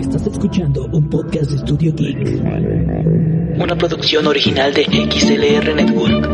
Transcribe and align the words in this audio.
Estás 0.00 0.26
escuchando 0.26 0.86
un 0.86 1.08
podcast 1.08 1.52
de 1.52 1.58
Studio 1.58 1.94
Geek. 1.94 2.42
Una 3.60 3.76
producción 3.76 4.26
original 4.26 4.74
de 4.74 4.86
XLR 4.86 5.76
Network. 5.76 6.32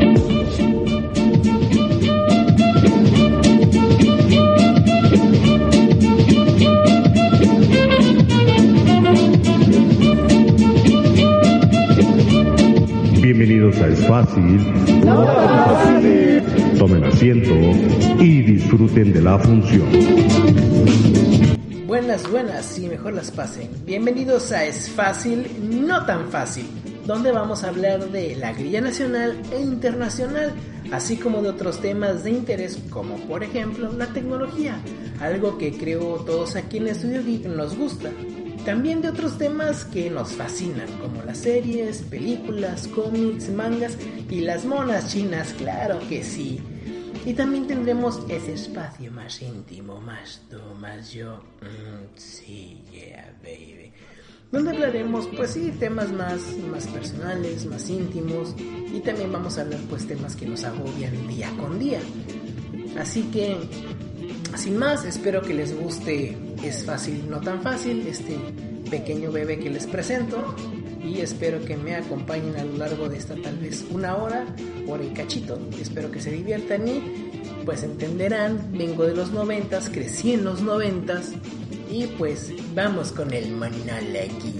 Bienvenidos 13.20 13.76
a 13.76 13.88
Es 13.88 14.06
Fácil. 14.06 14.58
Tomen 16.78 17.04
asiento 17.04 17.52
y 18.18 18.40
disfruten 18.40 19.12
de 19.12 19.20
la 19.20 19.38
función. 19.38 19.86
Buenas, 21.88 22.30
buenas 22.30 22.78
y 22.78 22.86
mejor 22.86 23.14
las 23.14 23.30
pasen. 23.30 23.70
Bienvenidos 23.86 24.52
a 24.52 24.62
Es 24.66 24.90
Fácil, 24.90 25.46
no 25.86 26.04
tan 26.04 26.30
fácil, 26.30 26.66
donde 27.06 27.32
vamos 27.32 27.64
a 27.64 27.70
hablar 27.70 28.10
de 28.10 28.36
la 28.36 28.52
grilla 28.52 28.82
nacional 28.82 29.40
e 29.50 29.62
internacional, 29.62 30.52
así 30.92 31.16
como 31.16 31.40
de 31.40 31.48
otros 31.48 31.80
temas 31.80 32.24
de 32.24 32.32
interés, 32.32 32.78
como 32.90 33.16
por 33.26 33.42
ejemplo 33.42 33.90
la 33.90 34.08
tecnología, 34.08 34.78
algo 35.18 35.56
que 35.56 35.78
creo 35.78 36.16
todos 36.26 36.56
aquí 36.56 36.76
en 36.76 36.88
Estudio 36.88 37.24
Geek 37.24 37.46
nos 37.46 37.74
gusta. 37.74 38.10
También 38.66 39.00
de 39.00 39.08
otros 39.08 39.38
temas 39.38 39.86
que 39.86 40.10
nos 40.10 40.32
fascinan, 40.32 40.88
como 41.00 41.22
las 41.22 41.38
series, 41.38 42.02
películas, 42.02 42.86
cómics, 42.88 43.48
mangas 43.48 43.96
y 44.28 44.42
las 44.42 44.66
monas 44.66 45.10
chinas, 45.10 45.54
claro 45.54 46.00
que 46.06 46.22
sí. 46.22 46.60
Y 47.28 47.34
también 47.34 47.66
tendremos 47.66 48.22
ese 48.30 48.54
espacio 48.54 49.12
más 49.12 49.42
íntimo, 49.42 50.00
más 50.00 50.40
tú, 50.48 50.56
más 50.80 51.12
yo. 51.12 51.36
Mm, 51.60 52.16
sí, 52.16 52.82
yeah, 52.90 53.36
baby. 53.42 53.92
Donde 54.50 54.70
hablaremos, 54.70 55.28
pues 55.36 55.50
sí, 55.50 55.70
temas 55.78 56.10
más, 56.10 56.40
más 56.72 56.86
personales, 56.86 57.66
más 57.66 57.90
íntimos. 57.90 58.54
Y 58.58 59.00
también 59.00 59.30
vamos 59.30 59.58
a 59.58 59.60
hablar, 59.60 59.78
pues, 59.90 60.06
temas 60.06 60.36
que 60.36 60.46
nos 60.46 60.64
agobian 60.64 61.28
día 61.28 61.50
con 61.58 61.78
día. 61.78 62.00
Así 62.98 63.24
que, 63.24 63.58
sin 64.56 64.78
más, 64.78 65.04
espero 65.04 65.42
que 65.42 65.52
les 65.52 65.78
guste. 65.78 66.34
Es 66.62 66.82
fácil, 66.86 67.28
no 67.28 67.42
tan 67.42 67.60
fácil, 67.60 68.06
este 68.06 68.38
pequeño 68.90 69.30
bebé 69.30 69.58
que 69.58 69.68
les 69.68 69.86
presento. 69.86 70.56
Y 71.02 71.20
espero 71.20 71.64
que 71.64 71.76
me 71.76 71.94
acompañen 71.94 72.56
a 72.56 72.64
lo 72.64 72.76
largo 72.76 73.08
de 73.08 73.18
esta 73.18 73.34
tal 73.36 73.58
vez 73.58 73.84
una 73.90 74.16
hora, 74.16 74.46
hora 74.86 75.04
y 75.04 75.10
cachito. 75.10 75.58
Espero 75.80 76.10
que 76.10 76.20
se 76.20 76.30
diviertan 76.30 76.86
y 76.88 77.28
pues 77.64 77.82
entenderán, 77.82 78.72
vengo 78.72 79.04
de 79.04 79.14
los 79.14 79.30
noventas, 79.30 79.90
crecí 79.90 80.32
en 80.32 80.44
los 80.44 80.62
noventas 80.62 81.32
y 81.90 82.06
pues 82.06 82.52
vamos 82.74 83.12
con 83.12 83.32
el 83.32 83.62
aquí. 83.62 84.54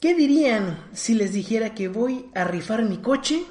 ¿Qué 0.00 0.14
dirían 0.14 0.78
si 0.92 1.14
les 1.14 1.32
dijera 1.32 1.74
que 1.74 1.88
voy 1.88 2.26
a 2.34 2.44
rifar 2.44 2.84
mi 2.84 2.98
coche, 2.98 3.42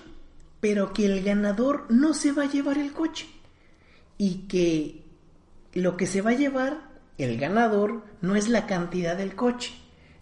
pero 0.62 0.94
que 0.94 1.06
el 1.06 1.24
ganador 1.24 1.86
no 1.90 2.14
se 2.14 2.32
va 2.32 2.44
a 2.44 2.52
llevar 2.52 2.78
el 2.78 2.94
coche? 2.94 3.28
Y 4.18 4.48
que 4.48 5.04
lo 5.74 5.98
que 5.98 6.08
se 6.08 6.22
va 6.22 6.32
a 6.32 6.38
llevar 6.38 6.90
el 7.18 7.38
ganador 7.38 8.04
no 8.22 8.36
es 8.36 8.48
la 8.48 8.66
cantidad 8.66 9.18
del 9.18 9.36
coche, 9.36 9.74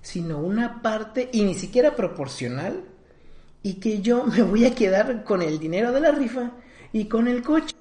sino 0.06 0.38
una 0.38 0.84
parte 0.84 1.30
y 1.34 1.44
ni 1.44 1.56
siquiera 1.56 1.96
proporcional 1.96 2.84
y 3.64 3.74
que 3.80 4.04
yo 4.04 4.24
me 4.24 4.44
voy 4.44 4.64
a 4.66 4.76
quedar 4.76 5.24
con 5.24 5.42
el 5.42 5.58
dinero 5.58 5.92
de 5.92 6.00
la 6.00 6.12
rifa 6.12 6.52
y 6.94 7.06
con 7.06 7.28
el 7.28 7.42
coche. 7.42 7.76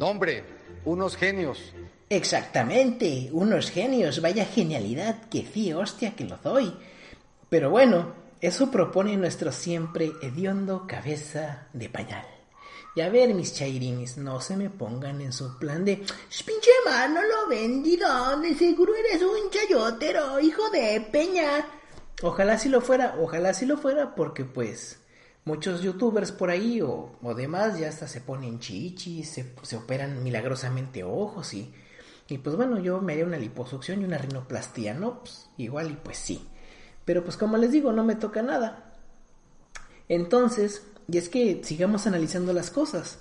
No, 0.00 0.08
hombre, 0.08 0.42
unos 0.84 1.16
genios. 1.16 1.74
Exactamente, 2.10 3.30
unos 3.30 3.70
genios, 3.70 4.20
vaya 4.20 4.44
genialidad, 4.44 5.28
que 5.28 5.46
sí, 5.46 5.72
hostia, 5.72 6.16
que 6.16 6.24
lo 6.24 6.38
doy. 6.38 6.74
Pero 7.48 7.70
bueno, 7.70 8.14
eso 8.40 8.72
propone 8.72 9.16
nuestro 9.16 9.52
siempre 9.52 10.10
hediondo 10.22 10.88
cabeza 10.88 11.68
de 11.72 11.88
pañal. 11.88 12.26
Y 12.94 13.00
a 13.00 13.08
ver, 13.08 13.32
mis 13.32 13.54
chairines, 13.54 14.18
no 14.18 14.40
se 14.40 14.56
me 14.56 14.68
pongan 14.68 15.22
en 15.22 15.32
su 15.32 15.58
plan 15.58 15.84
de 15.84 15.96
pinche 15.96 16.70
mano 16.84 17.20
lo 17.22 17.48
vendido, 17.48 18.38
de 18.40 18.54
seguro 18.54 18.92
eres 18.94 19.22
un 19.22 19.50
chayotero, 19.50 20.38
hijo 20.40 20.68
de 20.68 21.00
peña. 21.10 21.66
Ojalá 22.22 22.58
si 22.58 22.68
lo 22.68 22.82
fuera, 22.82 23.16
ojalá 23.18 23.54
si 23.54 23.64
lo 23.64 23.78
fuera, 23.78 24.14
porque 24.14 24.44
pues 24.44 25.00
muchos 25.46 25.80
youtubers 25.80 26.32
por 26.32 26.50
ahí 26.50 26.82
o, 26.82 27.18
o 27.22 27.34
demás 27.34 27.78
ya 27.78 27.88
hasta 27.88 28.06
se 28.06 28.20
ponen 28.20 28.60
chichis, 28.60 29.28
se, 29.28 29.54
se 29.62 29.76
operan 29.76 30.22
milagrosamente 30.22 31.02
ojos 31.02 31.54
y, 31.54 31.72
y 32.28 32.38
pues 32.38 32.56
bueno, 32.56 32.78
yo 32.78 33.00
me 33.00 33.14
haría 33.14 33.24
una 33.24 33.38
liposucción 33.38 34.02
y 34.02 34.04
una 34.04 34.18
rinoplastia, 34.18 34.92
¿no? 34.92 35.20
Pues 35.20 35.48
igual 35.56 35.90
y 35.90 35.94
pues 35.94 36.18
sí. 36.18 36.46
Pero 37.06 37.24
pues 37.24 37.38
como 37.38 37.56
les 37.56 37.72
digo, 37.72 37.90
no 37.90 38.04
me 38.04 38.16
toca 38.16 38.42
nada. 38.42 38.92
Entonces, 40.08 40.82
y 41.10 41.18
es 41.18 41.28
que 41.28 41.62
sigamos 41.64 42.06
analizando 42.06 42.52
las 42.52 42.70
cosas. 42.70 43.18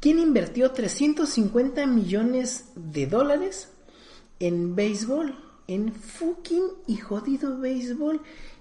¿Quién 0.00 0.18
invirtió 0.18 0.70
350 0.70 1.86
millones 1.86 2.66
de 2.74 3.06
dólares 3.06 3.70
en 4.38 4.76
béisbol? 4.76 5.38
En 5.66 5.94
fucking 5.94 6.64
y 6.86 6.96
jodido 6.96 7.58
béisbol. 7.58 8.20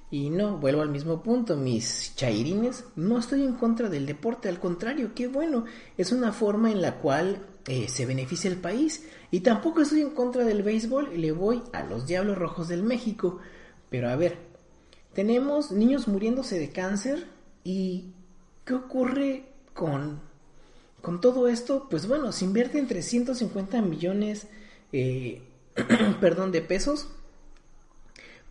Y 0.09 0.29
no, 0.29 0.57
vuelvo 0.57 0.83
al 0.83 0.89
mismo 0.89 1.21
punto, 1.21 1.57
mis 1.57 2.15
chairines, 2.15 2.85
no 2.95 3.17
estoy 3.17 3.43
en 3.43 3.55
contra 3.55 3.89
del 3.89 4.05
deporte, 4.05 4.47
al 4.47 4.59
contrario, 4.59 5.11
qué 5.15 5.27
bueno, 5.27 5.65
es 5.97 6.11
una 6.11 6.31
forma 6.31 6.71
en 6.71 6.81
la 6.81 6.99
cual 6.99 7.47
eh, 7.67 7.89
se 7.89 8.05
beneficia 8.05 8.49
el 8.49 8.57
país. 8.57 9.05
Y 9.31 9.39
tampoco 9.39 9.81
estoy 9.81 10.01
en 10.01 10.11
contra 10.11 10.45
del 10.45 10.61
béisbol, 10.61 11.19
le 11.19 11.31
voy 11.31 11.63
a 11.73 11.83
los 11.83 12.05
Diablos 12.05 12.37
Rojos 12.37 12.67
del 12.67 12.83
México. 12.83 13.39
Pero 13.89 14.07
a 14.09 14.15
ver, 14.15 14.37
tenemos 15.13 15.71
niños 15.71 16.07
muriéndose 16.07 16.59
de 16.59 16.69
cáncer 16.69 17.32
y 17.63 18.11
¿qué 18.65 18.73
ocurre 18.73 19.45
con, 19.73 20.21
con 21.01 21.21
todo 21.21 21.47
esto? 21.47 21.87
Pues 21.89 22.07
bueno, 22.07 22.31
se 22.31 22.45
invierte 22.45 22.79
en 22.79 22.87
350 22.87 23.81
millones, 23.81 24.47
eh, 24.91 25.41
perdón, 26.21 26.51
de 26.51 26.61
pesos 26.61 27.07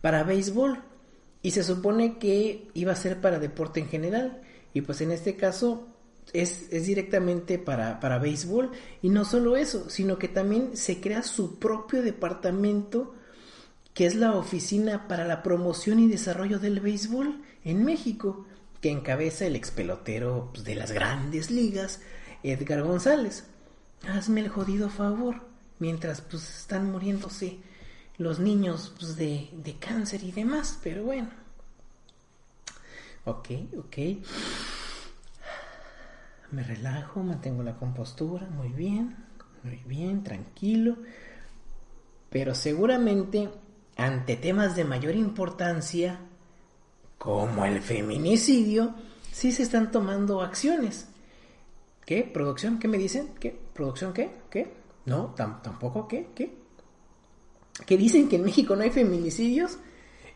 para 0.01 0.23
béisbol. 0.23 0.81
Y 1.41 1.51
se 1.51 1.63
supone 1.63 2.17
que 2.19 2.69
iba 2.73 2.93
a 2.93 2.95
ser 2.95 3.19
para 3.19 3.39
deporte 3.39 3.79
en 3.79 3.89
general. 3.89 4.41
Y 4.73 4.81
pues 4.81 5.01
en 5.01 5.11
este 5.11 5.35
caso 5.35 5.87
es, 6.31 6.67
es, 6.71 6.85
directamente 6.85 7.59
para, 7.59 7.99
para 7.99 8.17
béisbol. 8.17 8.71
Y 9.01 9.09
no 9.09 9.25
solo 9.25 9.57
eso, 9.57 9.89
sino 9.89 10.17
que 10.17 10.29
también 10.29 10.77
se 10.77 11.01
crea 11.01 11.21
su 11.21 11.59
propio 11.59 12.01
departamento 12.01 13.13
que 13.93 14.05
es 14.05 14.15
la 14.15 14.35
Oficina 14.35 15.07
para 15.07 15.25
la 15.25 15.43
Promoción 15.43 15.99
y 15.99 16.07
Desarrollo 16.07 16.59
del 16.59 16.79
Béisbol 16.79 17.41
en 17.63 17.85
México, 17.85 18.45
que 18.83 18.91
encabeza 18.91 19.45
el 19.45 19.55
ex 19.55 19.71
pelotero 19.71 20.49
pues, 20.51 20.65
de 20.65 20.75
las 20.75 20.91
grandes 20.91 21.49
ligas, 21.49 22.01
Edgar 22.43 22.83
González. 22.83 23.45
Hazme 24.05 24.41
el 24.41 24.49
jodido 24.49 24.89
favor, 24.89 25.35
mientras 25.79 26.19
pues 26.19 26.59
están 26.59 26.91
muriéndose 26.91 27.59
los 28.17 28.39
niños 28.39 28.93
pues, 28.99 29.15
de, 29.15 29.49
de 29.53 29.75
cáncer 29.75 30.21
y 30.21 30.33
demás, 30.33 30.79
pero 30.83 31.05
bueno. 31.05 31.29
Ok, 33.23 33.51
ok. 33.77 33.97
Me 36.51 36.63
relajo, 36.63 37.23
mantengo 37.23 37.63
la 37.63 37.77
compostura, 37.77 38.47
muy 38.47 38.67
bien, 38.67 39.15
muy 39.63 39.81
bien, 39.85 40.25
tranquilo. 40.25 40.97
Pero 42.29 42.53
seguramente 42.53 43.49
ante 43.95 44.35
temas 44.35 44.75
de 44.75 44.83
mayor 44.83 45.15
importancia, 45.15 46.19
como 47.23 47.63
el 47.63 47.81
feminicidio, 47.81 48.93
sí 49.31 49.53
se 49.53 49.63
están 49.63 49.91
tomando 49.91 50.41
acciones. 50.41 51.07
¿Qué? 52.05 52.23
¿Producción? 52.23 52.79
¿Qué 52.79 52.89
me 52.89 52.97
dicen? 52.97 53.29
¿Qué? 53.39 53.57
¿Producción 53.73 54.11
qué? 54.11 54.29
¿Qué? 54.49 54.73
No, 55.05 55.33
tampoco 55.37 56.05
qué? 56.05 56.27
¿Qué? 56.35 56.53
Que 57.85 57.97
dicen 57.97 58.27
que 58.27 58.35
en 58.35 58.43
México 58.43 58.75
no 58.75 58.83
hay 58.83 58.89
feminicidios. 58.89 59.77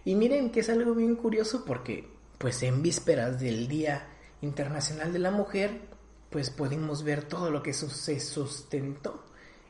Y 0.05 0.15
miren 0.15 0.49
que 0.49 0.61
es 0.61 0.69
algo 0.69 0.95
bien 0.95 1.17
curioso 1.17 1.65
porque, 1.65 2.07
pues 2.37 2.63
en 2.63 2.81
vísperas 2.81 3.37
del 3.41 3.67
Día 3.67 4.07
Internacional 4.41 5.11
de 5.11 5.19
la 5.19 5.31
Mujer, 5.31 5.81
pues 6.29 6.49
pudimos 6.49 7.03
ver 7.03 7.23
todo 7.23 7.51
lo 7.51 7.61
que 7.61 7.73
se 7.73 8.19
sustentó 8.21 9.25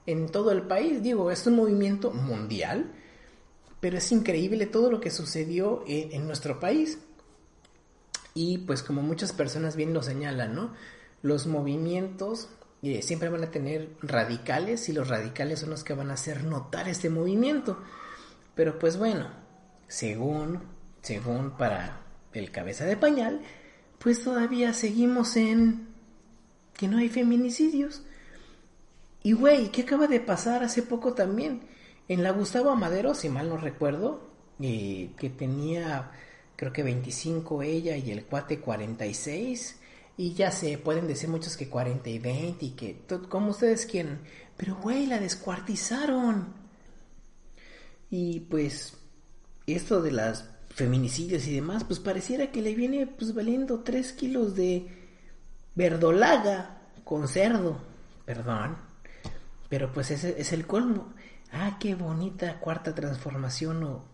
en 0.05 0.29
todo 0.29 0.51
el 0.51 0.61
país. 0.61 1.01
Digo, 1.01 1.31
es 1.31 1.47
un 1.47 1.55
movimiento 1.55 2.11
mundial, 2.11 2.93
pero 3.79 3.97
es 3.97 4.11
increíble 4.11 4.67
todo 4.67 4.91
lo 4.91 4.99
que 4.99 5.09
sucedió 5.09 5.83
en, 5.87 6.27
nuestro 6.27 6.59
país. 6.59 6.99
Y 8.37 8.59
pues 8.59 8.83
como 8.83 9.01
muchas 9.01 9.33
personas 9.33 9.75
bien 9.75 9.95
lo 9.95 10.03
señalan, 10.03 10.53
¿no? 10.53 10.71
Los 11.23 11.47
movimientos 11.47 12.49
eh, 12.83 13.01
siempre 13.01 13.29
van 13.29 13.43
a 13.43 13.49
tener 13.49 13.89
radicales 13.99 14.89
y 14.89 14.93
los 14.93 15.07
radicales 15.07 15.61
son 15.61 15.71
los 15.71 15.83
que 15.83 15.95
van 15.95 16.11
a 16.11 16.13
hacer 16.13 16.43
notar 16.43 16.87
este 16.87 17.09
movimiento. 17.09 17.81
Pero 18.53 18.77
pues 18.77 18.95
bueno, 18.95 19.31
según, 19.87 20.61
según 21.01 21.57
para 21.57 22.03
el 22.31 22.51
cabeza 22.51 22.85
de 22.85 22.95
pañal, 22.95 23.41
pues 23.97 24.23
todavía 24.23 24.71
seguimos 24.73 25.35
en 25.35 25.87
que 26.75 26.87
no 26.87 26.99
hay 26.99 27.09
feminicidios. 27.09 28.03
Y 29.23 29.33
güey, 29.33 29.71
¿qué 29.71 29.81
acaba 29.81 30.05
de 30.05 30.19
pasar 30.19 30.63
hace 30.63 30.83
poco 30.83 31.15
también? 31.15 31.61
En 32.07 32.21
la 32.21 32.29
Gustavo 32.33 32.69
Amadero, 32.69 33.15
si 33.15 33.29
mal 33.29 33.49
no 33.49 33.57
recuerdo, 33.57 34.29
eh, 34.59 35.09
que 35.17 35.31
tenía 35.31 36.11
creo 36.57 36.73
que 36.73 36.83
25 36.83 37.61
ella 37.61 37.95
y 37.95 38.11
el 38.11 38.25
cuate 38.25 38.59
46. 38.59 39.79
Y 40.17 40.33
ya 40.33 40.51
sé, 40.51 40.77
pueden 40.77 41.07
decir 41.07 41.29
muchos 41.29 41.55
que 41.55 41.69
40 41.69 42.09
y 42.09 42.19
20 42.19 42.65
y 42.65 42.69
que 42.71 42.99
como 43.29 43.51
ustedes 43.51 43.85
quieren. 43.85 44.19
Pero 44.57 44.75
güey, 44.75 45.05
la 45.05 45.19
descuartizaron. 45.19 46.53
Y 48.09 48.41
pues 48.41 48.97
esto 49.67 50.01
de 50.01 50.11
las 50.11 50.49
feminicidios 50.69 51.47
y 51.47 51.55
demás, 51.55 51.83
pues 51.83 51.99
pareciera 51.99 52.51
que 52.51 52.61
le 52.61 52.73
viene 52.73 53.05
pues 53.05 53.33
valiendo 53.33 53.81
3 53.81 54.11
kilos 54.13 54.55
de 54.55 54.87
verdolaga 55.75 56.81
con 57.03 57.27
cerdo. 57.27 57.79
Perdón. 58.25 58.77
Pero 59.69 59.91
pues 59.93 60.09
ese 60.09 60.41
es 60.41 60.51
el 60.51 60.65
colmo. 60.65 61.13
Ah, 61.51 61.77
qué 61.79 61.93
bonita 61.93 62.59
cuarta 62.59 62.95
transformación 62.95 63.83
o 63.83 64.05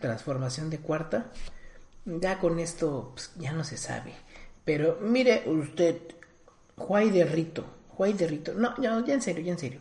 transformación 0.00 0.70
de 0.70 0.78
cuarta. 0.78 1.30
Ya 2.04 2.38
con 2.38 2.58
esto 2.58 3.12
pues, 3.14 3.32
ya 3.38 3.52
no 3.52 3.64
se 3.64 3.76
sabe. 3.76 4.12
Pero 4.64 4.98
mire 5.00 5.44
usted, 5.46 5.98
Juay 6.76 7.10
de 7.10 7.24
Rito, 7.24 7.64
Juay 7.88 8.12
de 8.12 8.26
Rito. 8.26 8.54
No, 8.54 8.74
ya, 8.80 8.96
en 8.96 9.22
serio, 9.22 9.44
ya 9.44 9.52
en 9.52 9.58
serio. 9.58 9.80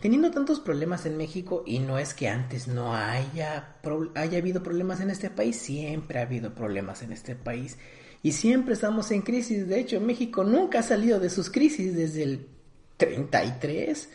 Teniendo 0.00 0.30
tantos 0.30 0.60
problemas 0.60 1.06
en 1.06 1.16
México, 1.16 1.62
y 1.66 1.78
no 1.78 1.98
es 1.98 2.12
que 2.14 2.28
antes 2.28 2.68
no 2.68 2.94
haya, 2.94 3.76
haya 4.14 4.38
habido 4.38 4.62
problemas 4.62 5.00
en 5.00 5.10
este 5.10 5.30
país, 5.30 5.56
siempre 5.56 6.18
ha 6.18 6.22
habido 6.22 6.54
problemas 6.54 7.02
en 7.02 7.12
este 7.12 7.36
país. 7.36 7.78
Y 8.22 8.32
siempre 8.32 8.74
estamos 8.74 9.10
en 9.10 9.22
crisis. 9.22 9.68
De 9.68 9.78
hecho, 9.78 10.00
México 10.00 10.44
nunca 10.44 10.80
ha 10.80 10.82
salido 10.82 11.20
de 11.20 11.30
sus 11.30 11.50
crisis 11.50 11.94
desde 11.94 12.22
el 12.22 12.48
33, 12.96 14.08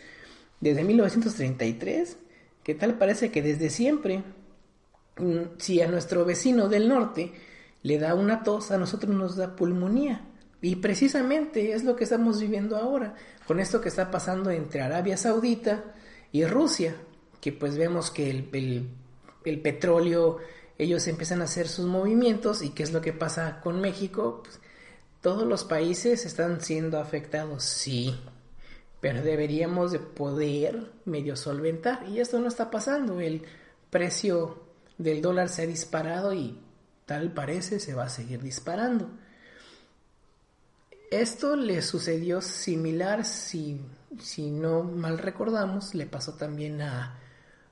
desde 0.59 0.83
1933. 0.83 2.17
¿Qué 2.63 2.75
tal 2.75 2.97
parece 2.97 3.31
que 3.31 3.41
desde 3.41 3.69
siempre 3.69 4.23
si 5.57 5.81
a 5.81 5.87
nuestro 5.87 6.25
vecino 6.25 6.69
del 6.69 6.87
norte 6.87 7.33
le 7.83 7.97
da 7.97 8.13
una 8.13 8.43
tos, 8.43 8.71
a 8.71 8.77
nosotros 8.77 9.15
nos 9.15 9.35
da 9.35 9.55
pulmonía. 9.55 10.25
Y 10.61 10.77
precisamente 10.77 11.71
es 11.71 11.83
lo 11.83 11.95
que 11.95 12.03
estamos 12.03 12.39
viviendo 12.41 12.75
ahora, 12.75 13.15
con 13.47 13.59
esto 13.59 13.79
que 13.79 13.89
está 13.89 14.11
pasando 14.11 14.51
entre 14.51 14.81
Arabia 14.81 15.15
Saudita 15.15 15.83
y 16.31 16.45
Rusia, 16.45 16.95
que 17.39 17.53
pues 17.53 17.77
vemos 17.77 18.11
que 18.11 18.29
el, 18.29 18.89
el, 19.45 19.61
petróleo, 19.61 20.37
ellos 20.77 21.07
empiezan 21.07 21.41
a 21.41 21.45
hacer 21.45 21.69
sus 21.69 21.85
movimientos 21.85 22.61
y 22.61 22.71
qué 22.71 22.83
es 22.83 22.91
lo 22.91 23.01
que 23.01 23.13
pasa 23.13 23.61
con 23.61 23.79
México, 23.79 24.41
pues, 24.43 24.59
todos 25.21 25.47
los 25.47 25.63
países 25.63 26.25
están 26.25 26.61
siendo 26.61 26.99
afectados, 26.99 27.63
sí, 27.63 28.15
pero 28.99 29.21
deberíamos 29.21 29.91
de 29.91 29.99
poder 29.99 30.91
medio 31.05 31.35
solventar 31.35 32.05
y 32.07 32.19
esto 32.19 32.39
no 32.39 32.47
está 32.47 32.69
pasando, 32.69 33.19
el 33.21 33.43
precio 33.89 34.68
del 34.99 35.21
dólar 35.21 35.49
se 35.49 35.63
ha 35.63 35.65
disparado 35.65 36.33
y 36.33 36.59
tal 37.05 37.33
parece 37.33 37.79
se 37.79 37.95
va 37.95 38.03
a 38.03 38.09
seguir 38.09 38.43
disparando. 38.43 39.09
Esto 41.09 41.55
le 41.55 41.81
sucedió 41.81 42.41
similar, 42.41 43.25
si, 43.25 43.81
si 44.19 44.51
no 44.51 44.83
mal 44.83 45.17
recordamos, 45.17 45.95
le 45.95 46.05
pasó 46.05 46.35
también 46.35 46.83
a, 46.83 47.17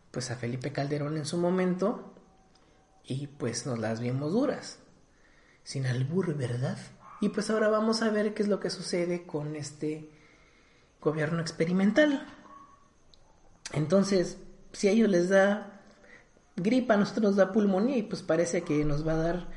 pues 0.09 0.31
a 0.31 0.37
Felipe 0.37 0.71
Calderón 0.71 1.17
en 1.17 1.25
su 1.25 1.37
momento 1.37 2.15
y 3.03 3.27
pues 3.27 3.67
nos 3.67 3.77
las 3.77 3.99
vimos 3.99 4.31
duras, 4.31 4.79
sin 5.63 5.85
albur, 5.85 6.33
¿verdad? 6.35 6.77
Y 7.19 7.29
pues 7.29 7.49
ahora 7.49 7.67
vamos 7.67 8.01
a 8.01 8.09
ver 8.09 8.33
qué 8.33 8.41
es 8.41 8.49
lo 8.49 8.59
que 8.59 8.69
sucede 8.69 9.27
con 9.27 9.55
este 9.55 10.09
gobierno 11.01 11.41
experimental. 11.41 12.25
Entonces, 13.73 14.37
si 14.71 14.87
a 14.87 14.91
ellos 14.91 15.09
les 15.09 15.29
da 15.29 15.76
gripa 16.57 16.95
a 16.95 16.97
nosotros 16.97 17.23
nos 17.23 17.35
da 17.35 17.51
pulmonía 17.51 17.97
y 17.97 18.03
pues 18.03 18.23
parece 18.23 18.63
que 18.63 18.83
nos 18.83 19.07
va 19.07 19.13
a 19.13 19.17
dar 19.17 19.47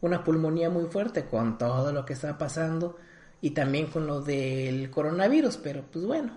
una 0.00 0.24
pulmonía 0.24 0.70
muy 0.70 0.86
fuerte 0.86 1.26
con 1.26 1.58
todo 1.58 1.92
lo 1.92 2.04
que 2.06 2.14
está 2.14 2.38
pasando 2.38 2.96
y 3.42 3.50
también 3.50 3.86
con 3.86 4.06
lo 4.06 4.22
del 4.22 4.90
coronavirus, 4.90 5.58
pero 5.58 5.84
pues 5.92 6.06
bueno, 6.06 6.32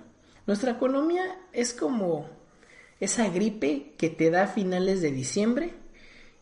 nuestra 0.45 0.71
economía 0.71 1.23
es 1.53 1.73
como 1.73 2.29
esa 2.99 3.29
gripe 3.29 3.95
que 3.97 4.09
te 4.09 4.29
da 4.29 4.43
a 4.43 4.47
finales 4.47 5.01
de 5.01 5.11
diciembre 5.11 5.73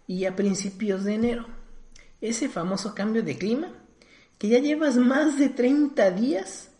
y 0.07 0.25
a 0.25 0.35
principios 0.35 1.03
de 1.03 1.13
enero. 1.13 1.45
Ese 2.19 2.49
famoso 2.49 2.95
cambio 2.95 3.21
de 3.21 3.37
clima 3.37 3.71
que 4.39 4.49
ya 4.49 4.59
llevas 4.59 4.97
más 4.97 5.37
de 5.37 5.49
30 5.49 6.09
días, 6.11 6.71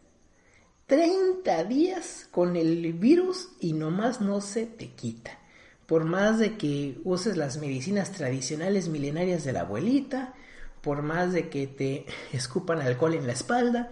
30 0.88 1.64
días 1.66 2.28
con 2.32 2.56
el 2.56 2.92
virus 2.94 3.50
y 3.60 3.74
nomás 3.74 4.20
no 4.20 4.42
se 4.42 4.66
te 4.66 4.90
quita 4.90 5.38
por 5.88 6.04
más 6.04 6.38
de 6.38 6.58
que 6.58 7.00
uses 7.06 7.38
las 7.38 7.58
medicinas 7.58 8.12
tradicionales 8.12 8.90
milenarias 8.90 9.44
de 9.46 9.54
la 9.54 9.62
abuelita, 9.62 10.34
por 10.82 11.02
más 11.02 11.34
de 11.34 11.50
que 11.50 11.66
te 11.66 12.06
escupan 12.34 12.82
alcohol 12.82 13.16
en 13.16 13.26
la 13.26 13.34
espalda, 13.34 13.90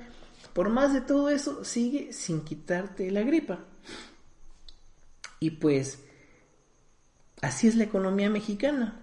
por 0.54 0.70
más 0.70 0.94
de 0.94 1.02
todo 1.02 1.30
eso, 1.30 1.66
sigue 1.66 2.14
sin 2.14 2.42
quitarte 2.42 3.10
la 3.12 3.22
gripa. 3.22 3.60
Y 5.40 5.52
pues 5.52 6.00
así 7.42 7.68
es 7.68 7.76
la 7.76 7.86
economía 7.86 8.30
mexicana, 8.30 9.02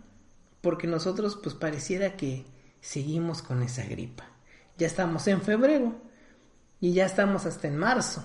porque 0.60 0.86
nosotros 0.86 1.38
pues 1.42 1.54
pareciera 1.54 2.16
que 2.16 2.44
seguimos 2.80 3.42
con 3.42 3.62
esa 3.62 3.84
gripa. 3.84 4.24
Ya 4.76 4.86
estamos 4.86 5.26
en 5.28 5.40
febrero 5.40 5.94
y 6.80 6.92
ya 6.92 7.06
estamos 7.06 7.46
hasta 7.46 7.68
en 7.68 7.76
marzo. 7.76 8.22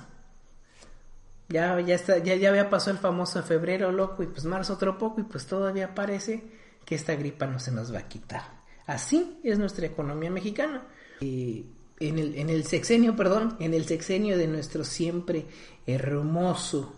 Ya, 1.49 1.79
ya, 1.79 1.95
está, 1.95 2.17
ya, 2.17 2.35
ya 2.35 2.49
había 2.49 2.69
pasado 2.69 2.91
el 2.91 2.97
famoso 2.97 3.41
febrero 3.41 3.91
loco 3.91 4.21
y 4.23 4.27
pues 4.27 4.43
marzo 4.45 4.73
otro 4.73 4.97
poco 4.97 5.21
y 5.21 5.23
pues 5.23 5.45
todavía 5.45 5.95
parece 5.95 6.43
que 6.85 6.95
esta 6.95 7.15
gripa 7.15 7.47
no 7.47 7.59
se 7.59 7.71
nos 7.71 7.93
va 7.93 7.99
a 7.99 8.07
quitar. 8.07 8.41
Así 8.85 9.39
es 9.43 9.57
nuestra 9.59 9.85
economía 9.85 10.31
mexicana. 10.31 10.87
en, 11.19 11.73
el, 11.99 12.35
en 12.35 12.49
el 12.49 12.63
sexenio, 12.65 13.15
perdón, 13.15 13.55
en 13.59 13.73
el 13.73 13.85
sexenio 13.85 14.37
de 14.37 14.47
nuestro 14.47 14.83
siempre 14.83 15.45
hermoso, 15.85 16.93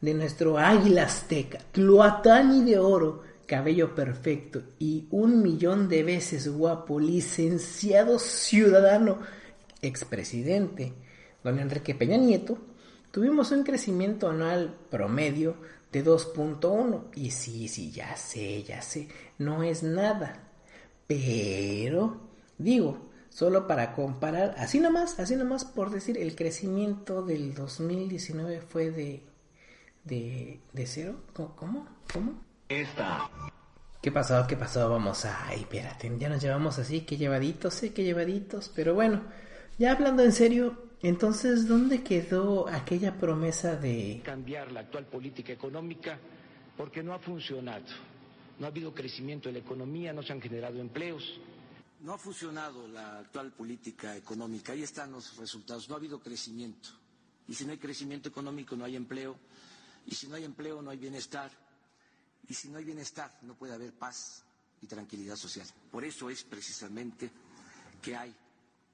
de 0.00 0.14
nuestro 0.14 0.58
águila 0.58 1.04
azteca, 1.04 1.58
Tluatani 1.70 2.64
de 2.64 2.78
oro, 2.78 3.22
cabello 3.46 3.94
perfecto 3.94 4.62
y 4.78 5.06
un 5.10 5.42
millón 5.42 5.88
de 5.88 6.02
veces 6.02 6.48
guapo, 6.48 6.98
licenciado 6.98 8.18
ciudadano, 8.18 9.18
expresidente, 9.80 10.92
don 11.44 11.58
Enrique 11.58 11.94
Peña 11.94 12.16
Nieto, 12.16 12.58
tuvimos 13.12 13.52
un 13.52 13.62
crecimiento 13.62 14.28
anual 14.28 14.74
promedio 14.90 15.54
de 15.92 16.04
2.1. 16.04 17.10
Y 17.14 17.30
sí, 17.30 17.68
sí, 17.68 17.92
ya 17.92 18.16
sé, 18.16 18.64
ya 18.64 18.82
sé, 18.82 19.08
no 19.38 19.62
es 19.62 19.84
nada. 19.84 20.48
Pero, 21.06 22.20
digo, 22.58 23.10
solo 23.28 23.68
para 23.68 23.94
comparar, 23.94 24.54
así 24.58 24.80
nomás, 24.80 25.20
así 25.20 25.36
nomás 25.36 25.64
por 25.64 25.90
decir, 25.90 26.18
el 26.18 26.34
crecimiento 26.34 27.22
del 27.22 27.54
2019 27.54 28.60
fue 28.62 28.90
de, 28.90 29.22
de, 30.02 30.60
de 30.72 30.86
cero. 30.86 31.20
¿Cómo? 31.34 31.86
¿Cómo? 32.12 32.42
Esta. 32.68 33.30
¿Qué 34.00 34.10
pasó? 34.10 34.44
¿Qué 34.48 34.56
pasó? 34.56 34.90
Vamos, 34.90 35.24
ay, 35.26 35.60
espérate, 35.60 36.10
ya 36.18 36.28
nos 36.28 36.42
llevamos 36.42 36.78
así, 36.78 37.02
que 37.02 37.16
llevaditos, 37.16 37.74
sé 37.74 37.92
que 37.92 38.02
llevaditos, 38.02 38.68
pero 38.74 38.94
bueno, 38.94 39.22
ya 39.78 39.92
hablando 39.92 40.24
en 40.24 40.32
serio, 40.32 40.76
entonces, 41.02 41.66
¿dónde 41.66 42.04
quedó 42.04 42.68
aquella 42.68 43.18
promesa 43.18 43.74
de 43.74 44.22
cambiar 44.24 44.70
la 44.70 44.80
actual 44.80 45.06
política 45.06 45.52
económica? 45.52 46.18
Porque 46.76 47.02
no 47.02 47.12
ha 47.12 47.18
funcionado. 47.18 47.86
No 48.60 48.66
ha 48.66 48.68
habido 48.68 48.94
crecimiento 48.94 49.48
de 49.48 49.54
la 49.54 49.58
economía, 49.58 50.12
no 50.12 50.22
se 50.22 50.32
han 50.32 50.40
generado 50.40 50.78
empleos. 50.78 51.40
No 52.02 52.14
ha 52.14 52.18
funcionado 52.18 52.86
la 52.86 53.18
actual 53.18 53.52
política 53.52 54.16
económica. 54.16 54.72
Ahí 54.72 54.82
están 54.84 55.10
los 55.10 55.36
resultados. 55.36 55.88
No 55.88 55.96
ha 55.96 55.98
habido 55.98 56.20
crecimiento. 56.20 56.90
Y 57.48 57.54
si 57.54 57.64
no 57.64 57.72
hay 57.72 57.78
crecimiento 57.78 58.28
económico, 58.28 58.76
no 58.76 58.84
hay 58.84 58.94
empleo. 58.94 59.36
Y 60.06 60.14
si 60.14 60.28
no 60.28 60.36
hay 60.36 60.44
empleo, 60.44 60.82
no 60.82 60.90
hay 60.90 60.98
bienestar. 60.98 61.50
Y 62.48 62.54
si 62.54 62.68
no 62.68 62.78
hay 62.78 62.84
bienestar, 62.84 63.38
no 63.42 63.54
puede 63.54 63.74
haber 63.74 63.92
paz 63.92 64.44
y 64.80 64.86
tranquilidad 64.86 65.36
social. 65.36 65.66
Por 65.90 66.04
eso 66.04 66.30
es 66.30 66.44
precisamente 66.44 67.30
que 68.00 68.14
hay 68.16 68.34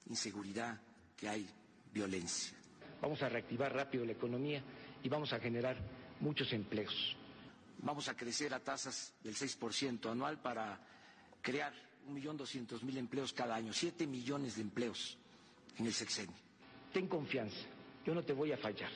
inseguridad, 0.06 0.80
que 1.16 1.28
hay 1.28 1.48
violencia. 1.92 2.57
Vamos 3.00 3.23
a 3.23 3.28
reactivar 3.28 3.73
rápido 3.73 4.04
la 4.04 4.12
economía 4.12 4.62
y 5.02 5.09
vamos 5.09 5.33
a 5.33 5.38
generar 5.38 5.76
muchos 6.21 6.52
empleos. 6.52 7.16
Vamos 7.80 8.09
a 8.09 8.16
crecer 8.16 8.52
a 8.54 8.61
tasas 8.61 9.14
del 9.23 9.37
6% 9.37 10.11
anual 10.11 10.38
para 10.38 10.80
crear 11.42 11.73
1.200.000 12.11 12.97
empleos 12.97 13.33
cada 13.33 13.54
año, 13.54 13.73
7 13.73 14.07
millones 14.07 14.57
de 14.57 14.62
empleos 14.62 15.16
en 15.78 15.87
el 15.87 15.92
sexenio. 15.92 16.35
Ten 16.92 17.07
confianza, 17.07 17.66
yo 18.04 18.14
no 18.14 18.23
te 18.23 18.33
voy 18.33 18.52
a 18.52 18.57
fallar. 18.57 18.90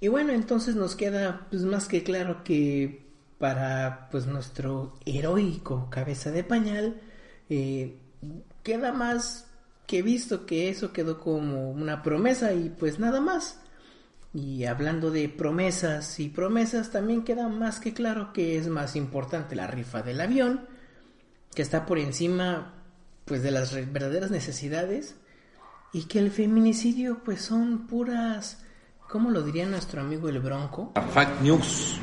Y 0.00 0.08
bueno, 0.08 0.32
entonces 0.32 0.76
nos 0.76 0.94
queda 0.94 1.46
pues 1.48 1.62
más 1.62 1.88
que 1.88 2.02
claro 2.02 2.44
que 2.44 3.06
para 3.38 4.08
pues 4.10 4.26
nuestro 4.26 4.98
heroico 5.06 5.88
cabeza 5.90 6.30
de 6.30 6.44
pañal 6.44 7.00
eh, 7.48 7.98
queda 8.62 8.92
más 8.92 9.50
que 9.86 9.98
he 9.98 10.02
visto 10.02 10.46
que 10.46 10.68
eso 10.68 10.92
quedó 10.92 11.18
como 11.18 11.70
una 11.70 12.02
promesa 12.02 12.52
y 12.52 12.70
pues 12.70 12.98
nada 12.98 13.20
más. 13.20 13.60
Y 14.34 14.64
hablando 14.64 15.10
de 15.10 15.28
promesas 15.28 16.20
y 16.20 16.28
promesas, 16.28 16.90
también 16.90 17.24
queda 17.24 17.48
más 17.48 17.80
que 17.80 17.94
claro 17.94 18.32
que 18.32 18.58
es 18.58 18.68
más 18.68 18.96
importante 18.96 19.56
la 19.56 19.66
rifa 19.66 20.02
del 20.02 20.20
avión, 20.20 20.66
que 21.54 21.62
está 21.62 21.86
por 21.86 21.98
encima 21.98 22.74
pues 23.24 23.42
de 23.42 23.50
las 23.50 23.74
verdaderas 23.92 24.30
necesidades 24.30 25.16
y 25.92 26.04
que 26.04 26.18
el 26.18 26.30
feminicidio 26.30 27.22
pues 27.24 27.40
son 27.40 27.86
puras, 27.86 28.62
¿cómo 29.08 29.30
lo 29.30 29.42
diría 29.42 29.66
nuestro 29.66 30.02
amigo 30.02 30.28
el 30.28 30.40
Bronco? 30.40 30.92
Fact 31.12 31.40
news. 31.40 31.98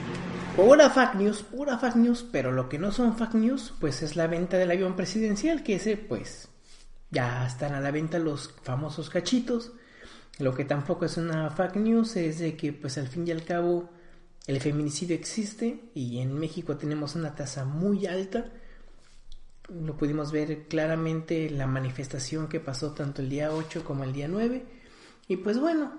Pura 0.55 0.89
fact 0.91 1.15
news, 1.15 1.41
pura 1.41 1.79
fact 1.79 1.95
news, 1.95 2.23
pero 2.31 2.51
lo 2.51 2.69
que 2.69 2.77
no 2.77 2.91
son 2.91 3.17
fact 3.17 3.33
news 3.33 3.73
pues 3.79 4.03
es 4.03 4.15
la 4.15 4.27
venta 4.27 4.57
del 4.57 4.71
avión 4.71 4.95
presidencial, 4.95 5.63
que 5.63 5.75
ese 5.75 5.97
pues 5.97 6.49
ya 7.13 7.45
están 7.45 7.73
a 7.73 7.79
la 7.79 7.91
venta 7.91 8.19
los 8.19 8.51
famosos 8.63 9.09
cachitos. 9.09 9.71
Lo 10.39 10.53
que 10.53 10.65
tampoco 10.65 11.05
es 11.05 11.17
una 11.17 11.49
fake 11.51 11.75
news 11.77 12.15
es 12.15 12.39
de 12.39 12.57
que 12.57 12.73
pues 12.73 12.97
al 12.97 13.07
fin 13.07 13.27
y 13.27 13.31
al 13.31 13.43
cabo 13.43 13.89
el 14.47 14.59
feminicidio 14.59 15.15
existe 15.15 15.91
y 15.93 16.19
en 16.19 16.37
México 16.37 16.75
tenemos 16.75 17.15
una 17.15 17.35
tasa 17.35 17.65
muy 17.65 18.07
alta. 18.07 18.51
Lo 19.69 19.95
pudimos 19.95 20.31
ver 20.31 20.67
claramente 20.67 21.47
en 21.47 21.57
la 21.57 21.67
manifestación 21.67 22.49
que 22.49 22.59
pasó 22.59 22.91
tanto 22.93 23.21
el 23.21 23.29
día 23.29 23.53
8 23.53 23.83
como 23.85 24.03
el 24.03 24.11
día 24.11 24.27
9. 24.27 24.65
Y 25.27 25.37
pues 25.37 25.59
bueno, 25.59 25.93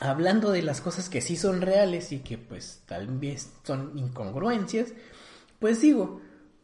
hablando 0.00 0.50
de 0.50 0.62
las 0.62 0.80
cosas 0.80 1.08
que 1.08 1.20
sí 1.20 1.36
son 1.36 1.62
reales 1.62 2.12
y 2.12 2.18
que 2.18 2.36
pues 2.36 2.82
tal 2.84 3.06
vez 3.06 3.52
son 3.62 3.96
incongruencias, 3.96 4.92
pues 5.58 5.80
digo, 5.80 6.20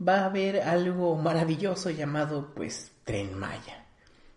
va 0.06 0.20
a 0.20 0.26
haber 0.26 0.60
algo 0.60 1.16
maravilloso 1.16 1.90
llamado 1.90 2.52
pues 2.54 2.91
Tren 3.04 3.38
Maya. 3.38 3.86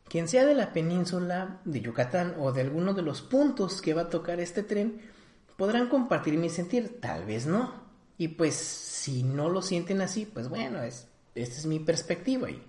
Quien 0.07 0.27
sea 0.27 0.45
de 0.45 0.53
la 0.53 0.71
península 0.71 1.61
de 1.65 1.81
Yucatán 1.81 2.35
o 2.39 2.51
de 2.51 2.61
alguno 2.61 2.93
de 2.93 3.01
los 3.01 3.21
puntos 3.21 3.81
que 3.81 3.93
va 3.93 4.03
a 4.03 4.09
tocar 4.09 4.39
este 4.39 4.63
tren, 4.63 5.01
podrán 5.57 5.89
compartir 5.89 6.37
mi 6.37 6.49
sentir, 6.49 6.99
tal 7.01 7.25
vez 7.25 7.47
no. 7.47 7.73
Y 8.17 8.29
pues 8.29 8.55
si 8.55 9.23
no 9.23 9.49
lo 9.49 9.61
sienten 9.61 10.01
así, 10.01 10.25
pues 10.25 10.47
bueno, 10.47 10.81
es, 10.83 11.07
esta 11.33 11.57
es 11.57 11.65
mi 11.65 11.79
perspectiva 11.79 12.49
y 12.49 12.61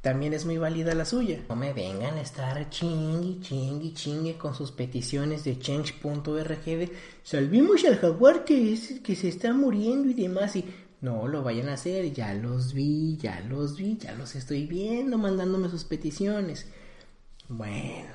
también 0.00 0.32
es 0.32 0.44
muy 0.44 0.58
válida 0.58 0.94
la 0.94 1.04
suya. 1.04 1.44
No 1.48 1.54
me 1.54 1.72
vengan 1.72 2.16
a 2.16 2.22
estar 2.22 2.68
chingui, 2.70 3.40
chingui, 3.40 3.94
chingue 3.94 4.36
con 4.36 4.54
sus 4.54 4.72
peticiones 4.72 5.44
de 5.44 5.58
change.org 5.58 6.64
de 6.64 6.92
salvemos 7.22 7.84
al 7.84 7.98
jaguar 7.98 8.44
que, 8.44 8.72
es, 8.72 9.00
que 9.00 9.14
se 9.14 9.28
está 9.28 9.52
muriendo 9.52 10.08
y 10.08 10.14
demás. 10.14 10.56
Y 10.56 10.64
no 11.02 11.26
lo 11.26 11.42
vayan 11.42 11.68
a 11.68 11.74
hacer, 11.74 12.12
ya 12.12 12.32
los 12.32 12.72
vi, 12.72 13.16
ya 13.16 13.40
los 13.40 13.76
vi, 13.76 13.98
ya 13.98 14.14
los 14.14 14.36
estoy 14.36 14.66
viendo 14.66 15.18
mandándome 15.18 15.68
sus 15.68 15.84
peticiones. 15.84 16.66
Bueno, 17.48 18.14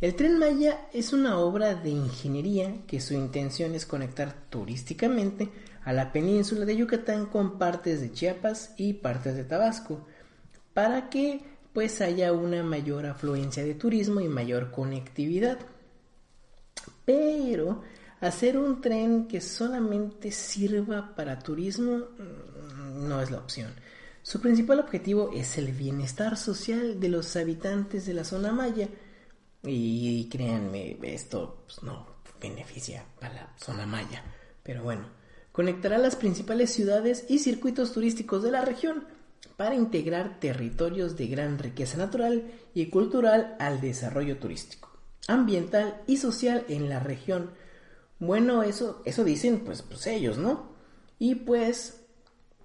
el 0.00 0.14
tren 0.14 0.38
Maya 0.38 0.86
es 0.92 1.12
una 1.12 1.38
obra 1.38 1.74
de 1.74 1.90
ingeniería 1.90 2.86
que 2.86 3.00
su 3.00 3.14
intención 3.14 3.74
es 3.74 3.86
conectar 3.86 4.32
turísticamente 4.48 5.50
a 5.84 5.92
la 5.92 6.12
península 6.12 6.64
de 6.64 6.76
Yucatán 6.76 7.26
con 7.26 7.58
partes 7.58 8.00
de 8.00 8.12
Chiapas 8.12 8.72
y 8.76 8.94
partes 8.94 9.34
de 9.34 9.44
Tabasco, 9.44 10.06
para 10.72 11.10
que 11.10 11.42
pues 11.72 12.00
haya 12.00 12.32
una 12.32 12.62
mayor 12.62 13.04
afluencia 13.04 13.64
de 13.64 13.74
turismo 13.74 14.20
y 14.20 14.28
mayor 14.28 14.70
conectividad. 14.70 15.58
Pero 17.04 17.82
Hacer 18.20 18.58
un 18.58 18.82
tren 18.82 19.26
que 19.26 19.40
solamente 19.40 20.30
sirva 20.30 21.14
para 21.14 21.38
turismo 21.38 21.96
mm, 21.96 23.08
no 23.08 23.20
es 23.22 23.30
la 23.30 23.38
opción. 23.38 23.72
Su 24.22 24.40
principal 24.40 24.78
objetivo 24.78 25.30
es 25.34 25.56
el 25.56 25.72
bienestar 25.72 26.36
social 26.36 27.00
de 27.00 27.08
los 27.08 27.34
habitantes 27.36 28.04
de 28.04 28.14
la 28.14 28.24
zona 28.24 28.52
maya. 28.52 28.88
Y, 29.62 30.28
créanme, 30.28 30.98
esto 31.02 31.62
pues, 31.66 31.82
no 31.82 32.06
beneficia 32.40 33.04
a 33.20 33.28
la 33.28 33.54
zona 33.56 33.86
maya. 33.86 34.22
Pero 34.62 34.82
bueno, 34.82 35.06
conectará 35.52 35.96
las 35.96 36.16
principales 36.16 36.70
ciudades 36.70 37.24
y 37.28 37.38
circuitos 37.38 37.92
turísticos 37.92 38.42
de 38.42 38.50
la 38.50 38.62
región 38.62 39.04
para 39.56 39.74
integrar 39.74 40.40
territorios 40.40 41.16
de 41.16 41.26
gran 41.26 41.58
riqueza 41.58 41.96
natural 41.96 42.50
y 42.74 42.86
cultural 42.86 43.56
al 43.58 43.80
desarrollo 43.80 44.38
turístico, 44.38 44.90
ambiental 45.28 46.02
y 46.06 46.18
social 46.18 46.64
en 46.68 46.88
la 46.88 47.00
región 47.00 47.50
bueno, 48.20 48.62
eso, 48.62 49.02
eso 49.04 49.24
dicen 49.24 49.60
pues, 49.60 49.82
pues 49.82 50.06
ellos, 50.06 50.38
¿no? 50.38 50.70
Y 51.18 51.34
pues 51.34 52.00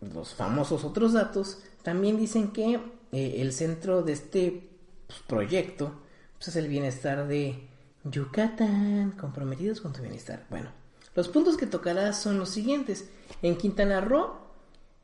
los 0.02 0.34
famosos 0.34 0.84
otros 0.84 1.14
datos 1.14 1.60
también 1.82 2.18
dicen 2.18 2.52
que 2.52 2.76
eh, 3.12 3.36
el 3.40 3.54
centro 3.54 4.04
de 4.04 4.14
este 4.14 4.70
pues, 5.08 5.20
proyecto 5.28 5.94
pues, 6.38 6.50
es 6.50 6.56
el 6.58 6.68
bienestar 6.68 7.28
de 7.28 7.68
Yucatán, 8.04 9.12
comprometidos 9.20 9.82
con 9.82 9.94
tu 9.94 10.02
bienestar. 10.02 10.46
Bueno, 10.50 10.70
los 11.16 11.30
puntos 11.30 11.58
que 11.58 11.66
tocará 11.66 12.14
son 12.14 12.38
los 12.38 12.50
siguientes. 12.50 13.10
En 13.42 13.58
Quintana 13.58 14.02
Roo, 14.02 14.38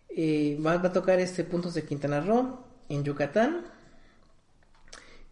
eh, 0.09 0.59
va, 0.63 0.73
a 0.73 0.93
tocar 0.93 1.19
este 1.19 1.43
puntos 1.43 1.73
de 1.73 1.83
Quintana 1.83 2.21
Roo, 2.21 2.59
en 2.89 3.03
Yucatán. 3.03 3.65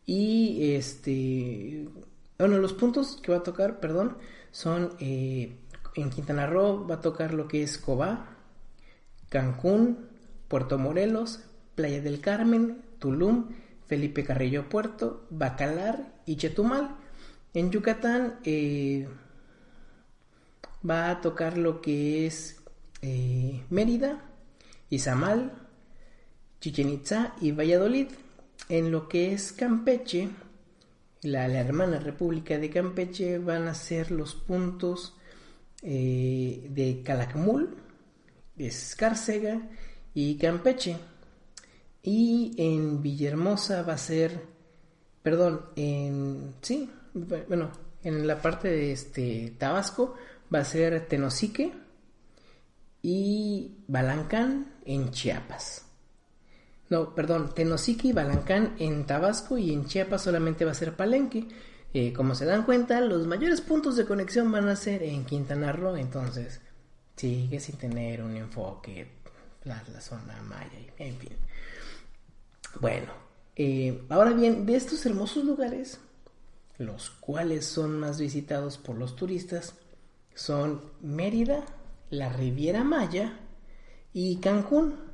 Y 0.06 0.74
este, 0.74 1.88
bueno, 2.40 2.58
los 2.58 2.74
puntos 2.74 3.20
que 3.22 3.32
va 3.32 3.40
a 3.40 3.44
tocar, 3.44 3.80
perdón, 3.80 4.18
son 4.52 4.94
eh, 5.00 5.56
en 5.96 6.10
Quintana 6.10 6.48
Roo 6.48 6.88
va 6.88 6.96
a 6.96 7.02
tocar 7.02 7.34
lo 7.34 7.48
que 7.48 7.64
es 7.64 7.78
Cobá, 7.78 8.38
Cancún, 9.30 10.08
Puerto 10.48 10.78
Morelos, 10.78 11.42
Playa 11.76 12.02
del 12.02 12.22
Carmen, 12.22 12.82
Tulum, 13.00 13.50
Felipe 13.88 14.24
Carrillo 14.24 14.70
Puerto, 14.70 15.26
Bacalar 15.30 16.14
y 16.26 16.38
Chetumal. 16.38 16.96
En 17.54 17.72
Yucatán 17.72 18.40
eh, 18.44 19.08
va 20.88 21.10
a 21.10 21.22
tocar 21.22 21.58
lo 21.58 21.82
que 21.82 22.28
es 22.28 22.62
eh, 23.02 23.64
Mérida, 23.70 24.22
Izamal, 24.90 25.52
Chichen 26.60 26.90
Itza 26.90 27.34
y 27.42 27.52
Valladolid. 27.52 28.08
En 28.68 28.92
lo 28.92 29.08
que 29.08 29.34
es 29.34 29.52
Campeche 29.52 30.30
la, 31.22 31.46
hermana 31.46 32.00
República 32.00 32.58
de 32.58 32.70
Campeche 32.70 33.38
van 33.40 33.68
a 33.68 33.74
ser 33.74 34.12
los 34.12 34.36
puntos 34.36 35.16
eh, 35.82 36.68
de 36.70 37.02
Calakmul, 37.04 37.78
Escárcega 38.58 39.70
y 40.14 40.38
Campeche. 40.38 40.98
Y 42.02 42.54
en 42.58 43.02
Villahermosa 43.02 43.84
va 43.84 43.94
a 43.94 43.98
ser, 43.98 44.42
perdón, 45.22 45.66
en, 45.76 46.56
sí, 46.62 46.90
bueno, 47.14 47.72
en 48.04 48.26
la 48.26 48.42
parte 48.42 48.70
de 48.70 48.92
este 48.94 49.54
Tabasco 49.58 50.16
va 50.54 50.60
a 50.60 50.66
ser 50.66 51.08
Tenosique 51.08 51.74
y 53.02 53.84
Balancán 53.88 54.74
en 54.86 55.12
Chiapas. 55.12 55.89
No, 56.90 57.14
perdón, 57.14 57.54
Tenosique 57.54 58.08
y 58.10 58.14
Balancán 58.14 58.76
en 58.80 59.06
Tabasco 59.06 59.58
y 59.58 59.74
en 59.74 59.86
Chiapas 59.86 60.24
solamente 60.24 60.66
va 60.66 60.72
a 60.72 60.76
ser 60.76 60.96
Palenque. 60.96 61.48
Eh, 61.94 62.14
como 62.14 62.36
se 62.36 62.46
dan 62.46 62.64
cuenta, 62.64 63.02
los 63.02 63.26
mayores 63.28 63.62
puntos 63.62 63.96
de 63.96 64.06
conexión 64.06 64.52
van 64.52 64.68
a 64.68 64.76
ser 64.76 65.04
en 65.04 65.26
Quintana 65.26 65.72
Roo, 65.72 65.96
entonces 65.96 66.62
sigue 67.16 67.60
sin 67.60 67.78
tener 67.78 68.22
un 68.24 68.36
enfoque 68.36 69.08
la, 69.64 69.84
la 69.92 70.02
zona 70.02 70.42
maya, 70.44 70.70
en 70.98 71.18
fin. 71.18 71.34
Bueno, 72.80 73.12
eh, 73.56 74.04
ahora 74.10 74.32
bien, 74.32 74.66
de 74.66 74.76
estos 74.76 75.06
hermosos 75.06 75.44
lugares, 75.44 76.00
los 76.78 77.10
cuales 77.10 77.66
son 77.66 78.00
más 78.00 78.20
visitados 78.20 78.78
por 78.78 78.98
los 78.98 79.16
turistas, 79.16 79.76
son 80.34 80.82
Mérida, 81.02 81.66
la 82.10 82.30
Riviera 82.30 82.84
Maya 82.84 83.38
y 84.14 84.38
Cancún. 84.38 85.09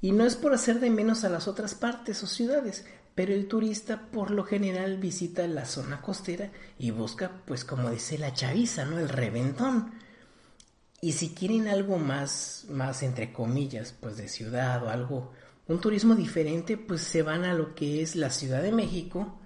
Y 0.00 0.12
no 0.12 0.24
es 0.24 0.36
por 0.36 0.54
hacer 0.54 0.80
de 0.80 0.90
menos 0.90 1.24
a 1.24 1.28
las 1.28 1.48
otras 1.48 1.74
partes 1.74 2.22
o 2.22 2.26
ciudades, 2.26 2.84
pero 3.14 3.34
el 3.34 3.48
turista 3.48 4.10
por 4.12 4.30
lo 4.30 4.44
general 4.44 4.98
visita 4.98 5.46
la 5.48 5.64
zona 5.64 6.00
costera 6.00 6.52
y 6.78 6.92
busca, 6.92 7.42
pues 7.46 7.64
como 7.64 7.90
dice 7.90 8.16
la 8.16 8.32
chaviza, 8.32 8.84
¿no? 8.84 8.98
El 8.98 9.08
reventón. 9.08 9.92
Y 11.00 11.12
si 11.12 11.30
quieren 11.30 11.68
algo 11.68 11.98
más, 11.98 12.66
más 12.68 13.02
entre 13.02 13.32
comillas, 13.32 13.94
pues 13.98 14.16
de 14.16 14.28
ciudad 14.28 14.84
o 14.84 14.88
algo, 14.88 15.32
un 15.68 15.80
turismo 15.80 16.14
diferente, 16.14 16.76
pues 16.76 17.02
se 17.02 17.22
van 17.22 17.44
a 17.44 17.54
lo 17.54 17.74
que 17.74 18.02
es 18.02 18.16
la 18.16 18.30
Ciudad 18.30 18.62
de 18.62 18.72
México, 18.72 19.38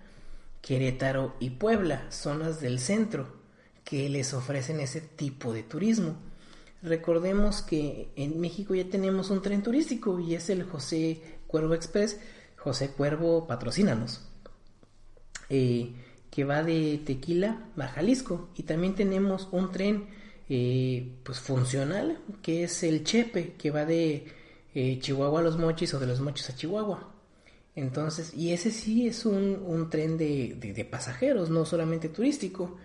Querétaro 0.60 1.34
y 1.40 1.50
Puebla, 1.50 2.06
zonas 2.10 2.60
del 2.60 2.78
centro, 2.78 3.40
que 3.84 4.08
les 4.08 4.32
ofrecen 4.32 4.80
ese 4.80 5.00
tipo 5.00 5.52
de 5.52 5.64
turismo. 5.64 6.16
Recordemos 6.82 7.62
que 7.62 8.10
en 8.16 8.40
México 8.40 8.74
ya 8.74 8.84
tenemos 8.84 9.30
un 9.30 9.40
tren 9.40 9.62
turístico 9.62 10.18
y 10.18 10.34
es 10.34 10.50
el 10.50 10.64
José 10.64 11.20
Cuervo 11.46 11.74
Express. 11.74 12.18
José 12.56 12.90
Cuervo, 12.90 13.46
patrocínanos. 13.46 14.20
Eh, 15.48 15.92
que 16.30 16.44
va 16.44 16.62
de 16.62 17.00
Tequila 17.04 17.68
a 17.76 17.86
Jalisco. 17.86 18.48
Y 18.56 18.64
también 18.64 18.94
tenemos 18.94 19.48
un 19.52 19.70
tren 19.70 20.06
eh, 20.48 21.12
pues 21.22 21.38
funcional 21.38 22.18
que 22.42 22.64
es 22.64 22.82
el 22.82 23.04
Chepe, 23.04 23.52
que 23.52 23.70
va 23.70 23.84
de 23.84 24.26
eh, 24.74 24.98
Chihuahua 24.98 25.40
a 25.40 25.42
Los 25.42 25.58
Mochis 25.58 25.94
o 25.94 26.00
de 26.00 26.06
Los 26.06 26.20
Mochis 26.20 26.50
a 26.50 26.56
Chihuahua. 26.56 27.12
Entonces, 27.76 28.34
y 28.34 28.52
ese 28.52 28.70
sí 28.70 29.06
es 29.06 29.24
un, 29.24 29.88
tren 29.88 30.18
de, 30.18 30.56
de 30.74 30.84
pasajeros, 30.84 31.48
no 31.48 31.64
solamente 31.64 32.08
turístico. 32.08 32.76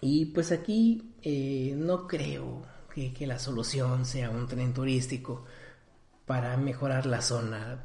Y 0.00 0.26
pues 0.26 0.50
aquí 0.50 1.09
eh, 1.22 1.74
no 1.76 2.06
creo 2.06 2.62
que, 2.94 3.26
la 3.26 3.38
solución 3.38 4.04
sea 4.04 4.30
un 4.30 4.46
tren 4.46 4.74
turístico 4.74 5.44
para 6.26 6.56
mejorar 6.56 7.06
la 7.06 7.22
zona, 7.22 7.82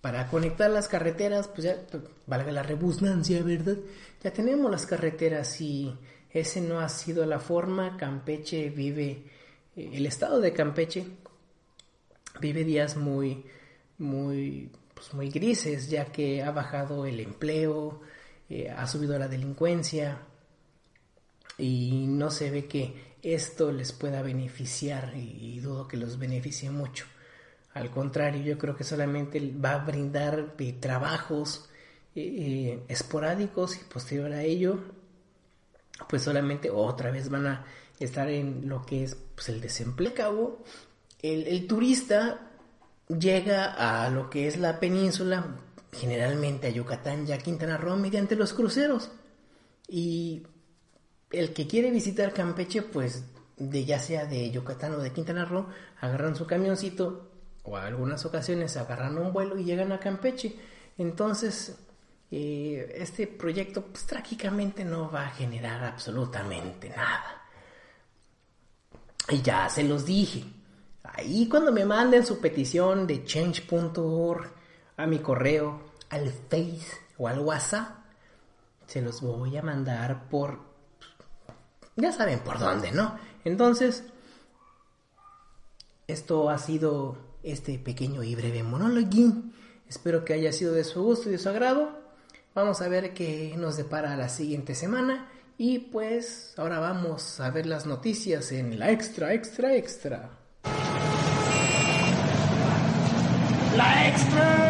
para 0.00 0.28
conectar 0.28 0.70
las 0.70 0.88
carreteras, 0.88 1.48
pues 1.48 1.64
ya 1.64 1.76
pues, 1.90 2.02
valga 2.26 2.52
la 2.52 2.62
rebusnancia, 2.62 3.42
¿verdad? 3.42 3.76
Ya 4.22 4.32
tenemos 4.32 4.70
las 4.70 4.86
carreteras 4.86 5.60
y 5.60 5.94
ese 6.30 6.60
no 6.60 6.80
ha 6.80 6.88
sido 6.88 7.26
la 7.26 7.38
forma. 7.38 7.96
Campeche 7.96 8.70
vive, 8.70 9.24
eh, 9.76 9.90
el 9.92 10.06
estado 10.06 10.40
de 10.40 10.52
Campeche 10.52 11.06
vive 12.40 12.64
días 12.64 12.96
muy, 12.96 13.44
muy, 13.98 14.70
pues 14.94 15.12
muy 15.14 15.30
grises, 15.30 15.90
ya 15.90 16.06
que 16.06 16.42
ha 16.42 16.50
bajado 16.50 17.04
el 17.06 17.20
empleo, 17.20 18.00
eh, 18.48 18.70
ha 18.70 18.86
subido 18.86 19.18
la 19.18 19.28
delincuencia 19.28 20.18
y 21.60 22.06
no 22.06 22.30
se 22.30 22.50
ve 22.50 22.66
que 22.66 23.10
esto 23.22 23.70
les 23.70 23.92
pueda 23.92 24.22
beneficiar 24.22 25.12
y, 25.14 25.60
dudo 25.60 25.86
que 25.86 25.96
los 25.96 26.18
beneficie 26.18 26.70
mucho. 26.70 27.04
Al 27.74 27.90
contrario, 27.90 28.42
yo 28.42 28.58
creo 28.58 28.74
que 28.74 28.84
solamente 28.84 29.40
va 29.52 29.74
a 29.74 29.84
brindar 29.84 30.54
eh, 30.58 30.72
trabajos 30.80 31.68
eh, 32.16 32.82
esporádicos 32.88 33.76
y 33.76 33.84
posterior 33.84 34.32
a 34.32 34.42
ello, 34.42 34.80
pues 36.08 36.22
solamente 36.22 36.70
otra 36.70 37.10
vez 37.10 37.28
van 37.28 37.46
a 37.46 37.66
estar 38.00 38.28
en 38.28 38.68
lo 38.68 38.84
que 38.84 39.04
es 39.04 39.16
pues, 39.34 39.50
el 39.50 39.60
desempleo. 39.60 40.64
El, 41.22 41.46
el 41.46 41.66
turista 41.66 42.50
llega 43.08 44.04
a 44.04 44.08
lo 44.08 44.30
que 44.30 44.48
es 44.48 44.56
la 44.56 44.80
península, 44.80 45.58
generalmente 45.92 46.68
a 46.68 46.70
Yucatán 46.70 47.28
y 47.28 47.32
a 47.32 47.38
Quintana 47.38 47.76
Roo, 47.76 47.96
mediante 47.96 48.34
los 48.34 48.54
cruceros. 48.54 49.10
Y 49.86 50.42
el 51.30 51.52
que 51.52 51.66
quiere 51.66 51.90
visitar 51.90 52.32
Campeche, 52.32 52.82
pues 52.82 53.24
de 53.56 53.84
ya 53.84 53.98
sea 53.98 54.26
de 54.26 54.50
Yucatán 54.50 54.94
o 54.94 54.98
de 54.98 55.12
Quintana 55.12 55.44
Roo, 55.44 55.66
agarran 56.00 56.34
su 56.34 56.46
camioncito 56.46 57.30
o 57.62 57.76
a 57.76 57.86
algunas 57.86 58.24
ocasiones 58.24 58.76
agarran 58.76 59.18
un 59.18 59.32
vuelo 59.32 59.58
y 59.58 59.64
llegan 59.64 59.92
a 59.92 60.00
Campeche. 60.00 60.56
Entonces, 60.96 61.78
eh, 62.30 62.94
este 62.96 63.26
proyecto 63.26 63.82
pues, 63.82 64.06
trágicamente 64.06 64.84
no 64.84 65.10
va 65.10 65.26
a 65.26 65.30
generar 65.30 65.84
absolutamente 65.84 66.88
nada. 66.90 67.42
Y 69.28 69.42
ya 69.42 69.68
se 69.68 69.84
los 69.84 70.04
dije. 70.04 70.44
Ahí 71.02 71.48
cuando 71.48 71.72
me 71.72 71.84
manden 71.84 72.24
su 72.24 72.40
petición 72.40 73.06
de 73.06 73.24
change.org 73.24 74.52
a 74.96 75.06
mi 75.06 75.18
correo, 75.18 75.90
al 76.10 76.30
Face 76.30 76.98
o 77.18 77.28
al 77.28 77.40
WhatsApp, 77.40 78.00
se 78.86 79.02
los 79.02 79.20
voy 79.20 79.56
a 79.56 79.62
mandar 79.62 80.28
por... 80.28 80.69
Ya 82.00 82.12
saben 82.12 82.40
por 82.40 82.58
dónde, 82.58 82.92
¿no? 82.92 83.18
Entonces, 83.44 84.04
esto 86.06 86.50
ha 86.50 86.58
sido 86.58 87.18
este 87.42 87.78
pequeño 87.78 88.22
y 88.22 88.34
breve 88.34 88.62
monólogo. 88.62 89.34
Espero 89.88 90.24
que 90.24 90.34
haya 90.34 90.52
sido 90.52 90.72
de 90.72 90.84
su 90.84 91.02
gusto 91.02 91.28
y 91.28 91.32
de 91.32 91.38
su 91.38 91.48
agrado. 91.48 91.98
Vamos 92.54 92.80
a 92.80 92.88
ver 92.88 93.14
qué 93.14 93.54
nos 93.56 93.76
depara 93.76 94.16
la 94.16 94.28
siguiente 94.28 94.74
semana. 94.74 95.28
Y 95.56 95.78
pues 95.78 96.54
ahora 96.56 96.78
vamos 96.78 97.38
a 97.38 97.50
ver 97.50 97.66
las 97.66 97.86
noticias 97.86 98.50
en 98.52 98.78
la 98.78 98.90
extra, 98.90 99.34
extra, 99.34 99.74
extra. 99.74 100.30
La 103.76 104.08
extra, 104.08 104.69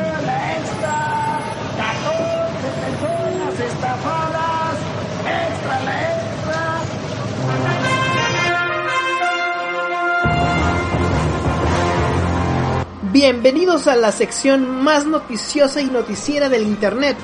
Bienvenidos 13.12 13.88
a 13.88 13.96
la 13.96 14.12
sección 14.12 14.84
más 14.84 15.04
noticiosa 15.04 15.80
y 15.80 15.86
noticiera 15.86 16.48
del 16.48 16.62
Internet. 16.62 17.16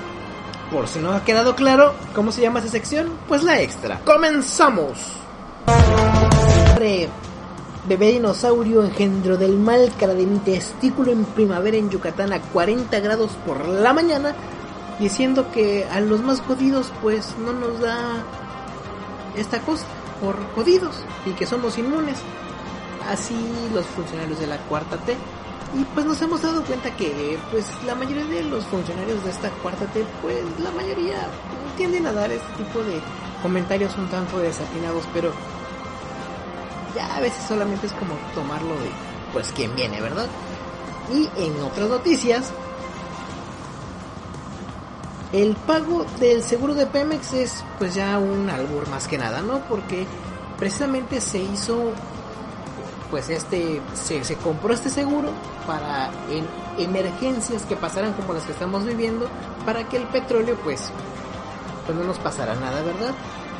Por 0.73 0.89
si 0.89 0.99
no 0.99 1.13
ha 1.13 1.23
quedado 1.23 1.55
claro 1.55 1.95
cómo 2.13 2.33
se 2.33 2.41
llama 2.41 2.59
esa 2.59 2.71
sección, 2.71 3.13
pues 3.29 3.45
la 3.45 3.61
extra. 3.61 4.01
¡Comenzamos! 4.05 4.99
Bebé 7.87 8.11
dinosaurio 8.11 8.83
engendro 8.83 9.37
del 9.37 9.59
mal 9.59 9.93
cara 9.97 10.15
de 10.15 10.27
mi 10.27 10.41
testículo 10.41 11.13
en 11.13 11.25
primavera 11.25 11.77
en 11.77 11.89
Yucatán 11.89 12.33
a 12.33 12.41
40 12.41 12.99
grados 12.99 13.31
por 13.47 13.69
la 13.69 13.93
mañana, 13.93 14.35
diciendo 14.99 15.53
que 15.53 15.85
a 15.85 16.01
los 16.01 16.21
más 16.21 16.41
jodidos 16.41 16.91
pues 17.01 17.37
no 17.39 17.53
nos 17.53 17.79
da 17.79 18.25
esta 19.37 19.61
cosa 19.61 19.85
por 20.21 20.37
jodidos 20.57 20.97
y 21.27 21.31
que 21.31 21.47
somos 21.47 21.79
inmunes. 21.79 22.17
Así 23.09 23.37
los 23.73 23.87
funcionarios 23.87 24.41
de 24.41 24.49
la 24.49 24.59
cuarta 24.59 24.97
T 24.97 25.17
y 25.79 25.85
pues 25.95 26.07
nos 26.07 26.21
hemos 26.23 26.41
dado 26.41 26.63
cuenta 26.65 26.91
que 26.97 27.39
pues 27.51 27.67
la 27.85 27.95
mayoría 27.95 28.25
de 28.25 28.45
los 28.45 28.65
funcionarios 28.65 29.23
de 29.25 29.31
esta 29.31 29.51
cuarta 29.51 29.85
T, 29.87 30.05
pues 30.23 30.43
la 30.59 30.71
mayoría 30.71 31.19
tienden 31.77 32.07
a 32.07 32.13
dar 32.13 32.33
este 32.33 32.65
tipo 32.65 32.83
de 32.83 33.01
comentarios 33.43 33.97
un 33.99 34.09
tanto 34.09 34.39
desatinados, 34.39 35.05
pero 35.13 35.33
ya 36.95 37.17
a 37.17 37.21
veces 37.21 37.45
solamente 37.47 37.87
es 37.87 37.93
como 37.93 38.15
tomarlo 38.35 38.75
de 38.75 38.91
pues 39.35 39.53
quien 39.53 39.75
viene, 39.77 40.01
¿verdad? 40.01 40.27
Y 41.13 41.29
en 41.37 41.61
otras 41.63 41.91
noticias, 41.91 42.53
el 45.33 45.57
pago 45.57 46.07
del 46.19 46.43
seguro 46.43 46.75
de 46.75 46.87
Pemex 46.87 47.35
es 47.35 47.65
pues 47.79 47.95
ya 47.95 48.19
un 48.19 48.49
albur 48.49 48.89
más 48.89 49.07
que 49.07 49.19
nada, 49.19 49.43
¿no? 49.43 49.59
Porque 49.69 50.07
precisamente 50.59 51.21
se 51.21 51.39
hizo 51.39 51.93
pues 53.11 53.29
este 53.31 53.81
se, 53.95 54.25
se, 54.25 54.37
compró 54.37 54.75
este 54.75 54.91
seguro 54.91 55.31
para 55.67 56.11
en 56.31 56.47
emergencias 56.79 57.63
que 57.63 57.77
pasaran 57.77 58.13
como 58.15 58.33
las 58.33 58.45
que 58.45 58.53
estamos 58.53 58.85
viviendo 58.85 59.29
para 59.65 59.89
que 59.89 59.97
el 59.97 60.05
petróleo 60.05 60.57
pues 60.63 60.91
pues 61.85 61.97
no 61.97 62.05
nos 62.05 62.19
pasara 62.19 62.55
nada 62.55 62.83
verdad 62.83 63.15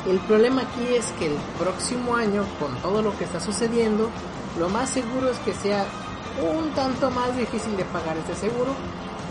el 0.05 0.19
problema 0.19 0.61
aquí 0.61 0.95
es 0.95 1.05
que 1.13 1.27
el 1.27 1.35
próximo 1.59 2.15
año 2.15 2.43
con 2.59 2.75
todo 2.77 3.01
lo 3.01 3.17
que 3.17 3.23
está 3.23 3.39
sucediendo 3.39 4.09
lo 4.59 4.69
más 4.69 4.89
seguro 4.89 5.29
es 5.29 5.37
que 5.39 5.53
sea 5.53 5.85
un 6.55 6.69
tanto 6.71 7.09
más 7.11 7.35
difícil 7.35 7.75
de 7.77 7.85
pagar 7.85 8.17
este 8.17 8.35
seguro 8.35 8.73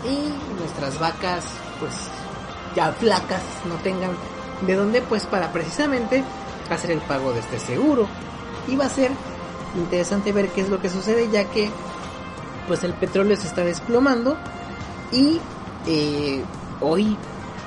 y 0.03 0.59
nuestras 0.59 0.99
vacas 0.99 1.45
pues 1.79 1.93
ya 2.75 2.91
flacas 2.91 3.41
no 3.65 3.75
tengan 3.75 4.11
de 4.65 4.75
dónde 4.75 5.01
pues 5.01 5.25
para 5.25 5.51
precisamente 5.51 6.23
hacer 6.69 6.91
el 6.91 6.99
pago 6.99 7.33
de 7.33 7.39
este 7.39 7.59
seguro. 7.59 8.07
Y 8.67 8.75
va 8.75 8.85
a 8.85 8.89
ser 8.89 9.11
interesante 9.77 10.31
ver 10.31 10.49
qué 10.49 10.61
es 10.61 10.69
lo 10.69 10.81
que 10.81 10.89
sucede 10.89 11.29
ya 11.31 11.45
que 11.45 11.69
pues 12.67 12.83
el 12.83 12.93
petróleo 12.93 13.35
se 13.37 13.47
está 13.47 13.63
desplomando 13.63 14.37
y 15.11 15.39
eh, 15.85 16.43
hoy 16.81 17.17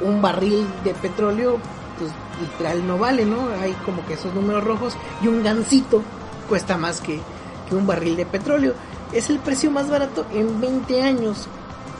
un 0.00 0.20
barril 0.20 0.66
de 0.84 0.94
petróleo 0.94 1.58
pues 1.98 2.10
literal 2.40 2.86
no 2.86 2.98
vale, 2.98 3.24
¿no? 3.24 3.48
Hay 3.60 3.72
como 3.84 4.04
que 4.06 4.14
esos 4.14 4.34
números 4.34 4.64
rojos 4.64 4.96
y 5.22 5.28
un 5.28 5.42
gancito 5.42 6.02
cuesta 6.48 6.76
más 6.76 7.00
que, 7.00 7.20
que 7.68 7.74
un 7.74 7.86
barril 7.86 8.16
de 8.16 8.26
petróleo. 8.26 8.74
Es 9.12 9.28
el 9.30 9.38
precio 9.38 9.70
más 9.70 9.88
barato 9.88 10.24
en 10.32 10.60
20 10.60 11.02
años. 11.02 11.48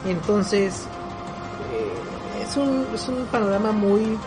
Entonces 0.05 0.85
eh, 1.73 2.43
es, 2.47 2.57
un, 2.57 2.87
es 2.93 3.07
un 3.07 3.25
panorama 3.25 3.71
muy 3.71 4.17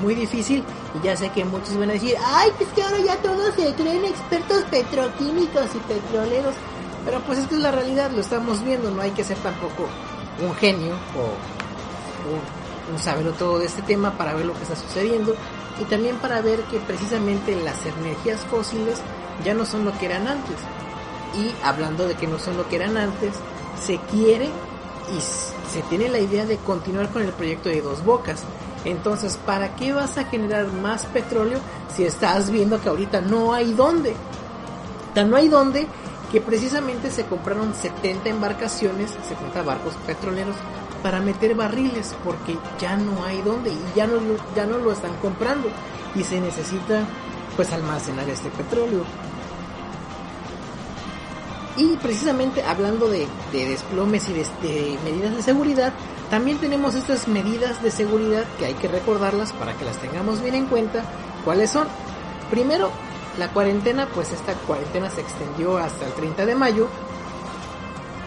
muy 0.00 0.14
difícil 0.14 0.64
y 0.94 1.04
ya 1.04 1.16
sé 1.16 1.30
que 1.30 1.44
muchos 1.44 1.76
van 1.78 1.90
a 1.90 1.94
decir, 1.94 2.14
ay, 2.24 2.50
pues 2.56 2.68
que 2.70 2.82
ahora 2.82 2.98
ya 2.98 3.16
todos 3.16 3.54
se 3.54 3.74
creen 3.74 4.04
expertos 4.04 4.64
petroquímicos 4.64 5.66
y 5.74 5.78
petroleros, 5.92 6.54
pero 7.04 7.20
pues 7.20 7.38
es 7.38 7.50
es 7.50 7.58
la 7.58 7.72
realidad, 7.72 8.10
lo 8.10 8.20
estamos 8.20 8.62
viendo, 8.64 8.90
no 8.90 9.02
hay 9.02 9.12
que 9.12 9.24
ser 9.24 9.36
tampoco 9.38 9.86
un 10.42 10.54
genio 10.54 10.94
o 11.16 12.90
un, 12.90 12.94
un 12.94 12.98
saberlo 12.98 13.32
todo 13.32 13.58
de 13.58 13.66
este 13.66 13.82
tema 13.82 14.12
para 14.12 14.34
ver 14.34 14.46
lo 14.46 14.54
que 14.54 14.62
está 14.62 14.76
sucediendo 14.76 15.34
y 15.80 15.84
también 15.84 16.16
para 16.16 16.40
ver 16.40 16.60
que 16.64 16.78
precisamente 16.78 17.54
las 17.56 17.84
energías 17.84 18.40
fósiles 18.46 19.00
ya 19.44 19.54
no 19.54 19.66
son 19.66 19.84
lo 19.84 19.96
que 19.98 20.06
eran 20.06 20.26
antes. 20.26 20.56
Y 21.36 21.54
hablando 21.64 22.06
de 22.06 22.14
que 22.14 22.26
no 22.26 22.38
son 22.38 22.56
lo 22.56 22.68
que 22.68 22.76
eran 22.76 22.96
antes, 22.96 23.34
se 23.80 23.98
quiere 24.10 24.46
y 24.46 25.20
se 25.20 25.82
tiene 25.88 26.08
la 26.08 26.18
idea 26.18 26.46
de 26.46 26.56
continuar 26.56 27.10
con 27.10 27.22
el 27.22 27.32
proyecto 27.32 27.68
de 27.68 27.82
dos 27.82 28.04
bocas. 28.04 28.42
Entonces, 28.86 29.36
¿para 29.44 29.74
qué 29.74 29.92
vas 29.92 30.16
a 30.16 30.24
generar 30.24 30.68
más 30.68 31.06
petróleo 31.06 31.58
si 31.94 32.04
estás 32.04 32.50
viendo 32.50 32.80
que 32.80 32.88
ahorita 32.88 33.20
no 33.20 33.52
hay 33.52 33.72
dónde? 33.72 34.14
Tan 35.12 35.28
no 35.28 35.36
hay 35.36 35.48
dónde 35.48 35.88
que 36.30 36.40
precisamente 36.40 37.10
se 37.10 37.24
compraron 37.24 37.74
70 37.74 38.28
embarcaciones, 38.28 39.10
70 39.28 39.62
barcos 39.62 39.94
petroleros 40.06 40.56
para 41.02 41.20
meter 41.20 41.54
barriles 41.54 42.14
porque 42.24 42.56
ya 42.80 42.96
no 42.96 43.24
hay 43.24 43.42
dónde 43.42 43.70
y 43.70 43.78
ya 43.96 44.06
no, 44.06 44.20
ya 44.54 44.66
no 44.66 44.78
lo 44.78 44.92
están 44.92 45.14
comprando 45.16 45.68
y 46.14 46.22
se 46.22 46.40
necesita 46.40 47.04
pues 47.56 47.72
almacenar 47.72 48.28
este 48.28 48.50
petróleo. 48.50 49.02
Y 51.76 51.96
precisamente 51.96 52.62
hablando 52.62 53.08
de, 53.08 53.26
de 53.52 53.68
desplomes 53.68 54.28
y 54.28 54.32
de, 54.32 54.98
medidas 55.04 55.36
de 55.36 55.42
seguridad, 55.42 55.92
también 56.30 56.58
tenemos 56.58 56.94
estas 56.94 57.28
medidas 57.28 57.82
de 57.82 57.90
seguridad 57.90 58.44
que 58.58 58.66
hay 58.66 58.74
que 58.74 58.88
recordarlas 58.88 59.52
para 59.52 59.74
que 59.74 59.84
las 59.84 59.98
tengamos 59.98 60.42
bien 60.42 60.54
en 60.54 60.66
cuenta. 60.66 61.04
¿Cuáles 61.44 61.70
son? 61.70 61.86
Primero, 62.50 62.90
la 63.38 63.48
cuarentena, 63.48 64.08
pues 64.12 64.32
esta 64.32 64.54
cuarentena 64.54 65.10
se 65.10 65.20
extendió 65.20 65.78
hasta 65.78 66.06
el 66.06 66.12
30 66.12 66.46
de 66.46 66.54
mayo. 66.54 66.88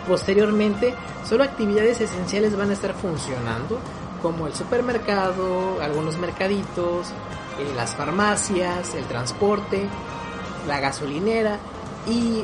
Posteriormente, 0.08 0.96
solo 1.28 1.44
actividades 1.44 2.00
esenciales 2.00 2.56
van 2.56 2.70
a 2.70 2.74
estar 2.74 2.94
funcionando, 2.94 3.80
como 4.22 4.48
el 4.48 4.54
supermercado, 4.54 5.82
algunos 5.82 6.18
mercaditos, 6.18 7.08
eh, 7.60 7.74
las 7.76 7.96
farmacias, 7.96 8.96
el 8.96 9.06
transporte, 9.06 9.88
la 10.68 10.80
gasolinera 10.80 11.58
y 12.08 12.44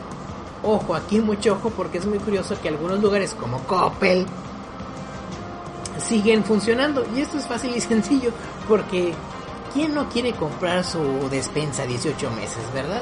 ojo, 0.63 0.95
aquí 0.95 1.19
mucho 1.19 1.53
ojo 1.53 1.69
porque 1.69 1.99
es 1.99 2.05
muy 2.05 2.19
curioso 2.19 2.59
que 2.61 2.69
algunos 2.69 3.01
lugares 3.01 3.33
como 3.33 3.59
Coppel 3.59 4.25
siguen 5.99 6.43
funcionando 6.43 7.05
y 7.15 7.21
esto 7.21 7.37
es 7.37 7.47
fácil 7.47 7.75
y 7.75 7.81
sencillo 7.81 8.31
porque 8.67 9.13
¿quién 9.73 9.93
no 9.93 10.09
quiere 10.09 10.33
comprar 10.33 10.83
su 10.83 11.29
despensa 11.29 11.85
18 11.85 12.31
meses, 12.31 12.73
verdad? 12.73 13.01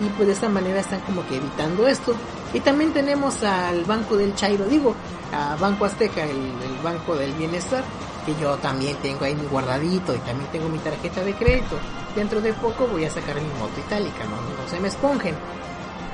Y 0.00 0.08
pues 0.10 0.26
de 0.26 0.34
esta 0.34 0.48
manera 0.48 0.80
están 0.80 1.00
como 1.00 1.26
que 1.26 1.36
evitando 1.36 1.86
esto. 1.86 2.14
Y 2.52 2.60
también 2.60 2.92
tenemos 2.92 3.42
al 3.42 3.84
Banco 3.84 4.16
del 4.16 4.34
Chairo, 4.34 4.64
digo, 4.64 4.94
a 5.32 5.56
Banco 5.56 5.84
Azteca, 5.84 6.24
el, 6.24 6.52
Banco 6.82 7.16
del 7.16 7.32
Bienestar, 7.34 7.82
que 8.26 8.34
yo 8.40 8.56
también 8.56 8.96
tengo 8.98 9.24
ahí 9.24 9.34
mi 9.34 9.46
guardadito 9.46 10.14
y 10.14 10.18
también 10.18 10.50
tengo 10.50 10.68
mi 10.68 10.78
tarjeta 10.78 11.22
de 11.22 11.34
crédito. 11.34 11.76
Dentro 12.14 12.40
de 12.40 12.52
poco 12.52 12.86
voy 12.86 13.04
a 13.04 13.10
sacar 13.10 13.36
mi 13.36 13.48
moto 13.58 13.80
itálica, 13.84 14.24
no, 14.24 14.36
no 14.36 14.68
se 14.68 14.80
me 14.80 14.88
esponjen. 14.88 15.34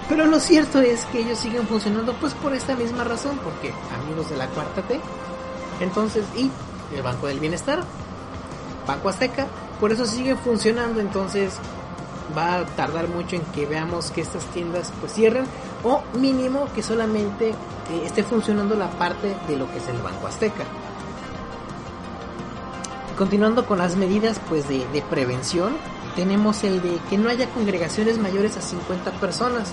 Pero 0.08 0.26
lo 0.26 0.40
cierto 0.40 0.80
es 0.80 1.04
que 1.06 1.20
ellos 1.20 1.38
siguen 1.38 1.66
funcionando 1.66 2.14
pues 2.14 2.34
por 2.34 2.54
esta 2.54 2.74
misma 2.74 3.04
razón, 3.04 3.38
porque 3.44 3.72
amigos 4.02 4.30
de 4.30 4.36
la 4.36 4.46
cuarta 4.48 4.82
T, 4.82 5.00
entonces, 5.80 6.24
y 6.36 6.50
el 6.94 7.02
Banco 7.02 7.26
del 7.26 7.40
Bienestar, 7.40 7.84
Banco 8.86 9.08
Azteca, 9.08 9.46
por 9.78 9.92
eso 9.92 10.04
sigue 10.06 10.36
funcionando, 10.36 11.00
entonces 11.00 11.58
va 12.36 12.56
a 12.56 12.66
tardar 12.66 13.08
mucho 13.08 13.36
en 13.36 13.42
que 13.42 13.66
veamos 13.66 14.10
que 14.10 14.20
estas 14.20 14.44
tiendas 14.46 14.92
pues 15.00 15.12
cierren 15.14 15.44
o 15.82 16.02
mínimo 16.18 16.68
que 16.74 16.82
solamente 16.82 17.50
eh, 17.50 17.54
esté 18.04 18.22
funcionando 18.22 18.76
la 18.76 18.90
parte 18.90 19.36
de 19.48 19.56
lo 19.56 19.70
que 19.70 19.78
es 19.78 19.88
el 19.88 19.98
Banco 19.98 20.26
Azteca. 20.26 20.64
Continuando 23.16 23.66
con 23.66 23.78
las 23.78 23.96
medidas 23.96 24.40
pues 24.48 24.68
de, 24.68 25.04
prevención, 25.10 25.76
tenemos 26.16 26.64
el 26.64 26.80
de 26.80 26.98
que 27.10 27.18
no 27.18 27.28
haya 27.28 27.48
congregaciones 27.50 28.18
mayores 28.18 28.56
a 28.56 28.62
50 28.62 29.10
personas. 29.12 29.72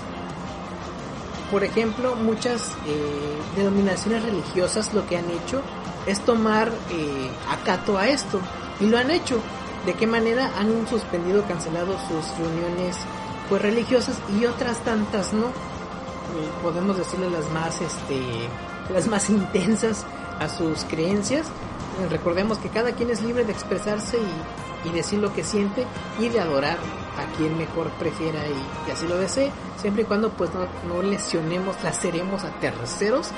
Por 1.50 1.64
ejemplo, 1.64 2.14
muchas 2.14 2.76
eh, 2.86 3.38
denominaciones 3.56 4.22
religiosas 4.22 4.92
lo 4.92 5.06
que 5.06 5.16
han 5.16 5.30
hecho 5.30 5.62
es 6.08 6.20
tomar 6.20 6.72
eh, 6.90 7.30
acato 7.50 7.98
a 7.98 8.08
esto 8.08 8.40
y 8.80 8.86
lo 8.86 8.98
han 8.98 9.10
hecho. 9.10 9.40
¿De 9.86 9.94
qué 9.94 10.06
manera 10.06 10.50
han 10.58 10.88
suspendido, 10.88 11.44
cancelado 11.46 11.92
sus 12.08 12.36
reuniones 12.38 12.96
pues 13.48 13.62
religiosas 13.62 14.16
y 14.38 14.44
otras 14.44 14.78
tantas 14.80 15.32
no? 15.32 15.46
Podemos 16.62 16.96
decirle 16.96 17.30
las 17.30 17.48
más 17.50 17.80
este 17.80 18.20
las 18.92 19.06
más 19.06 19.30
intensas 19.30 20.04
a 20.40 20.48
sus 20.48 20.84
creencias. 20.84 21.46
Recordemos 22.10 22.58
que 22.58 22.68
cada 22.68 22.92
quien 22.92 23.10
es 23.10 23.22
libre 23.22 23.44
de 23.44 23.52
expresarse 23.52 24.18
y, 24.18 24.88
y 24.88 24.92
decir 24.92 25.18
lo 25.18 25.32
que 25.32 25.42
siente 25.42 25.86
y 26.18 26.28
de 26.28 26.40
adorar 26.40 26.78
a 27.18 27.36
quien 27.36 27.56
mejor 27.58 27.90
prefiera 27.98 28.46
y, 28.46 28.88
y 28.88 28.92
así 28.92 29.06
lo 29.08 29.16
desee, 29.16 29.50
siempre 29.80 30.02
y 30.02 30.06
cuando 30.06 30.30
pues 30.30 30.50
no, 30.54 30.66
no 30.86 31.02
lesionemos, 31.02 31.82
laceremos 31.82 32.44
a 32.44 32.50
terceros. 32.60 33.30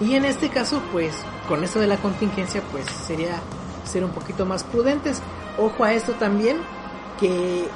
Y 0.00 0.14
en 0.14 0.24
este 0.24 0.48
caso 0.48 0.80
pues 0.92 1.14
con 1.48 1.64
esto 1.64 1.80
de 1.80 1.86
la 1.86 1.96
contingencia 1.96 2.62
pues 2.70 2.86
sería 2.86 3.40
ser 3.84 4.04
un 4.04 4.10
poquito 4.10 4.46
más 4.46 4.64
prudentes. 4.64 5.20
Ojo 5.58 5.84
a 5.84 5.92
esto 5.92 6.12
también 6.12 6.58
que 7.18 7.68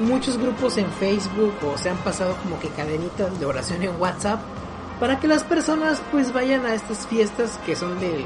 muchos 0.00 0.38
grupos 0.38 0.76
en 0.78 0.90
Facebook 0.92 1.54
o 1.66 1.76
se 1.78 1.90
han 1.90 1.98
pasado 1.98 2.36
como 2.42 2.58
que 2.58 2.68
cadenitas 2.68 3.38
de 3.38 3.46
oración 3.46 3.82
en 3.82 4.00
WhatsApp 4.00 4.40
para 5.00 5.20
que 5.20 5.28
las 5.28 5.44
personas 5.44 6.00
pues 6.10 6.32
vayan 6.32 6.64
a 6.64 6.74
estas 6.74 7.06
fiestas 7.06 7.58
que 7.66 7.76
son 7.76 8.00
del 8.00 8.24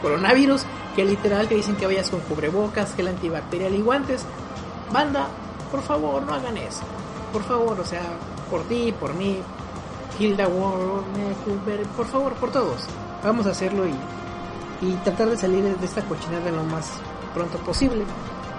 coronavirus, 0.00 0.62
que 0.94 1.04
literal 1.04 1.48
que 1.48 1.56
dicen 1.56 1.76
que 1.76 1.86
vayas 1.86 2.10
con 2.10 2.20
cubrebocas, 2.20 2.94
gel 2.94 3.08
antibacterial 3.08 3.74
y 3.74 3.82
guantes. 3.82 4.24
Banda, 4.92 5.28
por 5.70 5.82
favor, 5.82 6.22
no 6.22 6.34
hagan 6.34 6.56
eso. 6.56 6.82
Por 7.32 7.42
favor, 7.42 7.80
o 7.80 7.84
sea, 7.84 8.02
por 8.48 8.62
ti, 8.64 8.94
por 8.98 9.14
mí, 9.14 9.38
Hilda 10.18 10.48
Warner, 10.48 11.86
por 11.96 12.06
favor, 12.06 12.32
por 12.34 12.50
todos. 12.50 12.86
Vamos 13.22 13.46
a 13.46 13.50
hacerlo 13.50 13.84
y, 13.86 13.94
y 14.86 14.92
tratar 15.04 15.30
de 15.30 15.36
salir 15.36 15.64
de 15.64 15.86
esta 15.86 16.02
cochinada 16.02 16.50
lo 16.50 16.64
más 16.64 16.90
pronto 17.34 17.58
posible. 17.58 18.04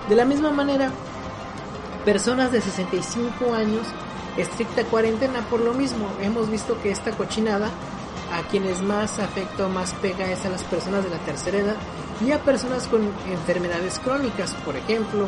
De 0.07 0.15
la 0.15 0.25
misma 0.25 0.51
manera, 0.51 0.91
personas 2.05 2.51
de 2.51 2.61
65 2.61 3.53
años, 3.53 3.85
estricta 4.37 4.83
cuarentena 4.85 5.41
por 5.49 5.59
lo 5.59 5.73
mismo. 5.73 6.07
Hemos 6.21 6.49
visto 6.49 6.81
que 6.81 6.91
esta 6.91 7.11
cochinada 7.11 7.69
a 8.33 8.47
quienes 8.49 8.81
más 8.81 9.19
afecta 9.19 9.65
o 9.65 9.69
más 9.69 9.93
pega 9.95 10.31
es 10.31 10.45
a 10.45 10.49
las 10.49 10.63
personas 10.63 11.03
de 11.03 11.09
la 11.09 11.17
tercera 11.19 11.57
edad 11.57 11.75
y 12.25 12.31
a 12.31 12.39
personas 12.39 12.87
con 12.87 13.01
enfermedades 13.29 13.99
crónicas, 13.99 14.53
por 14.65 14.75
ejemplo, 14.75 15.27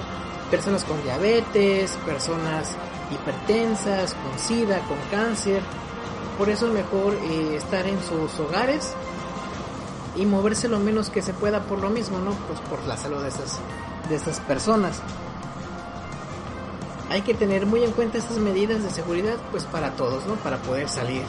personas 0.50 0.84
con 0.84 1.02
diabetes, 1.04 1.92
personas 2.06 2.76
hipertensas, 3.12 4.14
con 4.14 4.40
sida, 4.40 4.80
con 4.88 4.98
cáncer. 5.10 5.62
Por 6.42 6.50
eso 6.50 6.66
es 6.66 6.74
mejor 6.74 7.14
eh, 7.14 7.56
estar 7.56 7.86
en 7.86 8.02
sus 8.02 8.40
hogares 8.40 8.94
y 10.16 10.26
moverse 10.26 10.68
lo 10.70 10.80
menos 10.80 11.12
que 11.12 11.22
se 11.22 11.34
pueda 11.34 11.62
por 11.62 11.78
lo 11.78 11.92
mismo, 11.92 12.18
¿no? 12.18 12.32
Pues 12.48 12.60
por 12.62 12.84
la 12.88 12.98
salud 12.98 13.22
de 13.22 13.30
esas, 13.30 13.60
de 14.10 14.42
personas. 14.48 15.04
Hay 17.12 17.22
que 17.22 17.36
tener 17.36 17.68
muy 17.68 17.84
en 17.84 17.92
cuenta 17.92 18.18
estas 18.18 18.38
medidas 18.38 18.82
de 18.82 18.90
seguridad, 18.90 19.38
pues 19.52 19.66
para 19.66 19.92
todos, 19.92 20.26
¿no? 20.26 20.34
Para 20.34 20.58
poder 20.58 20.90
salir 20.90 21.22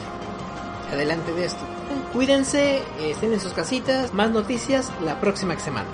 adelante 0.91 1.31
de 1.31 1.45
esto. 1.45 1.63
Cuídense, 2.11 2.81
estén 2.97 3.33
en 3.33 3.39
sus 3.39 3.53
casitas. 3.53 4.15
Más 4.15 4.31
noticias 4.31 4.91
la 4.99 5.19
próxima 5.19 5.59
semana 5.59 5.89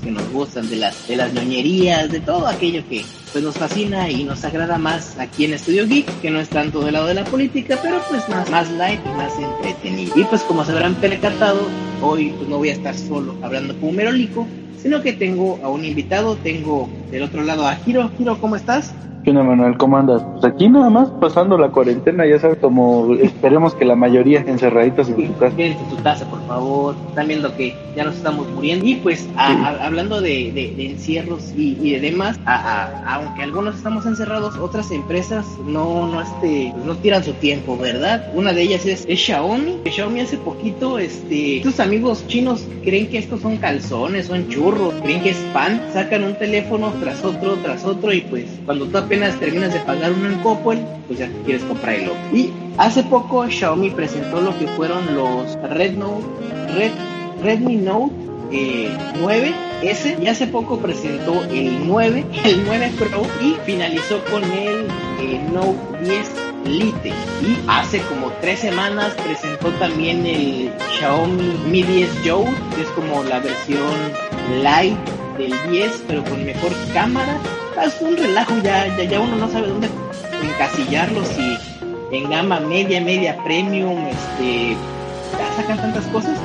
que 0.00 0.10
nos 0.10 0.28
gustan, 0.30 0.68
de 0.68 0.76
las, 0.76 1.06
de 1.06 1.16
las 1.16 1.32
ñoñerías, 1.32 2.10
de 2.10 2.20
todo 2.20 2.46
aquello 2.46 2.82
que 2.88 3.04
pues 3.32 3.44
nos 3.44 3.56
fascina 3.56 4.10
y 4.10 4.24
nos 4.24 4.44
agrada 4.44 4.78
más 4.78 5.18
aquí 5.18 5.44
en 5.44 5.54
Estudio 5.54 5.86
Geek, 5.86 6.20
que 6.20 6.30
no 6.30 6.40
es 6.40 6.48
tanto 6.48 6.80
del 6.80 6.94
lado 6.94 7.06
de 7.06 7.14
la 7.14 7.24
política, 7.24 7.78
pero 7.82 8.00
pues 8.08 8.28
más, 8.28 8.50
más 8.50 8.70
light 8.72 9.00
y 9.04 9.16
más 9.16 9.32
entretenido. 9.38 10.12
Y 10.16 10.24
pues 10.24 10.42
como 10.42 10.64
se 10.64 10.72
habrán 10.72 10.94
percatado, 10.96 11.68
hoy 12.02 12.30
pues 12.36 12.48
no 12.48 12.58
voy 12.58 12.70
a 12.70 12.72
estar 12.72 12.96
solo 12.96 13.36
hablando 13.42 13.78
como 13.78 13.92
merolico, 13.92 14.46
sino 14.82 15.02
que 15.02 15.12
tengo 15.12 15.58
a 15.62 15.68
un 15.68 15.84
invitado, 15.84 16.36
tengo 16.36 16.88
del 17.10 17.22
otro 17.22 17.42
lado 17.42 17.66
a 17.66 17.74
Giro. 17.76 18.10
Giro, 18.16 18.38
¿cómo 18.40 18.56
estás? 18.56 18.94
¿Qué 19.22 19.28
onda, 19.30 19.42
Manuel? 19.42 19.76
¿Cómo 19.76 19.98
andas? 19.98 20.22
Pues 20.32 20.46
aquí 20.46 20.70
nada 20.70 20.88
más 20.88 21.10
pasando 21.20 21.58
la 21.58 21.68
cuarentena, 21.68 22.26
ya 22.26 22.38
sabes, 22.38 22.56
como 22.56 23.14
esperemos 23.16 23.74
que 23.74 23.84
la 23.84 23.94
mayoría 23.94 24.40
encerraditos 24.40 25.10
en 25.10 25.26
su 25.26 25.36
casa. 25.36 25.54
Quédense 25.54 25.82
en 25.82 25.90
tu 25.90 26.02
casa, 26.02 26.24
por 26.24 26.40
favor. 26.46 26.94
Están 27.10 27.28
viendo 27.28 27.54
que 27.54 27.76
ya 27.94 28.04
nos 28.04 28.16
estamos 28.16 28.48
muriendo. 28.48 28.86
Y 28.86 28.94
pues, 28.94 29.28
a, 29.36 29.52
a, 29.52 29.86
hablando 29.86 30.22
de, 30.22 30.52
de, 30.52 30.72
de 30.74 30.86
encierros 30.92 31.52
y, 31.54 31.76
y, 31.82 31.90
de 31.90 32.00
demás, 32.00 32.40
a, 32.46 33.16
aunque 33.16 33.42
algunos 33.42 33.76
estamos 33.76 34.06
encerrados, 34.06 34.56
otras 34.56 34.90
empresas 34.90 35.44
no, 35.66 36.06
no, 36.06 36.22
este, 36.22 36.72
no 36.86 36.94
tiran 36.96 37.22
su 37.22 37.34
tiempo, 37.34 37.76
¿verdad? 37.76 38.32
Una 38.34 38.54
de 38.54 38.62
ellas 38.62 38.86
es, 38.86 39.04
es 39.06 39.20
Xiaomi. 39.20 39.80
Xiaomi 39.84 40.20
hace 40.20 40.38
poquito, 40.38 40.98
este, 40.98 41.60
tus 41.62 41.78
amigos 41.78 42.26
chinos 42.26 42.66
creen 42.82 43.10
que 43.10 43.18
estos 43.18 43.42
son 43.42 43.58
calzones, 43.58 44.28
son 44.28 44.48
churros, 44.48 44.69
creen 45.02 45.22
que 45.22 45.30
es 45.30 45.38
pan, 45.52 45.80
sacan 45.92 46.24
un 46.24 46.34
teléfono 46.34 46.92
tras 47.00 47.24
otro, 47.24 47.56
tras 47.56 47.84
otro, 47.84 48.12
y 48.12 48.20
pues, 48.22 48.46
cuando 48.64 48.86
tú 48.86 48.98
apenas 48.98 49.38
terminas 49.38 49.72
de 49.72 49.80
pagar 49.80 50.12
uno 50.12 50.28
en 50.28 50.38
Coppel, 50.40 50.80
pues 51.06 51.18
ya 51.18 51.28
quieres 51.44 51.62
comprar 51.64 51.94
el 51.94 52.08
otro. 52.08 52.20
Y 52.32 52.52
hace 52.78 53.02
poco 53.02 53.48
Xiaomi 53.48 53.90
presentó 53.90 54.40
lo 54.40 54.56
que 54.58 54.66
fueron 54.68 55.14
los 55.14 55.56
Red 55.70 55.94
Note, 55.94 56.26
Red, 56.74 56.92
Redmi 57.42 57.76
Note 57.76 58.14
eh, 58.52 58.96
9S 59.20 60.22
y 60.22 60.26
hace 60.26 60.46
poco 60.46 60.78
presentó 60.78 61.44
el 61.44 61.86
9, 61.86 62.24
el 62.44 62.64
9 62.64 62.92
Pro 62.98 63.22
y 63.40 63.54
finalizó 63.64 64.22
con 64.24 64.42
el 64.44 64.86
eh, 65.20 65.40
Note 65.52 65.78
10 66.04 66.49
Lite. 66.64 67.08
Y 67.08 67.58
hace 67.66 68.00
como 68.02 68.30
tres 68.40 68.60
semanas 68.60 69.14
presentó 69.24 69.68
también 69.78 70.26
el 70.26 70.70
Xiaomi 70.98 71.54
Mi 71.70 71.82
10 71.82 72.10
Joe 72.24 72.44
que 72.74 72.82
es 72.82 72.88
como 72.88 73.22
la 73.24 73.40
versión 73.40 73.94
light 74.62 74.98
del 75.38 75.54
10 75.70 76.04
pero 76.06 76.22
con 76.24 76.44
mejor 76.44 76.72
cámara. 76.92 77.38
Es 77.84 78.00
un 78.02 78.16
relajo 78.16 78.54
ya, 78.62 78.94
ya 78.96 79.04
ya 79.04 79.20
uno 79.20 79.36
no 79.36 79.48
sabe 79.48 79.68
dónde 79.68 79.88
encasillarlo 80.42 81.24
si 81.24 81.56
en 82.12 82.28
gama 82.28 82.60
media 82.60 83.00
media 83.00 83.42
premium 83.42 84.06
este 84.08 84.76
ya 85.38 85.56
sacan 85.56 85.78
tantas 85.78 86.04
cosas. 86.06 86.38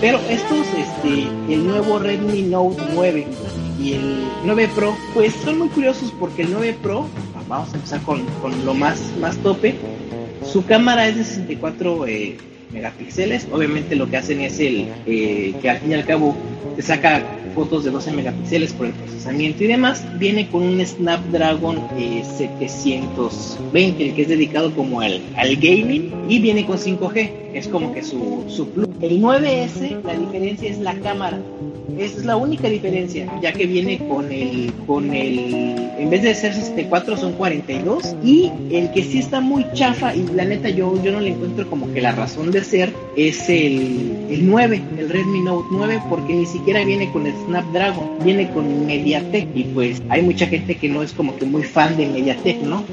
Pero 0.00 0.18
estos 0.30 0.66
este 0.68 1.28
el 1.52 1.66
nuevo 1.66 1.98
Redmi 1.98 2.42
Note 2.42 2.82
9 2.92 3.26
y 3.78 3.92
el 3.92 4.24
9 4.44 4.70
Pro 4.74 4.96
pues 5.12 5.34
son 5.44 5.58
muy 5.58 5.68
curiosos 5.68 6.12
porque 6.18 6.42
el 6.42 6.52
9 6.52 6.78
Pro 6.82 7.06
vamos 7.48 7.72
a 7.72 7.76
empezar 7.76 8.00
con, 8.02 8.24
con 8.42 8.64
lo 8.64 8.74
más 8.74 9.00
más 9.20 9.36
tope 9.38 9.74
su 10.46 10.64
cámara 10.64 11.08
es 11.08 11.16
de 11.16 11.24
64 11.24 12.06
eh, 12.06 12.36
megapíxeles. 12.72 13.48
Obviamente 13.52 13.96
lo 13.96 14.08
que 14.08 14.16
hacen 14.16 14.40
es 14.40 14.60
el 14.60 14.88
eh, 15.06 15.54
que 15.60 15.70
al 15.70 15.78
fin 15.78 15.90
y 15.90 15.94
al 15.94 16.04
cabo 16.04 16.36
te 16.76 16.82
saca 16.82 17.22
fotos 17.54 17.84
de 17.84 17.90
12 17.90 18.12
megapíxeles 18.12 18.72
por 18.72 18.86
el 18.86 18.92
procesamiento 18.92 19.64
y 19.64 19.66
demás. 19.66 20.04
Viene 20.18 20.48
con 20.48 20.62
un 20.62 20.84
Snapdragon 20.84 21.80
720, 22.36 24.08
el 24.08 24.14
que 24.14 24.22
es 24.22 24.28
dedicado 24.28 24.74
como 24.74 25.00
al, 25.00 25.20
al 25.36 25.56
gaming 25.56 26.12
y 26.28 26.38
viene 26.38 26.64
con 26.64 26.78
5G. 26.78 27.45
Es 27.56 27.68
como 27.68 27.94
que 27.94 28.02
su, 28.02 28.44
su 28.48 28.68
plus. 28.68 28.86
El 29.00 29.22
9S, 29.22 30.02
la 30.04 30.12
diferencia 30.12 30.68
es 30.68 30.78
la 30.78 30.94
cámara. 31.00 31.40
Esa 31.96 32.18
es 32.18 32.24
la 32.26 32.36
única 32.36 32.68
diferencia, 32.68 33.26
ya 33.40 33.50
que 33.54 33.64
viene 33.64 33.96
con 34.06 34.30
el, 34.30 34.70
con 34.86 35.14
el, 35.14 35.90
en 35.98 36.10
vez 36.10 36.22
de 36.22 36.34
ser 36.34 36.52
64 36.52 37.16
son 37.16 37.32
42 37.32 38.16
y 38.22 38.52
el 38.70 38.90
que 38.90 39.02
sí 39.02 39.20
está 39.20 39.40
muy 39.40 39.64
chafa 39.72 40.14
y 40.14 40.26
la 40.34 40.44
neta 40.44 40.68
yo, 40.68 41.02
yo 41.02 41.12
no 41.12 41.20
le 41.20 41.30
encuentro 41.30 41.66
como 41.70 41.90
que 41.94 42.02
la 42.02 42.12
razón 42.12 42.50
de 42.50 42.62
ser 42.62 42.92
es 43.16 43.48
el, 43.48 44.26
el 44.28 44.46
9, 44.46 44.82
el 44.98 45.08
Redmi 45.08 45.40
Note 45.40 45.68
9 45.70 46.02
porque 46.10 46.34
ni 46.34 46.44
siquiera 46.44 46.84
viene 46.84 47.10
con 47.10 47.26
el 47.26 47.32
Snapdragon, 47.46 48.18
viene 48.22 48.50
con 48.50 48.84
Mediatek 48.84 49.48
y 49.54 49.64
pues 49.64 50.02
hay 50.10 50.20
mucha 50.20 50.46
gente 50.46 50.74
que 50.74 50.90
no 50.90 51.02
es 51.02 51.12
como 51.12 51.34
que 51.36 51.46
muy 51.46 51.62
fan 51.62 51.96
de 51.96 52.06
Mediatek, 52.06 52.60
¿no? 52.60 52.84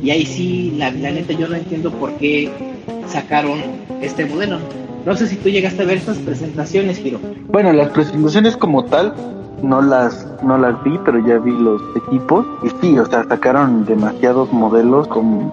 Y 0.00 0.10
ahí 0.10 0.24
sí, 0.24 0.74
la, 0.76 0.92
la 0.92 1.10
neta 1.10 1.32
yo 1.32 1.48
no 1.48 1.56
entiendo 1.56 1.90
por 1.90 2.16
qué 2.18 2.71
sacaron 3.08 3.60
este 4.00 4.24
modelo. 4.24 4.58
No 5.04 5.16
sé 5.16 5.26
si 5.26 5.36
tú 5.36 5.48
llegaste 5.48 5.82
a 5.82 5.86
ver 5.86 5.98
estas 5.98 6.18
presentaciones, 6.18 6.98
Giro. 6.98 7.20
Bueno, 7.48 7.72
las 7.72 7.90
presentaciones 7.90 8.56
como 8.56 8.84
tal 8.84 9.14
no 9.62 9.80
las 9.80 10.26
no 10.42 10.58
las 10.58 10.82
vi, 10.82 10.98
pero 11.04 11.24
ya 11.24 11.38
vi 11.38 11.52
los 11.52 11.80
equipos 11.96 12.44
y 12.62 12.68
sí, 12.80 12.98
o 12.98 13.06
sea, 13.06 13.24
sacaron 13.24 13.84
demasiados 13.84 14.52
modelos 14.52 15.06
como, 15.08 15.52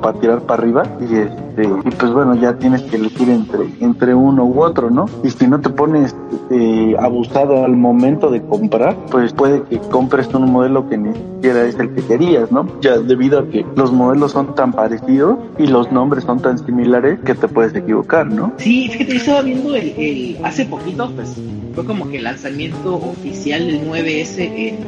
para 0.00 0.18
tirar 0.18 0.40
para 0.42 0.62
arriba 0.62 0.82
y 1.00 1.16
este 1.16 1.64
y 1.64 1.90
pues 1.90 2.12
bueno, 2.12 2.34
ya 2.34 2.54
tienes 2.54 2.82
que 2.82 2.96
elegir 2.96 3.28
entre 3.28 3.68
entre 3.80 4.14
uno 4.14 4.44
u 4.44 4.62
otro, 4.62 4.90
¿no? 4.90 5.06
Y 5.22 5.30
si 5.30 5.46
no 5.46 5.60
te 5.60 5.68
pones 5.68 6.16
eh, 6.50 6.96
abusado 6.98 7.64
al 7.64 7.76
momento 7.76 8.30
de 8.30 8.42
comprar, 8.42 8.96
pues 9.10 9.32
puede 9.32 9.62
que 9.64 9.78
compres 9.78 10.32
un 10.34 10.50
modelo 10.50 10.88
que 10.88 10.96
ni 10.96 11.12
siquiera 11.12 11.64
es 11.64 11.78
el 11.78 11.94
que 11.94 12.02
querías, 12.02 12.50
¿no? 12.50 12.66
Ya 12.80 12.98
debido 12.98 13.40
a 13.40 13.46
que 13.46 13.66
los 13.76 13.92
modelos 13.92 14.32
son 14.32 14.54
tan 14.54 14.72
parecidos 14.72 15.38
y 15.58 15.66
los 15.66 15.92
nombres 15.92 16.24
son 16.24 16.40
tan 16.40 16.58
similares 16.58 17.20
que 17.20 17.34
te 17.34 17.48
puedes 17.48 17.74
equivocar, 17.74 18.26
¿no? 18.26 18.52
Sí, 18.56 18.88
fíjate, 18.88 19.12
yo 19.12 19.18
estaba 19.18 19.42
viendo 19.42 19.74
el, 19.74 19.94
el 19.96 20.38
hace 20.44 20.64
poquito, 20.64 21.10
pues 21.14 21.36
fue 21.74 21.84
como 21.84 22.08
que 22.08 22.18
el 22.18 22.24
lanzamiento 22.24 22.94
oficial 22.96 23.66
del 23.66 23.86
9S 23.88 24.78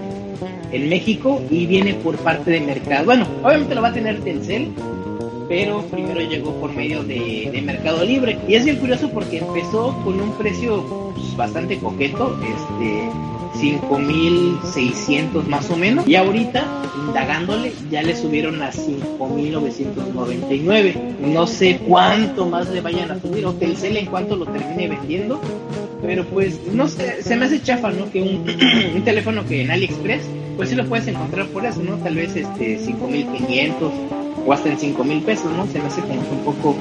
en, 0.73 0.89
México 0.89 1.41
y 1.51 1.67
viene 1.67 1.95
por 1.95 2.17
parte 2.17 2.51
de 2.51 2.61
Mercado. 2.61 3.05
Bueno, 3.05 3.27
obviamente 3.45 3.77
lo 3.77 3.83
va 3.83 3.89
a 3.89 3.93
tener 3.93 4.21
Telcel, 4.21 4.73
pero 5.49 5.83
primero 5.83 6.21
llegó 6.21 6.53
por 6.61 6.75
medio 6.75 7.03
de, 7.03 7.63
Mercado 7.65 8.05
Libre. 8.05 8.39
Y 8.49 8.55
es 8.55 8.65
bien 8.65 8.77
curioso 8.77 9.11
porque 9.11 9.39
empezó 9.39 9.95
con 10.05 10.21
un 10.21 10.33
precio 10.33 11.13
pues, 11.15 11.37
bastante 11.37 11.79
coqueto, 11.79 12.39
este 12.43 13.09
5.600 13.55 15.47
más 15.47 15.71
o 15.71 15.77
menos. 15.77 16.07
Y 16.07 16.17
ahorita, 16.17 16.67
indagándole, 17.07 17.73
ya 17.91 18.03
le 18.03 18.15
subieron 18.17 18.61
a 18.63 18.73
5.999. 18.73 21.19
No 21.21 21.47
sé 21.47 21.79
cuánto 21.87 22.47
más 22.47 22.71
le 22.71 22.81
vayan 22.81 23.11
a 23.11 23.21
subir 23.21 23.45
o 23.47 23.53
Telcel 23.55 23.97
en 23.97 24.07
cuanto 24.07 24.37
lo 24.37 24.47
termine 24.47 24.89
vendiendo. 24.89 25.41
Pero 26.03 26.25
pues, 26.27 26.61
no 26.73 26.89
sé, 26.89 27.23
se 27.23 27.37
me 27.37 27.45
hace 27.47 27.63
chafa, 27.63 27.91
¿no? 27.91 28.11
Que 28.11 28.21
un 28.23 28.45
teléfono 29.05 29.47
que 29.47 29.63
en 29.63 29.71
AliExpress, 29.71 30.25
pues 30.57 30.69
sí 30.69 30.75
lo 30.75 30.87
puedes 30.87 31.07
encontrar 31.07 31.47
por 31.49 31.65
eso, 31.65 31.83
¿no? 31.83 31.97
Tal 31.97 32.15
vez 32.15 32.37
este 32.37 32.79
5.500 32.79 33.91
o 34.47 34.53
hasta 34.53 34.69
en 34.69 34.79
5.000 34.79 35.25
pesos, 35.25 35.53
¿no? 35.53 35.67
Se 35.67 35.79
me 35.79 35.87
hace 35.87 36.03
como 36.03 36.21
un 36.21 36.45
poco 36.45 36.77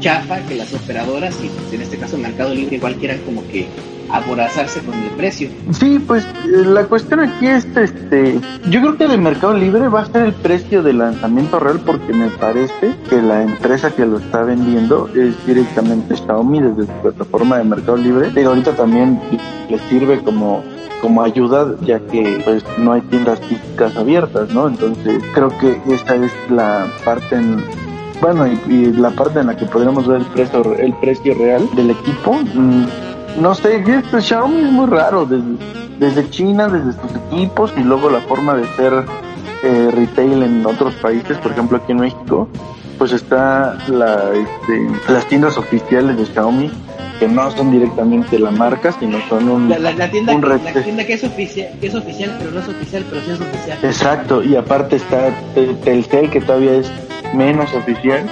chafa 0.00 0.40
que 0.46 0.56
las 0.56 0.72
operadoras 0.74 1.36
y 1.42 1.48
pues 1.48 1.72
en 1.72 1.82
este 1.82 1.96
caso 1.98 2.18
Mercado 2.18 2.54
Libre 2.54 2.76
igual 2.76 2.96
quieran 2.96 3.18
como 3.20 3.46
que 3.48 3.66
aborazarse 4.10 4.80
con 4.80 4.94
el 4.94 5.10
precio. 5.10 5.50
Sí, 5.72 5.98
pues 5.98 6.26
la 6.46 6.84
cuestión 6.84 7.20
aquí 7.20 7.46
es, 7.46 7.66
este, 7.76 8.40
yo 8.70 8.80
creo 8.80 8.96
que 8.96 9.06
de 9.06 9.18
Mercado 9.18 9.54
Libre 9.54 9.88
va 9.88 10.02
a 10.02 10.06
ser 10.06 10.22
el 10.22 10.32
precio 10.32 10.82
de 10.82 10.94
lanzamiento 10.94 11.58
real 11.60 11.80
porque 11.84 12.12
me 12.12 12.28
parece 12.30 12.94
que 13.08 13.20
la 13.20 13.42
empresa 13.42 13.90
que 13.90 14.06
lo 14.06 14.18
está 14.18 14.42
vendiendo 14.42 15.08
es 15.14 15.34
directamente 15.46 16.16
Xiaomi 16.16 16.60
desde 16.60 16.86
su 16.86 17.02
plataforma 17.02 17.58
de 17.58 17.64
Mercado 17.64 17.96
Libre, 17.96 18.30
pero 18.34 18.50
ahorita 18.50 18.72
también 18.72 19.20
le 19.68 19.78
sirve 19.88 20.20
como 20.20 20.62
como 21.00 21.22
ayuda 21.22 21.76
ya 21.82 22.00
que 22.00 22.40
pues 22.44 22.64
no 22.76 22.92
hay 22.92 23.00
tiendas 23.02 23.38
físicas 23.40 23.94
abiertas, 23.96 24.52
¿no? 24.52 24.66
Entonces 24.66 25.22
creo 25.32 25.56
que 25.58 25.80
esta 25.94 26.16
es 26.16 26.32
la 26.50 26.88
parte 27.04 27.36
en, 27.36 27.62
bueno, 28.20 28.46
y, 28.46 28.60
y, 28.68 28.92
la 28.92 29.10
parte 29.10 29.40
en 29.40 29.46
la 29.46 29.56
que 29.56 29.66
podríamos 29.66 30.06
ver 30.06 30.20
el 30.20 30.26
precio, 30.26 30.74
el 30.74 30.92
precio 30.94 31.34
real 31.34 31.68
del 31.74 31.90
equipo. 31.90 32.34
Mm, 32.54 32.84
no 33.40 33.54
sé, 33.54 33.76
este 33.86 34.20
Xiaomi 34.20 34.62
es 34.62 34.72
muy 34.72 34.86
raro, 34.86 35.24
desde, 35.24 35.56
desde 35.98 36.30
China, 36.30 36.68
desde 36.68 36.92
sus 37.00 37.10
equipos 37.26 37.72
y 37.76 37.80
luego 37.80 38.10
la 38.10 38.20
forma 38.20 38.54
de 38.54 38.66
ser 38.76 39.04
eh, 39.62 39.90
retail 39.92 40.42
en 40.42 40.66
otros 40.66 40.94
países, 40.94 41.38
por 41.38 41.52
ejemplo 41.52 41.78
aquí 41.78 41.92
en 41.92 41.98
México, 41.98 42.48
pues 42.96 43.12
está 43.12 43.78
la, 43.88 44.32
este, 44.32 45.12
las 45.12 45.26
tiendas 45.26 45.56
oficiales 45.56 46.16
de 46.16 46.26
Xiaomi 46.26 46.70
que 47.18 47.28
no 47.28 47.50
son 47.50 47.72
directamente 47.72 48.38
la 48.38 48.50
marca, 48.50 48.92
sino 48.92 49.18
son 49.28 49.48
un, 49.48 49.68
la, 49.68 49.78
la, 49.78 49.92
la 49.92 50.10
tienda, 50.10 50.34
un 50.34 50.48
la 50.48 50.58
tienda 50.58 51.04
que 51.04 51.14
es 51.14 51.24
oficial, 51.24 51.68
que 51.80 51.88
es 51.88 51.94
oficial, 51.94 52.36
pero 52.38 52.52
no 52.52 52.60
es 52.60 52.68
oficial, 52.68 53.04
pero 53.10 53.22
sí 53.22 53.30
es 53.32 53.40
oficial. 53.40 53.78
Exacto, 53.82 54.42
y 54.42 54.56
aparte 54.56 54.96
está 54.96 55.30
Telcel 55.84 56.30
que 56.30 56.40
todavía 56.40 56.74
es 56.74 56.90
menos 57.32 57.74
oficial, 57.74 58.28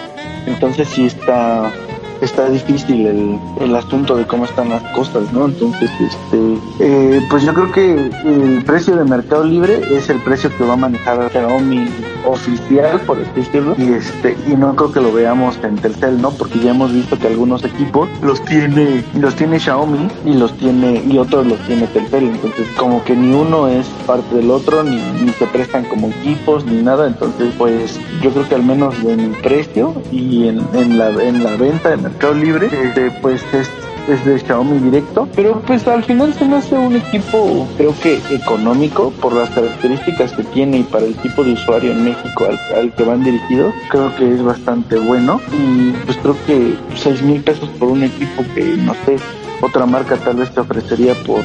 entonces 0.46 0.88
sí 0.88 1.06
está 1.06 1.72
está 2.20 2.48
difícil 2.48 3.06
el, 3.06 3.38
el 3.60 3.76
asunto 3.76 4.16
de 4.16 4.26
cómo 4.26 4.44
están 4.44 4.68
las 4.68 4.82
cosas, 4.94 5.32
¿no? 5.32 5.46
Entonces, 5.46 5.90
este, 6.00 6.58
eh, 6.80 7.20
pues 7.30 7.44
yo 7.44 7.54
creo 7.54 7.72
que 7.72 8.10
el 8.24 8.64
precio 8.64 8.96
de 8.96 9.04
Mercado 9.04 9.44
Libre 9.44 9.80
es 9.90 10.08
el 10.08 10.18
precio 10.20 10.50
que 10.56 10.64
va 10.64 10.74
a 10.74 10.76
manejar 10.76 11.30
Xiaomi 11.30 11.88
oficial, 12.24 13.00
por 13.02 13.18
así 13.18 13.30
decirlo, 13.36 13.74
y 13.78 13.92
este, 13.92 14.36
y 14.46 14.56
no 14.56 14.74
creo 14.74 14.92
que 14.92 15.00
lo 15.00 15.12
veamos 15.12 15.58
en 15.62 15.76
Telcel, 15.76 16.20
¿no? 16.20 16.30
Porque 16.30 16.58
ya 16.58 16.70
hemos 16.70 16.92
visto 16.92 17.18
que 17.18 17.28
algunos 17.28 17.64
equipos 17.64 18.08
los 18.22 18.44
tiene, 18.44 19.04
los 19.14 19.34
tiene 19.34 19.60
Xiaomi 19.60 20.08
y 20.24 20.34
los 20.34 20.52
tiene, 20.56 21.02
y 21.06 21.18
otros 21.18 21.46
los 21.46 21.58
tiene 21.60 21.86
Telcel, 21.86 22.24
entonces 22.24 22.66
como 22.76 23.04
que 23.04 23.14
ni 23.14 23.32
uno 23.34 23.68
es 23.68 23.86
parte 24.06 24.36
del 24.36 24.50
otro, 24.50 24.82
ni, 24.82 24.96
ni 24.96 25.30
se 25.32 25.46
prestan 25.46 25.84
como 25.84 26.08
equipos, 26.08 26.64
ni 26.64 26.82
nada, 26.82 27.06
entonces 27.06 27.52
pues 27.56 27.98
yo 28.22 28.30
creo 28.30 28.48
que 28.48 28.54
al 28.54 28.62
menos 28.62 28.94
en 29.04 29.20
el 29.20 29.30
precio 29.42 29.94
y 30.10 30.48
en, 30.48 30.60
en 30.74 30.98
la, 30.98 31.10
en 31.10 31.44
la 31.44 31.56
venta 31.56 31.94
Mercado 32.06 32.34
Libre, 32.34 32.66
este, 32.66 33.10
pues 33.20 33.42
es, 33.52 33.68
es, 34.08 34.24
de 34.24 34.38
Xiaomi 34.38 34.78
directo, 34.78 35.28
pero 35.34 35.60
pues 35.62 35.88
al 35.88 36.04
final 36.04 36.32
se 36.34 36.44
me 36.44 36.58
hace 36.58 36.76
un 36.76 36.94
equipo 36.94 37.66
creo 37.76 37.92
que 38.00 38.20
económico 38.30 39.10
por 39.20 39.32
las 39.32 39.50
características 39.50 40.32
que 40.32 40.44
tiene 40.44 40.78
y 40.78 40.82
para 40.84 41.04
el 41.04 41.16
tipo 41.16 41.42
de 41.42 41.54
usuario 41.54 41.90
en 41.90 42.04
México 42.04 42.46
al, 42.48 42.78
al 42.78 42.92
que 42.92 43.02
van 43.02 43.24
dirigidos, 43.24 43.74
creo 43.90 44.14
que 44.14 44.34
es 44.34 44.40
bastante 44.40 44.96
bueno 44.98 45.40
y 45.52 45.90
pues 46.04 46.16
creo 46.18 46.36
que 46.46 46.76
6 46.94 47.22
mil 47.22 47.42
pesos 47.42 47.68
por 47.70 47.88
un 47.88 48.04
equipo 48.04 48.44
que 48.54 48.76
no 48.76 48.94
sé, 49.04 49.16
otra 49.60 49.84
marca 49.84 50.16
tal 50.16 50.36
vez 50.36 50.52
te 50.52 50.60
ofrecería 50.60 51.14
por 51.24 51.40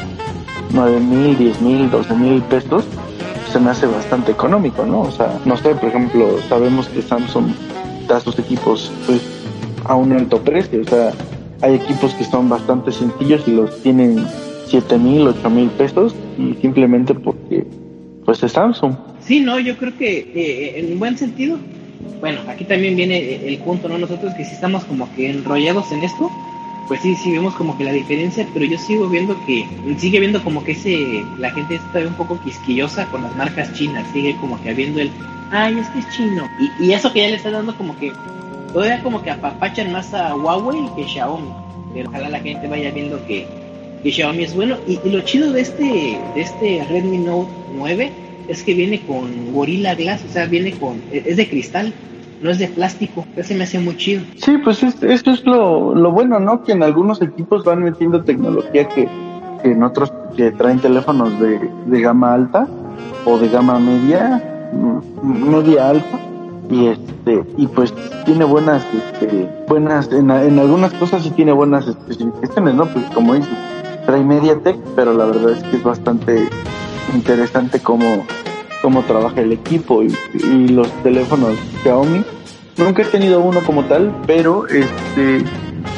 9 0.69 0.99
mil, 0.99 1.35
10 1.39 1.61
mil, 1.61 1.89
12 1.89 2.13
mil 2.13 2.43
pesos 2.43 2.85
se 3.51 3.59
me 3.59 3.71
hace 3.71 3.87
bastante 3.87 4.31
económico, 4.31 4.85
¿no? 4.85 5.01
O 5.01 5.11
sea, 5.11 5.39
no 5.43 5.57
sé, 5.57 5.73
por 5.73 5.89
ejemplo, 5.89 6.37
sabemos 6.47 6.87
que 6.87 7.01
Samsung 7.01 7.51
da 8.07 8.19
sus 8.19 8.37
equipos 8.37 8.91
pues 9.07 9.40
a 9.85 9.95
un 9.95 10.11
alto 10.11 10.41
precio. 10.41 10.81
O 10.81 10.85
sea, 10.85 11.11
hay 11.61 11.75
equipos 11.75 12.13
que 12.15 12.23
son 12.23 12.49
bastante 12.49 12.91
sencillos 12.91 13.47
y 13.47 13.51
los 13.51 13.81
tienen 13.81 14.25
7 14.67 14.97
mil, 14.97 15.27
8 15.27 15.49
mil 15.49 15.69
pesos 15.71 16.15
y 16.37 16.53
simplemente 16.61 17.13
porque 17.13 17.65
pues 18.25 18.41
es 18.43 18.51
Samsung. 18.51 18.95
Sí, 19.19 19.39
no, 19.39 19.59
yo 19.59 19.77
creo 19.77 19.95
que 19.97 20.19
eh, 20.33 20.79
en 20.79 20.99
buen 20.99 21.17
sentido, 21.17 21.57
bueno, 22.19 22.39
aquí 22.47 22.65
también 22.65 22.95
viene 22.95 23.47
el 23.47 23.57
punto, 23.59 23.89
¿no? 23.89 23.97
Nosotros 23.97 24.33
que 24.35 24.45
si 24.45 24.53
estamos 24.53 24.83
como 24.85 25.13
que 25.15 25.29
enrollados 25.29 25.91
en 25.91 26.03
esto, 26.03 26.29
pues 26.87 27.01
sí, 27.01 27.15
sí 27.15 27.31
vemos 27.31 27.53
como 27.55 27.77
que 27.77 27.83
la 27.83 27.91
diferencia, 27.93 28.47
pero 28.53 28.65
yo 28.65 28.77
sigo 28.77 29.07
viendo 29.07 29.35
que, 29.45 29.65
sigue 29.97 30.19
viendo 30.19 30.43
como 30.43 30.63
que 30.63 30.73
ese, 30.73 31.23
la 31.37 31.51
gente 31.51 31.75
está 31.75 31.99
un 31.99 32.13
poco 32.15 32.39
quisquillosa 32.43 33.05
con 33.07 33.23
las 33.23 33.35
marcas 33.35 33.73
chinas, 33.73 34.05
sigue 34.11 34.35
como 34.41 34.61
que 34.61 34.69
habiendo 34.69 34.99
el, 34.99 35.11
ay, 35.51 35.79
es 35.79 35.87
que 35.89 35.99
es 35.99 36.09
chino, 36.09 36.49
y 36.79 36.91
eso 36.91 37.11
que 37.13 37.21
ya 37.21 37.29
le 37.29 37.35
está 37.35 37.51
dando 37.51 37.75
como 37.77 37.97
que 37.97 38.11
todavía 38.73 39.01
como 39.03 39.21
que 39.21 39.31
apapachan 39.31 39.91
más 39.91 40.13
a 40.13 40.35
Huawei 40.35 40.89
que 40.95 41.05
Xiaomi. 41.05 41.49
Pero 41.93 42.09
ojalá 42.09 42.29
la 42.29 42.39
gente 42.39 42.67
vaya 42.67 42.91
viendo 42.91 43.23
que, 43.25 43.47
que 44.03 44.11
Xiaomi 44.11 44.43
es 44.43 44.55
bueno. 44.55 44.77
Y, 44.87 44.97
lo 45.09 45.21
chido 45.21 45.51
de 45.51 45.61
este, 45.61 46.19
de 46.35 46.41
este 46.41 46.85
Redmi 46.89 47.17
Note 47.19 47.49
9 47.75 48.11
es 48.47 48.63
que 48.63 48.73
viene 48.73 49.01
con 49.01 49.53
Gorilla 49.53 49.95
Glass, 49.95 50.23
o 50.27 50.31
sea, 50.31 50.45
viene 50.45 50.71
con, 50.73 51.01
es 51.11 51.37
de 51.37 51.49
cristal, 51.49 51.93
no 52.41 52.49
es 52.49 52.59
de 52.59 52.67
plástico. 52.67 53.25
Eso 53.35 53.53
me 53.53 53.63
hace 53.63 53.79
muy 53.79 53.97
chido. 53.97 54.23
Sí, 54.35 54.57
pues 54.63 54.83
es, 54.83 55.01
esto 55.03 55.31
es 55.31 55.45
lo, 55.45 55.93
lo 55.93 56.11
bueno, 56.11 56.39
¿no? 56.39 56.63
Que 56.63 56.71
en 56.71 56.83
algunos 56.83 57.21
equipos 57.21 57.63
van 57.63 57.83
metiendo 57.83 58.23
tecnología 58.23 58.87
que, 58.87 59.07
que 59.61 59.71
en 59.71 59.83
otros 59.83 60.11
que 60.35 60.51
traen 60.51 60.79
teléfonos 60.79 61.39
de, 61.39 61.59
de 61.85 62.01
gama 62.01 62.33
alta 62.33 62.67
o 63.25 63.37
de 63.37 63.49
gama 63.49 63.77
media, 63.79 64.41
media 65.21 65.89
alta 65.89 66.30
y 66.71 66.87
este 66.87 67.43
y 67.57 67.67
pues 67.67 67.93
tiene 68.25 68.45
buenas 68.45 68.83
este, 68.93 69.49
buenas 69.67 70.09
en, 70.11 70.31
en 70.31 70.57
algunas 70.57 70.93
cosas 70.93 71.21
sí 71.21 71.29
tiene 71.31 71.51
buenas 71.51 71.85
especificaciones 71.87 72.73
no 72.73 72.85
pues 72.85 73.05
como 73.13 73.33
dices 73.33 73.51
trae 74.05 74.23
MediaTek 74.23 74.77
pero 74.95 75.13
la 75.13 75.25
verdad 75.25 75.51
es 75.51 75.63
que 75.63 75.77
es 75.77 75.83
bastante 75.83 76.47
interesante 77.13 77.79
cómo 77.79 78.25
cómo 78.81 79.03
trabaja 79.03 79.41
el 79.41 79.51
equipo 79.51 80.01
y, 80.03 80.67
los 80.69 80.89
teléfonos 81.03 81.55
Xiaomi. 81.83 82.23
Nunca 82.77 83.03
he 83.03 83.05
tenido 83.05 83.41
uno 83.41 83.61
como 83.61 83.83
tal 83.85 84.15
pero 84.25 84.65
este 84.67 85.43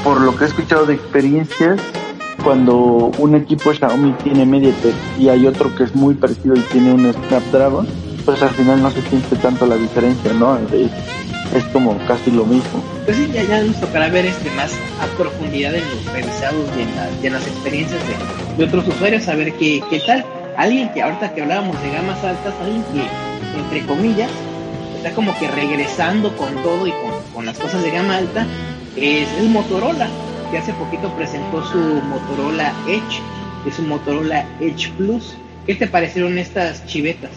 por 0.04 0.20
lo 0.20 0.36
que 0.36 0.46
he 0.46 0.48
escuchado 0.48 0.86
de 0.86 0.96
experiencias 0.96 1.80
cuando 2.44 3.12
un 3.20 3.36
equipo 3.36 3.72
Xiaomi 3.72 4.14
tiene 4.24 4.46
MediaTek 4.46 4.96
y 5.20 5.30
hay 5.30 5.46
otro 5.48 5.74
que 5.76 5.84
es 5.84 5.96
muy 5.96 6.16
parecido 6.16 6.56
y 6.56 6.60
tiene 6.60 6.94
un 6.94 7.14
Snapdragon 7.14 7.88
pues 8.26 8.42
al 8.42 8.52
final 8.52 8.82
no 8.82 8.92
se 8.92 9.02
siente 9.04 9.36
tanto 9.38 9.66
la 9.66 9.76
diferencia, 9.76 10.34
¿no? 10.34 10.58
Es, 10.58 11.64
como 11.72 11.98
casi 12.08 12.32
lo 12.32 12.46
mismo. 12.46 12.84
Pues 13.06 13.18
sí, 13.18 13.30
ya, 13.32 13.62
nos 13.62 13.80
tocará 13.80 14.10
ver 14.10 14.26
este 14.26 14.50
más 14.52 14.74
a 15.00 15.06
profundidad 15.18 15.76
en 15.76 15.84
los 15.84 16.06
revisados 16.12 16.68
y 16.78 16.82
en, 16.82 16.96
la, 16.96 17.10
y 17.22 17.30
las 17.30 17.46
experiencias 17.46 18.00
de, 18.08 18.58
de, 18.58 18.66
otros 18.66 18.88
usuarios, 18.88 19.28
a 19.28 19.36
ver 19.36 19.54
qué, 19.54 19.84
qué 19.90 20.00
tal. 20.00 20.26
Alguien 20.58 20.92
que 20.94 21.04
ahorita 21.04 21.34
que 21.34 21.42
hablábamos 21.42 21.80
de 21.82 21.92
gamas 21.92 22.24
altas, 22.24 22.54
alguien 22.62 22.84
que, 22.94 23.60
entre 23.60 23.86
comillas, 23.86 24.32
está 24.98 25.12
como 25.12 25.38
que 25.38 25.48
regresando 25.48 26.36
con 26.38 26.56
todo 26.64 26.88
y 26.88 26.92
con, 26.92 27.34
con 27.34 27.46
las 27.46 27.60
cosas 27.60 27.84
de 27.84 27.92
gama 27.92 28.18
alta, 28.18 28.48
es 28.96 29.28
el 29.40 29.50
Motorola, 29.50 30.08
que 30.50 30.58
hace 30.58 30.74
poquito 30.74 31.14
presentó 31.16 31.64
su 31.66 31.78
Motorola 31.78 32.74
Edge, 32.88 33.22
es 33.68 33.78
un 33.80 33.90
Motorola 33.90 34.46
Edge 34.60 34.92
Plus. 34.98 35.36
¿Qué 35.66 35.76
te 35.76 35.88
parecieron 35.88 36.38
estas 36.38 36.86
chivetas? 36.88 37.32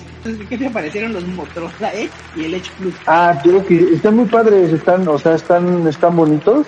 ¿Qué 0.48 0.58
te 0.58 0.70
parecieron 0.70 1.12
los 1.12 1.26
Motorola 1.26 1.92
Edge 1.94 2.10
y 2.36 2.44
el 2.44 2.54
Edge 2.54 2.70
Plus? 2.78 2.94
Ah, 3.06 3.38
creo 3.42 3.64
que 3.64 3.94
están 3.94 4.16
muy 4.16 4.26
padres, 4.26 4.72
están, 4.72 5.06
o 5.06 5.18
sea, 5.18 5.34
están, 5.34 5.86
están 5.86 6.16
bonitos. 6.16 6.66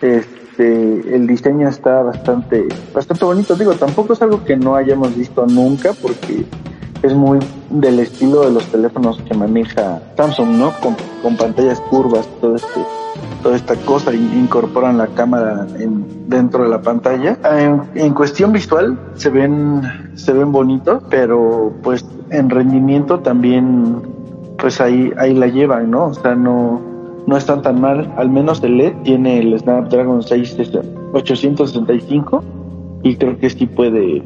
Este, 0.00 1.14
el 1.14 1.26
diseño 1.26 1.68
está 1.68 2.02
bastante, 2.02 2.66
bastante 2.94 3.24
bonito. 3.24 3.54
Digo, 3.56 3.74
tampoco 3.74 4.14
es 4.14 4.22
algo 4.22 4.44
que 4.44 4.56
no 4.56 4.74
hayamos 4.74 5.16
visto 5.16 5.46
nunca 5.46 5.92
porque 5.92 6.44
es 7.02 7.14
muy 7.14 7.38
del 7.70 8.00
estilo 8.00 8.42
de 8.42 8.52
los 8.52 8.64
teléfonos 8.66 9.20
que 9.22 9.34
maneja 9.34 10.00
Samsung, 10.16 10.50
¿no? 10.56 10.72
Con, 10.80 10.96
con 11.22 11.36
pantallas 11.36 11.80
curvas, 11.82 12.26
todo 12.40 12.56
este, 12.56 12.80
toda 13.42 13.56
esta 13.56 13.76
cosa, 13.76 14.14
incorporan 14.14 14.98
la 14.98 15.06
cámara 15.08 15.66
en, 15.78 16.04
dentro 16.28 16.64
de 16.64 16.70
la 16.70 16.82
pantalla. 16.82 17.38
En, 17.94 18.14
cuestión 18.14 18.52
visual 18.52 18.98
se 19.14 19.30
ven, 19.30 19.82
se 20.14 20.32
ven 20.32 20.52
bonitos, 20.52 21.02
pero 21.08 21.72
pues 21.82 22.04
en 22.30 22.50
rendimiento 22.50 23.20
también, 23.20 24.02
pues 24.58 24.80
ahí, 24.80 25.12
ahí 25.18 25.34
la 25.34 25.46
llevan, 25.46 25.90
¿no? 25.90 26.06
O 26.06 26.14
sea, 26.14 26.34
no, 26.34 26.80
no 27.26 27.36
están 27.36 27.62
tan 27.62 27.80
mal. 27.80 28.12
Al 28.16 28.30
menos 28.30 28.62
el 28.62 28.78
LED 28.78 28.92
tiene 29.04 29.40
el 29.40 29.58
Snapdragon 29.58 30.22
6 30.22 30.56
865 31.12 32.44
y 33.02 33.16
creo 33.16 33.38
que 33.38 33.50
sí 33.50 33.66
puede, 33.66 34.22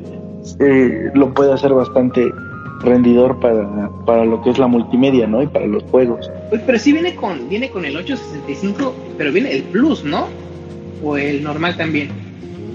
eh, 0.59 1.11
lo 1.15 1.35
puede 1.35 1.53
hacer 1.53 1.73
bastante 1.75 2.33
rendidor 2.81 3.39
para, 3.41 3.91
para 4.07 4.25
lo 4.25 4.43
que 4.43 4.51
es 4.51 4.59
la 4.59 4.67
multimedia, 4.67 5.27
¿no? 5.27 5.43
Y 5.43 5.47
para 5.47 5.67
los 5.67 5.83
juegos. 5.85 6.31
Pues, 6.53 6.61
pero 6.67 6.79
sí 6.79 6.93
viene 6.93 7.15
con, 7.15 7.49
viene 7.49 7.71
con 7.71 7.87
el 7.87 7.97
865, 7.97 8.95
pero 9.17 9.33
viene 9.33 9.53
el 9.53 9.63
Plus, 9.63 10.05
¿no? 10.05 10.27
O 11.03 11.17
el 11.17 11.43
normal 11.43 11.79
también. 11.79 12.11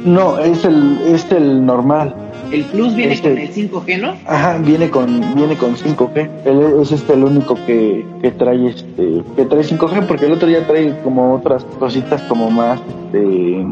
No, 0.04 0.40
es 0.40 0.66
el, 0.66 0.98
es 1.06 1.32
el 1.32 1.64
normal. 1.64 2.16
El 2.52 2.64
Plus 2.64 2.96
viene 2.96 3.14
este, 3.14 3.30
con 3.30 3.38
el 3.38 3.54
5G, 3.54 4.02
¿no? 4.02 4.16
Ajá, 4.26 4.58
viene 4.58 4.90
con, 4.90 5.36
viene 5.36 5.56
con 5.58 5.76
5G. 5.76 6.28
El, 6.46 6.82
es 6.82 6.92
este 6.92 7.14
el 7.14 7.24
único 7.24 7.54
que, 7.68 8.04
que 8.20 8.32
trae 8.32 8.68
este, 8.68 9.22
que 9.36 9.46
trae 9.46 9.62
5G, 9.62 10.08
porque 10.08 10.26
el 10.26 10.32
otro 10.32 10.50
ya 10.50 10.66
trae 10.66 11.00
como 11.04 11.36
otras 11.36 11.64
cositas 11.78 12.24
como 12.24 12.50
más 12.50 12.82
de, 13.12 13.64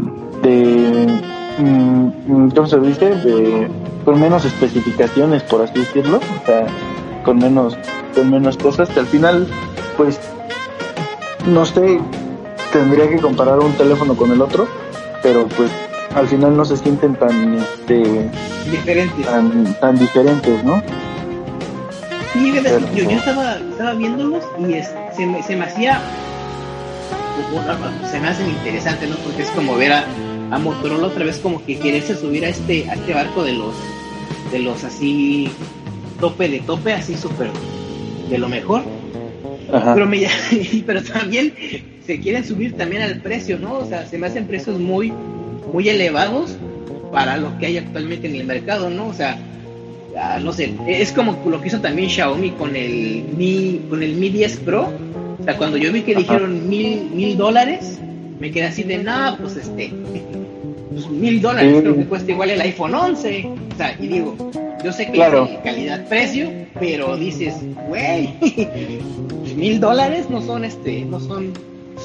de 0.44 1.08
mmm, 1.58 2.50
¿cómo 2.50 2.68
se 2.68 2.80
dice? 2.80 3.10
De, 3.10 3.68
con 4.06 4.22
menos 4.22 4.46
especificaciones, 4.46 5.42
por 5.42 5.64
así 5.64 5.80
decirlo, 5.80 6.18
o 6.18 6.46
sea, 6.46 6.68
con 7.26 7.40
menos, 7.40 7.76
con 8.14 8.30
menos 8.30 8.56
cosas, 8.56 8.88
que 8.90 9.00
al 9.00 9.08
final, 9.08 9.48
pues, 9.98 10.20
no 11.48 11.66
sé, 11.66 12.00
tendría 12.72 13.10
que 13.10 13.18
comparar 13.18 13.60
un 13.60 13.74
teléfono 13.74 14.16
con 14.16 14.32
el 14.32 14.42
otro, 14.42 14.68
pero 15.22 15.48
pues 15.48 15.72
al 16.14 16.28
final 16.28 16.56
no 16.56 16.64
se 16.64 16.78
sienten 16.78 17.16
tan, 17.16 17.56
este, 17.56 18.30
diferentes, 18.72 19.26
tan, 19.26 19.74
tan 19.80 19.98
diferentes, 19.98 20.64
¿no? 20.64 20.82
Sí, 22.32 22.54
pero, 22.62 22.80
yo, 22.94 23.10
yo 23.10 23.18
estaba, 23.18 23.56
estaba 23.58 23.94
viéndolos 23.94 24.44
y 24.60 24.74
es, 24.74 24.94
se, 25.16 25.26
me, 25.26 25.42
se 25.42 25.56
me 25.56 25.66
hacía, 25.66 26.02
se 28.12 28.20
me 28.20 28.28
hacen 28.28 28.50
interesantes, 28.50 29.10
¿no? 29.10 29.16
Porque 29.18 29.44
es 29.44 29.50
como 29.52 29.76
ver 29.76 29.94
a, 29.94 30.06
a 30.52 30.60
Motorola 30.60 31.08
otra 31.08 31.26
vez 31.26 31.40
como 31.40 31.64
que 31.66 31.80
quererse 31.80 32.16
subir 32.16 32.46
a 32.46 32.50
este, 32.50 32.90
a 32.90 32.94
este 32.94 33.14
barco 33.14 33.44
de 33.44 33.54
los, 33.54 33.74
de 34.52 34.60
los 34.60 34.84
así 34.84 35.50
tope 36.20 36.50
de 36.50 36.60
tope, 36.62 36.94
así 36.94 37.16
súper 37.16 37.50
de 38.30 38.38
lo 38.38 38.48
mejor. 38.48 38.84
Ajá. 39.72 39.94
Pero, 39.94 40.06
me, 40.06 40.28
pero 40.86 41.04
también 41.04 41.54
se 42.06 42.20
quieren 42.20 42.46
subir 42.46 42.78
también 42.78 43.02
al 43.02 43.22
precio, 43.22 43.58
¿no? 43.58 43.80
O 43.80 43.86
sea, 43.86 44.06
se 44.06 44.18
me 44.18 44.28
hacen 44.28 44.46
precios 44.46 44.80
muy, 44.80 45.12
muy 45.74 45.90
elevados 45.90 46.58
para 47.12 47.38
lo 47.38 47.58
que 47.58 47.68
hay 47.68 47.78
actualmente 47.78 48.28
en 48.28 48.36
el 48.36 48.46
mercado, 48.46 48.90
¿no? 48.90 49.08
O 49.08 49.14
sea, 49.14 49.40
ah, 50.18 50.40
no 50.42 50.54
sé, 50.54 50.74
es 50.88 51.12
como 51.12 51.42
lo 51.50 51.62
que 51.62 51.70
hizo 51.70 51.80
también 51.80 52.10
Xiaomi 52.10 52.52
con 52.52 52.76
el 52.76 53.26
Mi, 53.36 53.82
con 53.90 54.04
el 54.04 54.16
Mi 54.16 54.30
10 54.30 54.58
Pro. 54.58 54.92
O 55.40 55.44
sea, 55.44 55.58
cuando 55.58 55.78
yo 55.78 55.92
vi 55.92 56.02
que 56.02 56.16
dijeron 56.16 56.68
mil, 56.68 57.10
mil 57.12 57.38
dólares, 57.38 58.00
me 58.40 58.52
quedé 58.52 58.66
así 58.66 58.84
de, 58.84 58.98
nada, 59.00 59.38
pues 59.38 59.56
este, 59.56 59.92
pues 60.92 61.10
mil 61.10 61.42
dólares 61.42 61.82
creo 61.82 61.96
que 61.96 62.06
cuesta 62.06 62.32
igual 62.32 62.52
el 62.52 62.62
iPhone 62.62 62.94
11. 62.94 63.46
O 63.74 63.78
sea, 63.78 63.96
y 64.00 64.08
digo, 64.08 64.52
yo 64.86 64.92
sé 64.92 65.08
que 65.08 65.14
claro. 65.14 65.46
es 65.46 65.58
calidad-precio, 65.64 66.48
pero 66.80 67.18
dices, 67.18 67.56
güey, 67.88 68.36
mil 69.58 69.80
dólares 69.80 70.30
no 70.30 70.42
son 70.44 70.64
este, 70.64 71.04
no 71.06 71.20
son, 71.20 71.54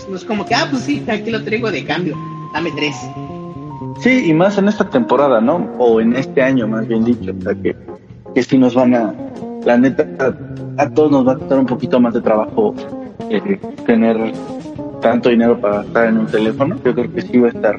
no 0.09 0.17
es 0.17 0.25
como 0.25 0.47
que, 0.47 0.55
ah, 0.55 0.67
pues 0.71 0.85
sí, 0.85 1.05
aquí 1.07 1.31
lo 1.31 1.45
traigo 1.45 1.71
de 1.71 1.85
cambio, 1.85 2.17
dame 2.55 2.71
tres. 2.75 2.97
Sí, 4.01 4.31
y 4.31 4.33
más 4.33 4.57
en 4.57 4.69
esta 4.69 4.89
temporada, 4.89 5.43
¿no? 5.43 5.71
O 5.79 6.01
en 6.01 6.17
este 6.17 6.41
año, 6.41 6.67
más 6.67 6.89
bien 6.89 7.05
dicho, 7.05 7.35
o 7.39 7.43
sea, 7.43 7.55
que, 7.55 7.77
que 8.35 8.43
sí 8.43 8.57
nos 8.57 8.75
van 8.75 8.95
a, 8.95 9.15
la 9.67 9.77
neta, 9.77 10.09
a, 10.19 10.83
a 10.83 10.89
todos 10.89 11.11
nos 11.11 11.29
va 11.29 11.33
a 11.33 11.37
costar 11.37 11.59
un 11.59 11.67
poquito 11.67 12.01
más 12.01 12.15
de 12.15 12.23
trabajo 12.23 12.75
eh, 13.29 13.61
tener 13.85 14.33
tanto 15.03 15.29
dinero 15.29 15.61
para 15.61 15.83
gastar 15.83 16.07
en 16.07 16.17
un 16.17 16.27
teléfono. 16.27 16.77
Yo 16.83 16.95
creo 16.95 17.13
que 17.13 17.21
sí 17.21 17.39
va 17.39 17.49
a 17.49 17.51
estar 17.51 17.79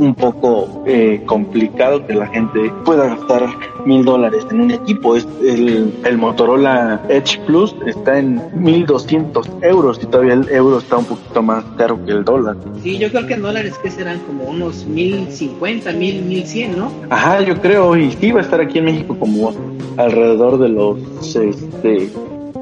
un 0.00 0.14
poco 0.14 0.82
eh, 0.86 1.22
complicado 1.26 2.06
que 2.06 2.14
la 2.14 2.26
gente 2.26 2.72
pueda 2.84 3.14
gastar 3.14 3.48
mil 3.84 4.04
dólares 4.04 4.46
en 4.50 4.60
un 4.62 4.70
equipo. 4.70 5.14
Es 5.14 5.26
el, 5.42 5.94
el, 6.04 6.18
Motorola 6.18 7.00
Edge 7.08 7.38
Plus 7.46 7.74
está 7.86 8.18
en 8.18 8.42
1200 8.54 9.48
euros 9.62 10.00
y 10.02 10.06
todavía 10.06 10.34
el 10.34 10.48
euro 10.48 10.78
está 10.78 10.96
un 10.96 11.04
poquito 11.04 11.42
más 11.42 11.64
caro 11.76 12.04
que 12.04 12.12
el 12.12 12.24
dólar. 12.24 12.56
Sí, 12.82 12.98
yo 12.98 13.10
creo 13.10 13.26
que 13.26 13.34
en 13.34 13.42
dólares 13.42 13.78
que 13.78 13.90
serán 13.90 14.18
como 14.20 14.44
unos 14.44 14.86
1050, 14.86 15.92
1000, 15.92 16.22
1100, 16.22 16.78
¿no? 16.78 16.90
Ajá, 17.10 17.42
yo 17.42 17.60
creo, 17.60 17.96
y 17.96 18.10
sí 18.12 18.32
va 18.32 18.40
a 18.40 18.42
estar 18.42 18.60
aquí 18.60 18.78
en 18.78 18.86
México 18.86 19.16
como 19.18 19.52
alrededor 19.96 20.58
de 20.58 20.68
los 20.68 20.98
este 21.36 22.10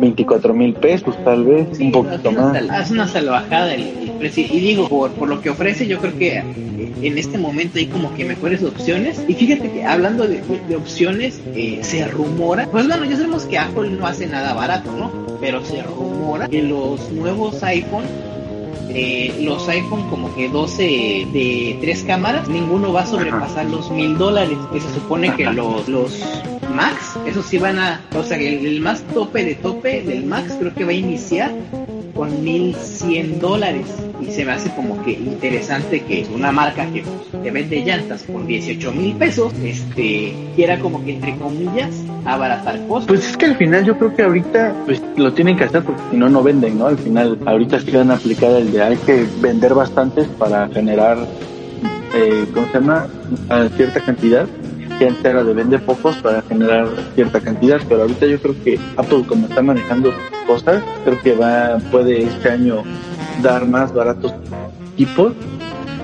24 0.00 0.54
mil 0.54 0.74
pesos, 0.74 1.16
tal 1.24 1.44
vez, 1.44 1.68
sí, 1.72 1.84
un 1.84 1.92
poquito 1.92 2.32
más. 2.32 2.56
Es 2.56 2.90
una 2.90 3.08
salvajada 3.08 3.74
el, 3.74 3.82
el, 3.82 4.10
precio. 4.12 4.44
Y 4.50 4.60
digo, 4.60 4.88
por, 4.88 5.10
por 5.12 5.28
lo 5.28 5.40
que 5.40 5.50
ofrece, 5.50 5.86
yo 5.86 5.98
creo 5.98 6.16
que 6.16 6.38
en 6.38 7.18
este 7.18 7.38
momento 7.38 7.78
hay 7.78 7.86
como 7.86 8.14
que 8.14 8.24
mejores 8.24 8.62
opciones. 8.62 9.22
Y 9.28 9.34
fíjate 9.34 9.70
que 9.70 9.84
hablando 9.84 10.26
de, 10.26 10.40
de, 10.42 10.60
de 10.68 10.76
opciones, 10.76 11.40
eh, 11.54 11.80
se 11.82 12.06
rumora, 12.06 12.66
pues 12.70 12.86
bueno, 12.86 13.04
ya 13.04 13.16
sabemos 13.16 13.44
que 13.44 13.58
Apple 13.58 13.90
no 13.90 14.06
hace 14.06 14.26
nada 14.26 14.54
barato, 14.54 14.90
¿no? 14.92 15.38
Pero 15.40 15.64
se 15.64 15.82
rumora 15.82 16.48
que 16.48 16.62
los 16.62 17.10
nuevos 17.12 17.62
iPhone 17.62 18.04
eh, 18.90 19.38
los 19.42 19.68
iPhone 19.68 20.08
como 20.08 20.34
que 20.34 20.48
12 20.48 20.82
de 21.32 21.78
tres 21.80 22.04
cámaras, 22.04 22.48
ninguno 22.48 22.92
va 22.92 23.02
a 23.02 23.06
sobrepasar 23.06 23.66
Ajá. 23.66 23.76
los 23.76 23.90
mil 23.90 24.16
dólares, 24.16 24.58
que 24.72 24.80
se 24.80 24.92
supone 24.94 25.28
Ajá. 25.28 25.36
que 25.36 25.44
los, 25.44 25.88
los 25.88 26.20
Max, 26.74 27.18
esos 27.26 27.46
sí 27.46 27.58
van 27.58 27.78
a, 27.78 28.00
o 28.14 28.22
sea, 28.22 28.38
el, 28.38 28.66
el, 28.66 28.80
más 28.80 29.02
tope 29.14 29.44
de 29.44 29.54
tope 29.54 30.02
del 30.02 30.24
Max 30.24 30.54
creo 30.58 30.74
que 30.74 30.84
va 30.84 30.90
a 30.90 30.94
iniciar 30.94 31.52
con 32.18 32.42
1100 32.42 33.38
dólares 33.38 33.86
y 34.20 34.32
se 34.32 34.44
me 34.44 34.50
hace 34.50 34.70
como 34.70 35.00
que 35.04 35.12
interesante 35.12 36.00
que 36.00 36.26
una 36.34 36.50
marca 36.50 36.84
que 36.90 37.04
te 37.44 37.50
vende 37.52 37.84
llantas 37.84 38.24
por 38.24 38.44
18 38.44 38.90
mil 38.90 39.14
pesos, 39.14 39.52
este, 39.62 40.34
quiera 40.56 40.80
como 40.80 41.04
que 41.04 41.14
entre 41.14 41.36
comillas 41.36 41.94
abaratar 42.24 42.84
costos. 42.88 43.06
Pues 43.06 43.30
es 43.30 43.36
que 43.36 43.46
al 43.46 43.56
final 43.56 43.84
yo 43.84 43.96
creo 43.96 44.16
que 44.16 44.24
ahorita 44.24 44.74
pues 44.84 45.00
lo 45.16 45.32
tienen 45.32 45.56
que 45.56 45.62
hacer 45.62 45.84
porque 45.84 46.02
si 46.10 46.16
no 46.16 46.28
no 46.28 46.42
venden, 46.42 46.76
¿no? 46.76 46.88
Al 46.88 46.98
final 46.98 47.38
ahorita 47.46 47.78
sí 47.78 47.92
van 47.92 48.10
a 48.10 48.14
aplicar 48.14 48.50
el 48.50 48.72
de 48.72 48.82
hay 48.82 48.96
que 48.96 49.24
vender 49.40 49.74
bastantes 49.74 50.26
para 50.26 50.66
generar, 50.70 51.18
eh, 52.16 52.46
¿cómo 52.52 52.66
se 52.66 52.72
llama? 52.72 53.06
Cierta 53.76 54.00
cantidad 54.00 54.48
que 54.98 55.06
antes 55.06 55.24
era 55.24 55.44
de 55.44 55.54
vender 55.54 55.80
pocos 55.82 56.16
para 56.16 56.42
generar 56.42 56.88
cierta 57.14 57.40
cantidad, 57.40 57.80
pero 57.88 58.02
ahorita 58.02 58.26
yo 58.26 58.40
creo 58.40 58.54
que 58.64 58.78
Apple 58.96 59.24
como 59.26 59.46
está 59.46 59.62
manejando 59.62 60.12
cosas, 60.46 60.82
creo 61.04 61.20
que 61.22 61.34
va 61.34 61.78
puede 61.90 62.24
este 62.24 62.50
año 62.50 62.82
dar 63.42 63.66
más 63.66 63.92
baratos 63.92 64.32
equipos 64.94 65.32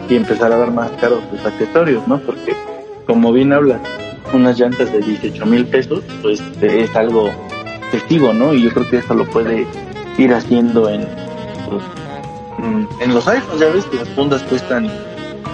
y 0.09 0.17
empezar 0.17 0.53
a 0.53 0.59
dar 0.59 0.71
más 0.71 0.91
caros 1.01 1.23
los 1.33 1.45
accesorios, 1.45 2.07
¿no? 2.07 2.19
Porque 2.19 2.55
como 3.07 3.33
bien 3.33 3.53
habla, 3.53 3.81
unas 4.33 4.59
llantas 4.59 4.93
de 4.93 5.01
18 5.01 5.47
mil 5.47 5.67
pesos, 5.67 6.03
pues 6.23 6.43
es 6.61 6.95
algo 6.97 7.31
festivo, 7.91 8.33
¿no? 8.33 8.55
Y 8.55 8.63
yo 8.63 8.71
creo 8.71 8.89
que 8.89 8.99
eso 8.99 9.15
lo 9.15 9.25
puede 9.27 9.67
ir 10.19 10.33
haciendo 10.33 10.89
en 10.89 11.03
mm, 12.59 12.87
en 13.01 13.15
los 13.15 13.27
iPhones, 13.27 13.61
ya 13.61 13.71
ves 13.71 13.85
que 13.87 13.97
las 13.97 14.09
fundas 14.11 14.43
cuestan 14.45 14.91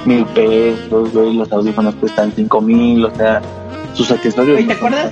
mil 0.07 0.25
pesos, 0.27 1.13
güey, 1.13 1.35
los 1.35 1.51
audífonos 1.53 1.95
cuestan 1.97 2.33
cinco 2.35 2.61
mil, 2.61 3.05
o 3.05 3.15
sea, 3.15 3.41
sus 3.95 4.11
accesorios. 4.11 4.59
Oye, 4.59 4.67
¿te 4.67 4.73
acuerdas? 4.73 5.11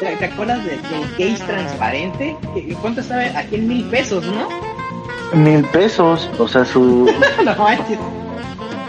¿Te, 0.00 0.16
te 0.16 0.24
acuerdas 0.24 0.64
de- 0.64 0.70
del 0.70 1.32
case 1.32 1.44
transparente? 1.44 2.36
¿Qué- 2.54 2.74
¿Cuánto 2.80 3.00
estaba? 3.02 3.22
Aquí 3.38 3.56
en 3.56 3.68
mil 3.68 3.84
pesos, 3.84 4.24
¿no? 4.26 4.48
Mil 5.38 5.62
pesos, 5.66 6.28
o 6.38 6.48
sea, 6.48 6.64
su 6.64 7.08
no 7.44 7.54
manches. 7.56 7.98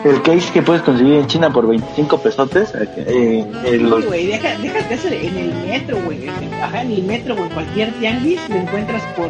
el 0.05 0.21
case 0.23 0.51
que 0.53 0.61
puedes 0.63 0.81
conseguir 0.81 1.13
en 1.15 1.27
China 1.27 1.51
por 1.51 1.67
25 1.67 2.17
pesotes, 2.19 2.73
eh, 2.73 2.87
eh, 2.97 3.45
Sí, 3.69 3.77
los- 3.77 4.05
güey, 4.05 4.25
deja, 4.27 4.57
déjate 4.57 4.93
eso 4.95 5.07
en 5.09 5.37
el 5.37 5.53
metro, 5.67 5.97
güey. 6.05 6.27
Ajá, 6.63 6.81
en 6.81 6.91
el 6.91 7.03
metro, 7.03 7.35
güey, 7.35 7.49
cualquier 7.49 7.91
tianguis 7.99 8.39
lo 8.49 8.55
encuentras 8.55 9.03
por 9.15 9.29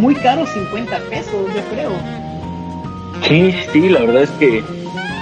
muy 0.00 0.14
caro, 0.14 0.46
50 0.46 0.98
pesos, 1.10 1.32
yo 1.54 1.62
creo. 1.72 1.90
Sí, 3.26 3.52
sí, 3.72 3.88
la 3.88 4.00
verdad 4.00 4.22
es 4.22 4.30
que 4.32 4.62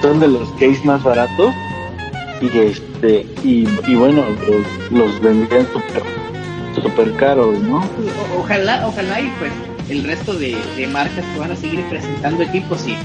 son 0.05 0.21
de 0.21 0.29
los 0.29 0.47
case 0.61 0.81
más 0.85 1.03
baratos. 1.03 1.53
Y 2.43 2.59
este 2.59 3.27
y, 3.43 3.65
bueno, 3.95 4.23
los, 4.47 4.93
los 4.93 5.21
vendrían 5.23 5.67
súper 5.73 6.03
super 6.83 7.17
caros, 7.17 7.59
¿no? 7.61 7.83
Ojalá, 8.39 8.87
ojalá 8.87 9.21
y 9.21 9.33
pues 9.39 9.53
el 9.89 10.05
resto 10.05 10.35
de, 10.35 10.57
marcas 10.93 11.25
que 11.33 11.39
van 11.39 11.53
a 11.53 11.57
seguir 11.57 11.83
presentando 11.89 12.43
equipos 12.43 12.87
y 12.87 12.97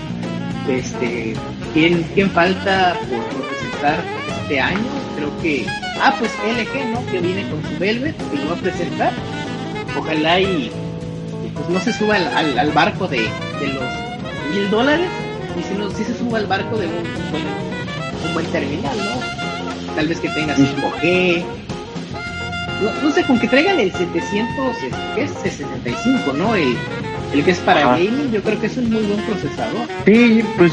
este 0.69 1.35
quién, 1.73 2.03
quién 2.15 2.29
falta 2.31 2.97
por, 3.09 3.47
presentar 3.47 4.03
este 4.41 4.59
año 4.59 4.79
creo 5.15 5.29
que 5.41 5.65
ah 6.01 6.15
pues 6.19 6.31
LG 6.43 6.91
no 6.91 7.05
que 7.11 7.19
viene 7.19 7.47
con 7.49 7.61
su 7.63 7.79
Velvet 7.79 8.15
que 8.31 8.37
lo 8.37 8.49
va 8.49 8.55
a 8.55 8.59
presentar. 8.59 9.13
Ojalá 9.97 10.39
y, 10.41 10.45
y, 11.45 11.49
pues 11.53 11.69
no 11.69 11.79
se 11.79 11.93
suba 11.93 12.15
al, 12.15 12.27
al- 12.35 12.59
al 12.59 12.71
barco 12.71 13.07
de, 13.07 13.19
de 13.19 13.67
los 13.73 13.83
mil 14.53 14.69
dólares 14.69 15.07
y 15.57 15.63
si 15.63 15.73
no 15.75 15.89
si 15.89 16.03
se 16.03 16.17
suba 16.17 16.37
al 16.37 16.47
barco 16.47 16.77
de 16.77 16.87
un, 16.87 16.93
un 16.93 17.31
buen 17.31 17.43
un 18.27 18.33
buen 18.33 18.45
terminal 18.47 18.97
no 18.97 19.95
tal 19.95 20.07
vez 20.07 20.19
que 20.19 20.29
tenga 20.29 20.55
5G 20.55 21.43
no, 22.81 22.89
no 23.03 23.11
sé, 23.13 23.25
con 23.25 23.37
que 23.37 23.47
traigan 23.49 23.77
el 23.77 23.91
700, 23.91 24.83
es- 24.83 24.93
¿qué 25.13 25.23
es? 25.23 25.31
65, 25.31 26.31
¿no? 26.37 26.55
El, 26.55 26.77
el 27.33 27.43
que 27.43 27.51
es 27.51 27.59
para 27.59 27.81
Ajá. 27.81 27.89
gaming, 27.97 28.31
yo 28.31 28.41
creo 28.41 28.57
que 28.57 28.67
es 28.67 28.77
un 28.77 28.89
muy 28.89 29.01
buen 29.01 29.21
procesador. 29.23 29.85
Sí, 30.05 30.41
pues 30.57 30.71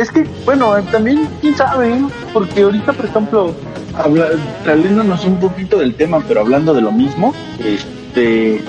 es 0.00 0.12
que, 0.12 0.24
bueno, 0.44 0.80
también, 0.92 1.28
quién 1.40 1.56
sabe, 1.56 1.88
¿no? 1.98 2.08
porque 2.32 2.62
ahorita, 2.62 2.92
por 2.92 3.06
ejemplo, 3.06 3.52
habla, 3.94 4.28
saliéndonos 4.64 5.24
un 5.24 5.40
poquito 5.40 5.78
del 5.78 5.96
tema, 5.96 6.22
pero 6.28 6.40
hablando 6.42 6.72
de 6.72 6.82
lo 6.82 6.92
mismo, 6.92 7.34
este, 7.58 8.60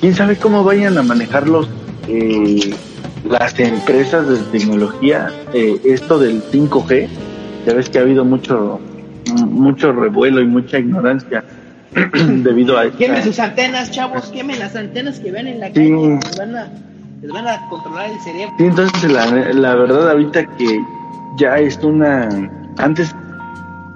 quién 0.00 0.14
sabe 0.14 0.36
cómo 0.36 0.62
vayan 0.62 0.96
a 0.98 1.02
manejarlos 1.02 1.68
eh, 2.06 2.76
las 3.28 3.58
empresas 3.58 4.28
de 4.28 4.36
tecnología, 4.58 5.30
eh, 5.52 5.80
esto 5.84 6.18
del 6.18 6.42
5G, 6.42 7.08
ya 7.66 7.74
ves 7.74 7.88
que 7.88 7.98
ha 7.98 8.02
habido 8.02 8.24
mucho, 8.24 8.80
mucho 9.46 9.92
revuelo 9.92 10.40
y 10.40 10.46
mucha 10.46 10.78
ignorancia 10.78 11.44
debido 12.42 12.78
a 12.78 12.90
Quemen 12.90 13.16
esta- 13.18 13.22
sus 13.26 13.38
antenas, 13.38 13.90
chavos, 13.90 14.30
quemen 14.30 14.58
las 14.58 14.74
antenas 14.76 15.20
que 15.20 15.30
ven 15.30 15.46
en 15.46 15.60
la 15.60 15.66
Sí. 15.68 15.72
calle, 15.74 16.18
les 16.24 16.36
van 16.38 16.56
a, 16.56 16.68
les 17.22 17.30
van 17.32 17.46
a 17.48 17.68
controlar 17.68 18.10
el 18.10 18.18
cerebro. 18.20 18.54
Sí, 18.58 18.64
entonces 18.64 19.12
la, 19.12 19.26
la 19.26 19.74
verdad 19.76 20.10
ahorita 20.10 20.44
que 20.56 20.80
ya 21.36 21.58
es 21.58 21.78
una... 21.82 22.28
Antes 22.78 23.14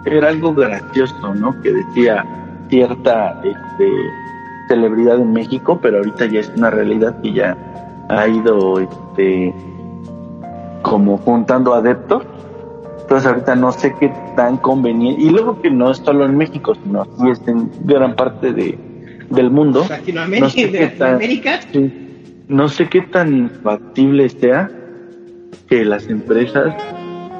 era 0.04 0.28
algo 0.28 0.54
gracioso, 0.54 1.34
¿no? 1.34 1.60
Que 1.62 1.72
decía 1.72 2.24
cierta 2.68 3.40
este, 3.42 3.88
celebridad 4.68 5.16
en 5.16 5.32
México, 5.32 5.78
pero 5.82 5.98
ahorita 5.98 6.26
ya 6.26 6.40
es 6.40 6.52
una 6.56 6.70
realidad 6.70 7.20
que 7.22 7.32
ya 7.32 7.56
ha 8.08 8.26
ido 8.28 8.80
este, 8.80 9.54
como 10.82 11.18
juntando 11.18 11.74
adeptos. 11.74 12.22
Entonces 13.02 13.28
ahorita 13.28 13.54
no 13.54 13.70
sé 13.72 13.94
qué 14.00 14.12
tan 14.34 14.56
conveniente. 14.56 15.22
Y 15.22 15.30
luego 15.30 15.60
que 15.62 15.70
no 15.70 15.90
es 15.90 15.98
solo 15.98 16.24
en 16.24 16.36
México, 16.36 16.74
sino 16.82 17.04
sí 17.04 17.30
es 17.30 17.46
en 17.46 17.70
gran 17.84 18.16
parte 18.16 18.52
de, 18.52 18.76
del 19.30 19.50
mundo. 19.50 19.84
Latinoamérica, 19.88 20.46
No 20.46 20.50
sé 20.50 20.70
qué 20.72 20.86
tan- 20.88 21.20
Sí. 21.72 22.02
No 22.48 22.68
sé 22.68 22.88
qué 22.88 23.02
tan 23.02 23.50
factible 23.62 24.28
sea 24.28 24.70
que 25.68 25.84
las 25.84 26.06
empresas 26.08 26.74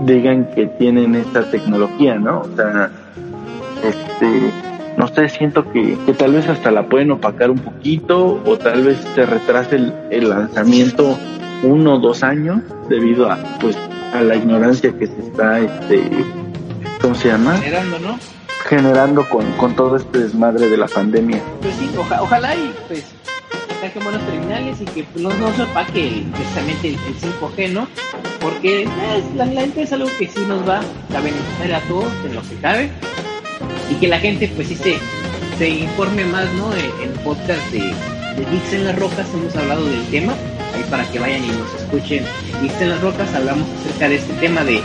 digan 0.01 0.49
que 0.55 0.67
tienen 0.67 1.15
esta 1.15 1.49
tecnología, 1.51 2.17
¿no? 2.17 2.41
O 2.41 2.57
sea, 2.57 2.91
este, 3.85 4.51
no 4.97 5.09
sé, 5.09 5.29
siento 5.29 5.71
que, 5.73 5.97
que 6.07 6.13
tal 6.15 6.33
vez 6.33 6.49
hasta 6.49 6.71
la 6.71 6.89
pueden 6.89 7.11
opacar 7.11 7.51
un 7.51 7.59
poquito 7.59 8.43
o 8.45 8.57
tal 8.59 8.83
vez 8.85 8.99
se 9.15 9.27
retrase 9.27 9.77
el, 9.77 9.95
el 10.11 10.29
lanzamiento 10.31 11.19
uno 11.63 11.95
o 11.95 11.99
dos 11.99 12.23
años 12.23 12.61
debido 12.89 13.31
a, 13.31 13.37
pues, 13.61 13.77
a 14.15 14.21
la 14.23 14.37
ignorancia 14.37 14.93
que 14.99 15.07
se 15.07 15.19
está, 15.21 15.59
este, 15.61 16.03
¿cómo 17.01 17.15
se 17.15 17.29
llama? 17.29 17.57
generando, 17.59 17.99
¿no? 17.99 18.19
Generando 18.65 19.29
con, 19.29 19.45
con 19.53 19.77
todo 19.77 19.97
este 19.97 20.19
desmadre 20.21 20.69
de 20.69 20.77
la 20.77 20.87
pandemia. 20.87 21.41
Pues 21.61 21.75
sí, 21.77 21.91
oja- 21.97 22.23
ojalá 22.23 22.55
y 22.57 22.75
pues 22.89 23.05
saquen 23.81 24.03
buenos 24.03 24.23
terminales 24.27 24.81
y 24.81 24.85
que 24.87 25.05
pues, 25.05 25.23
no, 25.23 25.29
no 25.35 25.53
se 25.55 25.63
opaque 25.63 26.25
precisamente 26.33 26.89
el, 26.89 26.95
el 26.95 27.15
5G, 27.21 27.73
¿no? 27.73 27.87
Porque 28.41 28.83
eh, 28.85 28.89
la, 29.37 29.45
la 29.47 29.67
neta 29.67 29.83
es 29.83 29.93
algo 29.93 30.09
que 30.19 30.27
sí 30.29 30.41
nos 30.49 30.67
va 30.69 30.79
a 30.79 31.21
beneficiar 31.21 31.75
a 31.75 31.81
todos 31.89 32.11
en 32.25 32.35
lo 32.35 32.43
que 32.43 32.57
cabe 32.57 32.91
y 33.91 33.95
que 33.95 34.09
la 34.09 34.19
gente 34.19 34.49
pues 34.49 34.69
sí 34.69 34.77
se, 34.77 34.99
se 35.59 35.69
informe 35.69 36.25
más, 36.25 36.53
¿no? 36.55 36.73
En, 36.75 37.13
podcast 37.25 37.71
de, 37.73 37.79
de 37.79 38.77
en 38.77 38.85
las 38.85 38.99
Rocas 38.99 39.27
hemos 39.35 39.55
hablado 39.57 39.85
del 39.85 40.05
tema, 40.07 40.35
ahí 40.75 40.85
para 40.91 41.05
que 41.11 41.19
vayan 41.19 41.45
y 41.45 41.49
nos 41.49 41.75
escuchen 41.75 42.25
en 42.81 42.91
las 42.91 43.01
Rocas, 43.01 43.35
hablamos 43.35 43.67
acerca 43.81 44.09
de 44.09 44.17
este 44.17 44.33
tema 44.35 44.65
de 44.65 44.83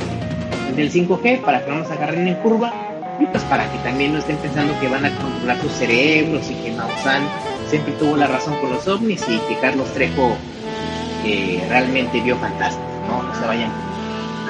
del 0.75 0.91
5G 0.91 1.41
para 1.41 1.63
que 1.63 1.71
no 1.71 1.79
nos 1.79 1.91
agarren 1.91 2.27
en 2.27 2.35
curva 2.35 2.73
y 3.19 3.25
pues 3.25 3.43
para 3.43 3.69
que 3.71 3.77
también 3.79 4.13
no 4.13 4.19
estén 4.19 4.37
pensando 4.37 4.77
que 4.79 4.87
van 4.87 5.05
a 5.05 5.09
controlar 5.17 5.57
tus 5.59 5.71
cerebros 5.73 6.49
y 6.49 6.53
que 6.55 6.71
Maussan 6.71 7.23
siempre 7.69 7.93
tuvo 7.93 8.15
la 8.17 8.27
razón 8.27 8.55
con 8.61 8.71
los 8.71 8.87
ovnis 8.87 9.23
y 9.27 9.37
que 9.47 9.59
Carlos 9.59 9.87
Trejo 9.93 10.35
eh, 11.25 11.63
realmente 11.69 12.21
vio 12.21 12.35
fantástico, 12.37 12.83
¿no? 13.07 13.23
No 13.23 13.35
se 13.35 13.45
vayan 13.45 13.71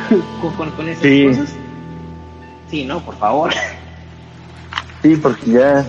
con, 0.41 0.53
con, 0.53 0.71
con 0.71 0.89
esas 0.89 1.03
Sí. 1.03 1.25
cosas. 1.27 1.53
Sí, 2.69 2.85
no, 2.85 2.99
por 3.01 3.17
favor. 3.17 3.51
Sí, 5.01 5.15
porque 5.15 5.51
ya, 5.51 5.85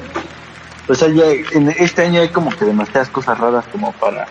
o 0.89 0.95
sea, 0.95 1.09
ya 1.09 1.25
en 1.53 1.69
este 1.79 2.03
año 2.03 2.21
hay 2.21 2.29
como 2.29 2.51
que 2.51 2.65
demasiadas 2.65 3.11
cosas 3.11 3.39
raras 3.39 3.65
como 3.71 3.93
para, 3.93 4.27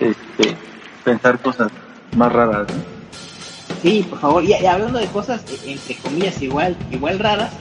este, 0.00 0.56
pensar 1.04 1.38
cosas 1.40 1.70
más 2.16 2.32
raras, 2.32 2.66
¿no? 2.68 2.98
Sí, 3.82 4.06
por 4.08 4.20
favor. 4.20 4.44
Y, 4.44 4.54
y 4.54 4.66
hablando 4.66 4.98
de 4.98 5.06
cosas, 5.06 5.44
eh, 5.50 5.72
entre 5.72 5.96
comillas, 5.96 6.40
igual, 6.42 6.76
igual 6.90 7.18
raras, 7.18 7.52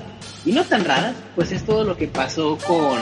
y 0.46 0.52
no 0.52 0.64
tan 0.64 0.86
raras, 0.86 1.16
pues 1.36 1.52
es 1.52 1.64
todo 1.66 1.84
lo 1.84 1.98
que 1.98 2.08
pasó 2.08 2.58
con, 2.66 2.98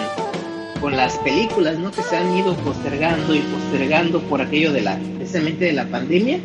con 0.81 0.97
las 0.97 1.17
películas, 1.19 1.77
¿no? 1.77 1.91
Que 1.91 2.01
se 2.01 2.17
han 2.17 2.35
ido 2.35 2.55
postergando 2.55 3.35
y 3.35 3.39
postergando 3.39 4.19
por 4.21 4.41
aquello 4.41 4.73
de 4.73 4.81
la, 4.81 4.97
precisamente 5.17 5.65
de 5.65 5.73
la 5.73 5.85
pandemia. 5.85 6.39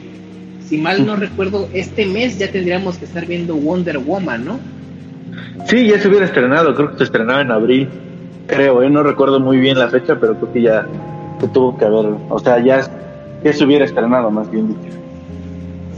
Si 0.69 0.77
mal 0.77 1.05
no 1.05 1.17
recuerdo, 1.17 1.69
este 1.73 2.07
mes 2.07 2.39
ya 2.39 2.53
tendríamos 2.53 2.99
que 2.99 3.07
estar 3.07 3.27
viendo 3.27 3.57
Wonder 3.57 3.99
Woman, 3.99 4.45
¿no? 4.45 4.61
Sí, 5.66 5.86
ya 5.86 5.99
se 5.99 6.09
hubiera 6.09 6.24
estrenado, 6.24 6.74
creo 6.74 6.91
que 6.93 6.99
se 6.99 7.05
estrenaba 7.05 7.41
en 7.41 7.51
abril, 7.51 7.88
creo, 8.47 8.82
¿eh? 8.82 8.91
no 8.91 9.03
recuerdo 9.03 9.41
muy 9.41 9.59
bien 9.59 9.78
la 9.78 9.88
fecha, 9.88 10.18
pero 10.18 10.34
creo 10.36 10.53
que 10.53 10.62
ya 10.62 10.86
se 11.41 11.49
tuvo 11.49 11.76
que 11.76 11.84
haber, 11.84 12.07
o 12.28 12.38
sea, 12.38 12.62
ya, 12.62 12.80
ya 13.43 13.53
se 13.53 13.64
hubiera 13.64 13.84
estrenado, 13.84 14.30
más 14.30 14.51
bien 14.51 14.68
dicho. 14.68 14.97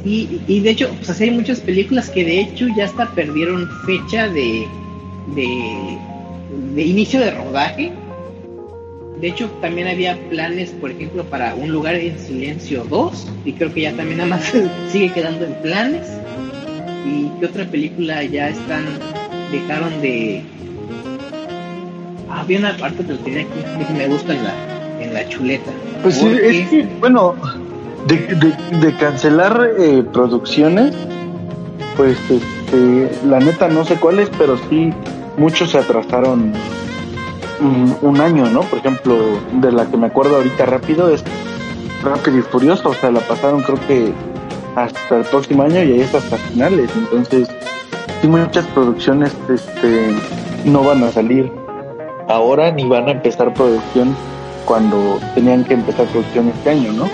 Sí, 0.03 0.43
y 0.49 0.61
de 0.61 0.70
hecho, 0.70 0.88
pues 0.97 1.11
así 1.11 1.24
hay 1.24 1.30
muchas 1.30 1.61
películas 1.61 2.11
que 2.11 2.24
de 2.24 2.40
hecho 2.40 2.66
ya 2.76 2.86
hasta 2.86 3.07
perdieron 3.14 3.68
fecha 3.86 4.28
de, 4.28 4.66
de, 5.34 5.99
de 6.74 6.82
inicio 6.82 7.20
de 7.20 7.30
rodaje. 7.30 7.93
De 9.20 9.28
hecho, 9.28 9.49
también 9.61 9.86
había 9.86 10.18
planes, 10.28 10.70
por 10.70 10.90
ejemplo, 10.90 11.22
para 11.24 11.55
Un 11.55 11.70
lugar 11.70 11.95
en 11.95 12.18
silencio 12.18 12.84
2, 12.90 13.28
y 13.45 13.53
creo 13.53 13.72
que 13.72 13.82
ya 13.82 13.93
también 13.93 14.18
nada 14.18 14.30
más 14.30 14.53
sigue 14.90 15.12
quedando 15.12 15.45
en 15.45 15.55
planes. 15.62 16.09
¿Y 17.07 17.28
qué 17.38 17.47
otra 17.47 17.64
película 17.64 18.24
ya 18.24 18.49
están, 18.49 18.84
dejaron 19.53 20.01
de... 20.01 20.43
Ah, 22.29 22.41
había 22.41 22.59
una 22.59 22.77
parte 22.77 23.05
que 23.05 23.13
lo 23.13 23.19
tenía 23.19 23.43
aquí, 23.43 23.85
que 23.87 23.93
me 23.93 24.09
gusta 24.09 24.35
en 24.35 24.43
la, 24.43 24.55
en 25.01 25.15
la 25.15 25.29
chuleta. 25.29 25.71
Pues 26.03 26.17
sí, 26.17 26.27
es 26.43 26.69
que, 26.69 26.89
bueno, 26.99 27.35
de, 28.07 28.17
de, 28.17 28.79
de 28.79 28.97
cancelar 28.97 29.71
eh, 29.79 30.03
producciones, 30.13 30.95
pues 31.97 32.19
este, 32.31 33.11
la 33.27 33.39
neta 33.39 33.69
no 33.69 33.85
sé 33.85 33.97
cuáles, 33.97 34.31
pero 34.39 34.57
sí 34.69 34.93
muchos 35.37 35.71
se 35.71 35.79
atrasaron 35.79 36.53
un, 37.61 37.97
un 38.01 38.21
año, 38.21 38.49
¿no? 38.49 38.63
Por 38.63 38.79
ejemplo, 38.81 39.39
de 39.61 39.71
la 39.71 39.87
que 39.87 39.97
me 39.97 40.07
acuerdo 40.07 40.37
ahorita 40.37 40.67
rápido 40.67 41.11
es 41.15 41.23
Rápido 42.03 42.39
y 42.39 42.43
Furioso, 42.43 42.89
o 42.89 42.95
sea, 42.95 43.13
la 43.13 43.21
pasaron 43.21 43.63
creo 43.63 43.79
que 43.87 44.13
hasta 44.75 45.19
el 45.19 45.25
próximo 45.25 45.63
año 45.63 45.77
y 45.77 45.93
ahí 45.93 46.01
es 46.01 46.13
hasta 46.15 46.37
finales, 46.37 46.91
entonces 46.97 47.49
sí 48.23 48.29
muchas 48.29 48.66
producciones 48.68 49.37
este 49.49 50.14
no 50.64 50.85
van 50.85 51.03
a 51.03 51.11
salir 51.11 51.51
ahora 52.29 52.70
ni 52.70 52.89
van 52.89 53.09
a 53.09 53.11
empezar 53.11 53.53
producción 53.53 54.14
cuando 54.64 55.18
tenían 55.35 55.64
que 55.64 55.75
empezar 55.75 56.07
producción 56.07 56.49
este 56.49 56.70
año, 56.70 56.93
¿no? 56.93 57.09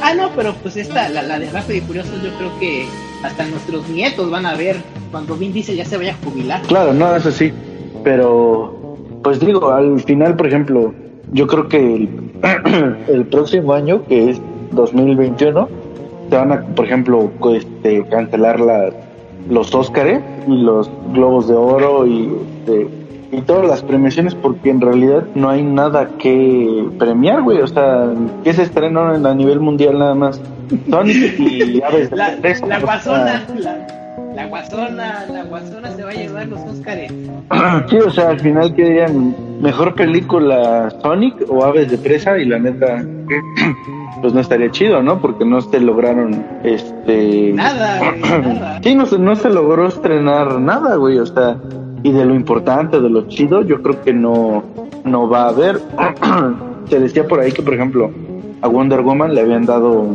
Ah, 0.00 0.14
no, 0.14 0.30
pero 0.36 0.54
pues 0.62 0.76
esta, 0.76 1.08
la, 1.08 1.22
la 1.22 1.40
de 1.40 1.50
Rápido 1.50 1.78
y 1.78 1.80
Furioso, 1.80 2.12
yo 2.22 2.30
creo 2.38 2.58
que 2.60 2.86
hasta 3.24 3.44
nuestros 3.46 3.88
nietos 3.88 4.30
van 4.30 4.46
a 4.46 4.54
ver 4.54 4.76
cuando 5.10 5.34
Vin 5.34 5.52
Diesel 5.52 5.76
ya 5.76 5.84
se 5.84 5.96
vaya 5.96 6.12
a 6.12 6.24
jubilar. 6.24 6.62
Claro, 6.62 6.92
no, 6.92 7.16
eso 7.16 7.32
sí, 7.32 7.52
pero 8.04 8.96
pues 9.24 9.40
digo, 9.40 9.72
al 9.72 10.00
final, 10.00 10.36
por 10.36 10.46
ejemplo, 10.46 10.94
yo 11.32 11.48
creo 11.48 11.68
que 11.68 11.78
el, 11.78 12.08
el 13.08 13.26
próximo 13.26 13.72
año, 13.72 14.04
que 14.06 14.30
es 14.30 14.40
2021, 14.70 15.68
se 16.30 16.36
van 16.36 16.52
a, 16.52 16.62
por 16.62 16.84
ejemplo, 16.84 17.32
este, 17.52 18.06
cancelar 18.06 18.60
las 18.60 18.94
los 19.48 19.74
Óscares 19.74 20.20
y 20.46 20.56
los 20.56 20.90
Globos 21.12 21.48
de 21.48 21.54
Oro 21.54 22.06
y, 22.06 22.32
este, 22.58 22.88
y 23.32 23.40
todas 23.42 23.66
las 23.66 23.82
premiaciones 23.82 24.34
porque 24.34 24.70
en 24.70 24.80
realidad 24.80 25.24
no 25.34 25.50
hay 25.50 25.62
nada 25.62 26.10
que 26.18 26.88
premiar, 26.98 27.42
güey. 27.42 27.60
O 27.60 27.66
sea, 27.66 28.12
¿qué 28.44 28.52
se 28.52 28.62
estrenó 28.62 29.02
a 29.02 29.34
nivel 29.34 29.60
mundial 29.60 29.98
nada 29.98 30.14
más? 30.14 30.40
Sonic 30.88 31.38
y 31.38 31.82
Aves 31.86 32.10
de 32.10 32.16
La, 32.16 32.36
Presa, 32.40 32.66
la 32.66 32.80
guasona, 32.80 33.46
la, 33.56 33.86
la 34.34 34.46
guasona, 34.46 35.26
la 35.30 35.44
guasona 35.44 35.90
se 35.92 36.02
va 36.02 36.10
a 36.10 36.14
llevar 36.14 36.46
los 36.48 36.60
Óscares. 36.60 37.12
Sí, 37.88 37.96
o 37.96 38.10
sea, 38.10 38.30
al 38.30 38.40
final 38.40 38.74
querían 38.74 39.34
mejor 39.60 39.94
película 39.94 40.90
Sonic 41.02 41.34
o 41.48 41.64
Aves 41.64 41.90
de 41.90 41.98
Presa 41.98 42.36
y 42.38 42.44
la 42.44 42.58
neta, 42.58 43.04
pues 44.20 44.32
no 44.34 44.40
estaría 44.40 44.70
chido, 44.70 45.02
¿no? 45.02 45.20
Porque 45.20 45.44
no 45.44 45.60
se 45.60 45.80
lograron, 45.80 46.44
este... 46.64 47.52
Nada, 47.52 47.98
güey, 47.98 48.20
nada. 48.54 48.80
Sí, 48.82 48.94
no 48.94 49.06
se, 49.06 49.18
no 49.18 49.36
se 49.36 49.50
logró 49.50 49.86
estrenar 49.86 50.60
nada, 50.60 50.96
güey, 50.96 51.18
o 51.18 51.26
sea, 51.26 51.56
y 52.02 52.12
de 52.12 52.24
lo 52.24 52.34
importante, 52.34 53.00
de 53.00 53.10
lo 53.10 53.28
chido, 53.28 53.62
yo 53.62 53.82
creo 53.82 54.02
que 54.02 54.12
no, 54.12 54.62
no 55.04 55.28
va 55.28 55.44
a 55.44 55.48
haber. 55.48 55.80
se 56.88 57.00
decía 57.00 57.26
por 57.26 57.40
ahí 57.40 57.52
que, 57.52 57.62
por 57.62 57.74
ejemplo, 57.74 58.10
a 58.62 58.68
Wonder 58.68 59.02
Woman 59.02 59.34
le 59.34 59.40
habían 59.40 59.66
dado 59.66 60.06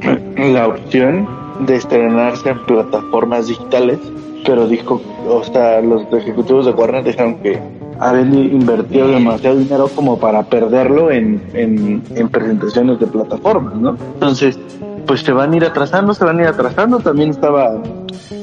la 0.36 0.68
opción 0.68 1.28
de 1.66 1.76
estrenarse 1.76 2.50
en 2.50 2.58
plataformas 2.64 3.48
digitales, 3.48 3.98
pero 4.46 4.66
dijo, 4.66 5.00
o 5.28 5.44
sea, 5.44 5.80
los 5.80 6.02
ejecutivos 6.12 6.66
de 6.66 6.72
Warner 6.72 7.04
dijeron 7.04 7.36
que 7.36 7.58
habían 8.00 8.34
invertido 8.34 9.08
demasiado 9.08 9.58
dinero 9.58 9.88
como 9.94 10.18
para 10.18 10.42
perderlo 10.42 11.10
en, 11.10 11.42
en, 11.52 12.02
en 12.14 12.28
presentaciones 12.30 12.98
de 12.98 13.06
plataformas, 13.06 13.74
¿no? 13.74 13.96
Entonces, 14.14 14.58
pues 15.06 15.20
se 15.20 15.32
van 15.32 15.52
a 15.52 15.56
ir 15.56 15.64
atrasando, 15.64 16.14
se 16.14 16.24
van 16.24 16.38
a 16.38 16.42
ir 16.42 16.48
atrasando. 16.48 16.98
También 16.98 17.30
estaba 17.30 17.76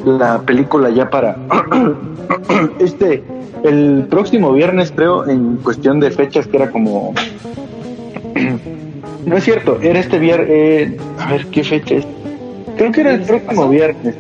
la 0.06 0.40
película 0.42 0.90
ya 0.92 1.10
para 1.10 1.38
este, 2.80 3.24
el 3.64 4.06
próximo 4.10 4.54
viernes 4.54 4.94
creo, 4.96 5.28
en 5.28 5.58
cuestión 5.58 6.00
de 6.00 6.12
fechas 6.12 6.48
que 6.48 6.58
era 6.58 6.72
como... 6.72 7.14
No 9.26 9.36
es 9.36 9.44
cierto, 9.44 9.78
era 9.82 10.00
este 10.00 10.20
viernes, 10.20 10.94
a 11.20 11.30
ver 11.30 11.48
qué 11.48 11.62
fecha 11.62 11.96
es. 11.96 12.08
Creo 12.78 12.94
que 12.94 13.02
era 13.02 13.14
el 13.14 13.24
próximo 13.24 13.68
viernes. 13.68 14.16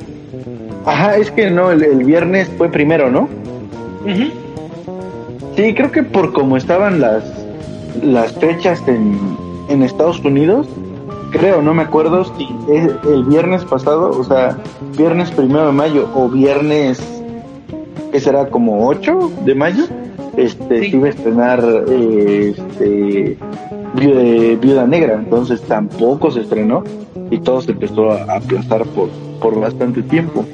Ajá, 0.85 1.15
es 1.15 1.31
que 1.31 1.49
no, 1.49 1.71
el, 1.71 1.81
el 1.81 2.03
viernes 2.03 2.51
fue 2.57 2.67
primero, 2.67 3.09
¿no? 3.09 3.29
Sí, 5.57 5.73
creo 5.73 5.91
que 5.91 6.03
por 6.03 6.31
como 6.31 6.55
estaban 6.55 7.01
las 7.01 7.23
las 8.01 8.31
fechas 8.33 8.81
en, 8.87 9.17
en 9.69 9.83
Estados 9.83 10.19
Unidos, 10.19 10.67
creo, 11.31 11.61
no 11.61 11.73
me 11.73 11.83
acuerdo 11.83 12.25
si 12.37 12.47
es 12.71 12.91
el 13.05 13.23
viernes 13.25 13.63
pasado, 13.65 14.11
o 14.11 14.23
sea, 14.23 14.57
viernes 14.97 15.31
primero 15.31 15.67
de 15.67 15.71
mayo 15.71 16.09
o 16.15 16.29
viernes 16.29 17.01
que 18.11 18.19
será 18.19 18.49
como 18.49 18.87
8 18.87 19.31
de 19.45 19.55
mayo, 19.55 19.85
este, 20.37 20.89
se 20.89 20.95
iba 20.95 21.07
a 21.07 21.09
estrenar 21.09 21.63
eh, 21.89 22.53
este, 22.55 23.37
Viuda, 23.95 24.59
Viuda 24.59 24.85
Negra, 24.85 25.15
entonces 25.15 25.61
tampoco 25.63 26.31
se 26.31 26.41
estrenó 26.41 26.83
y 27.31 27.39
todo 27.39 27.61
se 27.61 27.71
empezó 27.71 28.11
a 28.11 28.35
aplazar 28.35 28.85
por, 28.85 29.09
por 29.41 29.59
bastante 29.59 30.01
tiempo. 30.03 30.45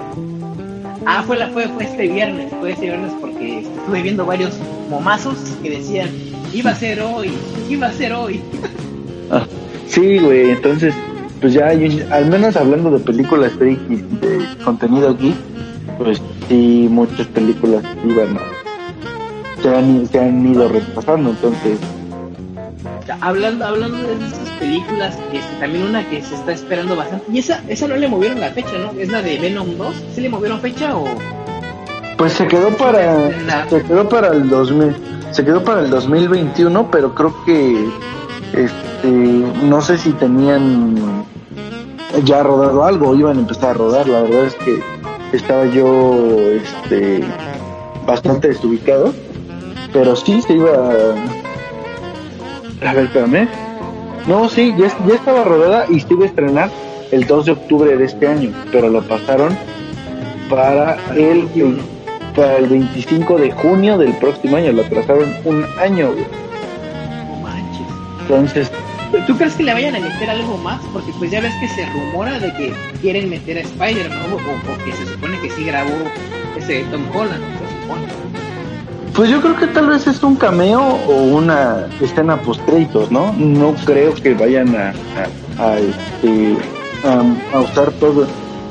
Ah, 1.06 1.22
fue, 1.28 1.38
la, 1.38 1.50
fue, 1.50 1.68
fue 1.68 1.84
este 1.84 2.08
viernes, 2.08 2.52
fue 2.62 2.72
este 2.72 2.86
viernes 2.86 3.12
porque 3.20 3.60
estuve 3.60 4.02
viendo 4.02 4.26
varios 4.26 4.58
momazos 4.94 5.36
que 5.64 5.70
decían, 5.72 6.10
iba 6.54 6.70
a 6.72 6.76
ser 6.76 7.02
hoy, 7.02 7.32
iba 7.70 7.88
a 7.88 7.92
ser 7.94 8.14
hoy. 8.14 8.42
Ah, 9.32 9.46
sí, 9.88 10.20
güey, 10.20 10.52
entonces, 10.52 10.94
pues 11.42 11.54
ya, 11.54 11.74
yo- 11.74 12.06
al 12.12 12.28
menos 12.30 12.56
hablando 12.56 12.92
de 12.92 13.00
películas 13.00 13.58
de 13.60 13.78
contenido 14.64 15.18
geek, 15.18 15.36
pues 15.98 16.22
sí, 16.48 16.88
muchas 16.92 17.26
películas 17.28 17.84
iban 18.08 18.38
a- 18.38 19.62
se 19.64 19.70
han, 19.76 20.08
se 20.08 20.20
han 20.20 20.46
ido 20.54 20.68
retrasando, 20.70 21.32
entonces, 21.32 21.80
hablando, 23.22 23.66
hablando 23.66 23.98
de 23.98 24.14
esas 24.28 24.50
películas, 24.60 25.18
este, 25.34 25.56
también 25.60 25.86
una 25.86 26.08
que 26.08 26.22
se 26.22 26.36
está 26.36 26.52
esperando 26.52 26.96
bastante, 26.96 27.26
y 27.34 27.40
esa, 27.40 27.64
esa 27.68 27.88
no 27.88 27.96
le 27.96 28.08
movieron 28.08 28.40
la 28.40 28.52
fecha, 28.52 28.74
¿no? 28.78 29.00
Es 29.00 29.10
la 29.10 29.22
de 29.24 29.40
Venom 29.40 29.76
2, 29.78 29.96
¿sí 30.14 30.22
le 30.22 30.30
movieron 30.30 30.60
fecha 30.62 30.96
o...? 30.96 31.06
Pues 32.24 32.36
se 32.36 32.48
quedó 32.48 32.70
para, 32.70 33.68
se 33.70 33.84
quedó 33.84 34.08
para 34.08 34.30
el 34.30 34.50
2000, 34.50 34.96
se 35.32 35.44
quedó 35.44 35.62
para 35.62 35.82
el 35.82 35.90
2021, 35.90 36.90
pero 36.90 37.14
creo 37.14 37.36
que, 37.44 37.90
este, 38.54 39.10
no 39.10 39.82
sé 39.82 39.98
si 39.98 40.14
tenían 40.14 41.26
ya 42.24 42.42
rodado 42.42 42.86
algo, 42.86 43.14
iban 43.14 43.36
a 43.36 43.42
empezar 43.42 43.72
a 43.72 43.74
rodar, 43.74 44.08
la 44.08 44.22
verdad 44.22 44.46
es 44.46 44.56
que 44.56 44.82
estaba 45.34 45.66
yo, 45.66 46.16
este, 46.54 47.26
bastante 48.08 48.48
desubicado, 48.48 49.14
pero 49.92 50.16
sí 50.16 50.42
se 50.44 50.54
iba 50.54 50.72
a... 50.72 51.16
A 52.90 52.94
ver, 52.94 53.04
espérame. 53.04 53.50
No, 54.28 54.48
sí, 54.48 54.74
ya, 54.78 54.88
ya 55.06 55.16
estaba 55.16 55.44
rodada 55.44 55.88
y 55.90 56.00
se 56.00 56.14
iba 56.14 56.24
a 56.24 56.28
estrenar 56.28 56.72
el 57.12 57.28
2 57.28 57.46
de 57.48 57.52
octubre 57.52 57.98
de 57.98 58.06
este 58.06 58.30
año, 58.30 58.54
pero 58.72 58.88
lo 58.88 59.02
pasaron 59.02 59.58
para 60.50 60.98
el, 61.18 61.50
para 62.36 62.58
el 62.58 62.68
25 62.68 63.38
de 63.38 63.52
junio 63.52 63.98
del 63.98 64.14
próximo 64.14 64.58
año, 64.58 64.72
lo 64.72 64.82
atrasaron 64.84 65.34
un 65.46 65.66
año, 65.80 66.12
güey. 66.14 66.26
No 67.28 67.36
manches. 67.42 67.88
Entonces, 68.22 68.72
¿Tú 69.28 69.38
crees 69.38 69.54
que 69.54 69.62
le 69.64 69.74
vayan 69.74 69.96
a 69.96 70.00
meter 70.00 70.28
algo 70.28 70.58
más? 70.58 70.82
Porque 70.92 71.12
pues 71.20 71.30
ya 71.30 71.40
ves 71.40 71.54
que 71.60 71.68
se 71.68 71.86
rumora 71.86 72.40
de 72.40 72.52
que 72.54 72.74
quieren 73.00 73.30
meter 73.30 73.58
a 73.60 73.62
Spider-Man, 73.62 74.18
¿no? 74.32 74.36
O, 74.38 74.74
o 74.74 74.84
que 74.86 74.92
se 74.92 75.06
supone 75.06 75.40
que 75.40 75.52
sí 75.52 75.66
grabó 75.66 75.92
ese 76.58 76.84
Tom 76.86 77.04
Holland, 77.14 77.44
se 77.60 77.82
supone. 77.84 78.02
Pues 79.16 79.30
yo 79.30 79.40
creo 79.40 79.56
que 79.56 79.68
tal 79.68 79.88
vez 79.90 80.08
es 80.08 80.24
un 80.24 80.36
cameo 80.36 80.82
o 80.82 81.14
una 81.26 81.88
escena 82.02 82.38
post 82.38 82.60
créditos, 82.66 83.12
¿no? 83.12 83.32
No 83.38 83.76
creo 83.86 84.16
que 84.16 84.34
vayan 84.34 84.76
a, 84.76 84.94
a, 85.60 85.64
a, 85.64 85.78
este, 85.78 86.58
a- 87.06 87.56
a 87.56 87.60
usar 87.62 87.92
todo, 88.00 88.26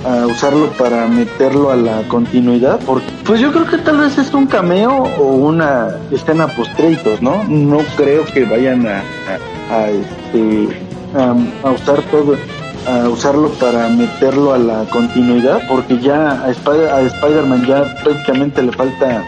a 0.05 0.26
usarlo 0.26 0.66
para 0.72 1.07
meterlo 1.07 1.70
a 1.70 1.76
la 1.76 2.03
continuidad, 2.09 2.80
porque 2.84 3.07
pues 3.24 3.40
yo 3.40 3.53
creo 3.53 3.66
que 3.66 3.78
tal 3.78 3.98
vez 3.98 4.18
es 4.18 4.32
un 4.34 4.46
cameo 4.46 4.90
o 5.18 5.22
una 5.22 5.88
escena 6.11 6.48
post 6.48 6.76
¿no? 7.20 7.44
No 7.44 7.78
creo 7.96 8.24
que 8.24 8.44
vayan 8.44 8.86
a, 8.86 9.03
a, 9.70 9.88
este, 9.90 10.68
a- 11.14 11.70
usar 11.70 12.03
todo 12.11 12.36
a 12.84 13.09
usarlo 13.09 13.48
para 13.61 13.88
meterlo 13.90 14.53
a 14.53 14.59
la 14.59 14.84
continuidad 14.90 15.61
porque 15.68 15.98
ya 16.00 16.32
a, 16.44 16.50
Spider- 16.50 16.90
a 16.90 17.00
Spider-Man 17.03 17.64
ya 17.64 17.94
prácticamente 18.03 18.61
le 18.61 18.72
falta 18.72 19.22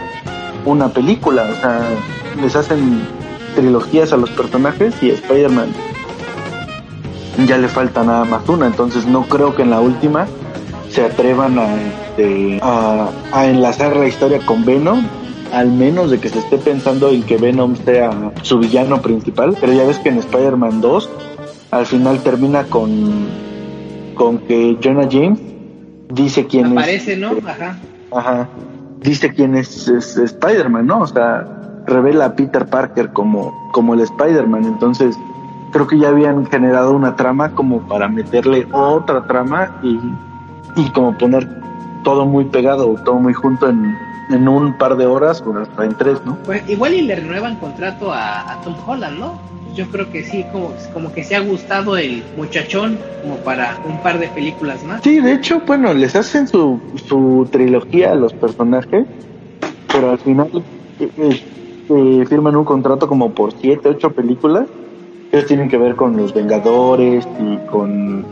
una 0.65 0.89
película, 0.89 1.43
o 1.43 1.61
sea, 1.61 1.81
les 2.41 2.53
hacen 2.55 2.99
trilogías 3.55 4.11
a 4.11 4.17
los 4.17 4.29
personajes 4.31 4.93
y 5.01 5.11
a 5.11 5.13
Spider-Man 5.13 5.69
ya 7.47 7.57
le 7.57 7.67
falta 7.69 8.03
nada 8.03 8.25
más 8.25 8.47
una, 8.49 8.65
entonces 8.67 9.05
no 9.05 9.23
creo 9.23 9.55
que 9.55 9.61
en 9.61 9.69
la 9.69 9.79
última 9.79 10.25
se 10.89 11.03
atrevan 11.05 11.59
a, 11.59 11.75
este, 11.75 12.59
a, 12.61 13.09
a 13.31 13.45
enlazar 13.47 13.95
la 13.95 14.07
historia 14.07 14.39
con 14.45 14.65
Venom, 14.65 15.05
al 15.51 15.71
menos 15.71 16.11
de 16.11 16.19
que 16.19 16.29
se 16.29 16.39
esté 16.39 16.57
pensando 16.57 17.09
en 17.09 17.23
que 17.23 17.37
Venom 17.37 17.75
sea 17.75 18.31
su 18.41 18.59
villano 18.59 19.01
principal, 19.01 19.55
pero 19.59 19.73
ya 19.73 19.85
ves 19.85 19.99
que 19.99 20.09
en 20.09 20.17
Spider-Man 20.17 20.81
2 20.81 21.09
al 21.71 21.85
final 21.85 22.19
termina 22.19 22.63
con, 22.65 23.27
con 24.15 24.39
que 24.39 24.77
Jonah 24.83 25.07
James 25.09 25.39
dice 26.09 26.45
quién 26.45 26.67
es 26.67 26.71
Aparece, 26.71 27.17
¿no? 27.17 27.31
Ajá. 27.45 27.77
Ajá. 28.11 28.49
Dice 29.01 29.33
quién 29.33 29.55
es, 29.55 29.87
es 29.87 30.17
Spider-Man, 30.17 30.87
¿no? 30.87 31.01
O 31.01 31.07
sea, 31.07 31.45
revela 31.85 32.25
a 32.25 32.35
Peter 32.35 32.65
Parker 32.65 33.11
como, 33.13 33.53
como 33.71 33.93
el 33.93 34.01
Spider-Man. 34.01 34.65
Entonces, 34.65 35.17
creo 35.71 35.87
que 35.87 35.99
ya 35.99 36.09
habían 36.09 36.45
generado 36.47 36.93
una 36.93 37.15
trama 37.15 37.51
como 37.51 37.87
para 37.87 38.07
meterle 38.07 38.67
otra 38.71 39.27
trama 39.27 39.79
y, 39.83 39.99
y 40.75 40.89
como 40.91 41.17
poner 41.17 41.47
todo 42.03 42.25
muy 42.25 42.45
pegado, 42.45 42.95
todo 43.03 43.15
muy 43.15 43.33
junto 43.33 43.69
en, 43.69 43.95
en 44.29 44.47
un 44.47 44.77
par 44.77 44.95
de 44.95 45.05
horas 45.05 45.43
o 45.45 45.57
hasta 45.57 45.85
en 45.85 45.97
tres, 45.97 46.19
¿no? 46.25 46.37
Pues 46.45 46.67
igual 46.69 46.93
y 46.93 47.01
le 47.01 47.15
renuevan 47.15 47.55
contrato 47.57 48.11
a, 48.11 48.51
a 48.51 48.61
Tom 48.61 48.75
Holland, 48.85 49.19
¿no? 49.19 49.39
Yo 49.75 49.87
creo 49.87 50.09
que 50.09 50.23
sí, 50.23 50.45
como, 50.53 50.71
como 50.93 51.11
que 51.11 51.23
se 51.23 51.35
ha 51.35 51.41
gustado 51.41 51.97
el 51.97 52.23
muchachón 52.37 52.97
como 53.21 53.35
para 53.37 53.77
un 53.85 53.97
par 54.01 54.19
de 54.19 54.27
películas 54.29 54.83
más. 54.85 55.01
Sí, 55.03 55.19
de 55.19 55.33
hecho, 55.33 55.61
bueno, 55.67 55.93
les 55.93 56.15
hacen 56.15 56.47
su, 56.47 56.79
su 57.07 57.47
trilogía 57.51 58.11
a 58.11 58.15
los 58.15 58.31
personajes, 58.33 59.05
pero 59.91 60.11
al 60.11 60.19
final 60.19 60.49
eh, 60.99 61.09
eh, 61.17 61.43
eh, 61.89 62.25
firman 62.29 62.55
un 62.55 62.63
contrato 62.63 63.07
como 63.07 63.31
por 63.31 63.51
siete, 63.59 63.89
ocho 63.89 64.11
películas. 64.11 64.65
Ellos 65.31 65.45
tienen 65.47 65.67
que 65.67 65.77
ver 65.77 65.95
con 65.95 66.15
los 66.15 66.33
Vengadores 66.33 67.27
y 67.41 67.57
con 67.69 68.25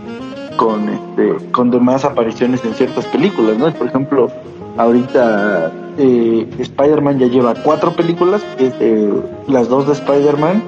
con 0.58 0.90
este 0.90 1.52
con 1.52 1.72
demás 1.72 2.06
apariciones 2.06 2.64
en 2.66 2.74
ciertas 2.74 3.06
películas, 3.06 3.58
¿no? 3.58 3.72
Por 3.74 3.88
ejemplo, 3.88 4.30
ahorita 4.78 5.72
eh, 5.98 6.48
Spider-Man 6.58 7.20
ya 7.20 7.28
lleva 7.28 7.54
cuatro 7.56 7.92
películas, 7.94 8.44
eh, 8.60 9.14
las 9.48 9.70
dos 9.70 9.88
de 9.88 9.94
Spider-Man 9.94 10.64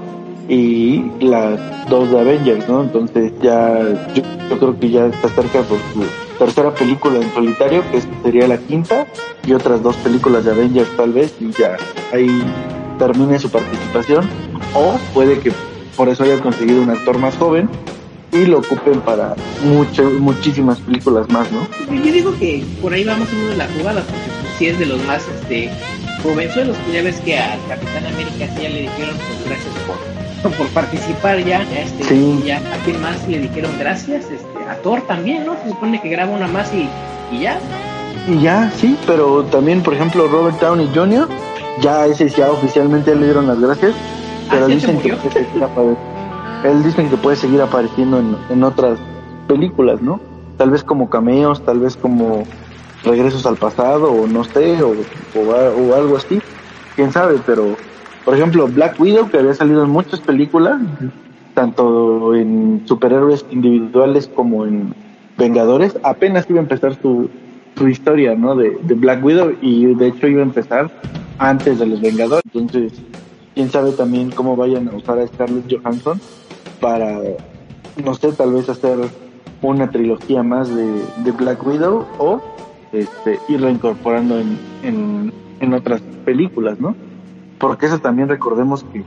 y 0.48 1.06
las 1.20 1.60
dos 1.90 2.12
de 2.12 2.20
Avengers, 2.20 2.68
¿no? 2.70 2.84
Entonces 2.84 3.34
ya 3.42 3.80
yo, 4.14 4.24
yo 4.50 4.60
creo 4.60 4.80
que 4.80 4.90
ya 4.90 5.06
está 5.08 5.30
cerca 5.30 5.62
por 5.62 5.80
su 5.94 6.04
tercera 6.38 6.74
película 6.74 7.18
en 7.18 7.34
solitario, 7.34 7.84
que 7.92 8.02
sería 8.24 8.48
la 8.48 8.58
quinta, 8.58 9.08
y 9.46 9.54
otras 9.54 9.82
dos 9.82 9.96
películas 9.98 10.46
de 10.46 10.52
Avengers 10.52 10.90
tal 10.98 11.14
vez, 11.14 11.34
y 11.40 11.52
ya 11.52 11.78
ahí 12.14 12.44
termine 13.00 13.40
su 13.40 13.50
participación, 13.50 14.30
o 14.74 14.98
puede 15.14 15.40
que 15.40 15.52
por 15.96 16.10
eso 16.10 16.24
haya 16.24 16.40
conseguido 16.40 16.82
un 16.82 16.90
actor 16.90 17.18
más 17.18 17.38
joven 17.38 17.70
y 18.36 18.46
lo 18.46 18.60
ocupen 18.60 19.02
para 19.02 19.36
muchas 19.64 20.12
muchísimas 20.14 20.80
películas 20.80 21.28
más, 21.30 21.48
¿no? 21.52 21.68
Yo 21.94 22.12
digo 22.12 22.38
que 22.38 22.64
por 22.82 22.94
ahí 22.94 23.04
vamos 23.04 23.28
uno 23.34 23.50
de 23.50 23.56
la 23.58 23.68
jugada, 23.78 24.02
porque 24.02 24.30
pues, 24.42 24.54
sí 24.58 24.68
es 24.68 24.78
de 24.80 24.86
los 24.86 25.04
más 25.06 25.24
este 25.28 25.70
jovenzuelos, 26.24 26.78
que 26.86 26.94
ya 26.94 27.02
ves 27.04 27.20
que 27.22 27.38
a 27.38 27.58
Capitán 27.70 28.06
América 28.08 28.48
sí 28.56 28.64
ya 28.64 28.70
le 28.70 28.82
dijeron 28.82 29.16
pues 29.16 29.46
gracias 29.46 29.74
por, 29.86 30.52
por 30.58 30.68
participar 30.70 31.38
ya, 31.40 31.64
ya, 31.64 31.82
este, 31.82 32.04
Sí. 32.04 32.42
ya 32.46 32.58
a 32.58 32.78
quién 32.84 33.02
más 33.02 33.28
le 33.28 33.40
dijeron 33.40 33.72
gracias, 33.80 34.26
este, 34.26 34.60
a 34.70 34.76
Thor 34.82 35.02
también, 35.08 35.46
¿no? 35.46 35.54
Se 35.64 35.70
supone 35.70 36.02
que 36.02 36.10
graba 36.10 36.32
una 36.32 36.48
más 36.48 36.72
y, 36.74 36.88
y 37.36 37.42
ya. 37.42 37.60
Y 38.28 38.40
ya, 38.42 38.72
sí, 38.76 38.98
pero 39.06 39.44
también, 39.46 39.82
por 39.84 39.94
ejemplo, 39.94 40.28
Robert 40.28 40.60
Downey 40.60 40.90
Jr., 40.94 41.28
ya 41.82 42.06
ese 42.08 42.28
ya 42.30 42.50
oficialmente 42.52 43.14
le 43.16 43.26
dieron 43.26 43.48
las 43.48 43.60
gracias, 43.60 43.94
pero 44.50 44.66
Ah, 44.66 44.68
¿ya 44.70 44.80
se 44.80 44.88
dicen 44.88 45.00
que 45.00 45.14
puede 45.14 45.46
seguir 45.46 45.64
apare- 45.64 45.98
él 46.66 46.84
dicen 46.84 47.10
que 47.10 47.18
puede 47.18 47.36
seguir 47.36 47.62
apareciendo 47.62 48.20
en, 48.20 48.36
en 48.50 48.64
otras 48.64 49.00
películas, 49.48 50.02
¿no? 50.02 50.20
Tal 50.58 50.72
vez 50.72 50.84
como 50.84 51.10
cameos, 51.10 51.64
tal 51.64 51.80
vez 51.80 51.96
como 51.96 52.44
regresos 53.04 53.46
al 53.46 53.58
pasado, 53.58 54.12
o 54.12 54.28
no 54.28 54.44
sé, 54.44 54.82
o, 54.82 54.94
o, 55.38 55.94
algo 55.94 56.18
así, 56.18 56.40
quién 56.96 57.12
sabe, 57.12 57.40
pero, 57.46 57.76
por 58.24 58.36
ejemplo, 58.36 58.68
Black 58.68 59.00
Widow, 59.00 59.30
que 59.30 59.38
había 59.38 59.54
salido 59.54 59.84
en 59.84 59.90
muchas 59.90 60.20
películas, 60.22 60.82
tanto 61.54 62.34
en 62.34 62.82
superhéroes 62.86 63.46
individuales 63.52 64.30
como 64.34 64.66
en 64.66 64.94
Vengadores, 65.38 65.98
apenas 66.04 66.50
iba 66.50 66.60
a 66.60 66.64
empezar 66.64 66.98
su, 67.02 67.30
su 67.78 67.88
historia, 67.88 68.36
¿no? 68.36 68.56
De, 68.56 68.78
de 68.82 68.94
Black 68.96 69.24
Widow 69.24 69.54
y 69.62 69.94
de 69.94 70.08
hecho 70.08 70.28
iba 70.28 70.42
a 70.42 70.46
empezar 70.46 70.90
antes 71.38 71.78
de 71.78 71.86
los 71.86 72.02
Vengadores. 72.02 72.44
Entonces, 72.54 72.94
quién 73.54 73.70
sabe 73.70 73.92
también 73.92 74.32
cómo 74.32 74.56
vayan 74.56 74.88
a 74.88 74.96
usar 74.96 75.20
a 75.20 75.28
Scarlett 75.28 75.72
Johansson 75.72 76.20
para, 76.80 77.20
no 77.98 78.14
sé, 78.16 78.32
tal 78.34 78.54
vez 78.54 78.70
hacer 78.70 78.98
una 79.62 79.90
trilogía 79.90 80.44
más 80.44 80.74
de, 80.74 81.32
Black 81.32 81.66
Widow 81.66 82.06
o 82.20 82.42
este, 82.92 83.40
irla 83.50 83.72
incorporando 83.72 84.40
en, 84.40 84.58
en, 85.60 85.74
otras 85.74 86.02
películas, 86.24 86.80
¿no? 86.80 86.96
Porque 87.60 87.88
eso 87.88 88.00
también 88.00 88.30
recordemos 88.30 88.84
que 88.94 89.04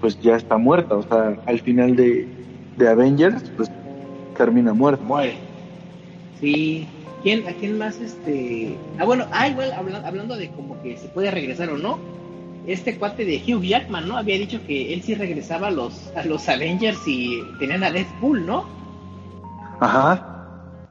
pues 0.00 0.20
ya 0.20 0.36
está 0.36 0.58
muerta, 0.58 0.96
o 0.96 1.02
sea, 1.02 1.36
al 1.46 1.60
final 1.60 1.94
de, 1.94 2.28
de 2.76 2.88
Avengers, 2.88 3.50
pues 3.56 3.70
termina 4.36 4.72
muerta. 4.72 5.02
Muere. 5.04 5.36
Sí. 6.40 6.86
¿Quién, 7.22 7.46
¿A 7.48 7.52
quién 7.52 7.78
más 7.78 8.00
este? 8.00 8.76
Ah, 8.98 9.04
bueno, 9.04 9.24
ah, 9.30 9.48
igual 9.48 9.72
habla- 9.72 10.02
hablando 10.04 10.36
de 10.36 10.48
como 10.50 10.80
que 10.82 10.96
se 10.96 11.06
puede 11.08 11.30
regresar 11.30 11.70
o 11.70 11.78
no. 11.78 11.98
Este 12.66 12.96
cuate 12.96 13.24
de 13.24 13.42
Hugh 13.44 13.62
Jackman, 13.62 14.06
¿no? 14.06 14.16
Había 14.16 14.38
dicho 14.38 14.60
que 14.66 14.92
él 14.94 15.02
sí 15.02 15.14
regresaba 15.14 15.68
a 15.68 15.70
los, 15.70 16.12
a 16.16 16.24
los 16.24 16.48
Avengers 16.48 17.00
y 17.06 17.42
tenían 17.58 17.82
a 17.82 17.90
Deadpool, 17.90 18.46
¿no? 18.46 18.64
Ajá. 19.80 20.28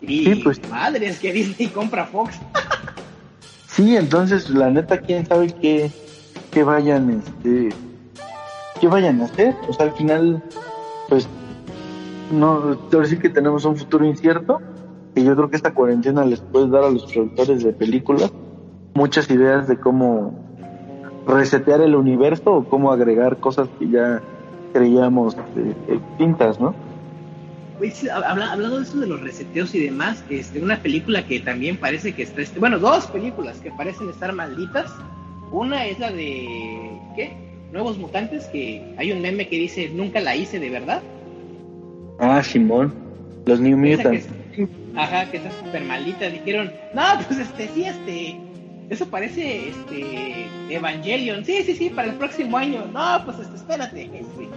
Y 0.01 0.26
Sí, 0.26 0.36
pues. 0.43 0.69
madre, 0.69 1.07
es 1.07 1.19
que 1.19 1.32
Disney 1.32 1.67
compra 1.69 2.05
Fox. 2.05 2.39
Sí, 3.67 3.95
entonces 3.95 4.49
la 4.49 4.69
neta, 4.69 4.97
quién 4.99 5.26
sabe 5.26 5.47
qué, 5.61 5.89
qué 6.51 6.61
vayan, 6.61 7.09
este, 7.09 7.69
qué 8.82 8.88
vayan 8.89 9.22
a 9.22 9.26
hacer. 9.26 9.55
O 9.69 9.72
sea, 9.72 9.86
al 9.86 9.93
final, 9.93 10.43
pues, 11.07 11.26
no, 12.34 12.78
ahora 12.91 13.07
sí 13.07 13.17
que 13.17 13.30
tenemos 13.30 13.63
un 13.63 13.78
futuro 13.78 14.03
incierto. 14.05 14.59
Y 15.15 15.24
yo 15.24 15.38
creo 15.38 15.49
que 15.49 15.55
esta 15.55 15.74
cuarentena 15.74 16.26
les 16.26 16.41
puede 16.41 16.67
dar 16.69 16.84
a 16.84 16.89
los 16.89 17.09
productores 17.13 17.63
de 17.63 17.72
películas 17.72 18.34
muchas 18.93 19.30
ideas 19.32 19.69
de 19.69 19.78
cómo 19.80 20.51
resetear 21.26 21.82
el 21.82 21.95
universo 21.95 22.51
o 22.51 22.63
cómo 22.63 22.91
agregar 22.91 23.38
cosas 23.38 23.69
que 23.80 23.88
ya 23.89 24.22
creíamos 24.74 25.36
este, 25.36 25.93
extintas, 25.93 26.59
¿no? 26.59 26.74
Sí, 27.93 28.07
habla- 28.09 28.51
hablando 28.51 28.78
de 28.78 28.84
eso 28.84 28.99
de 28.99 29.07
los 29.07 29.22
reseteos 29.22 29.74
y 29.74 29.80
demás, 29.84 30.24
este, 30.30 30.61
una 30.61 30.78
película 30.78 31.24
que 31.26 31.39
también 31.39 31.78
parece 31.78 32.13
que 32.13 32.24
está, 32.24 32.41
este, 32.41 32.59
bueno, 32.59 32.78
dos 32.78 33.07
películas 33.07 33.57
que 33.59 33.72
parecen 33.72 34.09
estar 34.09 34.32
malditas. 34.34 34.93
Una 35.51 35.86
es 35.86 35.99
la 35.99 36.11
de, 36.11 36.91
¿qué? 37.15 37.36
Nuevos 37.72 37.97
Mutantes, 37.97 38.45
que 38.47 38.93
hay 38.97 39.11
un 39.11 39.22
meme 39.22 39.47
que 39.47 39.57
dice, 39.57 39.89
nunca 39.93 40.19
la 40.19 40.36
hice 40.36 40.59
de 40.59 40.69
verdad. 40.69 41.01
Ah, 42.19 42.43
Simón, 42.43 42.93
los 43.45 43.59
New 43.59 43.82
que 43.82 43.97
Mutants. 43.97 44.28
ajá, 44.95 45.32
que 45.32 45.38
está 45.38 45.49
súper 45.51 45.84
maldita. 45.86 46.30
Dijeron, 46.30 46.72
no, 46.93 47.01
pues 47.28 47.39
este, 47.39 47.67
sí, 47.69 47.84
este, 47.86 48.38
eso 48.91 49.07
parece, 49.07 49.69
este, 49.69 50.47
Evangelion. 50.69 51.45
Sí, 51.45 51.63
sí, 51.63 51.75
sí, 51.75 51.89
para 51.89 52.09
el 52.09 52.15
próximo 52.15 52.57
año. 52.57 52.85
No, 52.91 53.21
pues 53.23 53.39
este, 53.39 53.55
espérate, 53.55 54.03
este, 54.03 54.49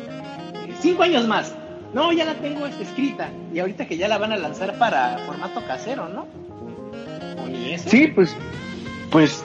cinco 0.81 1.05
años 1.05 1.29
más. 1.29 1.55
No, 1.95 2.13
ya 2.13 2.25
la 2.25 2.35
tengo 2.35 2.67
este, 2.67 2.83
escrita. 2.83 3.31
Y 3.55 3.61
ahorita 3.61 3.87
que 3.87 3.97
ya 3.97 4.09
la 4.09 4.19
van 4.19 4.33
a 4.33 4.37
lanzar 4.37 4.77
para 4.77 5.19
formato 5.19 5.65
casero, 5.69 6.09
¿no? 6.09 6.27
Sí, 7.87 8.09
pues, 8.09 8.35
pues 9.11 9.45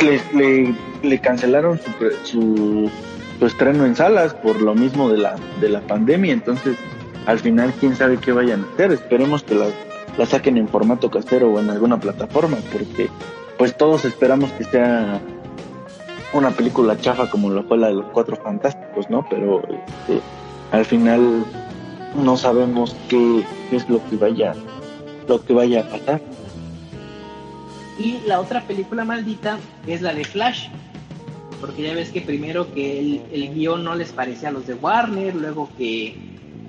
le, 0.00 0.72
le, 1.02 1.20
cancelaron 1.20 1.80
su, 1.80 1.90
su, 2.22 2.90
su 3.40 3.46
estreno 3.46 3.84
en 3.84 3.96
salas 3.96 4.34
por 4.34 4.60
lo 4.60 4.76
mismo 4.76 5.08
de 5.08 5.18
la, 5.18 5.34
de 5.60 5.68
la 5.68 5.80
pandemia, 5.80 6.32
entonces 6.32 6.76
al 7.26 7.40
final 7.40 7.72
quién 7.80 7.96
sabe 7.96 8.18
qué 8.18 8.32
vayan 8.32 8.64
a 8.64 8.74
hacer, 8.74 8.92
esperemos 8.92 9.42
que 9.42 9.54
la, 9.54 9.66
la 10.16 10.26
saquen 10.26 10.56
en 10.56 10.68
formato 10.68 11.10
casero 11.10 11.50
o 11.50 11.60
en 11.60 11.70
alguna 11.70 11.98
plataforma, 11.98 12.58
porque 12.72 13.08
pues 13.62 13.76
todos 13.76 14.04
esperamos 14.04 14.50
que 14.54 14.64
sea 14.64 15.20
una 16.32 16.50
película 16.50 16.98
chafa 16.98 17.30
como 17.30 17.48
lo 17.48 17.62
fue 17.62 17.78
la 17.78 17.86
de 17.86 17.94
los 17.94 18.06
Cuatro 18.06 18.34
Fantásticos, 18.34 19.08
¿no? 19.08 19.24
Pero 19.30 19.62
este, 19.62 20.20
al 20.72 20.84
final 20.84 21.44
no 22.16 22.36
sabemos 22.36 22.96
qué, 23.08 23.44
es 23.70 23.88
lo 23.88 24.04
que 24.10 24.16
vaya 24.16 24.56
lo 25.28 25.44
que 25.44 25.52
vaya 25.52 25.82
a 25.82 25.84
pasar. 25.84 26.20
Y 28.00 28.18
la 28.26 28.40
otra 28.40 28.62
película 28.62 29.04
maldita 29.04 29.58
es 29.86 30.02
la 30.02 30.12
de 30.12 30.24
Flash. 30.24 30.66
Porque 31.60 31.82
ya 31.82 31.94
ves 31.94 32.10
que 32.10 32.20
primero 32.20 32.66
que 32.74 32.98
el, 33.30 33.54
guion 33.54 33.84
no 33.84 33.94
les 33.94 34.10
parecía 34.10 34.48
a 34.48 34.50
los 34.52 34.66
de 34.66 34.74
Warner, 34.74 35.36
luego 35.36 35.68
que 35.78 36.16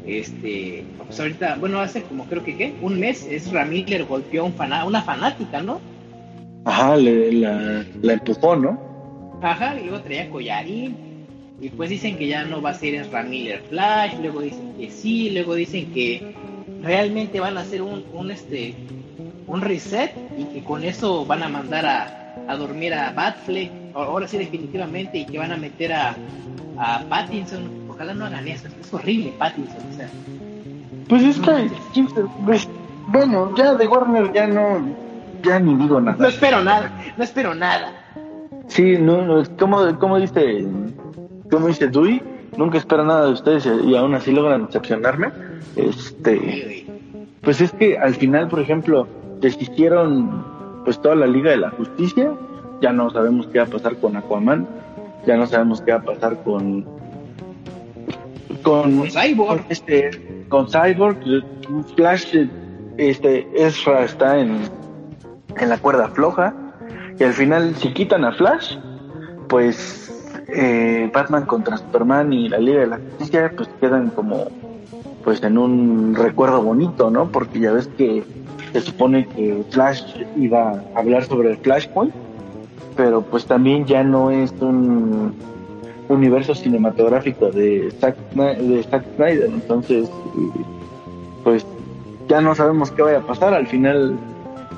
este 0.05 0.85
pues 1.07 1.19
ahorita, 1.19 1.55
bueno, 1.59 1.79
hace 1.79 2.03
como 2.03 2.25
creo 2.25 2.43
que 2.43 2.55
qué, 2.55 2.75
un 2.83 2.99
mes 2.99 3.25
Ezra 3.27 3.65
Miller 3.65 4.05
golpeó 4.05 4.43
a 4.43 4.45
un 4.45 4.53
fana- 4.53 4.85
una 4.85 5.01
fanática, 5.01 5.59
¿no? 5.59 5.81
Ajá, 6.65 6.95
le, 6.95 7.31
la, 7.33 7.85
la 8.01 8.13
empujó, 8.13 8.55
¿no? 8.55 8.79
Ajá, 9.41 9.75
y 9.79 9.83
luego 9.83 10.01
traía 10.01 10.29
collarín. 10.29 10.95
Y 11.61 11.69
pues 11.69 11.89
dicen 11.89 12.17
que 12.17 12.27
ya 12.27 12.43
no 12.43 12.61
va 12.61 12.71
a 12.71 12.73
ser 12.73 12.95
Ezra 12.95 13.23
Miller 13.23 13.61
Flash, 13.69 14.15
luego 14.21 14.41
dicen 14.41 14.73
que 14.77 14.89
sí, 14.89 15.29
luego 15.29 15.55
dicen 15.55 15.93
que 15.93 16.35
realmente 16.81 17.39
van 17.39 17.57
a 17.57 17.61
hacer 17.61 17.81
un, 17.81 18.03
un 18.13 18.31
este 18.31 18.73
un 19.47 19.61
reset 19.61 20.11
y 20.37 20.45
que 20.45 20.63
con 20.63 20.83
eso 20.83 21.25
van 21.25 21.43
a 21.43 21.49
mandar 21.49 21.85
a, 21.85 22.35
a 22.47 22.55
dormir 22.55 22.93
a 22.93 23.11
Batfleck, 23.11 23.71
ahora 23.93 24.27
sí 24.27 24.37
definitivamente, 24.37 25.19
y 25.19 25.25
que 25.25 25.37
van 25.37 25.51
a 25.51 25.57
meter 25.57 25.93
a, 25.93 26.15
a 26.77 27.03
Pattinson. 27.09 27.83
Ojalá 27.89 28.13
no 28.13 28.25
hagan 28.25 28.47
eso, 28.47 28.67
es 28.81 28.93
horrible 28.93 29.33
Pattinson, 29.37 29.81
o 29.91 29.95
sea. 29.95 30.09
Pues 31.07 31.23
es 31.23 31.39
que, 31.39 32.03
pues, 32.45 32.67
bueno, 33.07 33.53
ya 33.55 33.75
de 33.75 33.87
Warner 33.87 34.33
ya 34.33 34.47
no, 34.47 34.81
ya 35.43 35.59
ni 35.59 35.75
digo 35.75 35.99
No 35.99 36.11
nada. 36.11 36.27
espero 36.27 36.63
nada, 36.63 36.91
no 37.17 37.23
espero 37.23 37.53
nada. 37.55 37.91
Sí, 38.67 38.97
no, 38.97 39.21
no, 39.21 39.43
como, 39.57 39.99
como 39.99 40.19
dice, 40.19 40.65
como 41.51 41.67
dice 41.67 41.87
Dewey, 41.87 42.21
nunca 42.57 42.77
espero 42.77 43.03
nada 43.03 43.25
de 43.25 43.33
ustedes 43.33 43.65
y, 43.65 43.95
aún 43.95 44.15
así 44.15 44.31
logran 44.31 44.65
decepcionarme. 44.65 45.31
Este, 45.75 46.87
pues 47.41 47.61
es 47.61 47.71
que 47.73 47.97
al 47.97 48.15
final, 48.15 48.47
por 48.47 48.59
ejemplo, 48.59 49.07
deshicieron 49.41 50.45
pues 50.85 51.01
toda 51.01 51.15
la 51.15 51.27
Liga 51.27 51.51
de 51.51 51.57
la 51.57 51.69
Justicia. 51.71 52.33
Ya 52.81 52.91
no 52.91 53.09
sabemos 53.11 53.47
qué 53.47 53.59
va 53.59 53.65
a 53.65 53.69
pasar 53.69 53.95
con 53.97 54.17
Aquaman, 54.17 54.67
ya 55.25 55.37
no 55.37 55.47
sabemos 55.47 55.81
qué 55.81 55.91
va 55.91 55.99
a 55.99 56.03
pasar 56.03 56.43
con 56.43 56.85
con, 58.63 59.09
Cyborg, 59.09 59.65
este, 59.69 60.45
con 60.49 60.67
Cyborg, 60.67 61.17
Flash, 61.95 62.35
este, 62.97 63.47
Ezra 63.55 64.05
está 64.05 64.39
en, 64.39 64.61
en 65.57 65.69
la 65.69 65.77
cuerda 65.77 66.09
floja 66.09 66.53
y 67.19 67.23
al 67.23 67.33
final 67.33 67.75
si 67.75 67.93
quitan 67.93 68.25
a 68.25 68.33
Flash, 68.33 68.77
pues 69.47 70.11
eh, 70.47 71.09
Batman 71.13 71.45
contra 71.45 71.77
Superman 71.77 72.33
y 72.33 72.49
la 72.49 72.57
Liga 72.59 72.81
de 72.81 72.87
la 72.87 72.97
Justicia 72.97 73.51
pues 73.55 73.69
quedan 73.79 74.09
como 74.09 74.47
pues 75.23 75.41
en 75.43 75.57
un 75.57 76.15
recuerdo 76.15 76.61
bonito, 76.61 77.09
¿no? 77.09 77.29
Porque 77.29 77.59
ya 77.59 77.71
ves 77.71 77.87
que 77.97 78.23
se 78.73 78.81
supone 78.81 79.27
que 79.27 79.63
Flash 79.69 80.03
iba 80.35 80.71
a 80.71 80.99
hablar 80.99 81.23
sobre 81.23 81.51
el 81.51 81.57
Flashpoint, 81.57 82.13
pero 82.97 83.21
pues 83.21 83.45
también 83.45 83.85
ya 83.85 84.03
no 84.03 84.31
es 84.31 84.51
un 84.59 85.33
universo 86.09 86.53
cinematográfico 86.53 87.51
de 87.51 87.89
de 87.89 88.85
Zack 88.89 89.05
Snyder, 89.15 89.45
entonces 89.45 90.09
pues 91.43 91.65
ya 92.27 92.41
no 92.41 92.55
sabemos 92.55 92.91
qué 92.91 93.01
vaya 93.01 93.19
a 93.19 93.21
pasar, 93.21 93.53
al 93.53 93.67
final 93.67 94.17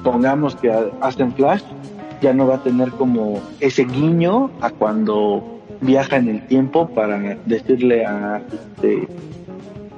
pongamos 0.06 0.56
que 0.56 0.72
hacen 1.02 1.34
Flash 1.34 1.64
ya 2.22 2.32
no 2.32 2.48
va 2.48 2.56
a 2.56 2.64
tener 2.64 2.92
como 2.92 3.42
ese 3.60 3.84
guiño 3.86 4.52
a 4.62 4.70
cuando 4.70 5.44
viaja 5.82 6.18
en 6.18 6.30
el 6.30 6.48
tiempo 6.48 6.88
para 6.88 7.18
decirle 7.46 8.06
a 8.06 8.42
este 8.54 9.08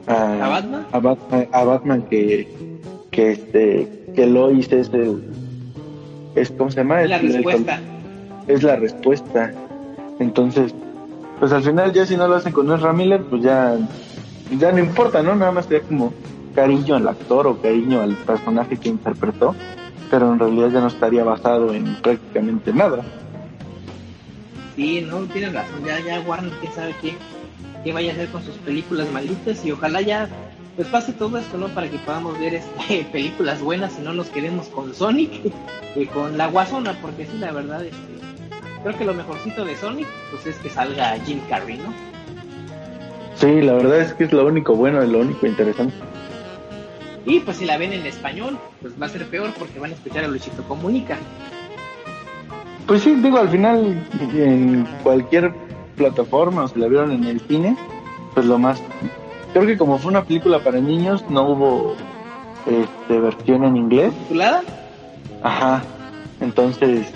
a, 0.07 0.47
Batman 0.47 0.85
a 0.93 0.99
Batman, 0.99 1.47
a 1.51 1.63
Batman 1.65 2.01
que 2.09 2.47
que 3.11 3.31
este 3.33 4.11
que 4.15 4.25
Lois 4.25 4.71
es 4.71 4.91
el 4.93 5.23
es 6.35 6.51
cómo 6.51 6.71
se 6.71 6.77
llama 6.77 7.01
es 7.03 7.09
la 7.09 7.19
respuesta. 7.19 7.79
es 8.47 8.63
la 8.63 8.75
respuesta. 8.77 9.53
Entonces 10.19 10.73
pues 11.39 11.51
al 11.51 11.63
final 11.63 11.91
ya 11.91 12.05
si 12.05 12.15
no 12.15 12.27
lo 12.29 12.35
hacen 12.35 12.53
con 12.53 12.71
Ezra 12.71 12.93
Miller 12.93 13.21
pues 13.29 13.43
ya 13.43 13.77
ya 14.57 14.71
no 14.71 14.79
importa 14.79 15.21
no 15.21 15.35
nada 15.35 15.51
más 15.51 15.65
sería 15.65 15.81
como 15.81 16.13
cariño 16.55 16.95
al 16.95 17.07
actor 17.07 17.45
o 17.45 17.57
cariño 17.57 18.01
al 18.01 18.15
personaje 18.15 18.77
que 18.77 18.87
interpretó 18.89 19.53
pero 20.09 20.33
en 20.33 20.39
realidad 20.39 20.69
ya 20.69 20.81
no 20.81 20.87
estaría 20.87 21.23
basado 21.23 21.73
en 21.73 21.95
prácticamente 22.01 22.73
nada 22.73 23.03
Sí, 24.77 25.01
no, 25.01 25.21
tienes 25.21 25.53
razón, 25.53 25.83
ya, 25.83 25.99
ya 25.99 26.19
Warner, 26.21 26.53
quién 26.61 26.71
sabe 26.71 26.95
qué, 27.01 27.15
qué 27.83 27.93
vaya 27.93 28.11
a 28.11 28.13
hacer 28.13 28.27
con 28.29 28.43
sus 28.43 28.55
películas 28.57 29.11
malditas 29.11 29.65
y 29.65 29.71
ojalá 29.71 30.01
ya 30.01 30.29
pues 30.75 30.87
pase 30.89 31.13
todo 31.13 31.39
esto, 31.39 31.57
¿no? 31.57 31.67
Para 31.69 31.89
que 31.89 31.97
podamos 31.97 32.39
ver 32.39 32.53
este, 32.53 33.03
películas 33.11 33.59
buenas 33.59 33.97
y 33.99 34.03
no 34.03 34.13
nos 34.13 34.27
quedemos 34.27 34.67
con 34.67 34.93
Sonic 34.93 35.51
y 35.95 36.05
con 36.05 36.37
la 36.37 36.45
Guasona, 36.45 36.95
porque 37.01 37.25
sí, 37.25 37.39
la 37.39 37.51
verdad, 37.51 37.83
este, 37.83 37.97
creo 38.83 38.95
que 38.95 39.03
lo 39.03 39.15
mejorcito 39.15 39.65
de 39.65 39.75
Sonic, 39.75 40.07
pues 40.29 40.45
es 40.45 40.55
que 40.57 40.69
salga 40.69 41.17
Jim 41.25 41.39
Carrey, 41.49 41.79
¿no? 41.79 41.91
Sí, 43.33 43.61
la 43.63 43.73
verdad 43.73 44.01
es 44.01 44.13
que 44.13 44.25
es 44.25 44.31
lo 44.31 44.45
único 44.45 44.75
bueno 44.75 45.03
y 45.03 45.09
lo 45.09 45.19
único 45.19 45.47
interesante. 45.47 45.95
Y 47.27 47.41
pues 47.41 47.57
si 47.57 47.65
la 47.65 47.77
ven 47.77 47.91
en 47.91 48.05
español, 48.05 48.57
pues 48.81 48.93
va 48.99 49.07
a 49.07 49.09
ser 49.09 49.25
peor 49.27 49.51
porque 49.59 49.79
van 49.79 49.91
a 49.91 49.95
escuchar 49.95 50.23
a 50.23 50.29
Luchito 50.29 50.63
Comunica. 50.63 51.17
Pues 52.87 53.01
sí, 53.01 53.15
digo, 53.15 53.37
al 53.37 53.49
final 53.49 54.01
en 54.33 54.87
cualquier 55.03 55.53
plataforma 55.97 56.63
o 56.63 56.67
si 56.69 56.79
la 56.79 56.87
vieron 56.87 57.11
en 57.11 57.25
el 57.25 57.41
cine, 57.41 57.75
pues 58.33 58.45
lo 58.45 58.57
más... 58.57 58.81
Creo 59.51 59.65
que 59.65 59.77
como 59.77 59.97
fue 59.97 60.11
una 60.11 60.23
película 60.23 60.59
para 60.59 60.79
niños, 60.79 61.25
no 61.29 61.49
hubo 61.49 61.95
este, 62.65 63.19
versión 63.19 63.65
en 63.65 63.75
inglés. 63.75 64.13
¿Titulada? 64.23 64.63
Ajá. 65.43 65.83
Entonces, 66.39 67.07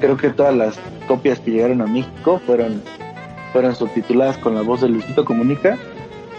creo 0.00 0.16
que 0.16 0.30
todas 0.30 0.54
las 0.54 0.78
copias 1.06 1.38
que 1.38 1.50
llegaron 1.50 1.82
a 1.82 1.86
México 1.86 2.40
fueron, 2.46 2.82
fueron 3.52 3.76
subtituladas 3.76 4.38
con 4.38 4.54
la 4.54 4.62
voz 4.62 4.80
de 4.80 4.88
Luisito 4.88 5.26
Comunica, 5.26 5.76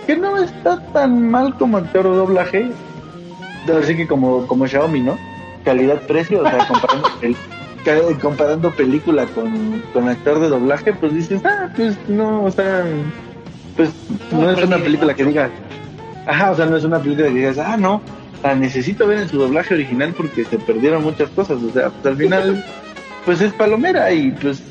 que 0.08 0.18
no 0.18 0.38
está 0.38 0.82
tan 0.92 1.30
mal 1.30 1.56
como 1.60 1.78
actor 1.78 2.10
de 2.10 2.16
doblaje. 2.16 2.72
Decir 3.66 3.98
que 3.98 4.08
como, 4.08 4.48
como 4.48 4.68
Xiaomi, 4.68 5.02
¿no? 5.02 5.18
Calidad-precio, 5.64 6.42
o 6.42 6.50
sea, 6.50 6.58
comparando 6.68 7.10
el 7.22 7.36
comparando 8.20 8.72
película 8.72 9.26
con, 9.28 9.82
con 9.94 10.08
actor 10.08 10.40
de 10.40 10.50
doblaje, 10.50 10.94
pues 10.94 11.14
dices, 11.14 11.42
ah, 11.46 11.70
pues 11.76 11.98
no, 12.08 12.44
o 12.44 12.52
sea, 12.52 12.86
pues 13.76 13.90
no, 14.32 14.52
es 14.52 14.64
una 14.64 14.78
película 14.78 15.14
que 15.14 15.26
digas, 15.26 15.50
ajá, 16.28 16.52
o 16.52 16.56
sea, 16.56 16.66
no 16.66 16.78
es 16.78 16.84
una 16.84 17.00
película 17.00 17.28
que 17.28 17.34
digas, 17.34 17.58
ah, 17.58 17.78
no, 17.78 18.02
la 18.44 18.56
necesito 18.56 19.08
ver 19.08 19.20
en 19.20 19.30
su 19.30 19.38
doblaje 19.38 19.74
original 19.74 20.14
porque 20.16 20.46
se 20.46 20.60
perdieron 20.60 21.04
muchas 21.04 21.30
cosas, 21.30 21.62
o 21.62 21.72
sea, 21.72 21.90
pues 21.90 22.06
al 22.06 22.18
final, 22.18 22.66
pues 23.26 23.42
es 23.42 23.54
palomera 23.54 24.12
y 24.12 24.32
pues, 24.32 24.62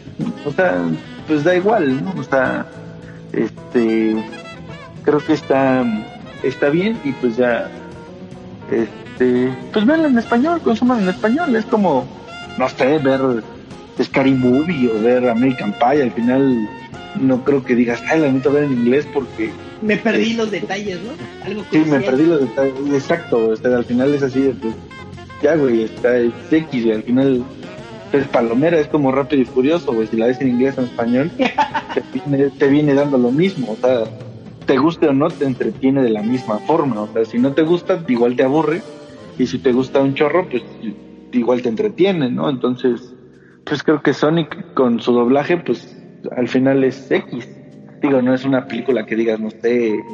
o 0.45 0.53
sea, 0.53 0.83
pues 1.27 1.45
da 1.45 1.57
igual, 1.57 2.05
¿no? 2.05 2.15
O 2.19 2.23
sea, 2.23 2.67
este, 3.33 4.17
creo 5.05 5.19
que 5.19 5.33
está, 5.33 5.85
está 6.43 6.69
bien 6.69 6.99
y 7.05 7.13
pues 7.13 7.37
ya, 7.37 7.69
este, 8.71 9.53
pues 9.73 9.87
ven 9.87 10.05
en 10.05 10.19
español, 10.19 10.61
consuman 10.63 11.03
en 11.03 11.09
español, 11.09 11.55
es 11.57 11.65
como, 11.67 12.07
no 12.59 12.69
sé, 12.69 12.99
ver 12.99 13.21
Scary 14.03 14.35
Movie 14.35 14.91
o 14.91 15.03
ver 15.03 15.29
American 15.29 15.73
Pie, 15.73 16.03
al 16.03 16.13
final 16.13 16.69
no 17.21 17.45
creo 17.45 17.65
que 17.65 17.75
digas, 17.75 18.03
ay, 18.09 18.21
la 18.21 18.27
necesito 18.27 18.53
ver 18.53 18.65
en 18.65 18.73
inglés 18.73 19.07
porque... 19.13 19.51
Me 19.83 19.97
perdí 19.97 20.35
los 20.35 20.51
detalles, 20.51 20.99
¿no? 21.03 21.11
Algo 21.45 21.65
sí, 21.71 21.79
me 21.79 22.01
perdí 22.01 22.27
los 22.27 22.41
detalles, 22.41 22.75
exacto, 22.93 23.49
o 23.49 23.57
sea, 23.57 23.77
al 23.77 23.85
final 23.85 24.15
es 24.15 24.23
así, 24.23 24.53
pues, 24.61 24.75
ya, 25.43 25.57
güey, 25.57 25.85
está 25.85 26.17
es 26.17 26.33
X, 26.51 26.85
y 26.85 26.93
al 26.93 27.03
final 27.03 27.45
es 28.13 28.27
palomera, 28.29 28.79
es 28.79 28.89
como 28.89 29.13
rápido 29.13 29.43
y 29.43 29.47
furioso, 29.47 29.93
güey, 29.93 30.07
si 30.07 30.17
la 30.17 30.27
ves 30.27 30.41
en 30.41 30.49
inglés 30.49 30.77
o 30.77 30.83
en 30.83 30.87
español, 30.87 31.31
te, 31.95 32.03
viene, 32.13 32.51
te 32.51 32.69
viene 32.69 32.95
dando 32.95 33.19
lo 33.19 33.31
mismo, 33.31 33.73
o 33.73 33.77
sea, 33.77 34.05
te 34.71 34.79
guste 34.79 35.09
o 35.09 35.13
no, 35.13 35.27
te 35.27 35.47
entretiene 35.47 36.01
de 36.01 36.11
la 36.11 36.23
misma 36.23 36.61
forma, 36.61 37.01
o 37.01 37.09
sea, 37.09 37.25
si 37.25 37.41
no 37.41 37.53
te 37.55 37.63
gusta, 37.63 38.05
igual 38.07 38.37
te 38.37 38.45
aburre, 38.45 38.83
y 39.37 39.49
si 39.49 39.59
te 39.59 39.73
gusta 39.73 40.01
un 40.01 40.15
chorro, 40.15 40.47
pues 40.49 40.63
igual 41.33 41.61
te 41.61 41.71
entretiene, 41.71 42.31
¿no? 42.31 42.49
Entonces, 42.49 43.13
pues 43.65 43.83
creo 43.83 44.01
que 44.01 44.15
Sonic 44.15 44.75
con 44.75 45.01
su 45.01 45.13
doblaje, 45.13 45.57
pues 45.57 46.01
al 46.37 46.47
final 46.47 46.85
es 46.85 47.11
X. 47.11 47.49
Digo, 48.01 48.23
no 48.23 48.33
es 48.33 48.45
una 48.45 48.69
película 48.69 49.05
que 49.07 49.17
digas, 49.17 49.41
no 49.41 49.51
sé, 49.51 49.59
de 49.59 50.05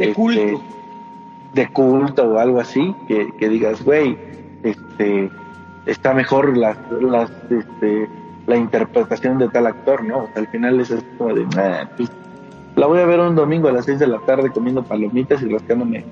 este, 0.00 0.14
culto. 0.14 0.60
De 1.54 1.68
culto 1.68 2.24
o 2.24 2.38
algo 2.40 2.58
así, 2.58 2.92
que, 3.06 3.28
que 3.38 3.48
digas, 3.48 3.80
güey, 3.84 4.18
este, 4.64 5.30
está 5.86 6.14
mejor 6.14 6.56
la, 6.58 6.76
las, 7.00 7.30
este, 7.48 8.08
la 8.48 8.56
interpretación 8.56 9.38
de 9.38 9.48
tal 9.50 9.68
actor, 9.68 10.02
¿no? 10.02 10.24
O 10.24 10.26
sea, 10.32 10.42
al 10.42 10.48
final 10.48 10.80
es 10.80 10.90
así 10.90 11.06
como 11.16 11.32
de, 11.32 11.46
nah, 11.54 11.84
pues, 11.96 12.10
la 12.80 12.86
voy 12.86 12.98
a 12.98 13.04
ver 13.04 13.20
un 13.20 13.36
domingo 13.36 13.68
a 13.68 13.72
las 13.72 13.84
6 13.84 13.98
de 13.98 14.06
la 14.06 14.18
tarde 14.20 14.50
comiendo 14.50 14.82
palomitas 14.82 15.42
y 15.42 15.48
rascándome 15.48 16.02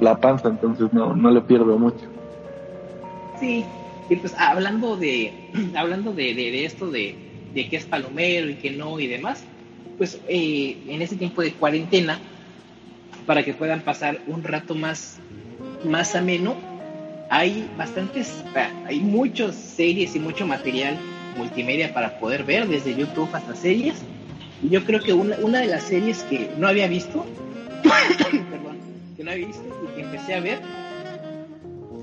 la 0.00 0.16
panza, 0.16 0.48
entonces 0.48 0.92
no, 0.92 1.14
no 1.14 1.30
le 1.30 1.40
pierdo 1.42 1.78
mucho. 1.78 2.06
Sí, 3.38 3.64
y 4.10 4.16
pues 4.16 4.34
hablando 4.36 4.96
de, 4.96 5.32
hablando 5.76 6.12
de, 6.12 6.34
de, 6.34 6.64
esto 6.64 6.90
de, 6.90 7.14
de 7.54 7.68
que 7.68 7.76
es 7.76 7.84
palomero 7.84 8.50
y 8.50 8.54
que 8.54 8.72
no 8.72 8.98
y 8.98 9.06
demás, 9.06 9.44
pues 9.96 10.20
eh, 10.26 10.76
en 10.88 11.02
este 11.02 11.14
tiempo 11.14 11.40
de 11.40 11.52
cuarentena, 11.52 12.18
para 13.24 13.44
que 13.44 13.54
puedan 13.54 13.82
pasar 13.82 14.18
un 14.26 14.42
rato 14.42 14.74
más, 14.74 15.20
más 15.84 16.16
ameno, 16.16 16.56
hay 17.30 17.70
bastantes, 17.78 18.42
hay 18.86 18.98
muchas 18.98 19.54
series 19.54 20.16
y 20.16 20.18
mucho 20.18 20.48
material 20.48 20.98
multimedia 21.36 21.94
para 21.94 22.18
poder 22.18 22.42
ver, 22.42 22.66
desde 22.66 22.96
YouTube 22.96 23.28
hasta 23.32 23.54
series. 23.54 24.02
Yo 24.62 24.84
creo 24.84 25.00
que 25.00 25.12
una, 25.12 25.36
una 25.36 25.60
de 25.60 25.66
las 25.66 25.84
series 25.84 26.22
que 26.24 26.50
no 26.58 26.68
había 26.68 26.88
visto, 26.88 27.24
perdón, 27.82 28.78
que 29.16 29.24
no 29.24 29.30
había 29.30 29.46
visto 29.46 29.64
y 29.84 29.94
que 29.94 30.02
empecé 30.02 30.34
a 30.34 30.40
ver, 30.40 30.60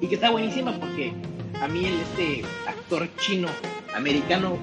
y 0.01 0.07
que 0.07 0.15
está 0.15 0.29
buenísima 0.29 0.73
porque 0.79 1.13
a 1.61 1.67
mí 1.67 1.85
el 1.85 1.99
este 1.99 2.43
actor 2.67 3.07
chino 3.17 3.47
americano 3.95 4.57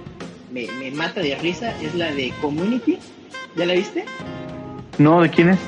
me, 0.52 0.66
me, 0.78 0.90
mata 0.90 1.20
de 1.20 1.34
risa 1.36 1.74
es 1.80 1.94
la 1.94 2.12
de 2.12 2.32
Community. 2.40 2.98
¿Ya 3.56 3.66
la 3.66 3.74
viste? 3.74 4.04
No, 4.98 5.20
¿de 5.20 5.30
quién 5.30 5.50
es? 5.50 5.58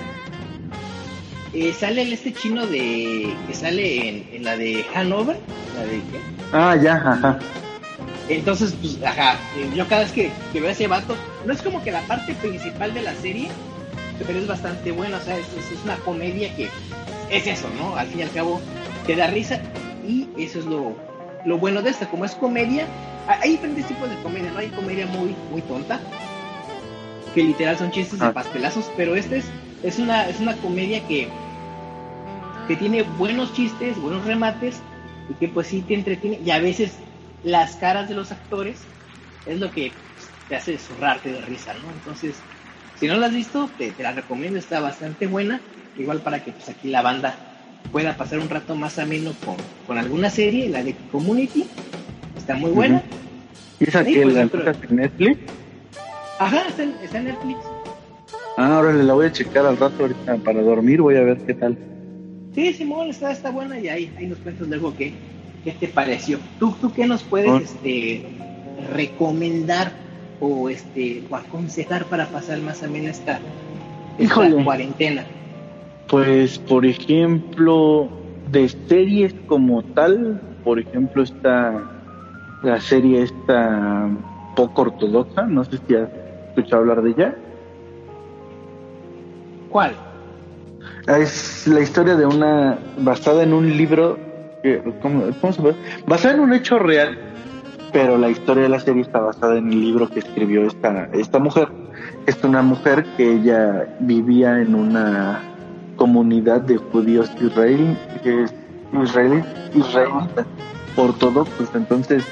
Eh, 1.53 1.73
sale 1.73 2.03
el 2.03 2.13
este 2.13 2.33
chino 2.33 2.67
de 2.67 3.33
que 3.47 3.55
sale 3.55 4.09
en, 4.09 4.29
en, 4.33 4.45
la 4.45 4.57
de 4.57 4.85
Hanover, 4.95 5.39
la 5.77 5.83
de 5.85 5.97
¿qué? 5.99 6.21
Ah, 6.53 6.77
ya, 6.77 6.97
ajá. 6.97 7.39
Entonces, 8.29 8.75
pues, 8.81 8.99
ajá, 9.05 9.39
yo 9.75 9.87
cada 9.87 10.03
vez 10.03 10.13
que, 10.13 10.31
que 10.53 10.61
veo 10.61 10.71
a 10.71 10.73
ese 10.73 10.87
vato, 10.87 11.15
no 11.47 11.53
es 11.53 11.63
como 11.63 11.83
que 11.83 11.93
la 11.93 12.03
parte 12.03 12.35
principal 12.35 12.95
de 12.95 13.03
la 13.03 13.15
serie, 13.15 13.49
pero 14.27 14.39
es 14.39 14.47
bastante 14.47 14.93
buena, 14.93 15.19
o 15.19 15.21
sea, 15.21 15.37
es, 15.37 15.47
es 15.47 15.85
una 15.85 15.97
comedia 15.97 16.55
que 16.57 16.69
es 17.31 17.47
eso, 17.47 17.69
¿no? 17.79 17.97
Al 17.97 18.07
fin 18.07 18.21
y 18.21 18.23
al 18.23 18.31
cabo, 18.31 18.61
te 19.07 19.17
da 19.17 19.27
risa 19.27 19.61
y 20.07 20.29
eso 20.39 20.59
es 20.61 20.65
lo, 20.65 20.95
lo 21.45 21.59
bueno 21.59 21.83
de 21.83 21.91
esta, 21.91 22.09
como 22.09 22.25
es 22.25 22.35
comedia, 22.35 22.87
hay 23.27 23.53
diferentes 23.53 23.87
tipos 23.87 24.09
de 24.09 24.17
comedia, 24.17 24.51
¿no? 24.51 24.59
Hay 24.59 24.69
comedia 24.69 25.07
muy, 25.07 25.35
muy 25.51 25.63
tonta, 25.63 26.01
que 27.35 27.43
literal 27.43 27.77
son 27.77 27.91
chistes 27.91 28.21
de 28.21 28.31
pastelazos, 28.31 28.91
pero 28.97 29.17
este 29.17 29.39
es, 29.39 29.47
es, 29.83 29.99
una, 29.99 30.29
es 30.29 30.41
una 30.41 30.57
comedia 30.57 31.07
que, 31.07 31.29
que 32.69 32.77
tiene 32.77 33.03
buenos 33.03 33.53
chistes, 33.53 34.01
buenos 34.01 34.25
remates, 34.25 34.81
y 35.29 35.35
que 35.35 35.49
pues 35.49 35.69
sí 35.69 35.83
te 35.83 35.95
entretiene, 35.95 36.41
y 36.45 36.51
a 36.51 36.59
veces 36.59 36.93
las 37.43 37.77
caras 37.77 38.09
de 38.09 38.15
los 38.15 38.31
actores 38.31 38.83
es 39.47 39.59
lo 39.59 39.73
que 39.73 39.93
te 40.49 40.57
hace 40.57 40.79
zurrarte 40.79 41.33
de 41.33 41.41
risa, 41.41 41.73
¿no? 41.83 41.91
Entonces, 41.91 42.37
si 42.99 43.07
no 43.07 43.17
la 43.17 43.27
has 43.27 43.35
visto, 43.35 43.69
te, 43.79 43.91
te 43.91 44.03
la 44.03 44.13
recomiendo, 44.13 44.59
está 44.59 44.81
bastante 44.81 45.27
buena, 45.27 45.61
igual 45.97 46.21
para 46.21 46.43
que 46.45 46.53
pues 46.53 46.69
aquí 46.69 46.89
la 46.89 47.03
banda 47.03 47.35
pueda 47.93 48.17
pasar 48.17 48.39
un 48.41 48.49
rato 48.49 48.75
más 48.77 48.99
ameno 48.99 49.33
con, 49.45 49.57
con 49.87 49.99
alguna 49.99 50.31
serie, 50.31 50.69
la 50.69 50.83
de 50.83 50.95
Community, 51.11 51.67
está 52.37 52.55
muy 52.57 52.71
buena. 52.71 53.03
¿Y 53.81 53.89
esa 53.89 54.05
Sí, 54.05 54.15
que 54.15 54.23
pues, 54.23 54.35
la 54.35 54.47
pero- 54.47 54.73
en 54.89 54.97
Netflix? 54.97 55.39
Ajá, 56.39 56.69
está 56.69 56.83
en, 56.83 56.95
está 57.03 57.19
en 57.19 57.25
Netflix. 57.25 57.59
Ah, 58.57 58.77
ahora 58.77 58.93
la 58.93 59.13
voy 59.15 59.27
a 59.27 59.33
checar 59.33 59.67
al 59.67 59.77
rato 59.77 60.03
ahorita 60.03 60.37
para 60.39 60.61
dormir, 60.63 61.01
voy 61.01 61.17
a 61.17 61.23
ver 61.23 61.39
qué 61.39 61.55
tal. 61.55 61.77
Sí, 62.55 62.73
Simón, 62.73 63.11
está, 63.11 63.33
está 63.33 63.51
buena 63.51 63.79
y 63.81 63.89
ahí, 63.89 64.13
ahí 64.17 64.27
nos 64.27 64.39
cuentas 64.39 64.69
luego 64.69 64.95
qué, 64.97 65.13
qué 65.65 65.73
te 65.73 65.89
pareció. 65.89 66.39
¿Tú, 66.61 66.73
¿Tú 66.81 66.93
qué 66.93 67.07
nos 67.07 67.23
puedes 67.25 67.51
Ah. 67.51 67.61
este, 67.63 68.25
recomendar 68.93 69.93
o, 70.41 70.69
este, 70.69 71.23
o 71.31 71.37
aconsejar 71.37 72.05
para 72.07 72.27
pasar 72.27 72.59
más 72.61 72.83
amena 72.83 73.11
esta, 73.11 73.41
esta 74.19 74.51
cuarentena? 74.65 75.25
Pues, 76.09 76.59
por 76.59 76.85
ejemplo, 76.85 78.11
de 78.51 78.69
series 78.69 79.35
como 79.47 79.83
tal, 79.83 80.41
por 80.65 80.79
ejemplo, 80.79 81.23
está 81.23 81.83
la 82.63 82.81
serie 82.81 83.23
esta 83.23 84.09
poco 84.55 84.83
ortodoxa, 84.83 85.43
no 85.47 85.65
sé 85.65 85.79
si 85.87 85.95
has 85.95 86.09
escuchado 86.49 86.83
hablar 86.83 87.03
de 87.03 87.11
ella. 87.11 87.35
¿Cuál? 89.69 89.95
Es 91.07 91.67
la 91.67 91.81
historia 91.81 92.15
de 92.15 92.25
una, 92.25 92.79
basada 92.99 93.43
en 93.43 93.53
un 93.53 93.77
libro, 93.77 94.17
que- 94.63 94.81
¿cómo, 95.03 95.25
cómo 95.41 95.53
se 95.53 95.61
puede? 95.63 95.75
Basada 96.07 96.35
en 96.35 96.41
un 96.41 96.53
hecho 96.55 96.79
real, 96.79 97.19
pero 97.95 98.19
la 98.19 98.29
historia 98.29 98.65
de 98.65 98.71
la 98.71 98.81
serie 98.81 99.03
está 99.03 99.21
basada 99.21 99.57
en 99.57 99.73
el 99.73 99.81
libro 99.81 100.09
que 100.11 100.19
escribió 100.19 100.67
esta, 100.67 101.09
esta 101.13 101.39
mujer. 101.39 101.69
Es 102.27 102.43
una 102.43 102.61
mujer 102.61 103.07
que 103.17 103.35
ella 103.35 103.87
vivía 104.01 104.61
en 104.61 104.75
una 104.75 105.41
comunidad 105.95 106.63
de 106.63 106.77
judíos 106.79 107.31
israelí, 107.41 107.97
israelí, 108.93 109.45
israelitas, 109.75 110.49
ortodoxos. 110.97 111.73
Entonces, 111.77 112.25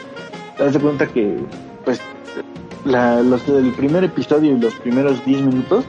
te 0.57 0.65
das 0.65 0.77
cuenta 0.79 1.07
que, 1.07 1.47
pues, 1.85 2.03
la, 2.83 3.23
los 3.23 3.47
del 3.47 3.73
primer 3.73 4.03
episodio 4.03 4.57
y 4.57 4.59
los 4.59 4.75
primeros 4.75 5.25
10 5.25 5.43
minutos, 5.43 5.87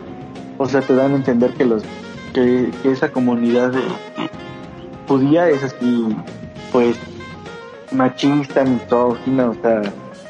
o 0.58 0.68
sea, 0.68 0.82
te 0.82 0.94
dan 0.94 1.14
a 1.14 1.16
entender 1.16 1.56
que 1.56 1.66
los 1.66 1.84
que, 2.32 2.76
que 2.84 2.92
esa 2.92 3.12
comunidad 3.12 3.72
de- 3.72 3.82
judía 5.08 5.50
es 5.50 5.64
así, 5.64 6.16
pues, 6.72 7.00
machista, 7.94 8.64
misógina, 8.64 9.50
o 9.50 9.54
sea, 9.56 9.82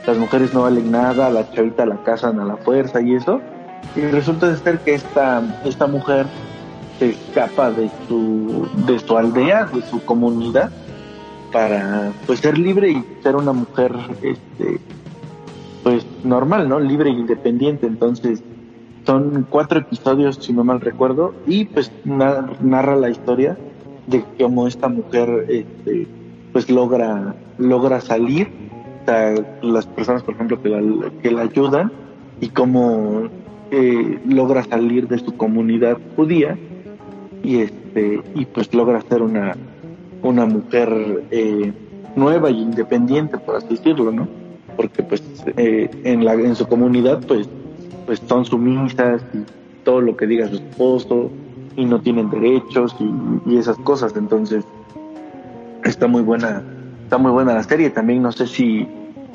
las 0.05 0.17
mujeres 0.17 0.53
no 0.53 0.63
valen 0.63 0.91
nada, 0.91 1.29
la 1.29 1.49
chavita 1.51 1.85
la 1.85 1.97
casan 2.03 2.39
a 2.39 2.45
la 2.45 2.57
fuerza 2.57 3.01
y 3.01 3.15
eso. 3.15 3.41
Y 3.95 4.01
resulta 4.01 4.55
ser 4.57 4.79
que 4.79 4.95
esta, 4.95 5.61
esta 5.65 5.87
mujer 5.87 6.25
se 6.99 7.09
escapa 7.11 7.71
de 7.71 7.89
su, 8.07 8.67
de 8.85 8.99
su 8.99 9.17
aldea, 9.17 9.65
de 9.65 9.81
su 9.83 10.03
comunidad, 10.03 10.71
para 11.51 12.11
pues 12.25 12.39
ser 12.39 12.57
libre 12.57 12.89
y 12.91 13.03
ser 13.21 13.35
una 13.35 13.53
mujer 13.53 13.93
este 14.23 14.79
pues 15.83 16.05
normal, 16.23 16.69
¿no? 16.69 16.79
Libre 16.79 17.09
e 17.09 17.13
independiente. 17.13 17.85
Entonces, 17.87 18.41
son 19.05 19.45
cuatro 19.49 19.79
episodios, 19.79 20.37
si 20.37 20.53
no 20.53 20.63
mal 20.63 20.79
recuerdo, 20.79 21.33
y 21.45 21.65
pues 21.65 21.91
na- 22.05 22.49
narra 22.61 22.95
la 22.95 23.09
historia 23.09 23.57
de 24.07 24.23
cómo 24.39 24.65
esta 24.67 24.87
mujer 24.87 25.45
este, 25.49 26.07
pues 26.53 26.69
logra, 26.69 27.35
logra 27.57 28.01
salir, 28.01 28.49
o 29.01 29.05
sea, 29.05 29.33
las 29.61 29.85
personas, 29.87 30.23
por 30.23 30.35
ejemplo, 30.35 30.61
que 30.61 30.69
la, 30.69 31.11
que 31.21 31.31
la 31.31 31.41
ayudan, 31.41 31.91
y 32.41 32.49
cómo 32.49 33.29
eh, 33.71 34.19
logra 34.27 34.63
salir 34.63 35.07
de 35.07 35.19
su 35.19 35.35
comunidad 35.35 35.97
judía, 36.15 36.57
y 37.43 37.57
este, 37.57 38.21
y 38.35 38.45
pues 38.45 38.73
logra 38.73 39.01
ser 39.01 39.21
una, 39.21 39.55
una 40.21 40.45
mujer 40.45 41.23
eh, 41.31 41.73
nueva 42.15 42.49
y 42.49 42.61
independiente, 42.61 43.37
por 43.37 43.57
así 43.57 43.67
decirlo, 43.69 44.11
¿no? 44.11 44.27
Porque 44.75 45.03
pues 45.03 45.21
eh, 45.57 45.89
en, 46.03 46.25
la, 46.25 46.33
en 46.33 46.55
su 46.55 46.67
comunidad 46.67 47.21
pues, 47.27 47.47
pues 48.05 48.21
son 48.27 48.45
sumisas 48.45 49.23
y 49.33 49.39
todo 49.83 50.01
lo 50.01 50.15
que 50.15 50.25
diga 50.25 50.47
su 50.47 50.55
esposo 50.55 51.29
y 51.75 51.85
no 51.85 51.99
tienen 51.99 52.29
derechos 52.29 52.95
y, 52.99 53.51
y 53.51 53.57
esas 53.57 53.77
cosas, 53.79 54.15
entonces 54.15 54.65
está 55.83 56.07
muy 56.07 56.21
buena, 56.21 56.63
está 57.03 57.17
muy 57.17 57.31
buena 57.31 57.53
la 57.53 57.63
serie, 57.63 57.89
también 57.89 58.21
no 58.21 58.31
sé 58.31 58.47
si 58.47 58.87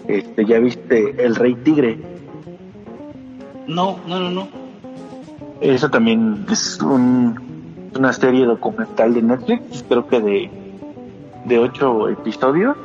este, 0.06 0.44
ya 0.44 0.58
viste 0.58 1.14
El 1.24 1.34
Rey 1.36 1.54
Tigre, 1.56 1.98
No, 3.66 3.98
no, 4.08 4.18
no, 4.20 4.30
no. 4.30 4.48
Esa 5.60 5.90
también 5.90 6.46
es 6.50 6.80
un- 6.80 7.38
una 7.96 8.12
serie 8.14 8.46
documental 8.46 9.12
de 9.12 9.22
Netflix, 9.22 9.84
creo 9.88 10.06
que 10.06 10.20
de, 10.20 10.50
de 11.44 11.58
ocho 11.58 12.08
episodios, 12.08 12.76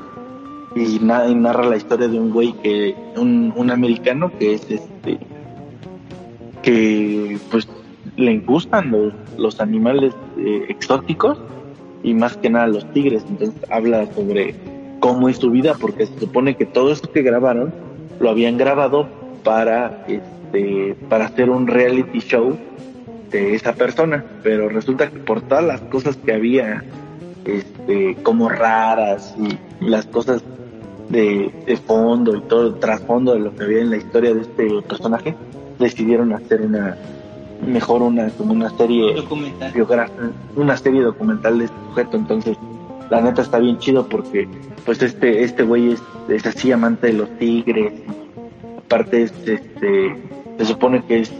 y, 0.76 1.00
na- 1.00 1.28
y 1.28 1.36
narra 1.36 1.66
la 1.66 1.78
historia 1.78 2.08
de 2.08 2.20
un 2.20 2.32
güey 2.32 2.52
que, 2.64 2.96
un, 3.16 3.54
un 3.56 3.72
americano 3.72 4.32
que 4.40 4.56
es 4.56 4.70
este, 4.70 5.20
que 6.62 7.38
pues 7.52 7.68
le 8.18 8.40
gustan 8.40 8.92
los, 8.92 9.14
los 9.38 9.60
animales 9.62 10.14
eh, 10.38 10.66
exóticos 10.70 11.38
y 12.04 12.14
más 12.14 12.36
que 12.38 12.50
nada 12.50 12.68
los 12.68 12.92
tigres, 12.92 13.24
entonces 13.30 13.56
habla 13.70 14.06
sobre 14.14 14.56
cómo 15.04 15.28
es 15.28 15.36
su 15.36 15.51
vida, 15.51 15.76
porque 15.78 16.06
se 16.06 16.18
supone 16.18 16.56
que 16.56 16.66
todo 16.66 16.89
eso 16.89 17.12
que 17.12 17.24
grabaron 17.24 17.74
lo 18.22 18.30
habían 18.30 18.58
grabado 18.58 19.10
para 19.43 20.06
este 20.08 20.95
para 21.10 21.26
hacer 21.26 21.49
un 21.49 21.68
reality 21.68 22.20
show 22.20 22.58
de 23.30 23.54
esa 23.54 23.74
persona, 23.74 24.24
pero 24.43 24.70
resulta 24.70 25.10
que 25.10 25.20
por 25.20 25.41
todas 25.41 25.66
las 25.66 25.82
cosas 25.82 26.16
que 26.16 26.32
había 26.32 26.86
este 27.43 28.16
como 28.24 28.47
raras 28.47 29.36
y 29.38 29.86
las 29.86 30.06
cosas 30.06 30.41
de, 31.10 31.51
de 31.66 31.76
fondo 31.76 32.38
y 32.38 32.41
todo 32.43 32.68
el 32.68 32.80
trasfondo 32.80 33.34
de 33.34 33.41
lo 33.41 33.54
que 33.54 33.66
había 33.66 33.82
en 33.82 33.89
la 33.89 33.97
historia 33.97 34.34
de 34.34 34.39
este 34.39 34.82
personaje, 34.88 35.36
decidieron 35.80 36.32
hacer 36.32 36.62
una 36.62 36.95
mejor 37.68 38.04
una 38.04 38.30
como 38.30 38.54
una 38.54 38.70
serie 38.78 39.16
Documental. 39.16 39.74
una 40.56 40.78
serie 40.78 41.01
documental 41.01 41.60
de 41.60 41.66
este 41.66 41.78
sujeto, 41.89 42.16
entonces 42.16 42.58
la 43.14 43.22
neta 43.22 43.43
está 43.43 43.59
bien 43.59 43.78
chido 43.78 44.09
porque 44.09 44.47
pues 44.86 44.99
este 45.03 45.43
este 45.43 45.61
güey 45.61 45.95
es, 46.30 46.45
así 46.47 46.72
amante 46.72 47.07
de 47.07 47.14
los 47.14 47.30
tigres. 47.38 47.93
Aparte 48.80 49.22
es 49.22 49.34
este 49.45 50.18
se 50.57 50.66
supone 50.66 51.03
que 51.07 51.20
es, 51.20 51.32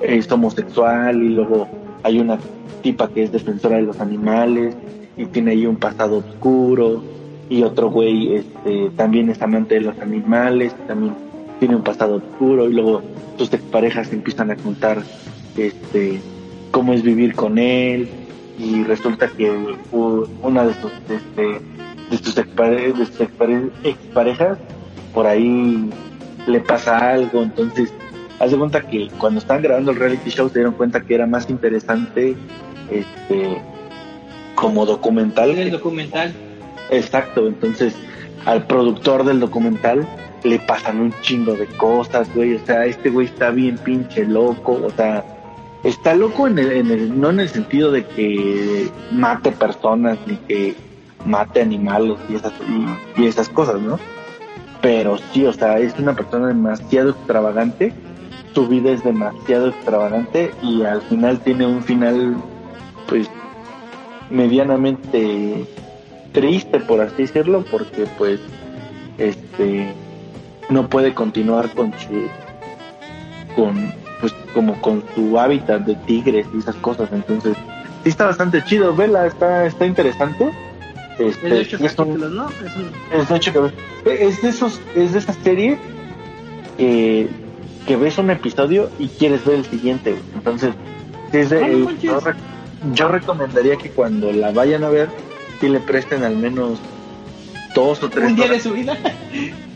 es 0.00 0.30
homosexual 0.30 1.20
y 1.20 1.30
luego 1.30 1.66
hay 2.04 2.20
una 2.20 2.38
tipa 2.82 3.08
que 3.08 3.24
es 3.24 3.32
defensora 3.32 3.78
de 3.78 3.82
los 3.82 3.98
animales 3.98 4.76
y 5.16 5.26
tiene 5.26 5.50
ahí 5.50 5.66
un 5.66 5.74
pasado 5.74 6.18
oscuro. 6.18 7.02
Y 7.48 7.64
otro 7.64 7.90
güey 7.90 8.36
este 8.36 8.90
también 8.96 9.28
es 9.28 9.42
amante 9.42 9.74
de 9.74 9.80
los 9.80 9.98
animales 9.98 10.72
también 10.86 11.14
tiene 11.58 11.74
un 11.74 11.82
pasado 11.82 12.16
oscuro. 12.16 12.70
Y 12.70 12.74
luego 12.74 13.02
sus 13.38 13.52
exparejas 13.52 14.12
empiezan 14.12 14.52
a 14.52 14.56
contar 14.56 15.02
este 15.56 16.20
cómo 16.70 16.92
es 16.92 17.02
vivir 17.02 17.34
con 17.34 17.58
él 17.58 18.08
y 18.58 18.84
resulta 18.84 19.28
que 19.28 19.50
una 19.90 20.64
de 20.66 20.74
sus 20.74 20.92
este, 21.08 21.60
de 22.10 22.18
sus 22.18 22.36
expare- 22.36 22.92
de 22.92 23.06
sus 23.06 23.20
expare- 23.20 23.70
exparejas 23.84 24.58
por 25.14 25.26
ahí 25.26 25.90
le 26.46 26.60
pasa 26.60 26.98
algo 27.12 27.42
entonces 27.42 27.92
haz 28.38 28.50
de 28.50 28.58
cuenta 28.58 28.82
que 28.82 29.08
cuando 29.18 29.38
estaban 29.40 29.62
grabando 29.62 29.92
el 29.92 29.98
reality 29.98 30.30
show 30.30 30.48
se 30.48 30.54
dieron 30.58 30.74
cuenta 30.74 31.00
que 31.00 31.14
era 31.14 31.26
más 31.26 31.48
interesante 31.48 32.34
este 32.90 33.60
como 34.54 34.84
documental 34.84 35.50
El 35.50 35.70
documental. 35.70 36.32
Exacto, 36.90 37.46
entonces 37.46 37.94
al 38.44 38.66
productor 38.66 39.24
del 39.24 39.40
documental 39.40 40.06
le 40.44 40.58
pasan 40.58 41.00
un 41.00 41.14
chingo 41.22 41.54
de 41.54 41.66
cosas, 41.66 42.28
güey, 42.34 42.54
o 42.56 42.66
sea, 42.66 42.84
este 42.84 43.08
güey 43.10 43.26
está 43.28 43.50
bien 43.50 43.78
pinche 43.78 44.24
loco, 44.26 44.72
o 44.84 44.90
sea, 44.90 45.24
está 45.84 46.14
loco 46.14 46.46
en 46.46 46.58
el, 46.58 46.72
en 46.72 46.90
el, 46.90 47.20
no 47.20 47.30
en 47.30 47.40
el 47.40 47.48
sentido 47.48 47.90
de 47.90 48.04
que 48.04 48.88
mate 49.10 49.52
personas 49.52 50.18
ni 50.26 50.36
que 50.36 50.74
mate 51.24 51.62
animales 51.62 52.18
y 52.28 52.36
esas, 52.36 52.52
y, 53.16 53.22
y 53.22 53.26
esas 53.26 53.48
cosas, 53.48 53.80
¿no? 53.80 53.98
Pero 54.80 55.18
sí, 55.32 55.44
o 55.44 55.52
sea, 55.52 55.78
es 55.78 55.96
una 55.98 56.14
persona 56.14 56.48
demasiado 56.48 57.10
extravagante, 57.10 57.92
su 58.54 58.66
vida 58.66 58.90
es 58.90 59.04
demasiado 59.04 59.68
extravagante 59.68 60.52
y 60.62 60.82
al 60.82 61.02
final 61.02 61.40
tiene 61.40 61.66
un 61.66 61.82
final, 61.82 62.36
pues, 63.08 63.30
medianamente 64.30 65.66
triste 66.32 66.80
por 66.80 67.00
así 67.00 67.22
decirlo 67.22 67.64
porque 67.70 68.06
pues 68.18 68.40
este 69.18 69.92
no 70.70 70.88
puede 70.88 71.14
continuar 71.14 71.70
con 71.70 71.92
su 71.98 72.28
con 73.54 73.92
pues 74.22 74.32
como 74.54 74.80
con 74.80 75.02
su 75.14 75.38
hábitat 75.38 75.82
de 75.82 75.94
tigres 75.96 76.46
y 76.54 76.58
esas 76.60 76.76
cosas 76.76 77.10
entonces 77.12 77.54
sí 78.02 78.08
está 78.08 78.24
bastante 78.26 78.64
chido 78.64 78.94
vela 78.96 79.26
está 79.26 79.66
está 79.66 79.84
interesante 79.84 80.50
Este, 81.18 81.28
Es 81.28 81.40
de 81.52 81.60
ocho 81.60 81.76
es 81.76 81.82
un- 81.98 82.06
capítulos, 82.06 82.32
¿no? 82.32 82.48
Es 82.48 82.76
un- 82.76 83.20
es 83.20 83.28
de 83.28 83.34
ocho 83.34 83.52
capítulos. 83.52 83.74
Es 84.06 84.42
de 84.42 84.48
esos, 84.48 84.80
es 84.96 85.12
de 85.12 85.18
esa 85.18 85.32
serie 85.34 85.78
que, 86.78 87.28
que 87.86 87.96
ves 87.96 88.16
un 88.18 88.30
episodio 88.30 88.88
y 88.98 89.08
quieres 89.08 89.44
ver 89.44 89.56
el 89.56 89.64
siguiente, 89.66 90.12
güey. 90.12 90.22
Entonces, 90.34 90.74
es 91.32 91.50
de- 91.50 91.62
Ah, 91.62 91.68
eh, 91.68 91.96
yo, 92.00 92.18
re- 92.20 92.34
yo 92.94 93.08
recomendaría 93.08 93.76
que 93.76 93.90
cuando 93.90 94.32
la 94.32 94.50
vayan 94.52 94.84
a 94.84 94.88
ver, 94.88 95.10
sí 95.60 95.68
le 95.68 95.80
presten 95.80 96.24
al 96.24 96.36
menos 96.36 96.78
dos 97.74 98.02
o 98.02 98.08
tres 98.08 98.30
un 98.30 98.36
día 98.36 98.48
de 98.48 98.60
su 98.60 98.72
vida. 98.72 98.96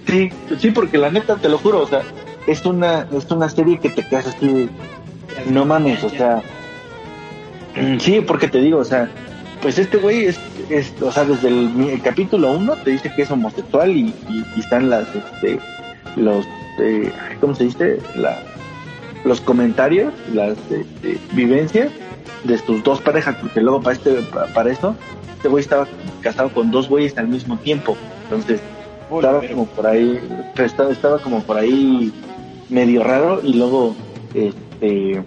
Sí, 0.06 0.30
sí, 0.58 0.70
porque 0.70 0.98
la 0.98 1.10
neta, 1.10 1.36
te 1.36 1.48
lo 1.48 1.58
juro, 1.58 1.80
o 1.82 1.86
sea, 1.86 2.02
es 2.46 2.64
una, 2.64 3.06
es 3.12 3.30
una 3.30 3.48
serie 3.48 3.78
que 3.78 3.88
te 3.90 4.02
quedas 4.06 4.26
así, 4.28 4.68
no 5.50 5.64
mames, 5.64 6.02
o 6.04 6.10
sea, 6.10 6.42
mm, 7.76 7.98
sí, 7.98 8.20
porque 8.20 8.48
te 8.48 8.60
digo, 8.60 8.78
o 8.78 8.84
sea, 8.84 9.08
pues 9.62 9.78
este 9.78 9.96
güey 9.98 10.26
es, 10.26 10.38
es 10.70 10.92
o 11.00 11.10
sea, 11.10 11.24
desde 11.24 11.48
el, 11.48 11.70
el 11.90 12.02
capítulo 12.02 12.52
uno 12.52 12.74
te 12.76 12.90
dice 12.90 13.12
que 13.14 13.22
es 13.22 13.30
homosexual 13.30 13.90
y, 13.90 14.14
y- 14.28 14.44
y 14.56 14.60
están 14.60 14.90
las, 14.90 15.06
este, 15.14 15.58
los, 16.16 16.46
eh, 16.78 17.12
¿cómo 17.40 17.54
se 17.54 17.64
dice? 17.64 17.98
La, 18.16 18.38
los 19.24 19.40
comentarios, 19.40 20.12
las 20.32 20.56
este, 20.70 21.18
vivencias 21.32 21.90
de 22.44 22.58
sus 22.58 22.82
dos 22.84 23.00
parejas, 23.00 23.34
porque 23.40 23.60
luego 23.60 23.80
para 23.82 23.96
este, 23.96 24.12
pa- 24.32 24.46
para 24.54 24.70
eso, 24.70 24.94
este 25.36 25.48
güey 25.48 25.62
estaba 25.62 25.86
casado 26.20 26.50
con 26.50 26.70
dos 26.70 26.88
güeyes 26.88 27.16
al 27.18 27.28
mismo 27.28 27.56
tiempo, 27.58 27.96
entonces 28.24 28.60
estaba 29.10 29.40
como 29.48 29.66
por 29.66 29.86
ahí, 29.86 30.20
estaba, 30.56 30.90
estaba 30.92 31.18
como 31.18 31.42
por 31.42 31.56
ahí 31.56 32.12
medio 32.68 33.02
raro 33.04 33.40
y 33.42 33.54
luego 33.54 33.94
este 34.34 35.22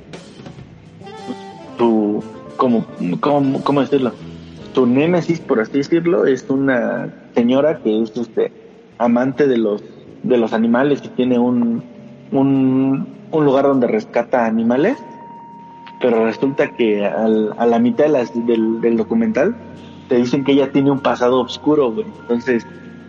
tu 1.78 2.24
como 2.58 2.86
como 3.22 3.62
cómo 3.64 3.82
decirlo 3.82 4.14
tu 4.74 4.86
némesis 4.86 5.40
por 5.40 5.60
así 5.60 5.78
decirlo 5.78 6.26
es 6.26 6.46
una 6.50 7.14
señora 7.34 7.80
que 7.80 8.02
es 8.04 8.16
este 8.16 8.52
amante 8.98 9.48
de 9.48 9.58
los 9.58 9.84
de 10.24 10.38
los 10.38 10.54
animales 10.54 11.02
y 11.04 11.08
tiene 11.10 11.40
un 11.40 11.84
un, 12.32 13.08
un 13.32 13.46
lugar 13.46 13.66
donde 13.66 13.88
rescata 13.88 14.46
animales 14.46 14.98
pero 16.02 16.26
resulta 16.26 16.68
que 16.76 17.06
al- 17.06 17.54
a 17.58 17.66
la 17.66 17.80
mitad 17.80 18.06
del, 18.46 18.82
del 18.82 18.98
documental 18.98 19.56
te 20.10 20.16
dicen 20.18 20.44
que 20.44 20.52
ella 20.54 20.72
tiene 20.72 20.92
un 20.92 21.00
pasado 21.00 21.40
oscuro 21.42 21.94
entonces 22.22 22.66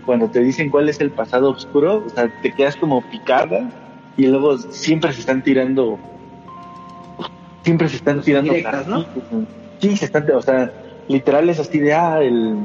cuando 0.06 0.28
te 0.28 0.40
dicen 0.40 0.70
cuál 0.70 0.88
es 0.88 1.00
el 1.00 1.10
pasado 1.10 1.50
oscuro, 1.50 2.02
o 2.04 2.08
sea, 2.08 2.28
te 2.42 2.50
quedas 2.52 2.74
como 2.76 3.00
picada 3.02 3.70
y 4.16 4.26
luego 4.26 4.58
siempre 4.58 5.12
se 5.12 5.20
están 5.20 5.42
tirando, 5.42 5.98
siempre 7.62 7.88
se 7.88 7.96
están 7.96 8.20
tirando. 8.20 8.52
indirectas, 8.52 8.86
¿no? 8.86 9.04
Sí, 9.80 9.96
se 9.96 10.04
están, 10.04 10.26
o 10.32 10.42
sea, 10.42 10.72
literal 11.08 11.48
es 11.48 11.58
así 11.58 11.78
de, 11.78 11.94
ah, 11.94 12.22
el, 12.22 12.56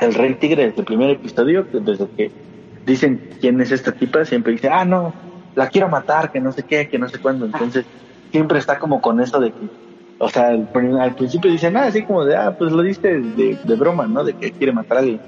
el 0.00 0.14
rey 0.14 0.34
tigre 0.34 0.66
desde 0.66 0.80
el 0.80 0.86
primer 0.86 1.10
episodio, 1.10 1.66
desde 1.72 2.06
que 2.16 2.30
dicen 2.86 3.30
quién 3.40 3.60
es 3.60 3.72
esta 3.72 3.92
tipa, 3.92 4.24
siempre 4.24 4.52
dice, 4.52 4.68
ah, 4.68 4.84
no, 4.84 5.12
la 5.54 5.68
quiero 5.68 5.88
matar, 5.88 6.32
que 6.32 6.40
no 6.40 6.52
sé 6.52 6.62
qué, 6.62 6.88
que 6.88 6.98
no 6.98 7.08
sé 7.08 7.18
cuándo. 7.18 7.46
Entonces, 7.46 7.84
siempre 8.30 8.58
está 8.58 8.78
como 8.78 9.00
con 9.00 9.20
eso 9.20 9.40
de 9.40 9.50
que, 9.50 9.68
o 10.18 10.28
sea, 10.28 10.48
al, 10.48 10.68
al 11.00 11.14
principio 11.16 11.50
dicen, 11.50 11.76
ah, 11.76 11.86
así 11.86 12.02
como 12.02 12.24
de, 12.24 12.36
ah, 12.36 12.56
pues 12.56 12.72
lo 12.72 12.82
diste 12.82 13.20
de, 13.20 13.58
de 13.62 13.74
broma, 13.76 14.06
¿no? 14.06 14.22
De 14.24 14.34
que 14.34 14.52
quiere 14.52 14.72
matar 14.72 14.98
a 14.98 15.00
alguien 15.00 15.20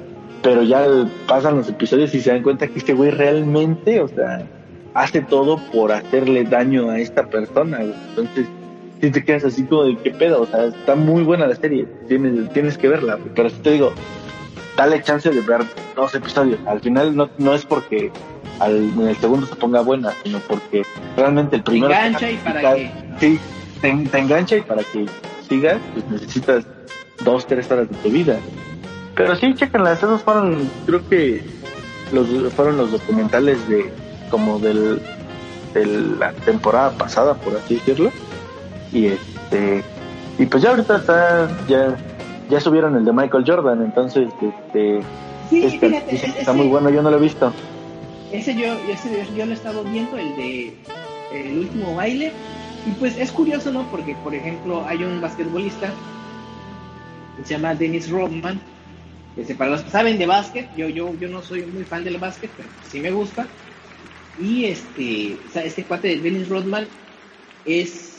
pero 0.45 0.63
ya 0.63 0.87
pasan 1.27 1.57
los 1.57 1.71
episodios 1.71 2.15
y 2.15 2.21
se 2.21 2.31
dan 2.31 2.43
cuenta 2.43 2.69
que 2.69 2.79
este 2.79 2.93
güey 2.93 3.11
realmente, 3.11 3.99
o 4.01 4.09
sea, 4.09 4.47
hace 4.95 5.21
todo 5.21 5.59
por 5.73 5.93
hacerle 5.93 6.45
daño 6.45 6.91
a 6.91 6.99
esta 6.99 7.27
persona, 7.27 7.79
güey. 7.79 7.95
Entonces, 8.11 8.47
si 9.01 9.11
te 9.11 9.25
quedas 9.25 9.45
así 9.45 9.65
como 9.65 9.85
de 9.85 9.97
qué 9.99 10.11
pedo, 10.13 10.43
o 10.43 10.47
sea, 10.47 10.65
está 10.67 10.95
muy 10.95 11.25
buena 11.25 11.47
la 11.47 11.57
serie, 11.57 11.87
tienes, 12.09 12.51
tienes 12.53 12.79
que 12.79 12.89
verla, 12.89 13.17
güey. 13.17 13.31
pero 13.35 13.51
si 13.51 13.57
te 13.57 13.73
digo, 13.73 13.93
dale 14.77 15.03
chance 15.03 15.29
de 15.31 15.41
ver 15.41 15.63
dos 15.95 16.15
episodios. 16.15 16.59
Al 16.67 16.81
final 16.81 17.15
no, 17.15 17.29
no 17.39 17.55
es 17.55 17.67
porque 17.67 18.11
al, 18.61 18.77
en 18.77 19.09
el 19.09 19.17
segundo 19.17 19.47
se 19.47 19.57
ponga 19.57 19.81
buena, 19.81 20.13
sino 20.23 20.39
porque 20.41 20.83
realmente 21.17 21.57
el 21.57 21.65
Te 21.65 21.71
primero... 21.73 21.93
engancha 21.93 22.31
y 22.31 22.37
para 22.39 22.61
que 22.61 22.93
Sí, 23.21 23.39
te, 23.81 23.93
te 24.11 24.19
engancha 24.19 24.57
y 24.57 24.61
para 24.63 24.83
que 24.85 25.07
sigas, 25.49 25.79
pues 25.93 26.09
necesitas 26.09 26.65
dos, 27.25 27.47
tres 27.47 27.71
horas 27.71 27.89
de 27.91 27.97
tu 27.97 28.09
vida. 28.11 28.39
Pero 29.17 29.37
sí, 29.37 29.55
chequenla, 29.55 29.93
esos 29.93 30.23
fueron, 30.23 30.69
creo 30.87 31.09
que 31.09 31.43
los 32.13 32.29
fueron 32.55 32.77
los 32.77 32.91
documentales 32.93 33.69
de 33.69 33.93
como 34.35 34.59
del 34.59 35.01
de 35.75 35.87
la 35.87 36.33
temporada 36.45 36.91
pasada, 36.91 37.35
por 37.35 37.57
así 37.57 37.75
decirlo. 37.77 38.11
Y 38.93 39.07
este 39.07 39.85
y 40.41 40.47
pues 40.47 40.61
ya 40.61 40.71
ahorita 40.71 40.97
está 40.97 41.49
ya 41.69 41.97
ya 42.51 42.61
subieron 42.61 42.97
el 42.97 43.05
de 43.05 43.13
Michael 43.13 43.45
Jordan, 43.47 43.81
entonces 43.85 44.29
este 44.43 45.01
Sí, 45.49 45.63
este, 45.65 45.87
fíjate, 45.89 46.07
que 46.11 46.17
ese- 46.17 46.41
está 46.41 46.53
muy 46.53 46.67
bueno, 46.67 46.91
yo 46.91 47.01
no 47.01 47.11
lo 47.13 47.19
he 47.19 47.21
visto. 47.21 47.53
Ese 48.33 48.57
yo, 48.57 48.73
ese 48.91 49.25
yo 49.37 49.47
lo 49.47 49.53
he 49.53 49.55
estado 49.55 49.85
viendo, 49.85 50.19
el 50.19 50.35
de 50.37 50.77
El 51.33 51.59
último 51.61 51.95
baile. 51.95 52.33
Y 52.89 52.91
pues 52.99 53.17
es 53.17 53.31
curioso, 53.31 53.71
¿no? 53.71 53.83
Porque, 53.85 54.17
por 54.25 54.35
ejemplo, 54.35 54.85
hay 54.89 55.05
un 55.05 55.21
basquetbolista 55.21 55.91
que 57.37 57.45
se 57.45 57.55
llama 57.55 57.75
Dennis 57.75 58.11
Rodman. 58.11 58.61
Para 59.59 59.71
los 59.71 59.83
que 59.83 59.91
saben 59.91 60.19
de 60.19 60.27
básquet, 60.27 60.69
yo, 60.77 60.89
yo, 60.89 61.13
yo 61.21 61.29
no 61.29 61.41
soy 61.43 61.63
muy 61.67 61.85
fan 61.85 62.03
del 62.05 62.19
básquet, 62.19 62.51
pero 62.57 62.69
sí 62.83 63.01
me 63.01 63.11
gusta. 63.11 63.47
Y 64.41 64.65
este, 64.67 65.37
o 65.49 65.53
sea, 65.53 65.65
este 65.65 65.85
cuate 65.85 66.09
de 66.09 66.17
Dennis 66.19 66.49
Rodman 66.49 66.87
es. 67.65 68.19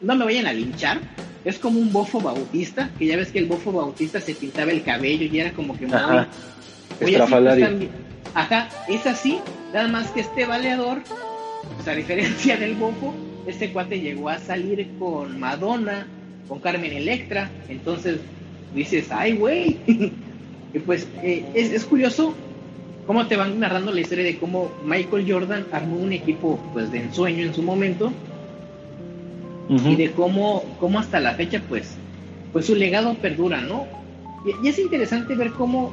No 0.00 0.14
me 0.14 0.24
vayan 0.24 0.46
a 0.46 0.52
linchar. 0.52 1.00
Es 1.44 1.58
como 1.58 1.78
un 1.78 1.92
bofo 1.92 2.20
bautista, 2.20 2.90
que 2.98 3.06
ya 3.06 3.16
ves 3.16 3.30
que 3.30 3.38
el 3.38 3.46
bofo 3.46 3.70
bautista 3.70 4.20
se 4.20 4.34
pintaba 4.34 4.70
el 4.70 4.82
cabello 4.82 5.26
y 5.30 5.38
era 5.38 5.52
como 5.52 5.76
que. 5.78 5.86
Ajá. 5.86 6.28
muy 7.00 7.14
así, 7.14 7.32
pues, 7.32 7.88
Ajá, 8.34 8.68
es 8.88 9.06
así, 9.06 9.38
nada 9.72 9.86
más 9.88 10.10
que 10.10 10.20
este 10.20 10.44
baleador, 10.44 11.02
pues, 11.76 11.86
a 11.86 11.92
diferencia 11.92 12.56
del 12.58 12.74
bofo, 12.74 13.14
este 13.46 13.72
cuate 13.72 14.00
llegó 14.00 14.28
a 14.28 14.38
salir 14.38 14.88
con 14.98 15.38
Madonna, 15.38 16.06
con 16.48 16.58
Carmen 16.58 16.92
Electra, 16.92 17.50
entonces 17.68 18.18
dices, 18.74 19.06
ay 19.10 19.36
güey, 19.36 19.78
y 20.74 20.78
pues 20.80 21.06
eh, 21.22 21.44
es, 21.54 21.70
es 21.70 21.84
curioso 21.84 22.34
cómo 23.06 23.26
te 23.26 23.36
van 23.36 23.58
narrando 23.60 23.92
la 23.92 24.00
historia 24.00 24.24
de 24.24 24.38
cómo 24.38 24.70
Michael 24.84 25.30
Jordan 25.30 25.66
armó 25.72 25.96
un 25.96 26.12
equipo 26.12 26.58
pues 26.72 26.90
de 26.90 27.02
ensueño 27.02 27.44
en 27.44 27.54
su 27.54 27.62
momento. 27.62 28.12
Y 29.92 29.96
de 29.96 30.12
cómo, 30.12 30.62
cómo 30.78 30.98
hasta 30.98 31.20
la 31.20 31.32
fecha 31.34 31.62
pues, 31.68 31.96
pues 32.52 32.66
su 32.66 32.74
legado 32.74 33.14
perdura, 33.14 33.60
¿no? 33.62 33.86
Y, 34.44 34.66
y 34.66 34.68
es 34.70 34.78
interesante 34.78 35.34
ver 35.34 35.52
cómo, 35.52 35.90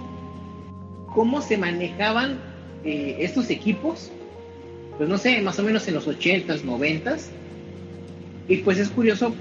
cómo 1.16 1.41
se 1.41 1.57
manejaban 1.57 2.38
eh, 2.84 3.18
estos 3.20 3.49
equipos, 3.49 4.12
pues 4.97 5.07
no 5.09 5.18
sé, 5.18 5.41
más 5.41 5.57
o 5.59 5.64
menos 5.64 5.88
en 5.88 5.93
los 5.95 6.05
80s, 6.07 6.64
90s, 6.64 7.30
y 8.49 8.57
pues 8.57 8.78
es 8.78 8.89
curioso 8.89 9.34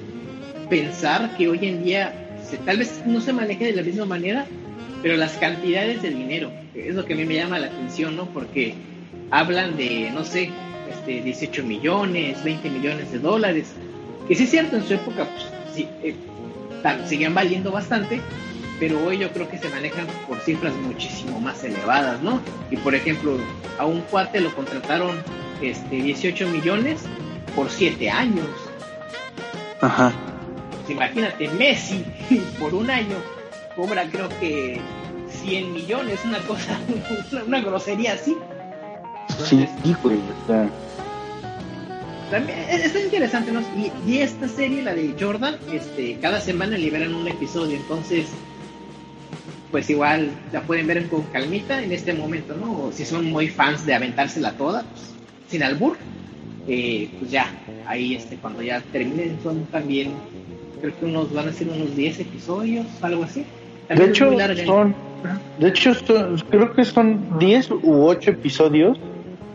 pensar 0.69 1.37
que 1.37 1.49
hoy 1.49 1.67
en 1.67 1.83
día 1.83 2.13
se- 2.49 2.59
tal 2.59 2.79
vez 2.79 3.03
no 3.07 3.21
se 3.21 3.33
maneje 3.33 3.65
de 3.65 3.73
la 3.73 3.83
misma 3.83 4.05
manera, 4.05 4.47
pero 5.03 5.17
las 5.17 5.33
cantidades 5.33 6.03
de 6.03 6.11
dinero, 6.11 6.51
es 6.75 6.95
lo 6.95 7.05
que 7.05 7.15
a 7.15 7.17
mí 7.17 7.25
me 7.25 7.35
llama 7.35 7.59
la 7.59 7.67
atención, 7.67 8.17
¿no? 8.17 8.27
Porque 8.27 8.75
hablan 9.31 9.77
de, 9.77 10.11
no 10.13 10.25
sé, 10.25 10.51
este, 10.91 11.23
18 11.23 11.65
millones, 11.65 12.43
20 12.45 12.71
millones 12.71 13.13
de 13.13 13.19
dólares, 13.19 13.73
que 14.29 14.35
sí 14.35 14.45
es 14.45 14.51
cierto, 14.51 14.77
en 14.77 14.87
su 14.87 14.95
época 14.95 15.25
pues, 15.25 15.47
sí, 15.75 15.89
eh, 16.03 16.15
seguían 17.07 17.35
valiendo 17.35 17.71
bastante, 17.71 18.21
pero 18.79 19.05
hoy 19.05 19.19
yo 19.19 19.31
creo 19.31 19.49
que 19.49 19.59
se 19.59 19.69
manejan 19.69 20.07
por 20.29 20.39
cifras 20.41 20.75
muchísimo 20.77 21.41
más 21.41 21.63
elevadas, 21.65 22.23
¿no? 22.23 22.41
Y 22.71 22.77
por 22.77 22.95
ejemplo, 22.95 23.39
a 23.79 23.87
un 23.87 24.01
cuate 24.03 24.41
lo 24.41 24.55
contrataron 24.55 25.17
este, 25.63 25.97
18 25.97 26.49
millones 26.49 27.03
por 27.55 27.71
7 27.71 28.11
años. 28.11 28.47
Ajá. 29.81 30.13
Pues 30.81 30.91
imagínate, 30.91 31.49
Messi 31.49 32.05
por 32.59 32.75
un 32.75 32.91
año 32.91 33.17
cobra 33.77 34.05
creo 34.11 34.29
que 34.41 34.81
100 35.43 35.73
millones, 35.73 36.21
una 36.25 36.39
cosa, 36.41 36.79
una, 37.47 37.61
grosería 37.61 38.15
así. 38.15 38.37
Sí, 39.49 39.67
güey, 40.03 40.17
o 40.17 40.47
sea, 40.47 40.69
También 42.31 42.59
es- 42.69 42.85
está 42.87 43.01
interesante, 43.01 43.53
¿no? 43.53 43.61
Y, 43.77 43.93
y 44.11 44.19
esta 44.19 44.49
serie, 44.49 44.83
la 44.83 44.95
de 44.95 45.15
Jordan, 45.19 45.57
este, 45.73 46.17
cada 46.21 46.41
semana 46.41 46.77
liberan 46.77 47.15
un 47.15 47.27
episodio, 47.29 47.77
entonces, 47.77 48.27
pues 49.71 49.89
igual 49.89 50.31
la 50.53 50.63
pueden 50.63 50.87
ver 50.89 51.09
con 51.09 51.23
calmita 51.25 51.83
en 51.83 51.93
este 51.93 52.13
momento, 52.13 52.55
¿no? 52.57 52.87
O 52.87 52.93
si 52.93 53.05
son 53.05 53.31
muy 53.31 53.49
fans 53.49 53.87
de 53.87 53.95
aventársela 53.95 54.53
toda, 54.53 54.83
pues, 54.83 55.13
sin 55.49 55.63
albur, 55.63 55.97
eh, 56.69 57.09
pues 57.19 57.31
ya, 57.31 57.47
ahí 57.87 58.15
este, 58.17 58.37
cuando 58.37 58.63
ya 58.63 58.81
terminen 58.93 59.39
son 59.43 59.65
también, 59.67 60.13
creo 60.81 60.99
que 60.99 61.05
unos 61.07 61.33
van 61.33 61.49
a 61.49 61.53
ser 61.53 61.69
unos 61.69 61.97
10 61.97 62.19
episodios, 62.21 62.87
algo 63.01 63.25
así. 63.25 63.45
De 63.97 64.05
hecho 64.05 64.31
son 64.67 64.95
de 65.59 65.69
hecho 65.69 65.95
son- 65.95 66.37
creo 66.51 66.73
que 66.73 66.85
son 66.85 67.21
10 67.39 67.71
u 67.71 68.05
8 68.07 68.31
episodios 68.31 68.99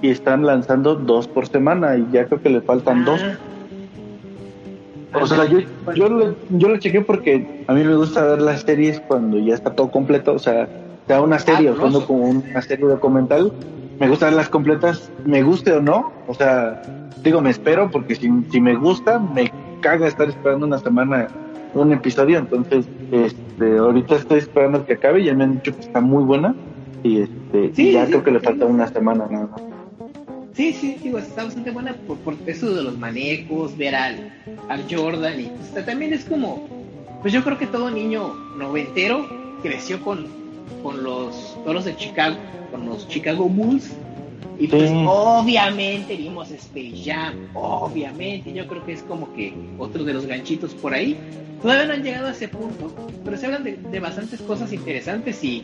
y 0.01 0.09
están 0.09 0.45
lanzando 0.45 0.95
dos 0.95 1.27
por 1.27 1.47
semana 1.47 1.97
y 1.97 2.05
ya 2.11 2.25
creo 2.25 2.41
que 2.41 2.49
le 2.49 2.61
faltan 2.61 3.05
dos. 3.05 3.21
Ah. 3.23 3.37
O 5.21 5.25
sea, 5.25 5.45
yo, 5.45 5.59
yo, 5.95 6.09
lo, 6.09 6.35
yo 6.49 6.67
lo 6.69 6.77
chequé 6.77 7.01
porque 7.01 7.63
a 7.67 7.73
mí 7.73 7.83
me 7.83 7.95
gusta 7.95 8.23
ver 8.25 8.41
las 8.41 8.61
series 8.61 8.99
cuando 8.99 9.39
ya 9.39 9.53
está 9.55 9.73
todo 9.73 9.89
completo, 9.89 10.33
o 10.33 10.39
sea, 10.39 10.67
sea 11.07 11.21
una 11.21 11.39
serie 11.39 11.71
o 11.71 11.77
cuando 11.77 12.05
como 12.05 12.25
una 12.29 12.61
serie 12.61 12.85
documental, 12.85 13.51
me 13.99 14.09
gusta 14.09 14.25
verlas 14.25 14.49
completas, 14.49 15.09
me 15.25 15.41
guste 15.41 15.71
o 15.71 15.81
no, 15.81 16.11
o 16.27 16.33
sea, 16.33 16.81
digo, 17.23 17.39
me 17.41 17.49
espero 17.49 17.89
porque 17.89 18.15
si, 18.15 18.29
si 18.51 18.59
me 18.59 18.75
gusta, 18.75 19.19
me 19.19 19.51
caga 19.79 20.07
estar 20.07 20.27
esperando 20.27 20.65
una 20.65 20.79
semana 20.79 21.27
un 21.75 21.93
episodio, 21.93 22.39
entonces 22.39 22.85
este 23.11 23.77
ahorita 23.77 24.15
estoy 24.15 24.39
esperando 24.39 24.85
que 24.85 24.93
acabe, 24.93 25.23
ya 25.23 25.33
me 25.33 25.43
han 25.43 25.55
dicho 25.55 25.75
que 25.75 25.81
está 25.81 26.01
muy 26.01 26.23
buena 26.23 26.55
y 27.03 27.21
este 27.21 27.71
Sí, 27.73 27.89
y 27.89 27.91
ya 27.93 28.05
sí, 28.05 28.11
creo 28.11 28.23
que 28.23 28.31
le 28.31 28.39
falta 28.39 28.65
una 28.65 28.87
semana 28.87 29.27
nada 29.29 29.47
más. 29.47 29.61
Sí, 30.53 30.71
sí, 30.71 30.97
digo, 31.03 31.17
está 31.17 31.43
bastante 31.43 31.71
buena 31.71 31.93
por, 32.07 32.17
por 32.19 32.35
eso 32.45 32.73
de 32.73 32.83
los 32.83 32.97
manejos, 32.97 33.77
ver 33.77 33.93
al, 33.95 34.33
al 34.69 34.83
Jordan 34.89 35.39
y 35.39 35.43
pues, 35.47 35.85
también 35.85 36.13
es 36.13 36.23
como, 36.25 36.67
pues 37.21 37.33
yo 37.33 37.43
creo 37.43 37.57
que 37.57 37.67
todo 37.67 37.91
niño 37.91 38.33
noventero 38.57 39.25
creció 39.61 40.01
con, 40.01 40.27
con 40.81 41.03
los 41.03 41.57
toros 41.65 41.83
de 41.83 41.95
Chicago, 41.97 42.37
con 42.71 42.85
los 42.85 43.07
Chicago 43.09 43.49
Bulls 43.49 43.91
y 44.59 44.67
pues 44.67 44.89
Sí. 44.89 45.05
obviamente 45.07 46.15
vimos 46.15 46.51
Space 46.51 47.01
Jam, 47.03 47.33
obviamente, 47.53 48.53
yo 48.53 48.67
creo 48.67 48.85
que 48.85 48.93
es 48.93 49.03
como 49.03 49.33
que 49.33 49.53
otro 49.77 50.03
de 50.03 50.13
los 50.13 50.25
ganchitos 50.25 50.73
por 50.73 50.93
ahí. 50.93 51.17
Todavía 51.61 51.85
no 51.87 51.93
han 51.93 52.03
llegado 52.03 52.27
a 52.27 52.31
ese 52.31 52.47
punto, 52.47 52.93
pero 53.23 53.37
se 53.37 53.45
hablan 53.47 53.63
de, 53.63 53.77
de 53.77 53.99
bastantes 53.99 54.39
cosas 54.41 54.71
interesantes 54.71 55.43
y, 55.43 55.63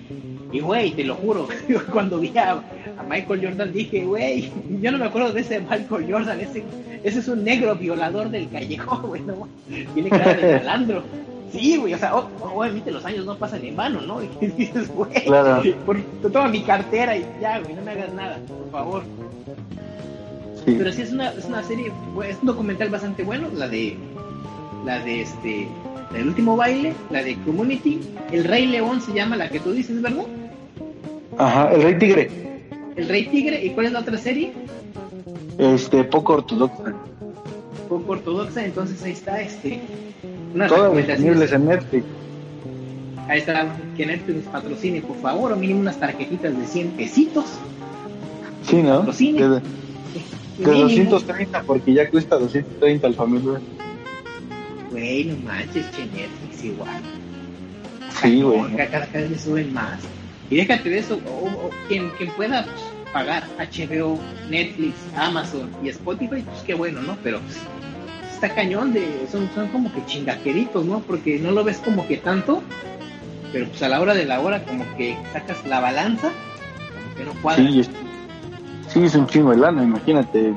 y 0.52 0.60
güey, 0.60 0.92
te 0.92 1.04
lo 1.04 1.16
juro, 1.16 1.48
cuando 1.92 2.20
vi 2.20 2.36
a, 2.38 2.54
a 2.54 3.04
Michael 3.08 3.46
Jordan 3.46 3.72
dije, 3.72 4.04
güey, 4.06 4.52
yo 4.82 4.92
no 4.92 4.98
me 4.98 5.06
acuerdo 5.06 5.32
de 5.32 5.42
ese 5.42 5.60
Michael 5.60 6.12
Jordan, 6.12 6.40
ese, 6.40 6.64
ese 7.04 7.20
es 7.20 7.28
un 7.28 7.44
negro 7.44 7.76
violador 7.76 8.30
del 8.30 8.50
callejón, 8.50 9.02
güey, 9.10 9.22
no, 9.22 9.48
tiene 9.94 10.10
cara 10.10 10.34
de 10.34 10.58
malandro. 10.58 11.04
Sí, 11.52 11.76
güey, 11.78 11.94
o 11.94 11.98
sea, 11.98 12.16
o- 12.16 12.30
obviamente 12.56 12.92
los 12.92 13.04
años 13.06 13.26
no 13.26 13.36
pasan 13.36 13.64
en 13.66 13.76
vano, 13.76 14.02
¿no? 14.02 14.20
Y 14.42 14.48
dices, 14.48 14.88
güey, 14.94 15.26
Claro. 15.26 15.62
por, 15.86 15.98
toma 16.32 16.48
mi 16.48 16.62
cartera 16.62 17.18
y 17.18 17.26
ya, 17.42 17.60
güey, 17.60 17.74
no 17.76 17.82
me 17.82 17.92
hagas 17.92 18.14
nada, 18.14 18.40
por 18.48 18.72
favor. 18.72 19.04
Sí. 20.66 20.76
Pero 20.78 20.92
sí 20.94 21.02
es 21.02 21.12
una, 21.12 21.32
es 21.32 21.46
una 21.46 21.64
serie, 21.64 21.92
es 22.28 22.38
un 22.42 22.46
documental 22.48 22.90
bastante 22.90 23.24
bueno, 23.24 23.48
la 23.54 23.68
de 23.68 23.98
la 24.86 25.00
de 25.00 25.22
este 25.22 25.68
el 26.16 26.28
último 26.28 26.56
baile, 26.58 26.94
la 27.10 27.24
de 27.24 27.36
Community, 27.44 28.02
El 28.32 28.44
Rey 28.44 28.66
León 28.68 29.00
se 29.02 29.14
llama 29.14 29.38
la 29.38 29.50
que 29.50 29.60
tú 29.60 29.72
dices, 29.72 30.02
¿verdad? 30.02 30.26
Ajá, 31.38 31.72
el 31.74 31.82
Rey 31.84 31.98
Tigre, 31.98 32.30
El 32.96 33.08
Rey 33.08 33.28
Tigre, 33.28 33.66
¿y 33.66 33.70
cuál 33.72 33.86
es 33.88 33.92
la 33.94 34.00
otra 34.00 34.18
serie? 34.18 34.54
este 35.58 36.04
poco 36.06 36.34
ortodoxa, 36.34 36.94
Poco 37.92 38.14
ortodoxa, 38.14 38.64
entonces 38.64 39.04
ahí 39.04 39.12
está 39.12 39.42
este 39.42 39.82
todas 40.54 40.72
recomendaciones. 40.72 41.08
disponibles 41.08 41.52
en 41.52 41.66
Netflix. 41.66 42.06
Ahí 43.28 43.40
está, 43.40 43.76
que 43.98 44.06
Netflix 44.06 44.46
nos 44.46 44.46
patrocine, 44.46 45.02
por 45.02 45.18
favor, 45.18 45.52
o 45.52 45.58
mínimo 45.58 45.82
unas 45.82 46.00
tarjetitas 46.00 46.58
de 46.58 46.66
100 46.66 46.92
pesitos. 46.92 47.46
Sí, 48.64 48.82
¿no? 48.82 49.00
Patrocine. 49.00 49.42
De, 49.42 49.50
de 49.56 49.62
Mínimo. 50.58 50.84
230 50.84 51.64
porque 51.64 51.94
ya 51.94 52.10
cuesta 52.10 52.38
230 52.38 53.08
el 53.08 53.14
familiar. 53.14 53.60
Güey, 54.90 55.26
no 55.26 55.36
manches, 55.46 55.92
che, 55.92 56.06
Netflix 56.06 56.64
igual. 56.64 57.02
Sí, 58.22 58.42
güey. 58.42 58.72
Cada, 58.78 58.90
cada, 58.90 59.06
cada 59.08 59.28
vez 59.28 59.42
suben 59.42 59.74
más. 59.74 60.00
Y 60.50 60.56
déjate 60.56 60.90
de 60.90 61.00
eso, 61.00 61.20
o, 61.28 61.46
o 61.46 61.70
quien, 61.90 62.10
quien 62.12 62.32
pueda 62.38 62.64
pues, 62.64 62.91
pagar 63.14 63.44
HBO, 63.58 64.20
Netflix, 64.50 64.96
Amazon 65.16 65.70
y 65.84 65.90
Spotify, 65.90 66.42
pues 66.42 66.62
qué 66.66 66.74
bueno, 66.74 67.02
¿no? 67.02 67.18
Pero 67.24 67.40
está 68.34 68.54
cañón 68.54 68.94
de, 68.94 69.28
son, 69.32 69.50
son 69.54 69.68
como 69.68 69.94
que 69.94 70.06
chingaqueritos, 70.06 70.86
¿no? 70.86 71.00
Porque 71.00 71.40
no 71.40 71.52
lo 71.52 71.64
ves 71.64 71.78
como 71.78 72.08
que 72.08 72.18
tanto, 72.18 72.62
pero 73.52 73.68
pues 73.68 73.84
a 73.84 73.90
la 73.90 74.02
hora 74.02 74.14
de 74.14 74.26
la 74.26 74.40
hora 74.40 74.64
como 74.64 74.86
que 74.98 75.18
sacas 75.34 75.66
la 75.68 75.80
balanza, 75.80 76.30
como 76.30 77.16
que 77.16 77.26
no 77.26 77.42
cuadra. 77.42 77.64
Sí, 77.64 77.80
es, 77.82 77.90
sí, 78.88 79.04
es 79.04 79.16
un 79.16 79.28
chingo 79.28 79.52
de 79.52 79.58
lana, 79.58 79.84
imagínate. 79.84 80.54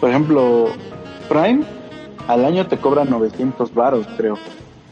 Por 0.00 0.10
ejemplo, 0.10 0.68
Prime 1.28 1.64
al 2.28 2.44
año 2.44 2.66
te 2.66 2.76
cobra 2.76 3.04
900 3.04 3.72
varos, 3.72 4.06
creo. 4.16 4.36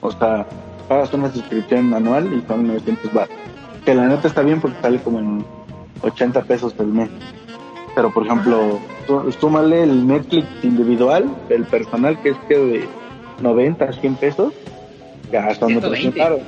O 0.00 0.10
sea, 0.10 0.46
pagas 0.88 1.12
una 1.12 1.32
suscripción 1.32 1.92
anual 1.92 2.32
y 2.32 2.46
son 2.46 2.66
900 2.68 3.12
varos. 3.12 3.36
Que 3.84 3.94
la 3.94 4.06
neta 4.06 4.28
está 4.28 4.42
bien 4.42 4.60
porque 4.60 4.80
sale 4.80 4.98
como 5.00 5.18
en 5.18 5.44
80 6.04 6.42
pesos 6.42 6.74
al 6.78 6.86
mes. 6.86 7.08
Pero, 7.94 8.12
por 8.12 8.26
ejemplo, 8.26 8.78
tú- 9.06 9.30
súmale 9.38 9.82
el 9.84 10.06
Netflix 10.06 10.46
individual, 10.62 11.28
el 11.48 11.64
personal, 11.64 12.18
que 12.22 12.30
es 12.30 12.36
que 12.48 12.56
de 12.56 12.84
90 13.40 13.84
a 13.84 13.92
100 13.92 14.14
pesos, 14.16 14.52
ya 15.32 15.54
son 15.54 15.68
120. 15.70 15.86
800 16.08 16.18
varos. 16.18 16.40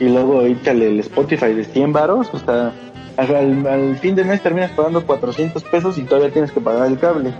Y 0.00 0.04
luego 0.08 0.42
échale 0.42 0.88
el 0.88 1.00
Spotify 1.00 1.52
de 1.52 1.64
100 1.64 1.92
varos, 1.92 2.28
o 2.32 2.38
sea, 2.38 2.72
al, 3.16 3.66
al 3.66 3.96
fin 3.98 4.14
de 4.16 4.24
mes 4.24 4.40
terminas 4.42 4.70
pagando 4.72 5.04
400 5.06 5.62
pesos 5.64 5.98
y 5.98 6.02
todavía 6.02 6.32
tienes 6.32 6.50
que 6.50 6.60
pagar 6.60 6.86
el 6.88 6.98
cable. 6.98 7.32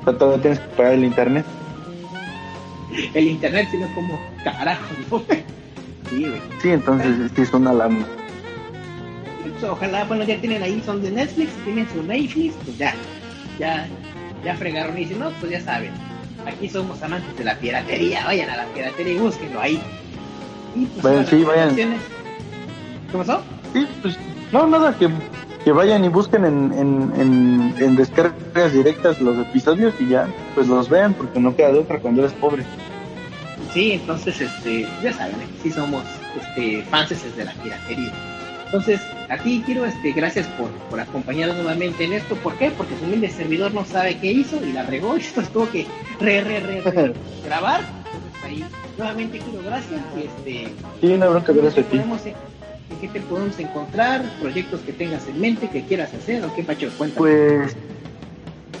O 0.00 0.04
sea, 0.04 0.16
todavía 0.18 0.40
tienes 0.40 0.58
que 0.60 0.68
pagar 0.76 0.92
el 0.94 1.04
internet. 1.04 1.44
El 3.14 3.26
internet, 3.28 3.68
sino 3.70 3.86
como 3.94 4.18
carajo, 4.44 4.82
¿no? 5.10 5.22
Sí, 6.10 6.26
güey. 6.26 6.40
Sí, 6.60 6.68
entonces 6.70 7.30
sí 7.34 7.40
es 7.42 7.54
una 7.54 7.72
lana. 7.72 8.04
Ojalá, 9.62 10.04
bueno, 10.04 10.24
ya 10.24 10.38
tienen 10.40 10.62
ahí, 10.62 10.82
son 10.84 11.02
de 11.02 11.10
Netflix, 11.10 11.52
tienen 11.64 11.88
su 11.88 12.02
Netflix, 12.02 12.54
pues 12.64 12.78
ya, 12.78 12.94
ya, 13.58 13.86
ya 14.44 14.56
fregaron 14.56 14.98
y 14.98 15.06
si 15.06 15.14
no, 15.14 15.30
pues 15.40 15.52
ya 15.52 15.60
saben, 15.60 15.92
aquí 16.46 16.68
somos 16.68 17.00
amantes 17.02 17.36
de 17.36 17.44
la 17.44 17.54
piratería, 17.56 18.24
vayan 18.24 18.50
a 18.50 18.56
la 18.56 18.64
piratería 18.66 19.14
y 19.14 19.18
búsquenlo 19.18 19.60
ahí. 19.60 19.80
Y 20.74 20.86
pues 20.86 21.02
Vayan, 21.02 21.26
sí, 21.26 21.44
vayan. 21.44 21.76
¿Qué 21.76 23.18
pasó? 23.18 23.42
Sí, 23.72 23.86
pues 24.00 24.16
no, 24.52 24.66
nada, 24.66 24.96
que, 24.98 25.08
que 25.64 25.72
vayan 25.72 26.04
y 26.04 26.08
busquen 26.08 26.44
en, 26.44 26.72
en, 26.72 27.12
en, 27.20 27.74
en 27.78 27.96
descargas 27.96 28.72
directas 28.72 29.20
los 29.20 29.38
episodios 29.38 29.94
y 30.00 30.08
ya, 30.08 30.26
pues 30.54 30.66
los 30.66 30.88
vean 30.88 31.14
porque 31.14 31.38
no 31.40 31.54
queda 31.54 31.72
de 31.72 31.78
otra 31.80 32.00
cuando 32.00 32.22
eres 32.22 32.32
pobre. 32.34 32.64
Sí, 33.72 33.92
entonces, 33.92 34.40
este, 34.40 34.86
ya 35.02 35.12
saben, 35.12 35.36
aquí 35.36 35.54
sí 35.62 35.70
somos, 35.70 36.02
este, 36.40 36.82
fanses 36.90 37.36
de 37.36 37.44
la 37.44 37.52
piratería. 37.52 38.12
Entonces, 38.72 39.02
a 39.28 39.36
ti 39.36 39.62
quiero, 39.66 39.84
este, 39.84 40.12
gracias 40.12 40.46
por, 40.46 40.70
por 40.88 40.98
acompañarnos 40.98 41.56
nuevamente 41.58 42.04
en 42.04 42.14
esto. 42.14 42.36
¿Por 42.36 42.54
qué? 42.54 42.70
Porque 42.70 42.96
su 42.96 43.04
humilde 43.04 43.28
servidor 43.28 43.74
no 43.74 43.84
sabe 43.84 44.16
qué 44.16 44.32
hizo 44.32 44.64
y 44.64 44.72
la 44.72 44.84
regó 44.84 45.14
y 45.18 45.20
esto 45.20 45.42
tuvo 45.52 45.68
que 45.68 45.86
re, 46.18 46.40
re, 46.40 46.60
re, 46.60 46.80
re 46.80 47.12
grabar. 47.44 47.82
Entonces 47.82 48.44
ahí, 48.44 48.64
nuevamente 48.96 49.40
quiero 49.40 49.62
gracias 49.62 50.00
y 50.16 50.20
este, 50.20 50.72
Sí, 51.02 51.12
una 51.12 51.28
bronca, 51.28 51.52
gracias 51.52 51.84
a 51.84 51.90
ti. 51.90 51.98
podemos, 51.98 52.24
en, 52.24 52.34
qué 52.98 53.08
te 53.08 53.20
podemos 53.20 53.58
encontrar, 53.58 54.22
proyectos 54.40 54.80
que 54.80 54.92
tengas 54.94 55.28
en 55.28 55.38
mente, 55.38 55.68
que 55.68 55.82
quieras 55.82 56.14
hacer 56.14 56.42
o 56.42 56.54
qué 56.54 56.62
pacho 56.62 56.88
cuenta. 56.96 57.18
Pues 57.18 57.76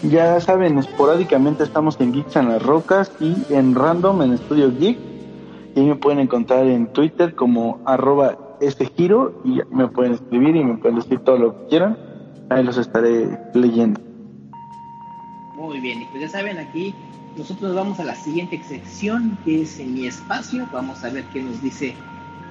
ya 0.04 0.40
saben, 0.40 0.78
esporádicamente 0.78 1.64
estamos 1.64 2.00
en 2.00 2.14
Geeks 2.14 2.36
en 2.36 2.48
las 2.48 2.62
Rocas 2.62 3.12
y 3.20 3.36
en 3.50 3.74
Random 3.74 4.22
en 4.22 4.32
Estudio 4.32 4.72
Geek. 4.74 4.96
Y 5.74 5.80
me 5.82 5.96
pueden 5.96 6.18
encontrar 6.18 6.66
en 6.66 6.86
Twitter 6.88 7.34
como 7.34 7.80
arroba 7.84 8.36
este 8.62 8.86
giro 8.86 9.42
y 9.44 9.60
me 9.74 9.88
pueden 9.88 10.14
escribir 10.14 10.56
y 10.56 10.64
me 10.64 10.76
pueden 10.76 10.96
decir 10.96 11.18
todo 11.20 11.38
lo 11.38 11.58
que 11.58 11.68
quieran. 11.68 11.98
Ahí 12.48 12.62
los 12.62 12.78
estaré 12.78 13.38
leyendo. 13.54 14.00
Muy 15.56 15.80
bien, 15.80 16.02
y 16.02 16.04
pues 16.06 16.22
ya 16.22 16.28
saben, 16.28 16.58
aquí 16.58 16.94
nosotros 17.36 17.62
nos 17.62 17.74
vamos 17.74 18.00
a 18.00 18.04
la 18.04 18.14
siguiente 18.14 18.60
sección 18.62 19.38
que 19.44 19.62
es 19.62 19.78
en 19.78 19.94
mi 19.94 20.06
espacio. 20.06 20.66
Vamos 20.72 21.02
a 21.04 21.10
ver 21.10 21.24
qué 21.32 21.42
nos 21.42 21.62
dice 21.62 21.94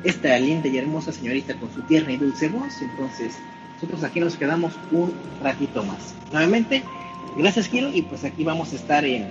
esta 0.03 0.38
linda 0.39 0.67
y 0.67 0.77
hermosa 0.77 1.11
señorita 1.11 1.55
con 1.55 1.71
su 1.71 1.81
tierna 1.83 2.11
y 2.13 2.17
dulce 2.17 2.49
voz. 2.49 2.81
Entonces, 2.81 3.38
nosotros 3.75 4.03
aquí 4.03 4.19
nos 4.19 4.35
quedamos 4.35 4.73
un 4.91 5.13
ratito 5.43 5.83
más. 5.83 6.15
Nuevamente, 6.31 6.83
gracias, 7.38 7.67
Kiro, 7.67 7.89
y 7.89 8.01
pues 8.01 8.23
aquí 8.23 8.43
vamos 8.43 8.73
a 8.73 8.75
estar 8.75 9.05
en 9.05 9.27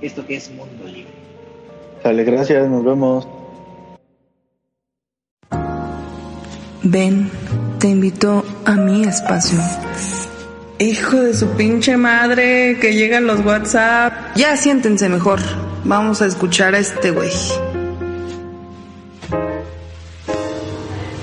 esto 0.00 0.26
que 0.26 0.36
es 0.36 0.50
Mundo 0.50 0.84
Libre. 0.84 1.12
Sale, 2.02 2.24
gracias, 2.24 2.68
nos 2.68 2.84
vemos. 2.84 3.26
Ven, 6.90 7.30
te 7.78 7.88
invito 7.88 8.42
a 8.64 8.72
mi 8.72 9.04
espacio. 9.04 9.58
Hijo 10.78 11.16
de 11.20 11.34
su 11.34 11.48
pinche 11.48 11.98
madre, 11.98 12.78
que 12.80 12.94
llegan 12.94 13.26
los 13.26 13.44
WhatsApp. 13.44 14.34
Ya 14.36 14.56
siéntense 14.56 15.10
mejor. 15.10 15.38
Vamos 15.84 16.22
a 16.22 16.26
escuchar 16.26 16.74
a 16.74 16.78
este 16.78 17.10
güey. 17.10 17.30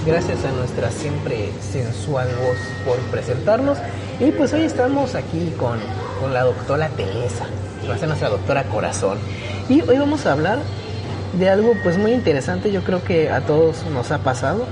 Gracias 0.06 0.46
a 0.46 0.52
nuestra 0.52 0.92
siempre 0.92 1.50
sensual 1.72 2.28
voz 2.28 2.58
por 2.86 3.00
presentarnos. 3.10 3.80
Y 4.20 4.30
pues 4.34 4.54
hoy 4.54 4.62
estamos 4.62 5.16
aquí 5.16 5.52
con, 5.58 5.80
con 6.22 6.32
la 6.32 6.44
doctora 6.44 6.90
Teresa, 6.90 7.48
que 7.82 7.88
va 7.88 7.96
a 7.96 7.98
ser 7.98 8.08
nuestra 8.08 8.30
doctora 8.30 8.66
corazón. 8.66 9.18
Y 9.68 9.82
hoy 9.82 9.98
vamos 9.98 10.28
a 10.28 10.34
hablar 10.34 10.60
de 11.40 11.50
algo 11.50 11.74
pues 11.82 11.98
muy 11.98 12.12
interesante, 12.12 12.72
yo 12.72 12.84
creo 12.84 13.04
que 13.04 13.32
a 13.32 13.42
todos 13.42 13.84
nos 13.92 14.12
ha 14.12 14.20
pasado 14.20 14.68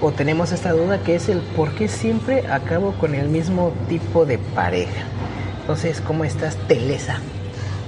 o 0.00 0.12
tenemos 0.12 0.52
esta 0.52 0.72
duda 0.72 0.98
que 0.98 1.16
es 1.16 1.28
el 1.28 1.40
por 1.40 1.72
qué 1.72 1.88
siempre 1.88 2.46
acabo 2.48 2.92
con 2.92 3.14
el 3.14 3.28
mismo 3.28 3.72
tipo 3.88 4.24
de 4.24 4.38
pareja. 4.38 5.02
Entonces, 5.60 6.00
¿cómo 6.00 6.24
estás, 6.24 6.56
Teresa? 6.68 7.18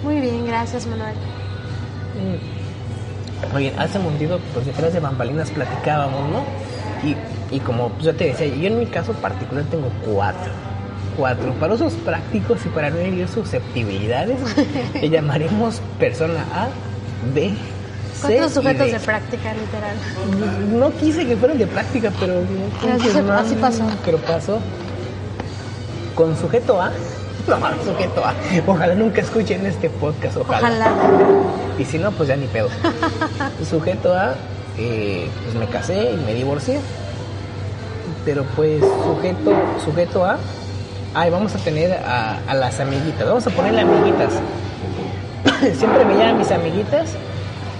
Muy 0.02 0.20
bien, 0.20 0.46
gracias 0.46 0.86
Manuel. 0.86 1.14
Mm. 1.14 3.56
Oye, 3.56 3.72
hace 3.78 3.98
un 3.98 4.04
momentito, 4.04 4.38
pues 4.52 4.66
detrás 4.66 4.92
de 4.92 5.00
bambalinas 5.00 5.50
platicábamos, 5.50 6.30
¿no? 6.30 6.44
Y, 7.08 7.16
y 7.54 7.60
como 7.60 7.88
pues, 7.90 8.04
yo 8.04 8.14
te 8.14 8.26
decía, 8.26 8.48
yo 8.48 8.66
en 8.66 8.78
mi 8.78 8.86
caso 8.86 9.12
particular 9.14 9.64
tengo 9.70 9.88
cuatro. 10.04 10.52
Cuatro. 11.16 11.52
Para 11.54 11.74
usos 11.74 11.94
prácticos 11.94 12.64
y 12.66 12.68
para 12.68 12.90
no 12.90 12.98
herir 12.98 13.28
susceptibilidades, 13.28 14.38
le 14.94 15.08
llamaremos 15.08 15.80
persona 15.98 16.44
A, 16.54 16.68
B, 17.34 17.52
Cuatro 18.20 18.48
sujetos 18.48 18.92
de 18.92 19.00
práctica, 19.00 19.52
literal. 19.54 19.96
No 20.78 20.92
quise 20.98 21.26
que 21.26 21.36
fueran 21.36 21.58
de 21.58 21.66
práctica, 21.66 22.12
pero 22.18 22.34
no 22.34 22.94
Así 22.94 23.08
se- 23.10 23.32
así 23.32 23.54
pasó. 23.56 23.84
Pero 24.04 24.18
pasó. 24.18 24.58
Con 26.14 26.36
sujeto 26.36 26.80
A. 26.80 26.90
No, 27.48 27.56
sujeto 27.84 28.24
A. 28.24 28.34
Ojalá 28.66 28.94
nunca 28.94 29.20
escuchen 29.22 29.64
este 29.66 29.88
podcast, 29.88 30.36
ojalá. 30.36 30.68
Ojalá. 30.68 30.92
Y 31.78 31.84
si 31.84 31.98
no, 31.98 32.12
pues 32.12 32.28
ya 32.28 32.36
ni 32.36 32.46
pedo. 32.46 32.68
sujeto 33.68 34.14
A, 34.14 34.34
eh, 34.76 35.28
pues 35.44 35.54
me 35.54 35.66
casé 35.66 36.12
y 36.12 36.16
me 36.26 36.34
divorcié. 36.34 36.78
Pero 38.24 38.44
pues 38.54 38.82
sujeto, 39.04 39.52
sujeto 39.82 40.24
A, 40.26 40.36
ay, 41.14 41.30
vamos 41.30 41.54
a 41.54 41.58
tener 41.58 41.92
a, 41.94 42.38
a 42.46 42.54
las 42.54 42.78
amiguitas. 42.80 43.26
Vamos 43.26 43.46
a 43.46 43.50
ponerle 43.50 43.80
amiguitas. 43.80 44.34
Siempre 45.78 46.04
me 46.04 46.14
llaman 46.16 46.38
mis 46.38 46.50
amiguitas 46.50 47.10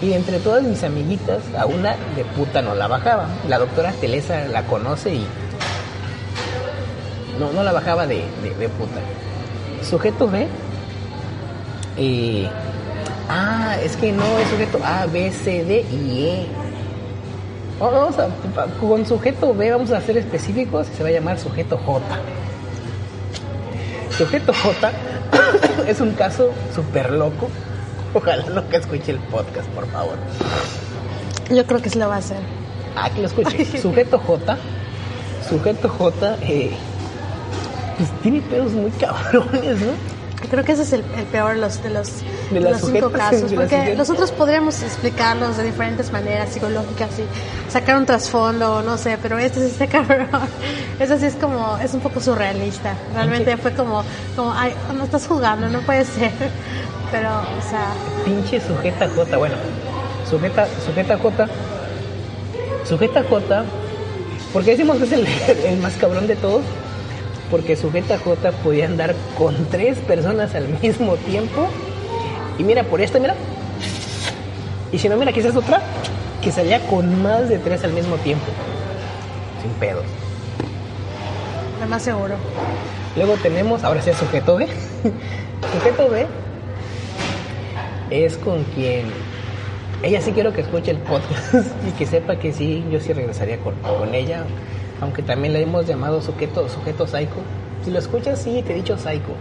y 0.03 0.13
entre 0.15 0.39
todas 0.39 0.63
mis 0.63 0.83
amiguitas, 0.83 1.39
a 1.59 1.67
una 1.67 1.91
de 2.17 2.25
puta 2.37 2.63
no 2.63 2.75
la 2.75 2.87
bajaba. 2.89 3.27
La 3.49 3.59
doctora 3.59 3.93
Telesa 3.93 4.47
la 4.49 4.63
conoce 4.65 5.15
y 5.15 5.27
no, 7.39 7.53
no 7.53 7.63
la 7.63 7.73
bajaba 7.73 8.07
de, 8.07 8.25
de- 8.43 8.69
puta. 8.69 9.01
Sujeto 9.83 10.29
B. 10.29 10.47
eh, 11.97 12.49
ah, 13.29 13.77
es 13.83 13.97
que 13.97 14.13
no 14.13 14.23
es 14.39 14.49
sujeto 14.49 14.79
A, 14.85 15.07
B, 15.07 15.31
C, 15.33 15.65
D 15.65 15.85
y 15.91 16.25
E. 16.27 16.47
Oh, 17.79 17.91
Vamos 17.91 18.19
a, 18.19 18.29
con 18.79 19.07
sujeto 19.07 19.55
B 19.55 19.71
vamos 19.71 19.91
a 19.91 20.01
ser 20.03 20.19
específicos 20.19 20.87
y 20.93 20.97
se 20.97 21.03
va 21.03 21.09
a 21.09 21.13
llamar 21.13 21.39
sujeto 21.39 21.79
J. 21.79 22.03
Sujeto 24.19 24.53
J 24.53 24.91
es 25.89 26.01
un 26.01 26.13
caso 26.13 26.51
súper 26.75 27.11
loco. 27.11 27.49
Ojalá 28.15 28.45
nunca 28.49 28.79
escuche 28.79 29.13
el 29.13 29.19
podcast, 29.19 29.69
por 29.71 29.87
favor. 29.91 30.17
Yo 31.51 31.67
creo 31.67 31.81
que 31.81 31.91
sí 31.91 31.99
lo 31.99 32.09
va 32.09 32.17
a 32.17 32.19
hacer. 32.19 32.39
Ah, 32.97 33.11
que 33.11 33.21
lo 33.21 33.27
escuche. 33.27 33.79
Sujeto 33.83 34.19
J. 34.19 34.57
Sujeto 35.49 35.89
J. 35.89 36.37
eh, 36.43 36.71
pues 37.97 38.11
tiene 38.23 38.41
pedos 38.41 38.73
muy 38.73 38.91
cabrones, 38.93 39.81
¿no? 39.81 40.21
Creo 40.51 40.65
que 40.65 40.73
ese 40.73 40.83
es 40.83 40.93
el, 40.95 41.05
el 41.17 41.25
peor 41.27 41.55
de 41.55 41.61
los, 41.61 41.83
de 41.83 41.91
los, 41.91 42.09
De 42.51 42.79
cinco 42.79 43.13
casos, 43.13 43.53
porque 43.53 43.95
nosotros 43.95 44.33
podríamos 44.33 44.83
explicarlos 44.83 45.59
de 45.59 45.65
diferentes 45.65 46.11
maneras 46.11 46.49
psicológicas 46.49 47.11
y 47.19 47.71
sacar 47.71 47.99
un 47.99 48.07
trasfondo, 48.07 48.83
no 48.83 48.97
sé, 48.97 49.19
pero 49.21 49.39
este 49.39 49.61
sí 49.61 49.67
está 49.67 49.87
cabrón. 49.99 50.29
Este 50.99 51.19
sí 51.19 51.27
es 51.27 51.35
como, 51.35 51.77
es 51.77 51.93
un 51.93 52.01
poco 52.01 52.21
surrealista. 52.21 52.95
Realmente 53.15 53.57
fue 53.59 53.75
como, 53.75 54.03
como, 54.35 54.53
ay, 54.55 54.73
no 54.97 55.05
estás 55.05 55.27
jugando, 55.27 55.69
no 55.69 55.81
puede 55.83 56.05
ser. 56.07 56.33
Pero, 57.11 57.29
o 57.29 57.69
sea, 57.69 57.93
Pinche 58.25 58.61
sujeta 58.61 59.09
J. 59.09 59.37
Bueno, 59.37 59.57
sujeta, 60.29 60.69
sujeta 60.85 61.19
J. 61.19 61.49
Sujeta 62.85 63.25
J. 63.25 63.65
¿Por 64.53 64.65
qué 64.65 64.73
decimos 64.73 64.99
que 64.99 65.05
es 65.05 65.13
el, 65.13 65.27
el 65.67 65.79
más 65.79 65.95
cabrón 65.95 66.27
de 66.27 66.37
todos? 66.37 66.63
Porque 67.51 67.75
sujeta 67.75 68.19
J 68.19 68.53
podía 68.63 68.87
andar 68.87 69.15
con 69.37 69.67
tres 69.67 69.99
personas 69.99 70.55
al 70.55 70.69
mismo 70.83 71.17
tiempo. 71.17 71.67
Y 72.59 72.65
mira, 72.65 72.85
por 72.85 73.01
esta, 73.01 73.19
mira. 73.19 73.35
Y 74.93 74.99
si 74.99 75.09
no, 75.09 75.17
mira, 75.17 75.33
quizás 75.33 75.57
otra 75.57 75.83
que 76.43 76.53
salía 76.53 76.81
con 76.87 77.23
más 77.23 77.49
de 77.49 77.59
tres 77.59 77.83
al 77.83 77.93
mismo 77.93 78.17
tiempo. 78.17 78.47
Sin 79.63 79.73
pedos. 79.73 80.05
lo 81.81 81.87
más 81.87 82.03
seguro. 82.03 82.35
Luego 83.17 83.35
tenemos, 83.43 83.83
ahora 83.83 84.01
sí, 84.01 84.13
sujeto 84.13 84.57
B. 84.57 84.69
sujeto 85.73 86.09
B 86.09 86.27
es 88.11 88.37
con 88.37 88.65
quien 88.65 89.07
ella 90.03 90.23
sí 90.23 90.33
quiero 90.33 90.53
que 90.53 90.63
escuche 90.63 90.91
el 90.91 90.99
podcast 90.99 91.55
y 91.89 91.93
que 91.93 92.07
sepa 92.07 92.37
que 92.37 92.53
sí, 92.53 92.85
yo 92.91 93.01
sí 93.01 93.13
regresaría 93.13 93.59
con, 93.59 93.75
con 93.77 94.15
ella, 94.15 94.45
aunque 95.01 95.23
también 95.23 95.53
le 95.53 95.63
hemos 95.63 95.87
llamado 95.87 96.23
sujeto, 96.23 96.69
sujeto 96.69 97.07
psycho. 97.07 97.37
Si 97.85 97.91
lo 97.91 97.99
escuchas, 97.99 98.41
sí, 98.41 98.63
te 98.67 98.73
he 98.73 98.77
dicho 98.77 98.97
psycho, 98.97 99.35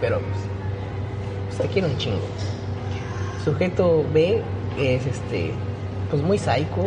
pero 0.00 0.18
pues, 0.20 1.56
pues 1.56 1.70
quiero 1.72 1.88
un 1.88 1.96
chingo. 1.96 2.18
Sujeto 3.44 4.04
B 4.12 4.42
es 4.78 5.06
este, 5.06 5.52
pues 6.10 6.22
muy 6.22 6.38
psycho, 6.38 6.84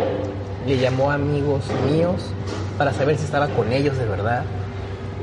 le 0.68 0.78
llamó 0.78 1.12
a 1.12 1.16
amigos 1.16 1.64
míos 1.90 2.32
para 2.78 2.92
saber 2.92 3.18
si 3.18 3.24
estaba 3.24 3.48
con 3.48 3.72
ellos 3.72 3.98
de 3.98 4.06
verdad. 4.06 4.44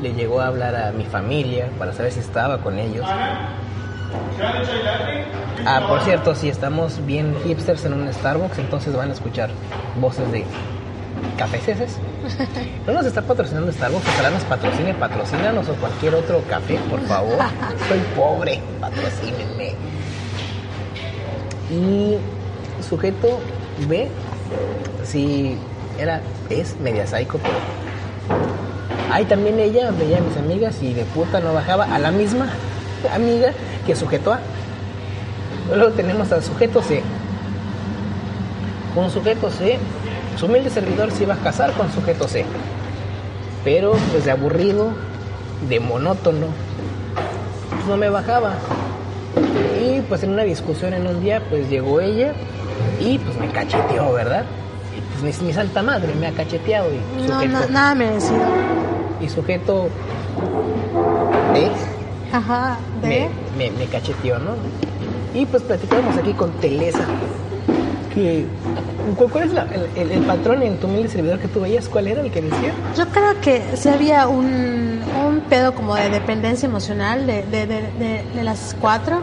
Le 0.00 0.14
llegó 0.14 0.40
a 0.40 0.46
hablar 0.46 0.74
a 0.74 0.92
mi 0.92 1.04
familia 1.04 1.68
para 1.78 1.92
saber 1.92 2.12
si 2.12 2.20
estaba 2.20 2.62
con 2.62 2.78
ellos. 2.78 3.06
Ah, 5.64 5.86
por 5.88 6.00
cierto, 6.02 6.34
si 6.34 6.48
estamos 6.48 7.04
bien 7.06 7.34
hipsters 7.44 7.84
en 7.84 7.94
un 7.94 8.12
Starbucks, 8.12 8.58
entonces 8.58 8.94
van 8.94 9.10
a 9.10 9.12
escuchar 9.12 9.50
voces 10.00 10.30
de 10.32 10.44
cafeceses. 11.36 11.98
No 12.86 12.92
nos 12.92 13.06
está 13.06 13.22
patrocinando 13.22 13.70
Starbucks, 13.72 14.06
ojalá 14.08 14.30
nos 14.30 14.42
patrocine, 14.44 14.94
patrocínanos 14.94 15.68
o 15.68 15.74
cualquier 15.74 16.14
otro 16.14 16.42
café, 16.48 16.78
por 16.90 17.00
favor. 17.02 17.34
Estoy 17.80 18.00
pobre, 18.16 18.60
patrocínenme. 18.80 19.74
Y 21.70 22.18
sujeto 22.82 23.40
B, 23.88 24.08
si 25.04 25.56
era, 25.98 26.20
es 26.50 26.76
media 26.80 27.06
psycho, 27.06 27.38
pero 27.38 27.54
Ahí 29.12 29.26
también 29.26 29.60
ella 29.60 29.90
veía 29.90 30.16
a 30.16 30.20
mis 30.22 30.38
amigas 30.38 30.82
y 30.82 30.94
de 30.94 31.04
puta 31.04 31.38
no 31.40 31.52
bajaba 31.52 31.84
a 31.84 31.98
la 31.98 32.10
misma 32.10 32.48
amiga 33.14 33.52
que 33.86 33.94
sujeto 33.96 34.32
A. 34.32 34.40
Luego 35.74 35.92
tenemos 35.92 36.30
al 36.32 36.42
sujeto 36.42 36.82
C. 36.82 37.02
Con 38.94 39.10
sujeto 39.10 39.50
C, 39.50 39.78
su 40.38 40.46
humilde 40.46 40.70
servidor 40.70 41.10
se 41.10 41.22
iba 41.22 41.34
a 41.34 41.38
casar 41.38 41.72
con 41.72 41.90
sujeto 41.92 42.28
C. 42.28 42.44
Pero 43.64 43.92
pues 44.10 44.24
de 44.24 44.30
aburrido, 44.32 44.90
de 45.68 45.80
monótono, 45.80 46.46
pues, 47.70 47.86
no 47.86 47.96
me 47.96 48.10
bajaba. 48.10 48.54
Y 49.82 50.00
pues 50.02 50.22
en 50.24 50.30
una 50.30 50.42
discusión 50.42 50.92
en 50.94 51.06
un 51.06 51.20
día, 51.22 51.42
pues 51.48 51.68
llegó 51.70 52.00
ella 52.00 52.32
y 53.00 53.18
pues 53.18 53.36
me 53.38 53.48
cacheteó, 53.48 54.12
¿verdad? 54.12 54.44
Y 54.96 55.20
pues 55.20 55.40
mi, 55.40 55.46
mi 55.46 55.52
santa 55.54 55.82
madre 55.82 56.12
me 56.14 56.26
ha 56.26 56.32
cacheteado 56.32 56.88
y 56.92 57.22
No, 57.22 57.34
sujeto, 57.40 57.52
no, 57.60 57.66
nada 57.68 57.94
merecido. 57.94 58.40
y 59.20 59.28
sujeto 59.28 59.88
D 61.54 61.70
Ajá, 62.32 62.78
de... 63.02 63.28
me, 63.58 63.70
me, 63.70 63.78
me 63.78 63.86
cacheteó, 63.86 64.38
¿no? 64.38 64.52
Y 65.34 65.46
pues 65.46 65.62
platicamos 65.62 66.16
aquí 66.16 66.32
con 66.32 66.50
Telesa. 66.52 67.04
Que, 68.14 68.44
¿cuál, 69.32 69.44
es 69.44 69.52
la- 69.52 69.66
el, 69.96 70.10
el- 70.12 70.22
patrón 70.22 70.62
en 70.62 70.76
tu 70.76 70.86
humilde 70.86 71.08
servidor 71.08 71.38
que 71.38 71.48
tú 71.48 71.60
veías? 71.60 71.88
¿Cuál 71.88 72.08
era 72.08 72.20
el 72.20 72.30
que 72.30 72.42
decía? 72.42 72.72
Yo 72.96 73.06
creo 73.08 73.40
que 73.40 73.62
sí 73.76 73.88
había 73.88 74.28
un, 74.28 75.00
un 75.26 75.40
pedo 75.48 75.74
como 75.74 75.94
de 75.94 76.10
dependencia 76.10 76.66
emocional 76.66 77.26
de, 77.26 77.42
de, 77.44 77.66
de, 77.66 77.82
de- 77.98 78.22
de 78.34 78.42
las 78.44 78.76
cuatro, 78.80 79.20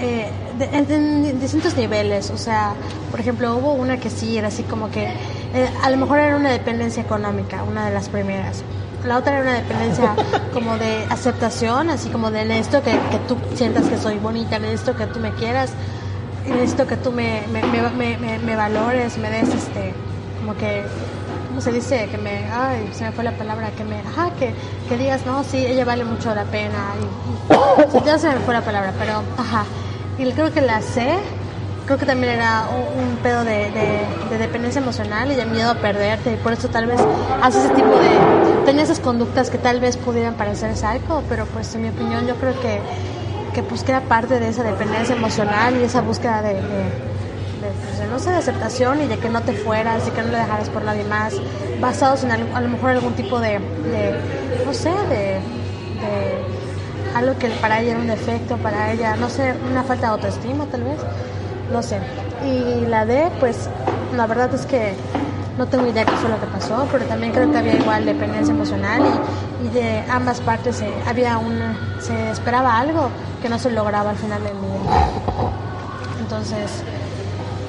eh, 0.00 0.28
en 0.72 1.40
distintos 1.40 1.76
niveles. 1.76 2.30
O 2.30 2.36
sea, 2.38 2.74
por 3.10 3.20
ejemplo, 3.20 3.54
hubo 3.56 3.72
una 3.74 3.98
que 3.98 4.10
sí 4.10 4.36
era 4.36 4.48
así 4.48 4.64
como 4.64 4.90
que 4.90 5.04
eh, 5.04 5.68
a 5.82 5.90
lo 5.90 5.96
mejor 5.96 6.18
era 6.18 6.36
una 6.36 6.50
dependencia 6.50 7.02
económica, 7.04 7.62
una 7.62 7.86
de 7.86 7.94
las 7.94 8.08
primeras. 8.08 8.62
La 9.04 9.18
otra 9.18 9.32
era 9.32 9.42
una 9.42 9.54
dependencia 9.54 10.14
como 10.52 10.76
de 10.78 11.04
aceptación, 11.10 11.90
así 11.90 12.08
como 12.10 12.30
de 12.30 12.44
necesito 12.44 12.82
que, 12.82 12.92
que 12.92 13.18
tú 13.28 13.36
sientas 13.54 13.86
que 13.86 13.96
soy 13.96 14.18
bonita, 14.18 14.58
necesito 14.58 14.94
que 14.96 15.06
tú 15.06 15.18
me 15.20 15.32
quieras, 15.32 15.70
y 16.46 16.50
necesito 16.50 16.86
que 16.86 16.96
tú 16.96 17.10
me, 17.12 17.42
me, 17.52 17.62
me, 17.64 17.82
me- 17.90 18.18
me- 18.18 18.38
me 18.38 18.56
valores, 18.56 19.18
me 19.18 19.30
des 19.30 19.48
este, 19.48 19.92
como 20.40 20.56
que 20.56 20.84
¿cómo 21.48 21.60
se 21.60 21.70
dice? 21.72 22.08
Que 22.10 22.16
me, 22.16 22.46
ay, 22.50 22.88
se 22.94 23.04
me 23.04 23.12
fue 23.12 23.24
la 23.24 23.32
palabra, 23.32 23.70
que 23.72 23.84
me, 23.84 23.98
ajá, 24.00 24.30
que, 24.38 24.54
que 24.88 24.96
digas, 24.96 25.26
no, 25.26 25.44
sí, 25.44 25.58
ella 25.66 25.84
vale 25.84 26.02
mucho 26.04 26.34
la 26.34 26.44
pena. 26.44 26.94
Y, 26.98 27.04
y- 27.84 27.90
sí, 27.92 27.98
ya 28.06 28.18
se 28.18 28.28
me 28.28 28.36
fue 28.36 28.54
la 28.54 28.62
palabra, 28.62 28.92
pero, 28.98 29.22
ajá. 29.36 29.64
Y 30.18 30.30
creo 30.32 30.50
que 30.52 30.60
la 30.62 30.80
C, 30.80 31.14
creo 31.86 31.98
que 31.98 32.06
también 32.06 32.34
era 32.34 32.64
un, 32.68 33.16
pedo 33.16 33.44
de, 33.44 33.70
de- 33.70 34.06
de 34.30 34.38
dependencia 34.38 34.80
emocional 34.80 35.30
y 35.30 35.34
de 35.36 35.44
miedo 35.46 35.70
a 35.70 35.74
perderte. 35.74 36.32
Y 36.32 36.36
por 36.36 36.52
eso 36.52 36.68
tal 36.68 36.86
vez 36.86 37.00
hace 37.42 37.58
ese 37.60 37.68
tipo 37.70 37.88
de, 37.88 38.64
tenía 38.64 38.82
esas 38.82 39.00
conductas 39.00 39.50
que 39.50 39.58
tal 39.58 39.80
vez 39.80 39.96
pudieran 39.96 40.34
parecer 40.34 40.74
psycho, 40.76 41.22
pero 41.28 41.46
pues 41.46 41.74
en 41.74 41.82
mi 41.82 41.88
opinión 41.90 42.26
yo 42.26 42.36
creo 42.36 42.58
que, 42.60 42.80
que 43.54 43.62
pues 43.62 43.82
que 43.84 43.92
era 43.92 44.00
parte 44.02 44.38
de 44.40 44.48
esa 44.48 44.62
dependencia 44.62 45.14
emocional 45.14 45.76
y 45.80 45.84
esa 45.84 46.00
búsqueda 46.00 46.42
de, 46.42 46.54
de- 46.54 47.12
pues, 47.60 48.10
no 48.10 48.18
sé, 48.18 48.30
de 48.30 48.36
aceptación 48.38 49.02
y 49.02 49.06
de 49.06 49.18
que 49.18 49.28
no 49.28 49.40
te 49.42 49.52
fueras 49.52 50.06
y 50.08 50.10
que 50.10 50.22
no 50.22 50.32
le 50.32 50.38
dejaras 50.38 50.68
por 50.70 50.82
nadie 50.84 51.04
más, 51.04 51.34
basados 51.80 52.24
en 52.24 52.32
al- 52.32 52.48
a 52.54 52.60
lo 52.60 52.68
mejor 52.68 52.90
algún 52.90 53.12
tipo 53.14 53.38
de, 53.40 53.60
no 54.66 54.72
sé, 54.74 54.90
de 54.90 55.38
algo 57.14 57.36
que 57.38 57.48
para 57.60 57.80
ella 57.80 57.92
era 57.92 58.00
un 58.00 58.06
defecto, 58.06 58.56
para 58.56 58.90
ella, 58.92 59.14
no 59.16 59.28
sé, 59.28 59.54
una 59.70 59.82
falta 59.82 60.06
de 60.06 60.12
autoestima 60.14 60.64
tal 60.66 60.82
vez. 60.84 60.98
No 61.72 61.82
sé. 61.82 61.98
Y 62.44 62.86
la 62.86 63.06
D, 63.06 63.28
pues 63.40 63.68
la 64.16 64.26
verdad 64.26 64.52
es 64.54 64.66
que 64.66 64.94
no 65.58 65.66
tengo 65.66 65.86
idea 65.86 66.04
qué 66.04 66.12
fue 66.12 66.30
lo 66.30 66.40
que 66.40 66.46
pasó, 66.46 66.86
pero 66.90 67.04
también 67.06 67.32
creo 67.32 67.50
que 67.50 67.58
había 67.58 67.74
igual 67.74 68.04
dependencia 68.06 68.54
emocional 68.54 69.02
y, 69.62 69.66
y 69.66 69.70
de 69.70 70.02
ambas 70.10 70.40
partes 70.40 70.80
eh, 70.80 70.92
había 71.06 71.38
una, 71.38 71.76
se 72.00 72.30
esperaba 72.30 72.78
algo 72.78 73.08
que 73.42 73.48
no 73.48 73.58
se 73.58 73.70
lograba 73.70 74.10
al 74.10 74.16
final 74.16 74.42
del 74.42 74.52
día. 74.54 75.06
Entonces, 76.20 76.82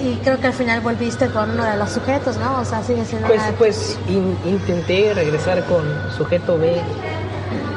y 0.02 0.16
creo 0.18 0.40
que 0.40 0.48
al 0.48 0.54
final 0.54 0.82
volviste 0.82 1.28
con 1.30 1.52
uno 1.52 1.64
de 1.64 1.78
los 1.78 1.90
sujetos, 1.92 2.38
¿no? 2.38 2.60
O 2.62 2.66
sea, 2.66 2.84
sigue 2.84 3.06
siendo 3.06 3.28
Pues, 3.28 3.42
una- 3.42 3.58
pues 3.58 3.98
in- 4.08 4.38
intenté 4.46 5.14
regresar 5.14 5.64
con 5.66 5.84
sujeto 6.18 6.58
B, 6.58 6.82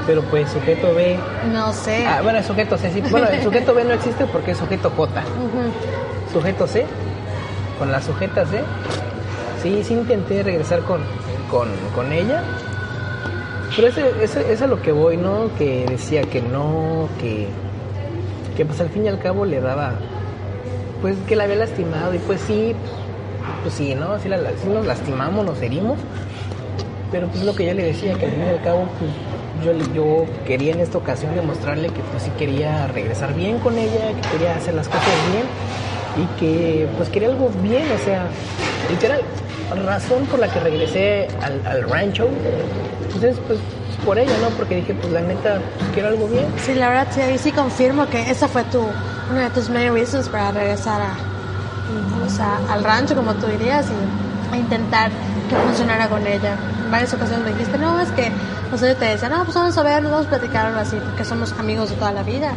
pero 0.06 0.22
pues 0.22 0.50
sujeto 0.50 0.94
B... 0.94 1.18
no 1.52 1.72
sé. 1.72 2.06
Ah, 2.06 2.20
bueno, 2.22 2.38
el 2.38 2.44
sujeto 2.44 2.78
C 2.78 2.90
sí. 2.92 3.02
Bueno, 3.10 3.28
el 3.28 3.42
sujeto 3.42 3.74
B 3.74 3.84
no 3.84 3.92
existe 3.92 4.24
porque 4.26 4.52
es 4.52 4.58
sujeto 4.58 4.90
J. 4.96 5.20
Ujú. 5.20 6.32
Sujeto 6.32 6.66
C, 6.66 6.86
con 7.78 7.90
la 7.90 8.00
sujeta 8.00 8.46
C, 8.46 8.60
sí, 9.62 9.82
sí 9.82 9.94
intenté 9.94 10.42
regresar 10.42 10.80
con, 10.80 11.00
con, 11.50 11.68
con 11.94 12.12
ella. 12.12 12.42
Pero 13.74 13.88
ese, 13.88 14.12
ese, 14.22 14.52
es 14.52 14.62
a 14.62 14.66
lo 14.66 14.80
que 14.80 14.92
voy, 14.92 15.16
¿no? 15.16 15.50
Que 15.58 15.86
decía 15.88 16.22
que 16.22 16.40
no, 16.40 17.08
que, 17.20 17.48
que 18.56 18.64
pues 18.64 18.80
al 18.80 18.88
fin 18.90 19.04
y 19.04 19.08
al 19.08 19.18
cabo 19.18 19.44
le 19.44 19.60
daba, 19.60 19.94
pues 21.02 21.16
que 21.26 21.36
la 21.36 21.44
había 21.44 21.56
lastimado 21.56 22.14
y 22.14 22.18
pues 22.18 22.40
sí, 22.40 22.74
pues 23.62 23.74
sí, 23.74 23.94
¿no? 23.94 24.18
Sí, 24.20 24.28
la, 24.28 24.38
sí 24.38 24.68
nos 24.68 24.86
lastimamos, 24.86 25.44
nos 25.44 25.60
herimos. 25.60 25.98
Pero 27.10 27.28
pues 27.28 27.44
lo 27.44 27.54
que 27.54 27.66
yo 27.66 27.74
le 27.74 27.84
decía, 27.84 28.14
que 28.14 28.26
al 28.26 28.32
fin 28.32 28.44
y 28.44 28.48
al 28.48 28.62
cabo, 28.62 28.88
pues 28.98 29.10
yo, 29.64 29.72
yo 29.94 30.24
quería 30.46 30.72
en 30.72 30.80
esta 30.80 30.98
ocasión 30.98 31.34
demostrarle 31.34 31.88
que 31.88 32.00
pues 32.10 32.24
sí 32.24 32.30
quería 32.38 32.86
regresar 32.88 33.34
bien 33.34 33.58
con 33.58 33.78
ella, 33.78 34.12
que 34.20 34.28
quería 34.30 34.56
hacer 34.56 34.74
las 34.74 34.88
cosas 34.88 35.14
bien 35.30 35.44
y 36.16 36.26
que 36.38 36.88
pues 36.96 37.08
quería 37.08 37.28
algo 37.28 37.50
bien, 37.62 37.90
o 37.92 37.98
sea, 37.98 38.26
literal, 38.90 39.20
razón 39.84 40.26
por 40.26 40.38
la 40.38 40.48
que 40.48 40.60
regresé 40.60 41.28
al, 41.42 41.60
al 41.66 41.88
rancho, 41.88 42.28
pues 43.12 43.24
es 43.24 43.36
pues 43.46 43.58
por 44.04 44.18
ella, 44.18 44.38
¿no? 44.40 44.48
Porque 44.50 44.76
dije, 44.76 44.94
pues 44.94 45.12
la 45.12 45.20
neta, 45.20 45.60
quiero 45.92 46.08
algo 46.08 46.28
bien. 46.28 46.46
Sí, 46.64 46.74
la 46.74 46.88
verdad, 46.88 47.08
sí, 47.10 47.20
ahí 47.20 47.38
sí 47.38 47.52
confirmo 47.52 48.06
que 48.06 48.30
esa 48.30 48.46
fue 48.48 48.62
tu, 48.64 48.80
una 49.30 49.44
de 49.44 49.50
tus 49.50 49.68
main 49.68 49.92
reasons 49.92 50.28
para 50.28 50.52
regresar 50.52 51.00
a, 51.02 51.10
o 51.10 52.72
al 52.72 52.84
rancho, 52.84 53.14
como 53.14 53.34
tú 53.34 53.46
dirías, 53.46 53.86
y 53.90 54.54
a 54.54 54.58
intentar 54.58 55.10
que 55.48 55.56
funcionara 55.56 56.08
con 56.08 56.26
ella. 56.26 56.56
En 56.84 56.90
varias 56.90 57.12
ocasiones 57.14 57.44
me 57.44 57.52
dijiste, 57.52 57.78
no, 57.78 58.00
es 58.00 58.10
que, 58.10 58.30
o 58.72 58.78
sea, 58.78 58.88
yo 58.88 58.96
te 58.96 59.04
decía, 59.06 59.28
no, 59.28 59.44
pues 59.44 59.54
vamos 59.54 59.76
a 59.76 59.82
ver, 59.82 60.02
vamos 60.02 60.26
a 60.26 60.28
platicar 60.28 60.66
algo 60.66 60.80
así, 60.80 60.96
porque 60.96 61.24
somos 61.24 61.52
amigos 61.52 61.90
de 61.90 61.96
toda 61.96 62.12
la 62.12 62.22
vida. 62.22 62.54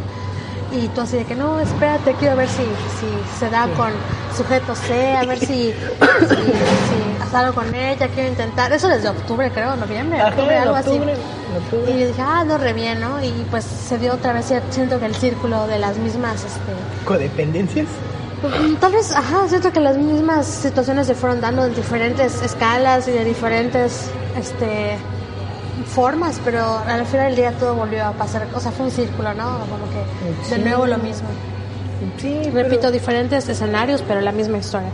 Y 0.72 0.86
tú 0.88 1.00
así 1.00 1.16
de 1.16 1.24
que, 1.24 1.34
no, 1.34 1.58
espérate, 1.58 2.14
quiero 2.14 2.36
ver 2.36 2.48
si, 2.48 2.62
si 2.62 3.38
se 3.38 3.50
da 3.50 3.66
con 3.76 3.90
sujeto 4.36 4.74
C, 4.74 5.16
a 5.16 5.24
ver 5.24 5.38
si, 5.38 5.46
si, 5.46 5.72
si 5.72 7.10
algo 7.34 7.54
con 7.54 7.74
ella, 7.74 8.08
quiero 8.08 8.28
intentar. 8.28 8.72
Eso 8.72 8.88
desde 8.88 9.08
octubre, 9.08 9.50
creo, 9.50 9.76
noviembre, 9.76 10.22
octubre, 10.22 10.56
algo 10.56 10.76
octubre, 10.76 11.12
así. 11.12 11.90
Y 11.90 12.00
yo 12.00 12.06
dije, 12.08 12.22
ah, 12.22 12.44
no, 12.44 12.58
re 12.58 12.72
bien, 12.72 13.00
¿no? 13.00 13.22
Y 13.22 13.30
pues 13.50 13.64
se 13.64 13.98
dio 13.98 14.14
otra 14.14 14.32
vez, 14.32 14.52
siento 14.70 14.98
que 14.98 15.06
el 15.06 15.14
círculo 15.14 15.66
de 15.66 15.78
las 15.78 15.96
mismas, 15.98 16.44
este, 16.44 17.04
¿Codependencias? 17.04 17.88
Mm, 18.42 18.76
Tal 18.76 18.92
vez, 18.92 19.12
ajá, 19.12 19.48
siento 19.48 19.70
que 19.72 19.80
las 19.80 19.96
mismas 19.98 20.46
situaciones 20.46 21.06
se 21.06 21.14
fueron 21.14 21.40
dando 21.40 21.64
en 21.64 21.74
diferentes 21.74 22.40
escalas 22.42 23.06
y 23.08 23.10
de 23.12 23.24
diferentes 23.24 24.10
este, 24.38 24.96
formas, 25.94 26.40
pero 26.44 26.78
al 26.86 27.04
final 27.06 27.26
del 27.26 27.36
día 27.36 27.52
todo 27.52 27.74
volvió 27.74 28.04
a 28.06 28.12
pasar, 28.12 28.46
o 28.54 28.60
sea, 28.60 28.72
fue 28.72 28.86
un 28.86 28.92
círculo, 28.92 29.34
¿no? 29.34 29.58
Como 29.68 29.84
que 29.90 30.56
de 30.56 30.62
nuevo 30.64 30.86
lo 30.86 30.98
mismo. 30.98 31.28
Sí, 32.18 32.50
Repito, 32.54 32.90
diferentes 32.90 33.46
escenarios, 33.46 34.02
pero 34.08 34.22
la 34.22 34.32
misma 34.32 34.56
historia. 34.56 34.88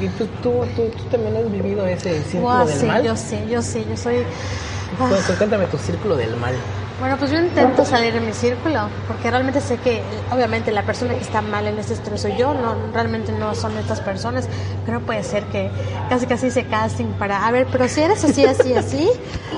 Y, 0.00 0.04
y 0.04 0.08
tú, 0.10 0.26
tú, 0.42 0.52
tú, 0.76 0.82
tú 0.94 1.04
también 1.10 1.34
has 1.38 1.50
vivido 1.50 1.86
ese 1.86 2.22
círculo 2.24 2.52
Wow, 2.54 2.66
del 2.66 2.78
sí, 2.78 2.86
mal. 2.86 3.02
yo 3.02 3.16
sí, 3.16 3.38
yo 3.48 3.62
sí, 3.62 3.86
yo 3.88 3.96
soy... 3.96 4.16
ah. 4.16 5.06
Pues, 5.08 5.24
pues, 5.26 5.38
cuéntame 5.38 5.64
tu 5.66 5.78
círculo 5.78 6.16
del 6.16 6.36
mal. 6.36 6.54
Bueno, 7.00 7.16
pues 7.16 7.30
yo 7.30 7.38
intento 7.38 7.82
salir 7.86 8.12
de 8.12 8.20
mi 8.20 8.34
círculo, 8.34 8.88
porque 9.08 9.30
realmente 9.30 9.62
sé 9.62 9.78
que, 9.78 10.02
obviamente, 10.30 10.70
la 10.70 10.82
persona 10.82 11.14
que 11.14 11.22
está 11.22 11.40
mal 11.40 11.66
en 11.66 11.78
este 11.78 11.94
historia 11.94 12.18
soy 12.18 12.36
yo, 12.36 12.52
no, 12.52 12.74
realmente 12.92 13.32
no 13.32 13.54
son 13.54 13.74
estas 13.78 14.02
personas, 14.02 14.46
pero 14.84 15.00
puede 15.00 15.24
ser 15.24 15.44
que 15.44 15.70
casi 16.10 16.26
casi 16.26 16.50
se 16.50 16.66
casting 16.66 17.06
para, 17.18 17.46
a 17.46 17.50
ver, 17.52 17.66
pero 17.72 17.88
si 17.88 18.02
eres 18.02 18.22
así, 18.22 18.44
así, 18.44 18.74
así, 18.74 19.10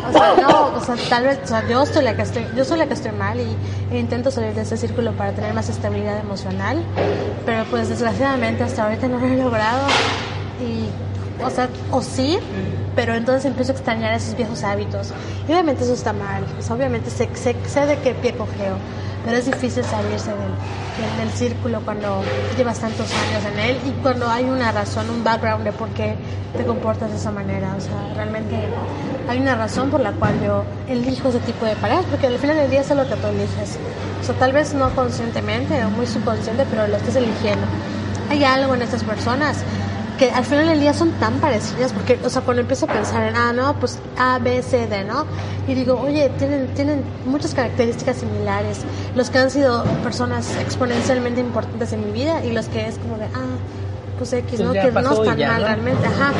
o 0.08 0.12
sea, 0.12 0.34
no, 0.40 0.66
o 0.66 0.80
sea, 0.84 0.94
tal 1.08 1.24
vez, 1.24 1.40
o 1.42 1.46
sea, 1.48 1.66
yo 1.68 1.84
soy 1.84 2.04
la 2.04 2.14
que 2.14 2.22
estoy, 2.22 2.46
yo 2.56 2.64
soy 2.64 2.78
la 2.78 2.86
que 2.86 2.94
estoy 2.94 3.10
mal 3.10 3.40
y, 3.40 3.56
e 3.92 3.98
intento 3.98 4.30
salir 4.30 4.54
de 4.54 4.62
ese 4.62 4.76
círculo 4.76 5.10
para 5.10 5.32
tener 5.32 5.52
más 5.52 5.68
estabilidad 5.68 6.20
emocional, 6.20 6.80
pero 7.44 7.64
pues 7.64 7.88
desgraciadamente 7.88 8.62
hasta 8.62 8.84
ahorita 8.84 9.08
no 9.08 9.18
lo 9.18 9.26
he 9.26 9.36
logrado 9.36 9.88
y 10.60 10.86
o 11.44 11.50
sea, 11.50 11.68
o 11.90 12.00
sí, 12.02 12.38
pero 12.94 13.14
entonces 13.14 13.44
empiezo 13.44 13.72
a 13.72 13.74
extrañar 13.74 14.14
esos 14.14 14.36
viejos 14.36 14.62
hábitos. 14.62 15.12
Y 15.48 15.52
obviamente 15.52 15.84
eso 15.84 15.94
está 15.94 16.12
mal, 16.12 16.44
sea, 16.60 16.76
obviamente 16.76 17.10
sé, 17.10 17.28
sé, 17.34 17.56
sé 17.66 17.86
de 17.86 17.98
qué 17.98 18.14
pie 18.14 18.34
cogeo, 18.34 18.76
pero 19.24 19.36
es 19.36 19.46
difícil 19.46 19.84
salirse 19.84 20.30
del, 20.30 20.38
del, 20.38 21.16
del 21.18 21.30
círculo 21.36 21.80
cuando 21.84 22.22
llevas 22.56 22.78
tantos 22.78 23.06
años 23.12 23.44
en 23.52 23.58
él 23.58 23.78
y 23.86 23.90
cuando 24.02 24.28
hay 24.28 24.44
una 24.44 24.72
razón, 24.72 25.08
un 25.10 25.22
background 25.22 25.64
de 25.64 25.72
por 25.72 25.88
qué 25.90 26.16
te 26.56 26.64
comportas 26.64 27.10
de 27.10 27.16
esa 27.16 27.30
manera. 27.30 27.74
O 27.76 27.80
sea, 27.80 28.14
realmente 28.14 28.56
hay 29.28 29.38
una 29.38 29.54
razón 29.54 29.90
por 29.90 30.00
la 30.00 30.12
cual 30.12 30.34
yo 30.44 30.64
elijo 30.88 31.28
ese 31.28 31.38
tipo 31.40 31.64
de 31.64 31.76
parejas, 31.76 32.04
porque 32.06 32.26
al 32.26 32.38
final 32.38 32.56
del 32.56 32.70
día 32.70 32.80
es 32.80 32.90
lo 32.90 33.08
que 33.08 33.16
tú 33.16 33.26
eliges. 33.28 33.78
O 34.20 34.24
sea, 34.24 34.34
tal 34.36 34.52
vez 34.52 34.74
no 34.74 34.90
conscientemente 34.94 35.84
o 35.84 35.90
muy 35.90 36.06
subconsciente, 36.06 36.66
pero 36.70 36.86
lo 36.86 36.96
estás 36.96 37.16
eligiendo. 37.16 37.66
Hay 38.30 38.44
algo 38.44 38.74
en 38.74 38.82
estas 38.82 39.04
personas 39.04 39.58
que 40.22 40.30
al 40.30 40.44
final 40.44 40.68
del 40.68 40.78
día 40.78 40.94
son 40.94 41.10
tan 41.18 41.40
parecidas, 41.40 41.92
porque, 41.92 42.16
o 42.24 42.30
sea, 42.30 42.42
cuando 42.42 42.60
empiezo 42.60 42.86
a 42.86 42.92
pensar 42.92 43.24
en, 43.26 43.34
ah, 43.34 43.52
no, 43.52 43.74
pues 43.80 43.98
A, 44.16 44.38
B, 44.38 44.62
C, 44.62 44.86
D, 44.86 45.02
¿no? 45.02 45.26
Y 45.66 45.74
digo, 45.74 46.00
oye, 46.00 46.30
tienen, 46.38 46.68
tienen 46.74 47.02
muchas 47.26 47.54
características 47.54 48.18
similares, 48.18 48.78
los 49.16 49.30
que 49.30 49.38
han 49.38 49.50
sido 49.50 49.82
personas 50.04 50.56
exponencialmente 50.60 51.40
importantes 51.40 51.92
en 51.92 52.06
mi 52.06 52.12
vida 52.12 52.44
y 52.44 52.52
los 52.52 52.66
que 52.68 52.86
es 52.86 52.98
como 52.98 53.18
de, 53.18 53.24
ah, 53.24 53.56
pues 54.16 54.32
X, 54.32 54.48
Pues 54.50 54.60
¿no? 54.60 54.72
Que 54.74 54.92
no 54.92 55.12
están 55.22 55.36
ya, 55.38 55.48
mal 55.48 55.60
¿no? 55.60 55.66
realmente, 55.66 56.06
ajá. 56.06 56.32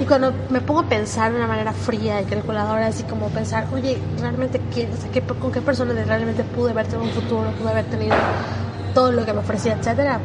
Y 0.00 0.04
cuando 0.04 0.32
me 0.50 0.60
pongo 0.60 0.80
a 0.80 0.88
pensar 0.88 1.32
de 1.32 1.38
una 1.38 1.48
manera 1.48 1.72
fría 1.72 2.20
y 2.20 2.24
calculadora, 2.26 2.86
así 2.86 3.02
como 3.02 3.30
pensar, 3.30 3.66
oye, 3.74 3.98
realmente, 4.20 4.60
¿quién, 4.72 4.90
o 4.92 4.96
sea, 4.96 5.10
¿qué- 5.10 5.22
¿con 5.22 5.50
qué 5.50 5.60
persona 5.60 5.92
realmente 6.06 6.44
pude 6.44 6.70
haber 6.70 6.86
tenido 6.86 7.02
un 7.08 7.10
futuro, 7.10 7.50
pude 7.60 7.70
haber 7.70 7.86
tenido 7.86 8.14
todo 8.94 9.10
lo 9.10 9.24
que 9.24 9.32
me 9.32 9.40
ofrecía, 9.40 9.72
etcétera? 9.72 10.20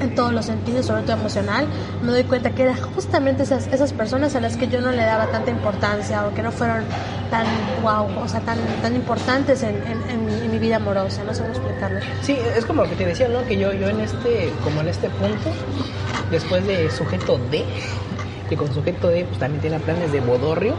En 0.00 0.14
todos 0.14 0.32
los 0.32 0.46
sentidos, 0.46 0.86
sobre 0.86 1.02
todo 1.02 1.16
emocional, 1.16 1.66
me 2.02 2.12
doy 2.12 2.24
cuenta 2.24 2.50
que 2.50 2.62
eran 2.64 2.76
justamente 2.76 3.42
esas, 3.44 3.66
esas 3.68 3.92
personas 3.92 4.34
a 4.36 4.40
las 4.40 4.56
que 4.56 4.68
yo 4.68 4.80
no 4.80 4.90
le 4.90 5.02
daba 5.04 5.26
tanta 5.28 5.50
importancia 5.50 6.26
o 6.26 6.34
que 6.34 6.42
no 6.42 6.52
fueron 6.52 6.84
tan 7.30 7.46
wow, 7.82 8.06
o 8.22 8.28
sea, 8.28 8.40
tan, 8.40 8.58
tan 8.82 8.94
importantes 8.94 9.62
en, 9.62 9.76
en- 9.76 10.10
en 10.10 10.26
mi, 10.26 10.32
en 10.44 10.50
mi 10.50 10.58
vida 10.58 10.76
amorosa, 10.76 11.24
no 11.24 11.32
sé 11.34 11.42
cómo 11.42 11.54
explicarlo. 11.54 12.00
Sí, 12.22 12.38
es 12.56 12.64
como 12.66 12.82
lo 12.84 12.90
que 12.90 12.96
te 12.96 13.06
decía, 13.06 13.28
¿no? 13.28 13.44
Que 13.46 13.56
yo, 13.56 13.72
yo 13.72 13.88
en 13.88 14.00
este, 14.00 14.52
como 14.62 14.80
en 14.82 14.88
este 14.88 15.08
punto, 15.10 15.50
después 16.30 16.66
de 16.66 16.90
sujeto 16.90 17.38
D, 17.50 17.64
que 18.48 18.56
con 18.56 18.72
sujeto 18.72 19.08
D 19.08 19.24
pues 19.24 19.38
también 19.38 19.60
tiene 19.60 19.80
planes 19.80 20.12
de 20.12 20.20
bodorrio, 20.20 20.74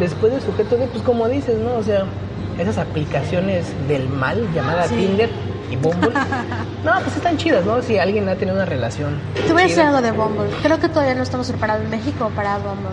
después 0.00 0.32
de 0.32 0.40
sujeto 0.40 0.76
D, 0.76 0.86
pues 0.88 1.02
como 1.02 1.28
dices, 1.28 1.56
¿no? 1.58 1.74
O 1.76 1.82
sea, 1.82 2.04
esas 2.58 2.78
aplicaciones 2.78 3.66
del 3.88 4.08
mal 4.08 4.52
llamada 4.54 4.88
Sí. 4.88 4.96
Tinder 4.96 5.30
y 5.70 5.76
Bumble, 5.76 6.10
no, 6.84 6.92
pues 7.02 7.16
están 7.16 7.36
chidas, 7.36 7.64
¿no? 7.64 7.82
Si 7.82 7.98
alguien 7.98 8.28
ha 8.28 8.36
tenido 8.36 8.56
una 8.56 8.64
relación. 8.64 9.18
Te 9.34 9.52
voy 9.52 9.62
a 9.62 9.66
decir 9.66 9.80
algo 9.80 10.00
de 10.00 10.12
Bumble. 10.12 10.50
Creo 10.62 10.78
que 10.78 10.88
todavía 10.88 11.14
no 11.14 11.22
estamos 11.22 11.48
preparados 11.48 11.84
en 11.84 11.90
México 11.90 12.30
para 12.34 12.58
Bumble. 12.58 12.90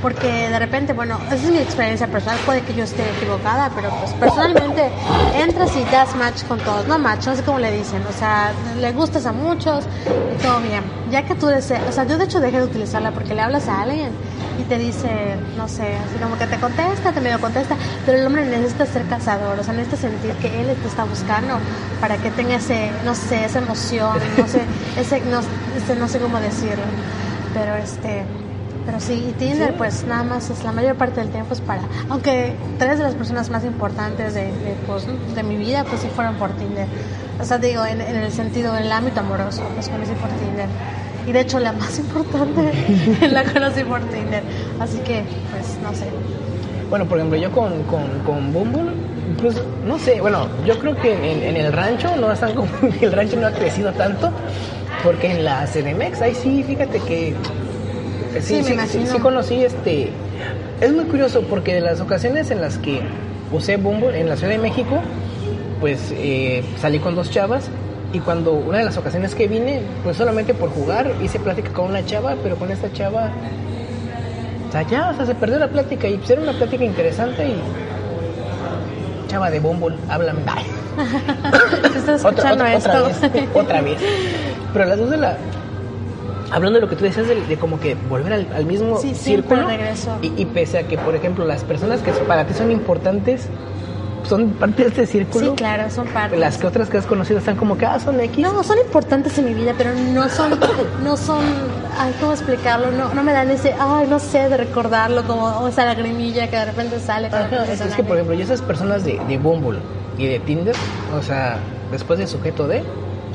Porque 0.00 0.26
de 0.26 0.58
repente, 0.58 0.92
bueno, 0.92 1.18
esa 1.26 1.34
es 1.34 1.50
mi 1.50 1.58
experiencia 1.58 2.06
personal. 2.06 2.38
Puede 2.44 2.62
que 2.62 2.74
yo 2.74 2.84
esté 2.84 3.02
equivocada, 3.18 3.70
pero 3.74 3.90
pues 3.90 4.12
personalmente 4.12 4.90
entras 5.36 5.76
y 5.76 5.84
das 5.90 6.14
match 6.16 6.44
con 6.44 6.58
todos. 6.60 6.86
No 6.86 6.98
match, 6.98 7.26
no 7.26 7.36
sé 7.36 7.42
cómo 7.42 7.58
le 7.58 7.72
dicen. 7.72 8.02
O 8.08 8.12
sea, 8.12 8.52
le 8.80 8.92
gustas 8.92 9.26
a 9.26 9.32
muchos 9.32 9.84
y 10.06 10.42
todo 10.42 10.60
bien. 10.60 10.82
Ya 11.10 11.24
que 11.24 11.34
tú 11.34 11.46
deseas, 11.46 11.82
o 11.88 11.92
sea, 11.92 12.04
yo 12.04 12.16
de 12.18 12.24
hecho 12.24 12.40
dejé 12.40 12.58
de 12.58 12.64
utilizarla 12.64 13.10
porque 13.10 13.34
le 13.34 13.42
hablas 13.42 13.68
a 13.68 13.82
alguien 13.82 14.12
y 14.62 14.64
te 14.64 14.78
dice, 14.78 15.08
no 15.56 15.68
sé, 15.68 15.82
así 15.82 16.16
como 16.22 16.38
que 16.38 16.46
te 16.46 16.56
contesta, 16.58 17.12
te 17.12 17.20
medio 17.20 17.40
contesta, 17.40 17.76
pero 18.06 18.18
el 18.18 18.26
hombre 18.26 18.46
necesita 18.46 18.86
ser 18.86 19.04
cazador, 19.06 19.58
o 19.58 19.64
sea, 19.64 19.74
necesita 19.74 20.08
sentir 20.08 20.32
que 20.34 20.60
él 20.60 20.76
te 20.76 20.88
está 20.88 21.04
buscando 21.04 21.58
para 22.00 22.16
que 22.16 22.30
tenga 22.30 22.56
ese, 22.56 22.90
no 23.04 23.14
sé, 23.14 23.44
esa 23.44 23.58
emoción, 23.58 24.16
no 24.38 24.46
sé, 24.46 24.62
ese, 24.96 25.20
no, 25.22 25.40
ese, 25.76 25.96
no 25.96 26.08
sé 26.08 26.18
cómo 26.20 26.38
decirlo, 26.38 26.84
pero 27.54 27.74
este, 27.76 28.24
pero 28.86 29.00
sí, 29.00 29.26
y 29.28 29.32
Tinder 29.32 29.76
pues 29.76 30.04
nada 30.04 30.22
más 30.22 30.50
es 30.50 30.64
la 30.64 30.72
mayor 30.72 30.96
parte 30.96 31.20
del 31.20 31.30
tiempo 31.30 31.54
es 31.54 31.60
para, 31.60 31.82
aunque 32.08 32.54
tres 32.78 32.98
de 32.98 33.04
las 33.04 33.14
personas 33.14 33.50
más 33.50 33.64
importantes 33.64 34.34
de, 34.34 34.44
de, 34.44 34.76
pues, 34.86 35.06
de 35.34 35.42
mi 35.42 35.56
vida 35.56 35.84
pues 35.84 36.00
sí 36.00 36.08
fueron 36.14 36.36
por 36.36 36.50
Tinder, 36.52 36.86
o 37.40 37.44
sea, 37.44 37.58
digo, 37.58 37.84
en, 37.84 38.00
en 38.00 38.16
el 38.16 38.32
sentido, 38.32 38.76
en 38.76 38.84
el 38.84 38.92
ámbito 38.92 39.20
amoroso, 39.20 39.62
pues 39.74 39.88
conocí 39.88 40.12
por 40.12 40.30
Tinder. 40.30 40.68
Y 41.26 41.32
de 41.32 41.40
hecho 41.40 41.58
la 41.60 41.72
más 41.72 41.98
importante 42.00 42.72
la 43.30 43.44
conocí 43.44 43.84
por 43.84 44.00
Tinder. 44.00 44.42
Así 44.80 44.98
que, 44.98 45.22
pues, 45.50 45.78
no 45.82 45.92
sé. 45.94 46.06
Bueno, 46.90 47.06
por 47.06 47.18
ejemplo, 47.18 47.38
yo 47.38 47.50
con, 47.52 47.82
con, 47.84 48.02
con 48.26 48.52
Bumble, 48.52 48.90
pues 49.40 49.62
no 49.86 49.98
sé, 49.98 50.20
bueno, 50.20 50.46
yo 50.66 50.78
creo 50.78 50.94
que 51.00 51.12
en, 51.12 51.42
en 51.42 51.56
el 51.56 51.72
rancho 51.72 52.14
no 52.16 52.30
están 52.32 52.54
como 52.54 52.68
el 53.00 53.12
rancho 53.12 53.36
no 53.40 53.46
ha 53.46 53.52
crecido 53.52 53.92
tanto, 53.92 54.30
Porque 55.02 55.30
en 55.30 55.44
la 55.44 55.64
CDMX, 55.66 56.20
ahí 56.22 56.34
sí, 56.34 56.62
fíjate 56.66 56.98
que 57.00 57.34
Sí, 58.40 58.54
me 58.56 58.64
sí, 58.64 58.72
imagino. 58.72 59.06
sí 59.12 59.18
conocí 59.18 59.62
este. 59.64 60.10
Es 60.80 60.92
muy 60.92 61.04
curioso 61.04 61.42
porque 61.42 61.74
de 61.74 61.80
las 61.82 62.00
ocasiones 62.00 62.50
en 62.50 62.60
las 62.60 62.78
que 62.78 63.00
usé 63.52 63.76
Bumble 63.76 64.18
en 64.18 64.28
la 64.28 64.36
Ciudad 64.36 64.52
de 64.52 64.58
México, 64.58 65.00
pues 65.80 66.12
eh, 66.12 66.64
salí 66.80 66.98
con 66.98 67.14
dos 67.14 67.30
chavas 67.30 67.68
y 68.12 68.20
cuando 68.20 68.52
una 68.52 68.78
de 68.78 68.84
las 68.84 68.96
ocasiones 68.96 69.34
que 69.34 69.48
vine, 69.48 69.82
pues 70.04 70.16
solamente 70.16 70.54
por 70.54 70.70
jugar 70.70 71.12
hice 71.22 71.38
plática 71.38 71.72
con 71.72 71.86
una 71.86 72.04
chava, 72.04 72.34
pero 72.42 72.56
con 72.56 72.70
esta 72.70 72.92
chava, 72.92 73.30
o 74.68 74.72
sea, 74.72 74.82
ya, 74.82 75.10
o 75.10 75.14
sea, 75.14 75.26
se 75.26 75.34
perdió 75.34 75.58
la 75.58 75.68
plática 75.68 76.08
y 76.08 76.16
pues 76.18 76.30
era 76.30 76.42
una 76.42 76.52
plática 76.52 76.84
interesante 76.84 77.46
y 77.46 77.54
chava 79.28 79.50
de 79.50 79.60
Bumble, 79.60 79.96
háblame. 80.08 80.42
Ay. 80.46 80.64
¿Te 81.92 81.98
estás 81.98 82.16
escuchando 82.24 82.64
otra, 82.64 82.74
esto? 82.74 82.90
otra 82.90 83.08
vez, 83.08 83.48
otra 83.54 83.80
vez. 83.80 83.98
Pero 84.72 84.84
a 84.84 84.88
las 84.88 84.98
dos 84.98 85.10
de 85.10 85.16
la. 85.16 85.36
Hablando 86.50 86.78
de 86.78 86.80
lo 86.82 86.90
que 86.90 86.96
tú 86.96 87.04
decías 87.04 87.26
de, 87.26 87.40
de 87.46 87.56
como 87.56 87.80
que 87.80 87.94
volver 88.10 88.30
al, 88.34 88.46
al 88.54 88.66
mismo 88.66 88.98
Sí, 88.98 89.14
círculo. 89.14 89.66
Y, 90.20 90.34
y 90.36 90.44
pese 90.44 90.78
a 90.78 90.82
que, 90.82 90.98
por 90.98 91.14
ejemplo, 91.14 91.46
las 91.46 91.64
personas 91.64 92.02
que 92.02 92.12
para 92.12 92.46
ti 92.46 92.52
son 92.52 92.70
importantes 92.70 93.48
son 94.32 94.48
parte 94.52 94.84
de 94.84 94.88
este 94.88 95.06
círculo. 95.06 95.50
Sí, 95.50 95.56
claro, 95.56 95.90
son 95.90 96.06
parte. 96.06 96.38
Las 96.38 96.56
que 96.56 96.66
otras 96.66 96.88
que 96.88 96.96
has 96.96 97.04
conocido 97.04 97.38
están 97.38 97.56
como 97.56 97.76
que, 97.76 97.84
ah, 97.84 98.00
son 98.00 98.18
X. 98.18 98.38
No, 98.38 98.62
son 98.62 98.78
importantes 98.78 99.36
en 99.36 99.44
mi 99.44 99.52
vida, 99.52 99.74
pero 99.76 99.90
no 99.94 100.26
son, 100.30 100.58
no 101.04 101.18
son, 101.18 101.44
ay, 101.98 102.14
¿cómo 102.18 102.32
explicarlo? 102.32 102.90
No, 102.92 103.12
no 103.12 103.22
me 103.22 103.32
dan 103.32 103.50
ese, 103.50 103.74
ay, 103.78 104.06
no 104.08 104.18
sé, 104.18 104.48
de 104.48 104.56
recordarlo, 104.56 105.22
como 105.24 105.48
o 105.48 105.68
esa 105.68 105.84
lagrimilla 105.84 106.48
que 106.48 106.56
de 106.56 106.64
repente 106.64 106.98
sale. 106.98 107.26
Ajá, 107.26 107.66
es, 107.70 107.80
que, 107.94 108.02
por 108.02 108.16
ejemplo, 108.16 108.34
yo 108.34 108.42
esas 108.42 108.62
personas 108.62 109.04
de, 109.04 109.20
de 109.28 109.36
Bumble 109.36 109.80
y 110.16 110.26
de 110.26 110.38
Tinder, 110.40 110.76
o 111.14 111.22
sea, 111.22 111.58
después 111.90 112.18
de 112.18 112.26
sujeto 112.26 112.66
de, 112.66 112.82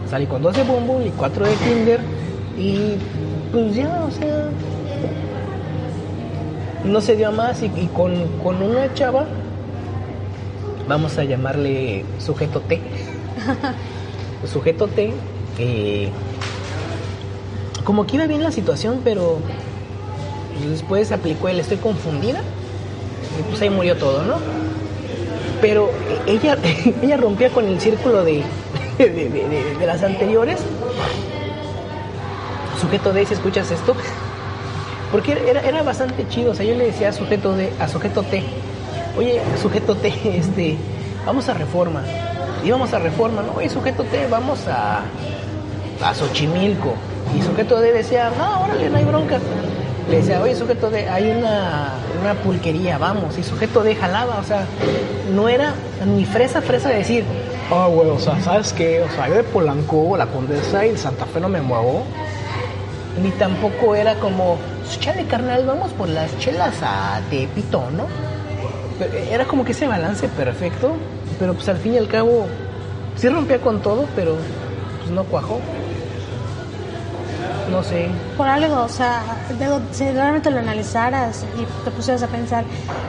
salí 0.10 0.26
con 0.26 0.42
dos 0.42 0.56
de 0.56 0.64
Bumble 0.64 1.06
y 1.06 1.12
cuatro 1.12 1.46
de 1.46 1.54
Tinder 1.58 2.00
y 2.58 2.96
pues 3.52 3.76
ya, 3.76 4.04
o 4.04 4.10
sea, 4.10 4.50
no 6.86 7.02
se 7.02 7.16
dio 7.16 7.28
a 7.28 7.32
más 7.32 7.62
y, 7.62 7.66
y 7.66 7.88
con, 7.94 8.16
con 8.42 8.64
una 8.64 8.92
chava, 8.96 9.26
vamos 10.88 11.18
a 11.18 11.24
llamarle 11.24 12.06
sujeto 12.20 12.62
T, 12.62 12.80
sujeto 14.52 14.88
T, 14.88 15.14
eh, 15.60 16.10
como 17.84 18.06
que 18.06 18.16
iba 18.18 18.28
bien 18.28 18.44
la 18.44 18.52
situación, 18.52 19.02
pero 19.04 19.40
después 20.70 21.12
aplicó 21.12 21.50
el 21.50 21.60
estoy 21.60 21.78
confundida 21.78 22.42
y 23.40 23.44
pues 23.50 23.62
ahí 23.62 23.70
murió 23.70 23.96
todo, 23.98 24.24
¿no? 24.24 24.36
Pero 25.62 25.90
ella, 26.28 26.58
ella 27.02 27.18
rompía 27.18 27.50
con 27.50 27.66
el 27.66 27.80
círculo 27.80 28.24
de, 28.24 28.44
de, 28.98 29.10
de- 29.10 29.30
de- 29.30 29.76
de 29.80 29.86
las 29.86 30.04
anteriores. 30.04 30.60
Sujeto 32.80 33.12
D, 33.12 33.26
si 33.26 33.34
escuchas 33.34 33.72
esto, 33.72 33.96
porque 35.12 35.32
era, 35.48 35.62
era 35.62 35.82
bastante 35.82 36.28
chido. 36.28 36.52
O 36.52 36.56
sea, 36.56 36.64
yo 36.66 36.76
le 36.76 36.86
decía 36.86 37.10
a 37.10 37.14
sujeto 37.14 37.54
D, 37.56 37.72
a 37.80 37.88
sujeto 37.88 38.22
T, 38.22 38.44
oye, 39.18 39.42
sujeto 39.62 39.96
T, 39.96 40.14
este, 40.38 40.78
vamos 41.26 41.50
a 41.50 41.54
reforma. 41.54 42.04
Íbamos 42.64 42.94
a 42.94 43.00
reforma, 43.00 43.42
¿no? 43.42 43.54
Oye, 43.58 43.70
sujeto 43.70 44.04
T, 44.04 44.28
vamos 44.28 44.68
a, 44.68 45.02
a 46.04 46.14
Xochimilco. 46.14 46.94
Y 47.38 47.42
sujeto 47.42 47.80
D 47.80 47.92
decía, 47.92 48.32
no, 48.38 48.64
órale, 48.64 48.90
no 48.90 48.98
hay 48.98 49.06
bronca. 49.06 49.40
Le 50.10 50.18
decía, 50.18 50.42
oye, 50.42 50.56
sujeto 50.56 50.90
D, 50.90 51.10
hay 51.10 51.32
una, 51.32 51.96
una 52.22 52.34
pulquería, 52.36 52.98
vamos. 52.98 53.38
Y 53.38 53.44
sujeto 53.44 53.84
D 53.84 53.96
jalaba, 53.96 54.38
o 54.38 54.44
sea, 54.44 54.66
no 55.34 55.50
era 55.50 55.74
ni 56.06 56.26
fresa, 56.26 56.62
fresa 56.62 56.90
de 56.90 56.96
decir, 57.00 57.26
oh, 57.70 57.90
güey, 57.90 58.10
o 58.10 58.20
sea, 58.20 58.40
¿sabes 58.42 58.72
qué? 58.74 59.02
O 59.02 59.10
sea, 59.12 59.28
yo 59.28 59.36
de 59.36 59.44
Polanco, 59.44 60.16
la 60.16 60.28
Condesa 60.28 60.86
y 60.86 60.90
el 60.90 60.98
Santa 60.98 61.26
Fe 61.26 61.40
no 61.42 61.50
me 61.50 61.62
muevo. 61.62 62.04
Ni 63.22 63.32
tampoco 63.32 63.96
era 63.96 64.16
como, 64.16 64.58
chale, 65.00 65.26
carnal, 65.26 65.66
vamos 65.66 65.92
por 65.92 66.08
las 66.08 66.38
chelas 66.38 66.76
a 66.82 67.20
Tepito, 67.30 67.90
¿no? 67.92 68.06
Era 69.00 69.46
como 69.46 69.64
que 69.64 69.74
ese 69.74 69.88
balance 69.88 70.28
perfecto, 70.30 70.94
pero 71.40 71.54
pues 71.54 71.70
al 71.70 71.78
fin 71.78 71.94
y 71.94 71.98
al 71.98 72.08
cabo, 72.08 72.48
sí 73.16 73.30
rompía 73.30 73.60
con 73.60 73.82
todo, 73.82 74.06
pero 74.16 74.36
pues 75.00 75.12
no 75.12 75.24
cuajó. 75.26 75.60
No 77.72 77.84
sé. 77.84 78.08
Por 78.38 78.48
algo, 78.48 78.84
o 78.84 78.90
sea, 78.90 79.22
digo, 79.60 79.82
si 79.92 80.10
realmente 80.10 80.50
lo 80.50 80.60
analizaras 80.60 81.46
y 81.60 81.66
te 81.84 81.92
pusieras 81.92 82.24
a 82.24 82.28
pensar, 82.28 82.64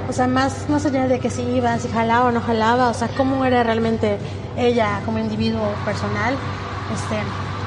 o 0.09 0.13
sea, 0.13 0.27
más, 0.27 0.69
más 0.69 0.85
allá 0.85 1.07
de 1.07 1.21
que 1.21 1.31
si 1.31 1.43
iba, 1.43 1.79
si 1.79 1.89
jalaba 1.89 2.27
o 2.27 2.33
no 2.33 2.41
jalaba, 2.41 2.89
o 2.89 2.95
sea, 2.95 3.09
cómo 3.17 3.45
era 3.45 3.63
realmente 3.63 4.19
ella 4.57 5.01
como 5.05 5.21
individuo 5.21 5.63
personal, 5.85 6.35
este, 6.93 7.17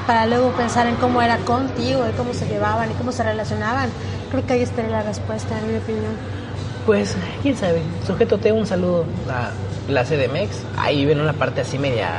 para 0.06 0.26
luego 0.26 0.50
pensar 0.50 0.86
en 0.86 0.96
cómo 0.96 1.22
era 1.22 1.38
contigo 1.38 2.04
y 2.08 2.12
cómo 2.12 2.34
se 2.34 2.46
llevaban 2.46 2.90
y 2.90 2.94
cómo 2.94 3.10
se 3.10 3.22
relacionaban, 3.22 3.88
creo 4.30 4.46
que 4.46 4.52
ahí 4.52 4.62
estaría 4.62 4.90
la 4.90 5.02
respuesta, 5.02 5.58
en 5.58 5.72
mi 5.72 5.78
opinión. 5.78 6.41
Pues, 6.86 7.14
quién 7.42 7.56
sabe. 7.56 7.80
Sujeto 8.06 8.38
T, 8.38 8.50
un 8.52 8.66
saludo 8.66 9.04
a 9.30 9.50
la 9.90 10.04
CDMX. 10.04 10.56
Ahí 10.76 11.04
ven 11.04 11.20
una 11.20 11.32
parte 11.32 11.60
así 11.60 11.78
media. 11.78 12.10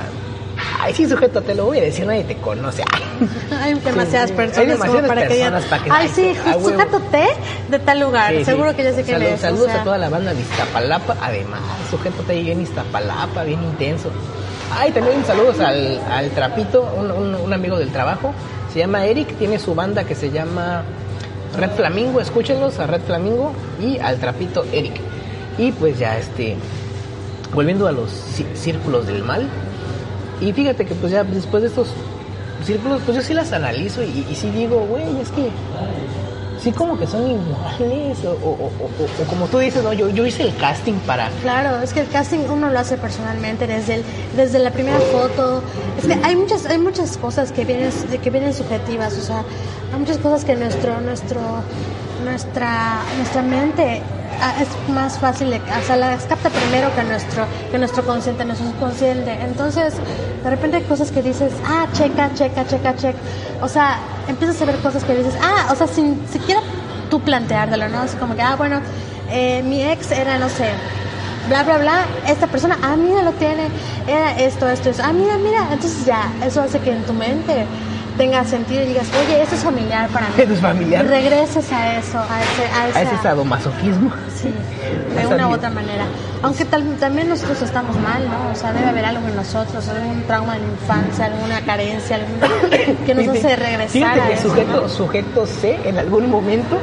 Ay, 0.80 0.94
sí, 0.94 1.08
sujeto 1.10 1.42
T, 1.42 1.56
lo 1.56 1.66
voy 1.66 1.80
a 1.80 1.82
decir, 1.82 2.06
nadie 2.06 2.24
te 2.24 2.36
conoce. 2.38 2.84
Hay 3.62 3.74
demasiadas 3.74 4.30
sí. 4.30 4.36
personas 4.36 4.60
Hay 4.60 4.68
demasiadas 4.68 5.02
como 5.02 5.08
para 5.08 5.28
que 5.28 5.50
para 5.70 5.84
que- 5.84 5.92
ay, 5.92 6.08
sí, 6.14 6.34
a 6.46 6.58
huevo". 6.58 6.70
sujeto 6.70 7.00
T 7.12 7.28
de 7.70 7.80
tal 7.80 8.00
lugar, 8.00 8.32
Sí, 8.32 8.38
sí. 8.40 8.46
seguro 8.46 8.76
que 8.76 8.84
ya 8.84 8.94
sé 8.94 9.04
Salud- 9.04 9.34
o 9.34 9.38
Saludos 9.38 9.66
sea. 9.72 9.82
a 9.82 9.84
toda 9.84 9.98
la 9.98 10.10
banda 10.10 10.34
de 10.34 10.42
Iztapalapa. 10.42 11.16
Además, 11.22 11.60
sujeto 11.90 12.22
T 12.24 12.40
bien 12.42 12.62
Iztapalapa, 12.62 13.44
bien 13.44 13.64
intenso. 13.64 14.10
Ay, 14.78 14.92
también 14.92 15.24
saludos 15.26 15.60
al, 15.60 16.00
al 16.10 16.30
Trapito, 16.32 16.84
un, 16.98 17.12
un- 17.12 17.36
un 17.36 17.54
amigo 17.54 17.78
del 17.78 17.90
trabajo. 17.92 18.34
Se 18.72 18.80
llama 18.80 19.06
Eric, 19.06 19.38
tiene 19.38 19.60
su 19.60 19.74
banda 19.76 20.04
que 20.04 20.16
se 20.16 20.32
llama 20.32 20.84
Red 21.58 21.72
Flamingo. 21.72 22.20
Escúchenlos 22.20 22.80
a 22.80 22.88
Red 22.88 23.02
Flamingo 23.02 23.54
y 23.82 23.98
al 24.00 24.18
Trapito 24.20 24.66
Eric. 24.72 25.00
Y 25.58 25.72
pues 25.72 26.00
ya, 26.00 26.18
este, 26.18 26.56
volviendo 27.54 27.88
a 27.88 27.92
los 27.92 28.10
cí- 28.12 28.56
círculos 28.56 29.06
del 29.08 29.24
mal. 29.24 29.48
Y 30.42 30.52
fíjate 30.54 30.86
que 30.86 30.96
pues 30.96 31.12
ya 31.12 31.24
después 31.24 31.62
de 31.64 31.70
estos 31.70 31.88
círculos, 32.66 33.02
pues 33.06 33.18
yo 33.18 33.24
sí 33.24 33.34
las 33.34 33.52
analizo 33.54 34.04
y, 34.04 34.26
y 34.30 34.36
sí 34.36 34.50
digo, 34.50 34.86
güey, 34.88 35.04
es 35.22 35.30
que 35.30 35.50
sí 36.64 36.72
como 36.72 36.98
que 36.98 37.06
son 37.06 37.30
iguales. 37.30 38.24
O, 38.26 38.30
o- 38.32 38.52
o- 38.54 39.22
o- 39.22 39.28
como 39.28 39.48
tú 39.48 39.60
dices, 39.60 39.84
no, 39.84 39.92
yo, 39.92 40.10
yo 40.10 40.26
hice 40.26 40.44
el 40.44 40.56
casting 40.56 40.94
para... 41.06 41.30
Claro, 41.42 41.82
es 41.82 41.92
que 41.94 42.00
el 42.02 42.08
casting 42.08 42.40
uno 42.50 42.70
lo 42.70 42.80
hace 42.80 42.96
personalmente 42.98 43.68
desde 43.68 43.96
el, 43.96 44.04
desde 44.38 44.60
la 44.60 44.72
primera 44.72 45.00
foto. 45.00 45.62
Es 45.98 46.06
que 46.08 46.14
hay 46.24 46.36
muchas 46.38 46.66
hay 46.66 46.78
muchas 46.78 47.18
cosas 47.18 47.52
que 47.52 47.66
vienen 47.66 47.92
que 48.24 48.30
vienen 48.30 48.54
subjetivas, 48.54 49.18
o 49.18 49.22
sea, 49.22 49.44
hay 49.92 50.00
muchas 50.00 50.18
cosas 50.20 50.46
que 50.46 50.56
nuestro 50.56 51.02
nuestro 51.02 51.40
nuestra 52.24 53.02
nuestra 53.18 53.42
mente 53.42 54.02
ah, 54.42 54.54
es 54.62 54.68
más 54.94 55.18
fácil 55.20 55.54
o 55.54 55.86
sea, 55.86 55.96
las 55.96 56.24
capta 56.24 56.50
primero 56.50 56.94
que 56.96 57.04
nuestro 57.04 57.46
que 57.72 57.78
nuestro 57.78 58.06
consciente, 58.06 58.46
nuestro 58.46 58.68
subconsciente. 58.68 59.34
Entonces, 59.42 59.94
de 60.44 60.50
repente 60.50 60.78
hay 60.78 60.84
cosas 60.84 61.12
que 61.12 61.22
dices, 61.22 61.52
"Ah, 61.66 61.88
checa, 61.94 62.34
checa, 62.34 62.66
checa, 62.66 62.96
checa." 62.96 63.18
O 63.62 63.68
sea, 63.68 63.98
empiezas 64.28 64.62
a 64.62 64.66
ver 64.66 64.78
cosas 64.78 65.04
que 65.04 65.16
dices, 65.16 65.34
"Ah, 65.42 65.72
o 65.72 65.76
sea, 65.76 65.88
sin 65.88 66.22
siquiera 66.28 66.62
tú 67.10 67.20
planteártelo, 67.22 67.90
¿no? 67.90 68.00
Así 68.00 68.18
como 68.18 68.36
que, 68.36 68.42
ah, 68.42 68.56
bueno, 68.56 68.82
eh, 69.30 69.62
mi 69.64 69.84
ex 69.84 70.12
era, 70.12 70.38
no 70.38 70.50
sé, 70.50 70.70
bla, 71.48 71.64
bla, 71.64 71.78
bla, 71.78 72.06
esta 72.28 72.48
persona, 72.48 72.78
ah, 72.82 72.96
mira, 72.96 73.22
lo 73.22 73.32
tiene, 73.34 73.68
era 74.08 74.32
esto, 74.38 74.68
esto, 74.70 74.90
esto, 74.90 75.04
ah, 75.06 75.14
mira, 75.14 75.38
mira, 75.38 75.60
entonces 75.72 76.06
ya, 76.06 76.32
eso 76.44 76.62
hace 76.62 76.80
que 76.80 76.92
en 76.92 77.04
tu 77.04 77.14
mente 77.14 77.66
tenga 78.18 78.44
sentido 78.46 78.84
y 78.84 78.88
digas, 78.88 79.08
oye, 79.26 79.42
esto 79.42 79.56
es 79.56 79.64
familiar 79.64 80.08
para 80.10 80.28
mí. 80.28 80.34
Esto 80.38 80.54
es 80.54 80.60
familiar. 80.60 81.06
Regreses 81.06 81.72
a 81.72 81.98
eso, 81.98 82.20
a 82.20 82.42
ese, 82.42 82.66
a 82.74 82.84
A 82.84 82.90
esa- 82.90 83.02
ese 83.14 83.24
sadomasoquismo. 83.24 84.12
Sí, 84.36 84.54
de 85.20 85.28
una 85.28 85.48
u 85.50 85.54
otra 85.54 85.70
manera. 85.70 86.06
Aunque 86.42 86.66
tal- 86.66 86.96
también 87.00 87.30
nosotros 87.30 87.62
estamos 87.62 87.96
mal, 87.98 88.24
¿no? 88.30 88.52
O 88.52 88.56
sea, 88.56 88.74
debe 88.74 88.88
haber 88.90 89.06
algo 89.06 89.28
en 89.28 89.36
nosotros, 89.36 89.88
algún 89.88 90.22
trauma 90.24 90.54
de 90.56 90.60
la 90.60 90.66
infancia, 90.68 91.26
alguna 91.26 91.62
carencia, 91.62 92.18
algún, 92.18 92.40
que 93.06 93.16
nos 93.16 93.28
hace 93.30 93.56
regresar 93.56 93.90
Fíjate 93.90 94.22
a 94.22 94.28
que 94.28 94.34
eso. 94.34 94.50
sujeto, 94.50 94.82
¿no? 94.82 94.90
sujeto 94.90 95.46
C 95.48 95.80
en 95.86 95.98
algún 95.98 96.30
momento. 96.30 96.78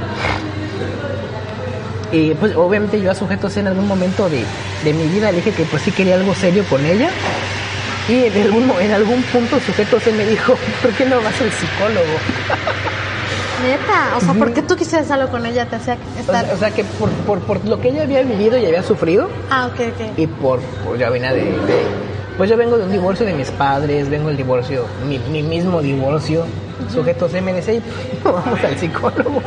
Y 2.13 2.35
pues 2.35 2.57
obviamente 2.57 3.01
yo 3.01 3.11
a 3.11 3.15
sujeto 3.15 3.49
C 3.49 3.61
en 3.61 3.69
algún 3.69 3.87
momento 3.87 4.29
de, 4.29 4.45
de 4.83 4.93
mi 4.93 5.07
vida 5.07 5.31
le 5.31 5.37
dije 5.39 5.53
que 5.53 5.65
pues 5.65 5.83
sí 5.83 5.93
quería 5.93 6.17
algo 6.17 6.35
serio 6.35 6.65
con 6.69 6.85
ella. 6.85 7.11
Y 8.09 8.25
en 8.25 8.43
algún, 8.43 8.71
en 8.81 8.93
algún 8.93 9.23
punto 9.25 9.61
sujeto 9.61 10.01
C 10.01 10.13
me 10.13 10.25
dijo, 10.27 10.57
¿por 10.83 10.91
qué 10.93 11.05
no 11.07 11.17
vas 11.23 11.41
al 11.41 11.51
psicólogo? 11.53 12.07
Neta, 13.63 14.17
o 14.17 14.21
sea, 14.21 14.33
¿por 14.35 14.53
qué 14.55 14.63
tú 14.63 14.75
quisieras 14.75 15.11
algo 15.11 15.29
con 15.31 15.45
ella? 15.45 15.67
Te 15.67 15.77
hacía 15.77 15.99
O 16.17 16.21
estar... 16.21 16.47
sea, 16.47 16.55
o 16.55 16.59
sea, 16.59 16.71
que 16.71 16.83
por, 16.85 17.11
por, 17.27 17.41
por 17.41 17.65
lo 17.67 17.79
que 17.81 17.89
ella 17.91 18.03
había 18.03 18.23
vivido 18.23 18.57
y 18.57 18.65
había 18.65 18.83
sufrido, 18.83 19.29
Ah, 19.51 19.67
ok, 19.67 19.81
ok. 19.95 20.19
y 20.19 20.27
por, 20.27 20.61
por 20.85 20.97
ya 20.97 21.11
venía 21.11 21.33
de, 21.35 21.43
de- 21.43 22.11
pues 22.39 22.49
yo 22.49 22.57
vengo 22.57 22.79
de 22.79 22.85
un 22.85 22.93
divorcio 22.93 23.27
de 23.27 23.35
mis 23.35 23.51
padres, 23.51 24.09
vengo 24.09 24.29
del 24.29 24.39
divorcio, 24.39 24.87
mi, 25.07 25.19
mi 25.31 25.43
mismo 25.43 25.83
divorcio, 25.83 26.47
sujeto 26.89 27.29
C 27.29 27.41
me 27.41 27.53
decía, 27.53 27.75
"Y, 27.75 27.83
no 28.25 28.33
vamos 28.33 28.59
al 28.65 28.79
psicólogo. 28.79 29.43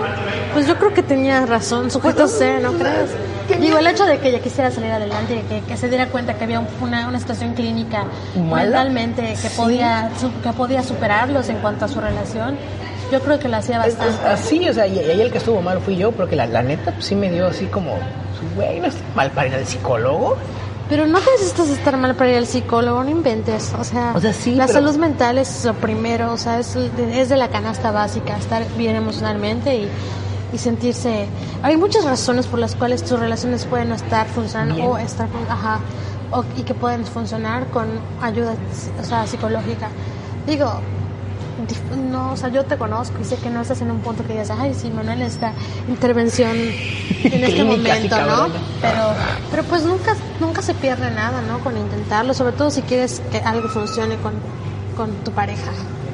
Pues 0.53 0.68
yo 0.68 0.76
creo 0.77 0.93
que 0.93 1.03
tenía 1.03 1.45
razón, 1.45 1.89
sujeto 1.89 2.27
C, 2.27 2.60
¿no 2.60 2.73
crees? 2.73 3.10
Digo, 3.60 3.77
el 3.77 3.88
hecho 3.88 4.05
de 4.05 4.19
que 4.19 4.30
ella 4.30 4.39
quisiera 4.39 4.72
salir 4.72 4.91
adelante, 4.91 5.43
que, 5.49 5.61
que 5.61 5.77
se 5.77 5.89
diera 5.89 6.07
cuenta 6.07 6.35
que 6.35 6.43
había 6.45 6.60
un- 6.60 6.68
una, 6.81 7.07
una 7.07 7.19
situación 7.19 7.53
clínica 7.53 8.05
¿Mala? 8.35 8.64
mentalmente 8.84 9.22
que 9.34 9.35
Sí. 9.49 9.57
podía 9.57 10.10
su- 10.19 10.31
que 10.41 10.53
podía 10.53 10.81
superarlos 10.84 11.49
en 11.49 11.57
cuanto 11.57 11.85
a 11.85 11.88
su 11.88 11.99
relación, 11.99 12.57
yo 13.11 13.19
creo 13.22 13.38
que 13.39 13.47
lo 13.49 13.57
hacía 13.57 13.77
bastante. 13.80 14.27
Así, 14.27 14.68
o 14.69 14.73
sea, 14.73 14.88
y, 14.88 14.95
y 14.95 14.99
ahí 14.99 15.22
el 15.22 15.31
que 15.31 15.38
estuvo 15.39 15.61
mal 15.61 15.80
fui 15.81 15.97
yo, 15.97 16.11
porque 16.11 16.35
la, 16.35 16.45
la 16.47 16.64
neta 16.64 16.91
pues, 16.93 17.05
sí 17.05 17.15
me 17.15 17.30
dio 17.30 17.47
así 17.47 17.65
como, 17.65 17.95
güey, 18.55 18.80
no 18.80 18.88
está 18.88 19.01
mal 19.15 19.30
para 19.31 19.47
ir 19.49 19.55
al 19.55 19.65
psicólogo. 19.65 20.38
Pero 20.94 21.07
no 21.07 21.18
necesitas 21.20 21.70
estar 21.70 21.98
mal 21.98 22.14
para 22.14 22.30
ir 22.30 22.38
al 22.38 22.45
psicólogo, 22.45 23.03
no 23.03 23.10
inventes. 23.10 23.74
O 23.80 23.84
sea, 23.84 24.14
O 24.15 24.22
sea, 24.22 24.32
sí, 24.32 24.53
la 24.53 24.68
pero- 24.68 24.78
salud 24.80 24.95
mental 24.98 25.40
es 25.40 25.65
lo 25.65 25.74
primero, 25.74 26.32
o 26.32 26.38
sea, 26.38 26.60
es, 26.60 26.76
de- 26.76 27.20
es 27.20 27.30
de 27.30 27.38
la 27.38 27.48
canasta 27.49 27.90
básica, 27.90 28.38
estar 28.38 28.64
bien 28.78 28.95
emocionalmente 28.95 29.76
y, 29.76 29.90
y 30.53 30.57
sentirse... 30.60 31.26
Hay 31.64 31.78
muchas 31.78 32.03
razones 32.06 32.45
por 32.45 32.60
las 32.60 32.76
cuales 32.76 33.03
tus 33.03 33.20
relaciones 33.20 33.65
pueden 33.65 33.90
no 33.90 33.95
estar 33.95 34.28
funcionando 34.28 34.76
Bien. 34.76 34.88
o 34.88 34.98
estar... 34.99 35.28
Ajá, 35.49 35.80
o- 36.30 36.44
y 36.56 36.61
que 36.61 36.76
pueden 36.76 37.06
funcionar 37.06 37.65
con 37.72 37.88
ayuda 38.22 38.53
o 39.02 39.03
sea, 39.03 39.26
psicológica. 39.26 39.90
Digo, 40.45 40.74
no, 42.11 42.34
o 42.34 42.38
sea, 42.38 42.49
yo 42.49 42.65
te 42.65 42.77
conozco 42.77 43.18
y 43.22 43.26
sé 43.26 43.38
que 43.38 43.49
no 43.49 43.61
estás 43.61 43.81
en 43.81 43.91
un 43.91 43.99
punto 43.99 44.23
que 44.23 44.34
digas, 44.34 44.49
ay, 44.52 44.73
sí, 44.73 44.90
Manuel, 44.90 45.22
esta 45.22 45.53
intervención 45.88 46.52
en 47.23 47.44
este 47.44 47.64
momento, 47.64 48.15
¿no? 48.22 48.48
Pero, 48.81 49.14
pero 49.52 49.64
pues 49.64 49.84
nunca, 49.84 50.15
nunca 50.40 50.61
se 50.61 50.73
pierde 50.73 51.11
nada, 51.11 51.41
¿no? 51.41 51.60
Con 51.60 51.77
intentarlo, 51.77 52.34
sobre 52.34 52.53
todo 52.53 52.72
si 52.72 52.81
quieres 52.81 53.22
que 53.31 53.38
algo 53.40 53.68
funcione 53.69 54.18
con, 54.18 54.34
con 54.95 55.11
tu 55.23 55.31
pareja 55.31 55.72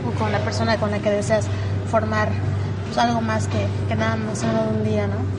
o 0.07 0.17
con 0.19 0.31
la 0.31 0.39
persona 0.39 0.77
con 0.77 0.91
la 0.91 0.99
que 0.99 1.09
deseas 1.09 1.45
formar 1.89 2.29
pues, 2.85 2.97
algo 2.97 3.21
más 3.21 3.47
que, 3.47 3.67
que 3.87 3.95
nada 3.95 4.15
más 4.15 4.39
solo 4.39 4.59
un 4.75 4.83
día, 4.83 5.07
¿no? 5.07 5.38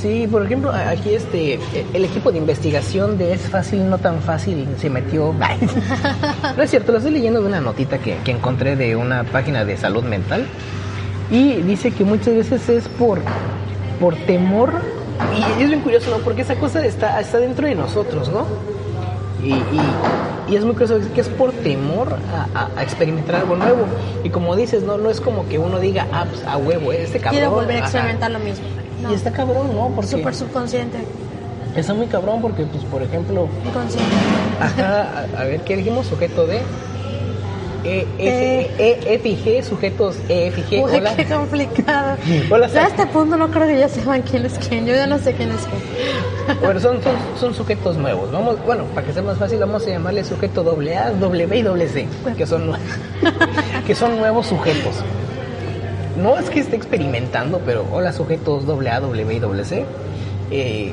Sí, 0.00 0.26
por 0.30 0.44
ejemplo, 0.44 0.72
aquí 0.72 1.14
este, 1.14 1.58
el 1.92 2.04
equipo 2.04 2.32
de 2.32 2.38
investigación 2.38 3.18
de 3.18 3.34
Es 3.34 3.42
Fácil, 3.50 3.88
No 3.90 3.98
Tan 3.98 4.20
Fácil 4.20 4.66
se 4.78 4.88
metió... 4.88 5.34
No 6.56 6.62
es 6.62 6.70
cierto, 6.70 6.92
lo 6.92 6.98
estoy 6.98 7.12
leyendo 7.12 7.40
de 7.42 7.48
una 7.48 7.60
notita 7.60 7.98
que, 7.98 8.16
que 8.24 8.30
encontré 8.30 8.76
de 8.76 8.96
una 8.96 9.24
página 9.24 9.64
de 9.64 9.76
salud 9.76 10.02
mental 10.04 10.46
y 11.30 11.54
dice 11.62 11.90
que 11.90 12.04
muchas 12.04 12.34
veces 12.34 12.68
es 12.68 12.88
por, 12.88 13.20
por 14.00 14.16
temor 14.16 14.72
y 15.58 15.62
es 15.62 15.68
bien 15.68 15.80
curioso, 15.80 16.10
¿no? 16.10 16.16
Porque 16.24 16.42
esa 16.42 16.54
cosa 16.56 16.84
está, 16.84 17.20
está 17.20 17.38
dentro 17.38 17.66
de 17.66 17.74
nosotros, 17.74 18.30
¿no? 18.30 18.46
Y, 19.44 19.52
y- 19.52 19.62
y 20.52 20.56
es 20.56 20.64
muy 20.64 20.72
curioso 20.72 20.98
que 21.14 21.20
es 21.20 21.28
por 21.28 21.52
temor 21.52 22.16
a, 22.54 22.58
a- 22.58 22.68
a 22.76 22.82
experimentar 22.82 23.36
algo 23.36 23.54
nuevo. 23.54 23.84
Y 24.24 24.30
como 24.30 24.56
dices, 24.56 24.82
no, 24.82 24.96
no 24.98 25.08
es 25.10 25.20
como 25.20 25.46
que 25.48 25.58
uno 25.58 25.78
diga, 25.78 26.06
ah, 26.12 26.24
pues, 26.28 26.44
a 26.44 26.56
huevo, 26.56 26.90
este 26.92 27.18
cabrón. 27.20 27.38
Quiero 27.38 27.50
volver 27.54 27.76
a 27.76 27.78
ajá". 27.80 27.86
experimentar 27.86 28.30
lo 28.32 28.38
mismo. 28.40 28.64
No. 29.02 29.10
Y 29.10 29.14
está 29.14 29.30
cabrón, 29.32 29.74
¿no? 29.74 29.88
Porque 29.88 30.10
Súper 30.10 30.34
subconsciente, 30.34 30.98
está 31.76 31.94
muy 31.94 32.06
cabrón 32.06 32.40
porque, 32.42 32.64
pues, 32.64 32.84
por 32.84 33.02
ejemplo, 33.02 33.48
inconsciente. 33.66 34.10
ajá, 34.60 35.26
a, 35.36 35.40
a 35.40 35.44
ver, 35.44 35.60
¿qué 35.62 35.76
dijimos? 35.76 36.06
Sujeto 36.06 36.46
de 36.46 36.60
E, 37.82 38.06
F, 38.18 38.70
E, 38.78 39.14
F 39.14 39.28
y 39.28 39.36
G, 39.36 39.62
sujetos 39.62 40.16
E, 40.28 40.48
F 40.48 40.60
y 40.60 40.64
G. 40.64 40.84
Uy, 40.84 40.96
Hola. 40.96 41.16
qué 41.16 41.24
complicado. 41.24 42.16
Hola, 42.50 42.66
ya 42.68 42.84
a 42.84 42.88
este 42.88 43.06
punto 43.06 43.38
no 43.38 43.50
creo 43.50 43.66
que 43.66 43.78
ya 43.78 43.88
sepan 43.88 44.20
quién 44.22 44.44
es 44.44 44.58
quién. 44.58 44.84
Yo 44.84 44.94
ya 44.94 45.06
no 45.06 45.18
sé 45.18 45.32
quién 45.34 45.50
es 45.50 45.66
quién. 45.66 45.80
Bueno, 46.60 46.80
son, 46.80 47.00
son, 47.02 47.12
son 47.38 47.54
sujetos 47.54 47.96
nuevos. 47.96 48.32
Vamos, 48.32 48.56
bueno, 48.66 48.84
para 48.92 49.06
que 49.06 49.12
sea 49.12 49.22
más 49.22 49.38
fácil, 49.38 49.60
vamos 49.60 49.86
a 49.86 49.90
llamarle 49.90 50.24
sujeto 50.24 50.62
doble 50.64 50.96
A, 50.96 51.10
doble 51.12 51.46
B 51.46 51.58
y 51.58 51.62
doble 51.62 51.88
C, 51.88 52.08
que 52.36 52.44
son, 52.44 52.72
que 53.86 53.94
son 53.94 54.18
nuevos 54.18 54.46
sujetos. 54.48 54.96
No 56.20 56.38
es 56.38 56.50
que 56.50 56.60
esté 56.60 56.76
experimentando, 56.76 57.60
pero 57.64 57.86
hola 57.90 58.12
sujetos 58.12 58.66
doble 58.66 58.90
A, 58.90 59.00
doble 59.00 59.24
B 59.24 59.34
y 59.34 59.38
doble 59.38 59.64
C. 59.64 59.84
Eh, 60.50 60.92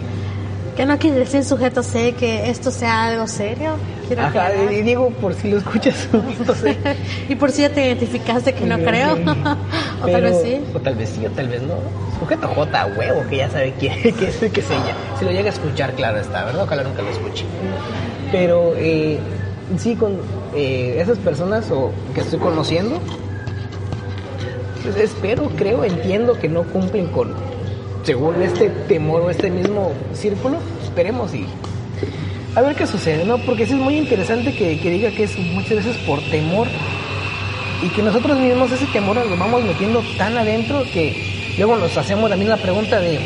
Que 0.75 0.85
no 0.85 0.97
quiere 0.97 1.17
decir 1.17 1.43
sujeto 1.43 1.83
C 1.83 2.13
que 2.13 2.49
esto 2.49 2.71
sea 2.71 3.05
algo 3.05 3.27
serio. 3.27 3.75
Quiero 4.07 4.23
ajá, 4.23 4.51
y 4.71 4.83
digo 4.83 5.09
por 5.09 5.33
si 5.33 5.49
lo 5.51 5.57
escuchas 5.57 5.95
sujeto 6.11 6.55
C. 6.55 6.77
y 7.29 7.35
por 7.35 7.51
si 7.51 7.63
ya 7.63 7.69
te 7.69 7.85
identificaste 7.87 8.53
que 8.53 8.65
no 8.65 8.77
creo. 8.77 9.13
o 10.01 10.07
tal 10.07 10.21
vez 10.21 10.41
sí. 10.41 10.61
O 10.73 10.79
tal 10.79 10.95
vez 10.95 11.09
sí, 11.09 11.25
o 11.25 11.31
tal 11.31 11.49
vez 11.49 11.61
no. 11.61 11.75
Sujeto 12.19 12.47
J, 12.47 12.85
huevo, 12.97 13.23
que 13.29 13.37
ya 13.37 13.49
sabe 13.49 13.73
quién 13.77 14.01
que 14.01 14.09
es, 14.09 14.37
que 14.37 14.61
es 14.61 14.69
ella. 14.69 14.95
Si 15.19 15.25
lo 15.25 15.31
llega 15.31 15.49
a 15.49 15.53
escuchar, 15.53 15.93
claro 15.93 16.19
está, 16.19 16.45
¿verdad? 16.45 16.63
Ojalá 16.63 16.83
nunca 16.83 17.01
lo 17.01 17.09
escuche. 17.09 17.43
Pero 18.31 18.73
eh, 18.77 19.19
sí, 19.77 19.95
con 19.95 20.17
eh, 20.55 20.97
esas 21.01 21.17
personas 21.17 21.69
o 21.71 21.91
que 22.13 22.21
estoy 22.21 22.39
conociendo, 22.39 23.01
espero, 24.95 25.49
creo, 25.57 25.83
entiendo 25.83 26.33
que 26.39 26.47
no 26.49 26.63
cumplen 26.63 27.07
con, 27.07 27.33
según 28.03 28.41
este 28.41 28.69
temor 28.87 29.21
o 29.21 29.29
este 29.29 29.49
mismo 29.49 29.91
círculo, 30.13 30.57
esperemos 30.83 31.33
y 31.33 31.45
a 32.55 32.61
ver 32.61 32.75
qué 32.75 32.87
sucede, 32.87 33.23
¿no? 33.25 33.37
Porque 33.39 33.65
sí 33.67 33.73
es 33.73 33.79
muy 33.79 33.97
interesante 33.97 34.53
que, 34.55 34.75
diga 34.89 35.11
que 35.11 35.23
es 35.23 35.37
muchas 35.37 35.77
veces 35.85 35.95
por 36.07 36.19
temor 36.29 36.67
y 37.83 37.89
que 37.89 38.01
nosotros 38.01 38.39
mismos 38.39 38.71
ese 38.71 38.85
temor 38.87 39.15
lo 39.17 39.37
vamos 39.37 39.63
metiendo 39.63 40.01
tan 40.17 40.35
adentro 40.37 40.83
que 40.91 41.53
luego 41.57 41.75
nos 41.75 41.95
hacemos 41.97 42.29
la 42.29 42.35
misma 42.35 42.57
pregunta 42.57 42.99
de 42.99 43.19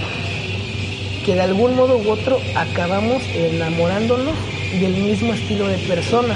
que 1.26 1.36
de 1.36 1.42
algún 1.42 1.76
modo 1.76 1.98
u 1.98 2.10
otro 2.10 2.40
acabamos 2.56 3.22
enamorándonos 3.34 4.34
del 4.80 4.94
mismo 4.96 5.34
estilo 5.34 5.68
de 5.68 5.78
persona. 5.78 6.36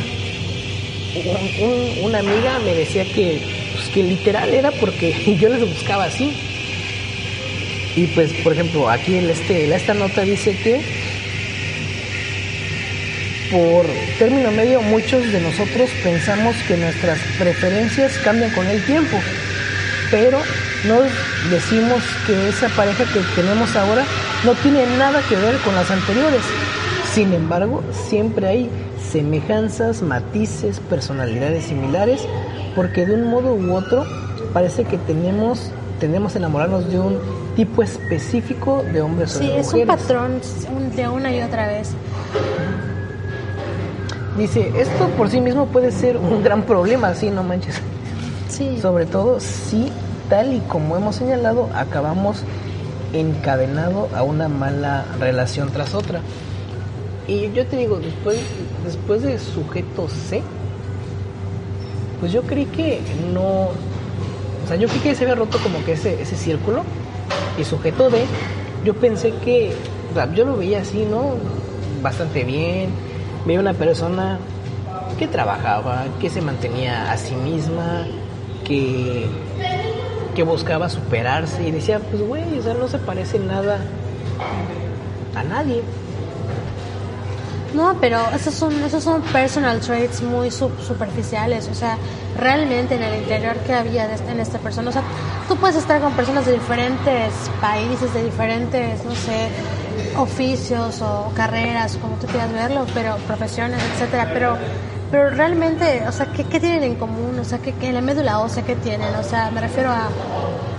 Un- 1.16 1.66
un- 1.66 2.06
una 2.06 2.20
amiga 2.20 2.60
me 2.64 2.74
decía 2.76 3.04
que, 3.06 3.40
pues, 3.42 3.55
que 3.96 4.04
literal 4.04 4.54
era 4.54 4.72
porque 4.72 5.38
yo 5.40 5.48
les 5.50 5.62
buscaba 5.62 6.04
así. 6.04 6.34
Y 7.96 8.08
pues, 8.08 8.34
por 8.44 8.52
ejemplo, 8.52 8.90
aquí 8.90 9.16
en 9.16 9.30
este, 9.30 9.74
esta 9.74 9.94
nota 9.94 10.22
dice 10.22 10.56
que 10.58 10.82
por 13.50 13.86
término 14.20 14.52
medio, 14.52 14.82
muchos 14.82 15.32
de 15.32 15.40
nosotros 15.40 15.90
pensamos 16.04 16.56
que 16.68 16.76
nuestras 16.76 17.20
preferencias 17.40 18.18
cambian 18.18 18.52
con 18.52 18.68
el 18.68 18.84
tiempo, 18.84 19.18
pero 20.12 20.40
no 20.88 21.00
decimos 21.50 22.04
que 22.28 22.50
esa 22.50 22.68
pareja 22.70 23.06
que 23.06 23.22
tenemos 23.34 23.74
ahora 23.78 24.04
no 24.44 24.56
tiene 24.56 24.86
nada 24.98 25.22
que 25.30 25.38
ver 25.38 25.56
con 25.60 25.74
las 25.74 25.90
anteriores. 25.90 26.42
Sin 27.14 27.34
embargo, 27.34 27.82
siempre 28.10 28.48
hay 28.48 28.70
semejanzas, 29.10 30.02
matices, 30.02 30.82
personalidades 30.82 31.66
similares, 31.66 32.28
porque 32.76 33.06
de 33.06 33.14
un 33.16 33.30
modo 33.30 33.54
u 33.56 33.74
otro 33.76 34.04
parece 34.54 34.84
que 34.84 34.98
tenemos 34.98 35.72
tenemos 36.00 36.36
enamorarnos 36.36 36.90
de 36.90 37.00
un 37.00 37.18
tipo 37.56 37.82
específico 37.82 38.84
de 38.92 39.02
hombres 39.02 39.36
o 39.36 39.40
Sí, 39.40 39.48
de 39.48 39.60
es 39.60 39.74
un 39.74 39.80
mujeres. 39.80 40.02
patrón 40.04 40.42
de 40.96 41.08
una 41.08 41.34
y 41.34 41.42
otra 41.42 41.68
vez. 41.68 41.92
Dice, 44.38 44.70
esto 44.78 45.08
por 45.18 45.30
sí 45.30 45.40
mismo 45.40 45.68
puede 45.68 45.92
ser 45.92 46.18
un 46.18 46.44
gran 46.44 46.64
problema, 46.64 47.14
sí, 47.16 47.30
no 47.30 47.44
manches. 47.44 47.76
Sí. 48.50 48.78
Sobre 48.82 49.06
todo 49.06 49.40
si, 49.40 49.90
tal 50.30 50.54
y 50.54 50.60
como 50.62 50.98
hemos 50.98 51.16
señalado, 51.16 51.70
acabamos 51.74 52.44
encadenado 53.14 54.10
a 54.14 54.24
una 54.24 54.50
mala 54.50 55.06
relación 55.22 55.70
tras 55.72 55.96
otra. 55.96 56.20
Y 57.28 57.50
yo 57.54 57.66
te 57.66 57.78
digo, 57.78 57.98
después, 58.00 58.38
después 58.84 59.22
de 59.24 59.40
sujeto 59.40 60.10
C, 60.10 60.44
pues 62.20 62.32
yo 62.32 62.42
creí 62.44 62.66
que 62.66 63.02
no, 63.34 63.70
o 64.66 64.68
sea, 64.68 64.78
yo 64.78 64.88
creí 64.88 65.00
que 65.02 65.16
se 65.16 65.24
había 65.24 65.36
roto 65.36 65.60
como 65.60 65.84
que 65.86 65.94
ese, 65.94 66.22
ese 66.22 66.36
círculo. 66.36 66.84
Y 67.58 67.64
sujeto 67.64 68.10
D, 68.10 68.26
yo 68.84 68.94
pensé 68.96 69.34
que, 69.44 69.74
o 70.12 70.14
sea, 70.14 70.32
yo 70.34 70.46
lo 70.46 70.58
veía 70.58 70.82
así, 70.82 71.06
¿no? 71.10 71.36
Bastante 72.02 72.44
bien. 72.44 72.90
Veía 73.46 73.60
una 73.60 73.74
persona 73.74 74.40
que 75.20 75.28
trabajaba, 75.28 76.06
que 76.20 76.30
se 76.30 76.42
mantenía 76.42 77.12
a 77.12 77.18
sí 77.18 77.36
misma, 77.36 78.06
que, 78.66 79.28
que 80.36 80.44
buscaba 80.44 80.90
superarse 80.90 81.68
y 81.68 81.72
decía, 81.72 82.00
pues 82.00 82.22
güey, 82.22 82.58
o 82.58 82.64
sea, 82.64 82.74
no 82.74 82.88
se 82.88 82.98
parece 82.98 83.40
nada 83.40 83.80
a 85.36 85.44
nadie. 85.44 85.82
No, 87.76 87.98
pero 88.00 88.20
esos 88.34 88.54
son, 88.54 88.74
esos 88.84 89.04
son 89.04 89.22
personal 89.22 89.80
traits 89.82 90.22
muy 90.22 90.50
sub- 90.50 90.80
superficiales, 90.82 91.68
o 91.68 91.74
sea, 91.74 91.98
realmente 92.38 92.96
en 92.96 93.04
el 93.04 93.22
interior 93.22 93.58
que 93.66 93.74
había 93.74 94.08
de 94.08 94.16
este- 94.16 94.32
en 94.32 94.40
esta 94.40 94.60
persona, 94.60 94.90
o 94.90 94.94
sea, 94.94 95.04
tú 95.50 95.58
puedes 95.58 95.76
estar 95.76 96.00
con 96.00 96.14
personas 96.14 96.46
de 96.46 96.54
diferentes 96.54 97.34
países, 97.60 98.14
de 98.14 98.24
diferentes, 98.24 99.04
no 99.04 99.14
sé, 99.16 99.50
oficios 100.18 101.02
o 101.02 101.32
carreras, 101.36 101.98
como 101.98 102.16
tú 102.16 102.28
quieras 102.28 102.52
verlo, 102.54 102.86
pero 102.94 103.18
profesiones, 103.28 103.82
etcétera, 103.94 104.30
pero 104.34 104.58
pero 105.12 105.30
realmente, 105.30 106.04
o 106.08 106.12
sea, 106.12 106.26
¿qué, 106.34 106.44
qué 106.46 106.60
tienen 106.60 106.84
en 106.84 106.96
común? 106.96 107.38
O 107.40 107.44
sea, 107.46 107.60
¿qué, 107.60 107.74
qué 107.74 107.90
en 107.90 107.96
la 107.96 108.02
médula 108.02 108.40
ósea 108.40 108.64
qué 108.66 108.76
tienen? 108.76 109.16
O 109.16 109.24
sea, 109.24 109.52
me 109.52 109.62
refiero 109.62 109.90
a 109.92 110.10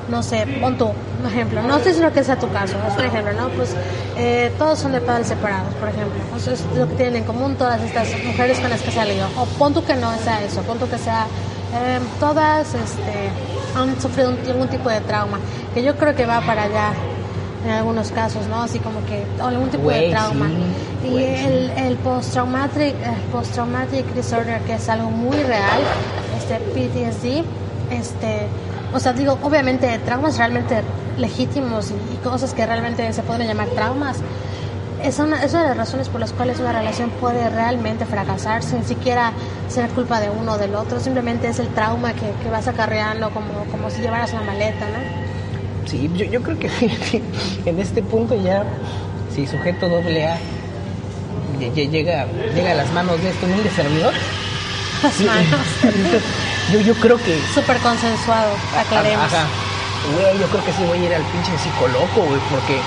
no 0.08 0.22
sé, 0.22 0.46
pon 0.60 0.76
tú, 0.78 0.86
un 1.20 1.26
ejemplo, 1.26 1.62
no 1.62 1.76
estoy 1.76 1.92
diciendo 1.92 2.12
que 2.14 2.22
sea 2.24 2.36
tu 2.36 2.48
caso, 2.50 2.76
es 2.88 2.96
un 2.96 3.04
ejemplo, 3.04 3.32
¿no? 3.32 3.48
Pues 3.50 3.74
eh, 4.16 4.52
todos 4.58 4.78
son 4.78 4.92
de 4.92 5.00
padres 5.00 5.26
separados, 5.28 5.74
por 5.74 5.88
ejemplo, 5.88 6.14
eso 6.36 6.52
es 6.52 6.64
lo 6.76 6.88
que 6.88 6.94
tienen 6.94 7.16
en 7.16 7.24
común 7.24 7.56
todas 7.56 7.80
estas 7.82 8.08
mujeres 8.24 8.58
con 8.60 8.70
las 8.70 8.80
que 8.82 8.90
he 8.90 8.92
salido, 8.92 9.26
o 9.38 9.44
pon 9.58 9.74
tú 9.74 9.84
que 9.84 9.94
no 9.96 10.16
sea 10.18 10.42
eso, 10.44 10.60
pon 10.62 10.78
tú 10.78 10.88
que 10.88 10.98
sea 10.98 11.26
eh, 11.74 11.98
todas 12.20 12.68
este, 12.74 13.30
han 13.76 14.00
sufrido 14.00 14.30
un- 14.30 14.38
algún 14.48 14.68
tipo 14.68 14.88
de 14.88 15.00
trauma, 15.00 15.38
que 15.74 15.82
yo 15.82 15.96
creo 15.96 16.14
que 16.14 16.24
va 16.24 16.40
para 16.40 16.62
allá 16.64 16.92
en 17.64 17.72
algunos 17.72 18.12
casos, 18.12 18.46
¿no? 18.46 18.62
Así 18.62 18.78
como 18.78 19.04
que 19.06 19.24
algún 19.42 19.68
tipo 19.70 19.90
de 19.90 20.10
trauma. 20.10 20.46
sí, 21.02 21.08
y 21.08 21.22
el, 21.24 21.70
el 21.76 21.96
post-traumatic, 21.96 22.94
el 23.04 23.20
post-traumatic 23.32 24.06
disorder, 24.14 24.60
que 24.60 24.74
es 24.74 24.88
algo 24.88 25.10
muy 25.10 25.36
real, 25.42 25.80
este 26.38 26.58
PTSD, 26.60 27.44
este, 27.90 28.46
o 28.92 29.00
sea, 29.00 29.12
digo, 29.12 29.38
obviamente 29.42 29.98
traumas 30.04 30.38
realmente 30.38 30.82
legítimos 31.18 31.90
y, 31.90 32.16
cosas 32.26 32.52
que 32.54 32.66
realmente 32.66 33.12
se 33.12 33.22
pueden 33.22 33.46
llamar 33.46 33.68
traumas. 33.68 34.18
Es 35.02 35.18
una, 35.20 35.42
es 35.44 35.52
una 35.52 35.62
de 35.62 35.68
las 35.68 35.76
razones 35.76 36.08
por 36.08 36.20
las 36.20 36.32
cuales 36.32 36.58
una 36.58 36.72
relación 36.72 37.10
puede 37.10 37.48
realmente 37.50 38.04
fracasar 38.06 38.62
sin 38.62 38.82
siquiera 38.84 39.32
ser 39.68 39.88
culpa 39.90 40.18
de 40.20 40.30
uno 40.30 40.54
o 40.54 40.58
del 40.58 40.74
otro. 40.74 40.98
Simplemente 40.98 41.48
es 41.48 41.58
el 41.60 41.68
trauma 41.68 42.12
que, 42.14 42.32
que 42.42 42.50
vas 42.50 42.66
acarreando 42.66 43.30
como, 43.30 43.48
como 43.70 43.90
si 43.90 44.00
llevaras 44.02 44.32
una 44.32 44.42
maleta, 44.42 44.86
¿no? 44.86 45.88
Sí, 45.88 46.10
yo, 46.16 46.24
yo 46.24 46.42
creo 46.42 46.58
que 46.58 46.68
en 47.66 47.78
este 47.78 48.02
punto 48.02 48.34
ya, 48.34 48.64
si 49.32 49.46
sujeto 49.46 49.88
doble 49.88 50.26
A 50.26 50.36
lle- 51.60 51.72
lle- 51.72 51.88
llega, 51.90 52.26
llega 52.54 52.72
a 52.72 52.74
las 52.74 52.90
manos 52.92 53.22
de 53.22 53.30
este 53.30 53.46
humilde 53.46 53.70
servidor, 53.70 54.12
Las 55.02 55.20
manos. 55.20 55.60
yo, 56.72 56.80
yo 56.80 56.94
creo 56.94 57.16
que... 57.18 57.38
Súper 57.54 57.78
consensuado, 57.78 58.50
aclaremos. 58.78 59.24
Ajá. 59.32 59.46
Güey, 60.14 60.38
yo 60.38 60.46
creo 60.46 60.64
que 60.64 60.72
sí 60.72 60.82
voy 60.86 60.98
a 60.98 61.04
ir 61.04 61.14
al 61.14 61.22
pinche 61.24 61.56
psicólogo, 61.58 62.06
güey, 62.14 62.40
porque... 62.50 62.78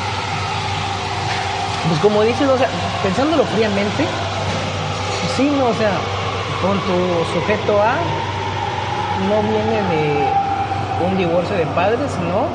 Pues 1.88 2.00
como 2.02 2.22
dices, 2.24 2.48
o 2.48 2.58
sea, 2.58 2.68
pensándolo 3.02 3.44
fríamente, 3.46 4.06
sí, 5.36 5.50
no, 5.58 5.66
o 5.68 5.74
sea, 5.74 5.92
con 6.62 6.78
tu 6.82 7.40
sujeto 7.40 7.82
A 7.82 7.96
no 9.30 9.42
viene 9.50 9.82
de 9.90 10.28
un 11.10 11.18
divorcio 11.18 11.56
de 11.56 11.66
padres, 11.68 12.12
¿no? 12.22 12.48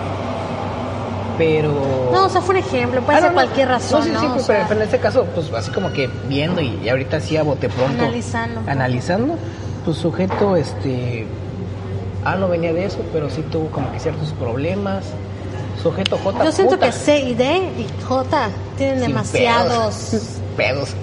Pero... 1.39 2.11
No, 2.13 2.27
o 2.27 2.29
sea, 2.29 2.41
fue 2.43 2.55
un 2.57 2.61
ejemplo, 2.63 3.01
puede 3.01 3.19
Ah, 3.19 3.21
ser 3.23 3.31
no, 3.31 3.35
cualquier 3.35 3.69
razón, 3.69 4.01
No, 4.01 4.05
sí, 4.05 4.11
¿no? 4.13 4.21
sí, 4.21 4.27
O 4.27 4.31
pero, 4.35 4.45
sea, 4.45 4.67
pero 4.69 4.81
en 4.81 4.87
este 4.87 4.99
caso, 5.01 5.25
pues 5.35 5.53
así 5.53 5.71
como 5.73 5.93
que 5.93 6.09
viendo 6.29 6.61
y, 6.61 6.79
y 6.85 6.89
ahorita 6.89 7.19
sí 7.21 7.37
a 7.37 7.43
bote 7.43 7.69
pronto. 7.71 8.03
Analizando. 8.03 8.61
Analizando, 8.71 9.35
tu 9.85 9.93
sujeto, 9.94 10.56
este. 10.56 11.27
Ah, 12.24 12.36
no 12.36 12.48
venía 12.48 12.73
de 12.73 12.86
eso, 12.86 12.98
pero 13.12 13.28
sí 13.28 13.43
tuvo 13.43 13.69
como 13.70 13.90
que 13.93 14.01
ciertos 14.01 14.32
problemas. 14.32 15.05
Sujeto 15.82 16.16
J. 16.19 16.44
Yo 16.44 16.52
siento 16.52 16.78
que 16.78 16.90
C 16.93 17.20
y 17.20 17.35
D 17.35 17.56
y 17.77 18.02
J 18.02 18.48
tienen 18.77 18.98
sin 19.01 19.09
demasiados 19.09 19.94
pedos. 20.11 20.24
pedos. 20.56 20.94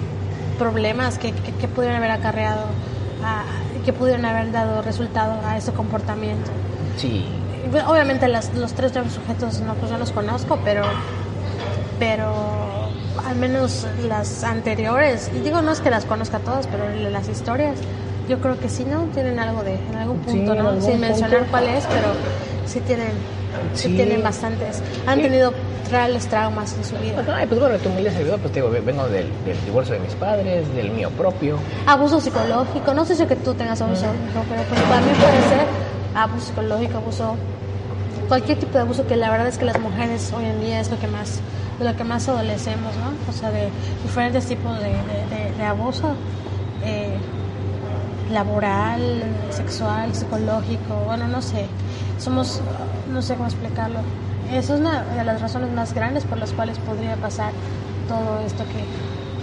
problemas 0.58 1.18
que, 1.18 1.32
que, 1.32 1.52
que 1.52 1.68
pudieron 1.68 1.96
haber 1.98 2.10
acarreado, 2.10 2.62
a- 3.24 3.44
que 3.84 3.92
pudieron 3.92 4.24
haber 4.24 4.50
dado 4.52 4.82
resultado 4.82 5.34
a 5.46 5.56
ese 5.56 5.72
comportamiento. 5.72 6.50
Sí. 6.96 7.24
Bueno, 7.70 7.90
Obviamente 7.90 8.26
las- 8.28 8.52
los 8.54 8.72
tres 8.72 8.92
sujetos 8.92 9.60
no, 9.60 9.74
pues 9.74 9.92
no 9.92 9.98
los 9.98 10.10
conozco, 10.10 10.58
pero, 10.64 10.82
pero 11.98 12.32
al 13.26 13.36
menos 13.36 13.86
las 14.08 14.42
anteriores, 14.42 15.30
y 15.36 15.40
digo 15.40 15.62
no 15.62 15.70
es 15.72 15.80
que 15.80 15.90
las 15.90 16.04
conozca 16.04 16.38
todas, 16.40 16.66
pero 16.66 16.84
las 17.10 17.28
historias, 17.28 17.78
yo 18.28 18.38
creo 18.40 18.58
que 18.58 18.68
sí, 18.68 18.84
¿no? 18.84 19.04
Tienen 19.14 19.38
algo 19.38 19.62
de, 19.62 19.74
en 19.74 19.96
algún 19.96 20.18
punto, 20.18 20.54
¿no? 20.54 20.68
algún 20.70 20.82
Sin 20.82 21.00
mencionar 21.00 21.38
punto. 21.38 21.50
cuál 21.50 21.68
es, 21.68 21.84
pero 21.86 22.08
sí 22.66 22.80
tienen, 22.80 23.10
sí. 23.74 23.88
Sí. 23.88 23.94
tienen 23.96 24.22
bastantes. 24.22 24.82
Han 25.06 25.16
Sí. 25.16 25.22
tenido 25.22 25.52
reales 25.90 26.26
traumas 26.26 26.74
en 26.76 26.84
su 26.84 26.96
vida. 26.96 27.22
Ay, 27.36 27.46
pues 27.46 27.60
bueno, 27.60 27.76
tu 27.78 27.88
humilde 27.90 28.10
servidor, 28.12 28.38
pues 28.40 28.52
te 28.52 28.60
digo, 28.62 28.70
vengo 28.84 29.04
del, 29.08 29.26
del 29.44 29.64
divorcio 29.66 29.94
de 29.94 30.00
mis 30.00 30.14
padres, 30.14 30.72
del 30.74 30.90
mío 30.90 31.10
propio. 31.10 31.58
Abuso 31.86 32.20
psicológico, 32.20 32.94
no 32.94 33.04
sé 33.04 33.14
si 33.16 33.26
que 33.26 33.36
tú 33.36 33.52
tengas 33.54 33.80
abuso 33.82 34.00
psicológico, 34.02 34.44
pero 34.48 34.62
pues 34.62 34.80
también 34.88 35.16
puede 35.16 35.48
ser 35.48 35.66
abuso 36.14 36.46
psicológico, 36.46 36.96
abuso, 36.98 37.34
cualquier 38.28 38.58
tipo 38.58 38.72
de 38.74 38.80
abuso 38.80 39.06
que 39.06 39.16
la 39.16 39.30
verdad 39.30 39.48
es 39.48 39.58
que 39.58 39.64
las 39.66 39.78
mujeres 39.80 40.32
hoy 40.34 40.44
en 40.46 40.60
día 40.60 40.80
es 40.80 40.90
lo 40.90 40.98
que 40.98 41.08
más, 41.08 41.40
de 41.78 41.84
lo 41.84 41.94
que 41.96 42.04
más 42.04 42.26
adolecemos, 42.28 42.94
¿no? 42.96 43.30
O 43.30 43.32
sea, 43.34 43.50
de 43.50 43.68
diferentes 44.02 44.46
tipos 44.46 44.78
de, 44.78 44.84
de- 44.86 44.92
de- 45.50 45.56
de 45.58 45.64
abuso, 45.64 46.14
eh, 46.84 47.16
laboral, 48.32 49.22
sexual, 49.50 50.14
psicológico, 50.14 50.94
bueno, 51.06 51.28
no 51.28 51.42
sé, 51.42 51.66
somos, 52.18 52.60
no 53.12 53.22
sé 53.22 53.34
cómo 53.34 53.48
explicarlo. 53.48 54.00
Esa 54.52 54.74
es 54.74 54.80
una 54.80 55.02
de 55.02 55.24
las 55.24 55.40
razones 55.40 55.72
más 55.72 55.94
grandes 55.94 56.24
por 56.24 56.38
las 56.38 56.52
cuales 56.52 56.78
podría 56.78 57.16
pasar 57.16 57.52
todo 58.08 58.40
esto 58.44 58.64
que, 58.64 58.80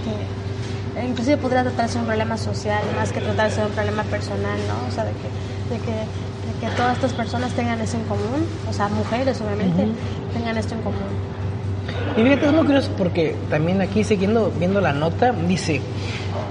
que 0.04 1.06
inclusive 1.06 1.38
podría 1.38 1.64
tratarse 1.64 1.96
de 1.96 2.02
un 2.02 2.08
problema 2.08 2.38
social 2.38 2.82
más 2.96 3.12
que 3.12 3.22
tratarse 3.22 3.62
de 3.62 3.68
un 3.68 3.74
problema 3.74 4.04
personal, 4.04 4.60
¿no? 4.68 4.88
O 4.88 4.92
sea, 4.92 5.06
de 5.06 5.12
que, 5.12 5.74
de 5.74 5.80
que, 5.86 5.92
de 5.92 6.68
que 6.70 6.76
todas 6.76 6.96
estas 6.96 7.14
personas 7.14 7.52
tengan 7.54 7.80
eso 7.82 7.98
en 7.98 8.04
común, 8.04 8.46
o 8.70 8.74
sea, 8.74 8.88
mujeres 8.90 9.40
obviamente, 9.42 9.88
tengan 10.34 10.58
esto 10.58 10.76
en 10.76 10.82
común. 10.82 11.40
Y 12.18 12.24
fíjate, 12.24 12.48
es 12.48 12.54
muy 12.54 12.66
curioso 12.66 12.92
porque 12.98 13.36
también 13.50 13.82
aquí 13.82 14.04
siguiendo 14.04 14.52
viendo 14.58 14.82
la 14.82 14.94
nota, 14.94 15.32
dice, 15.32 15.82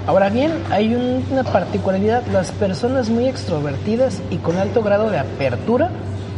ahora 0.09 0.29
bien, 0.31 0.51
hay 0.71 0.95
un- 0.95 1.23
una 1.31 1.43
particularidad, 1.43 2.23
las 2.33 2.51
personas 2.51 3.09
muy 3.11 3.27
extrovertidas 3.27 4.23
y 4.31 4.37
con 4.37 4.57
alto 4.57 4.81
grado 4.81 5.11
de 5.11 5.19
apertura 5.19 5.91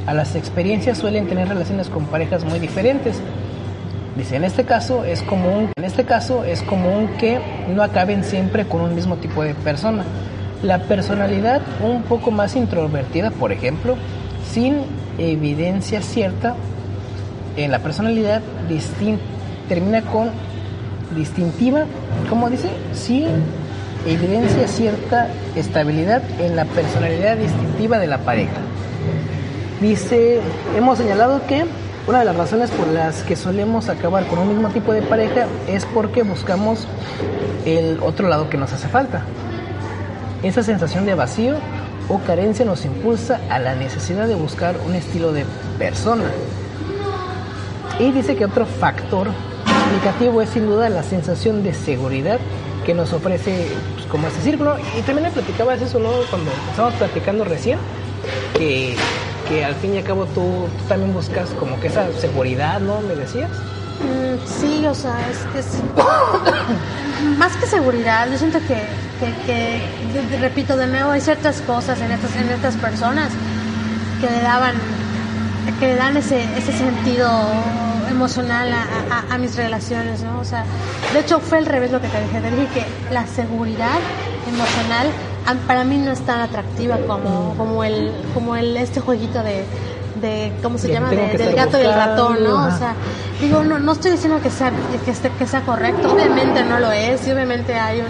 a 0.05 0.13
las 0.13 0.35
experiencias 0.35 0.97
suelen 0.97 1.27
tener 1.27 1.47
relaciones 1.47 1.87
con 1.87 2.05
parejas 2.07 2.43
muy 2.43 2.59
diferentes. 2.59 3.21
Dice, 4.17 4.35
en 4.35 4.43
este 4.43 4.65
caso 4.65 5.05
es 5.05 5.21
común, 5.23 5.69
en 5.77 5.85
este 5.85 6.03
caso 6.03 6.43
es 6.43 6.61
común 6.63 7.11
que 7.17 7.39
no 7.73 7.81
acaben 7.81 8.25
siempre 8.25 8.65
con 8.65 8.81
un 8.81 8.93
mismo 8.93 9.15
tipo 9.15 9.41
de 9.41 9.53
persona. 9.53 10.03
La 10.63 10.79
personalidad 10.79 11.61
un 11.81 12.01
poco 12.03 12.29
más 12.29 12.57
introvertida, 12.57 13.31
por 13.31 13.53
ejemplo, 13.53 13.95
sin 14.51 14.79
evidencia 15.17 16.01
cierta 16.01 16.55
en 17.55 17.71
la 17.71 17.79
personalidad 17.79 18.41
distin- 18.69 19.19
termina 19.69 20.01
con 20.01 20.29
distintiva, 21.15 21.85
¿cómo 22.29 22.49
dice? 22.49 22.69
Sin 22.93 23.27
evidencia 24.05 24.67
cierta 24.67 25.29
estabilidad 25.55 26.21
en 26.39 26.55
la 26.55 26.65
personalidad 26.65 27.37
distintiva 27.37 27.99
de 27.99 28.07
la 28.07 28.19
pareja. 28.19 28.57
Dice, 29.79 30.39
hemos 30.77 30.97
señalado 30.97 31.45
que 31.47 31.65
una 32.07 32.19
de 32.19 32.25
las 32.25 32.35
razones 32.35 32.71
por 32.71 32.87
las 32.87 33.23
que 33.23 33.35
solemos 33.35 33.89
acabar 33.89 34.25
con 34.27 34.39
un 34.39 34.49
mismo 34.49 34.69
tipo 34.69 34.91
de 34.93 35.01
pareja 35.01 35.45
es 35.67 35.85
porque 35.85 36.23
buscamos 36.23 36.87
el 37.65 37.99
otro 38.01 38.27
lado 38.27 38.49
que 38.49 38.57
nos 38.57 38.73
hace 38.73 38.87
falta. 38.87 39.23
Esa 40.43 40.63
sensación 40.63 41.05
de 41.05 41.13
vacío 41.13 41.55
o 42.09 42.19
carencia 42.19 42.65
nos 42.65 42.85
impulsa 42.85 43.39
a 43.49 43.59
la 43.59 43.75
necesidad 43.75 44.27
de 44.27 44.35
buscar 44.35 44.75
un 44.85 44.95
estilo 44.95 45.31
de 45.31 45.45
persona. 45.77 46.25
Y 47.99 48.11
dice 48.11 48.35
que 48.35 48.45
otro 48.45 48.65
factor 48.65 49.27
significativo 49.65 50.41
es 50.41 50.49
sin 50.49 50.65
duda 50.65 50.89
la 50.89 51.03
sensación 51.03 51.63
de 51.63 51.73
seguridad 51.73 52.39
que 52.85 52.93
nos 52.93 53.13
ofrece 53.13 53.67
pues, 53.95 54.05
como 54.07 54.27
ese 54.27 54.41
círculo. 54.41 54.77
Y 54.97 55.01
también 55.01 55.27
me 55.27 55.31
platicabas 55.31 55.81
eso, 55.81 55.99
¿no? 55.99 56.09
Cuando 56.29 56.51
estábamos 56.69 56.97
platicando 56.97 57.43
recién, 57.43 57.79
que, 58.57 58.95
que 59.47 59.63
al 59.65 59.75
fin 59.75 59.95
y 59.95 59.97
al 59.97 60.03
cabo 60.03 60.25
tú, 60.27 60.67
también 60.87 61.13
buscas 61.13 61.49
como 61.51 61.79
que 61.79 61.87
esa 61.87 62.11
seguridad, 62.13 62.79
¿no? 62.79 63.01
Me 63.01 63.15
decías. 63.15 63.49
Mm, 63.99 64.47
sí, 64.47 64.85
o 64.85 64.95
sea, 64.95 65.15
es 65.29 65.37
que 65.53 65.59
es 65.59 65.67
más 67.37 67.55
que 67.57 67.67
seguridad, 67.67 68.27
yo 68.31 68.37
siento 68.37 68.59
que, 68.67 68.81
que, 69.19 69.81
que, 70.31 70.37
repito 70.39 70.75
de 70.75 70.87
nuevo, 70.87 71.11
hay 71.11 71.21
ciertas 71.21 71.61
cosas 71.61 72.01
en 72.01 72.11
estas, 72.11 72.35
en 72.35 72.49
estas 72.49 72.75
personas 72.77 73.31
que 74.19 74.27
le 74.27 74.41
daban, 74.41 74.73
que 75.79 75.87
le 75.87 75.95
dan 75.95 76.17
ese, 76.17 76.43
ese 76.57 76.71
sentido 76.73 77.29
emocional 78.11 78.71
a, 78.73 78.83
a- 79.29 79.33
a 79.33 79.37
mis 79.37 79.55
relaciones, 79.55 80.21
¿no? 80.21 80.39
O 80.39 80.45
sea, 80.45 80.63
de 81.13 81.19
hecho 81.19 81.39
fue 81.39 81.57
al 81.57 81.65
revés 81.65 81.91
lo 81.91 82.01
que 82.01 82.07
te 82.07 82.21
dije, 82.21 82.39
te 82.41 82.51
dije 82.51 82.67
que 82.73 83.13
la 83.13 83.25
seguridad 83.27 83.99
emocional 84.47 85.07
para 85.67 85.83
mí 85.83 85.97
no 85.97 86.11
es 86.11 86.19
tan 86.21 86.39
atractiva 86.39 86.97
como, 87.07 87.55
como 87.57 87.83
el, 87.83 88.11
como 88.33 88.55
el 88.55 88.77
este 88.77 88.99
jueguito 89.01 89.41
de, 89.43 89.63
de 90.21 90.51
¿cómo 90.63 90.77
se 90.77 90.87
llama? 90.93 91.09
De- 91.09 91.37
del 91.37 91.55
gato 91.55 91.77
y 91.77 91.81
el 91.81 91.93
ratón, 91.93 92.43
¿no? 92.43 92.55
O 92.75 92.77
sea, 92.77 92.93
digo, 93.41 93.63
no, 93.63 93.79
no 93.79 93.91
estoy 93.93 94.11
diciendo 94.11 94.39
que 94.41 94.49
sea, 94.49 94.71
que, 95.05 95.11
esté- 95.11 95.31
que 95.37 95.47
sea 95.47 95.61
correcto, 95.61 96.11
obviamente 96.13 96.63
no 96.63 96.79
lo 96.79 96.91
es, 96.91 97.27
y 97.27 97.31
obviamente 97.31 97.75
hay 97.75 97.99
un 98.01 98.07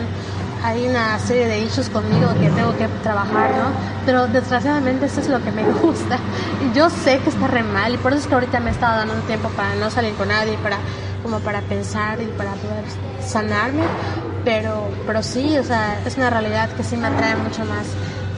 hay 0.64 0.88
una 0.88 1.18
serie 1.20 1.48
de 1.48 1.60
issues 1.62 1.90
conmigo 1.90 2.30
que 2.40 2.50
tengo 2.50 2.76
que 2.78 2.88
trabajar, 3.04 3.52
¿no? 3.52 3.72
Pero 4.06 4.28
desgraciadamente 4.28 5.08
eso 5.08 5.22
es 5.22 5.28
lo 5.28 5.44
que 5.44 5.52
me 5.52 5.64
gusta. 5.82 6.18
Y 6.62 6.76
yo 6.76 6.90
sé 6.90 7.20
que 7.20 7.30
está 7.30 7.48
re 7.48 7.64
mal, 7.64 7.94
y 7.94 7.98
por 7.98 8.12
eso 8.12 8.22
es 8.22 8.28
que 8.28 8.34
ahorita 8.34 8.60
me 8.60 8.70
he 8.70 8.74
estado 8.74 8.98
dando 8.98 9.16
un 9.16 9.22
tiempo 9.22 9.50
para 9.50 9.76
no 9.76 9.90
salir 9.90 10.14
con 10.14 10.28
nadie, 10.28 10.58
para 10.58 10.78
como 11.24 11.40
para 11.40 11.62
pensar 11.62 12.22
y 12.22 12.26
para 12.26 12.52
poder 12.54 12.84
sanarme. 13.26 13.84
Pero, 14.44 14.90
pero 15.06 15.22
sí, 15.22 15.58
o 15.58 15.64
sea, 15.64 16.00
es 16.06 16.18
una 16.18 16.30
realidad 16.30 16.70
que 16.70 16.84
sí 16.84 16.98
me 16.98 17.08
atrae 17.08 17.36
mucho 17.36 17.64
más 17.66 17.86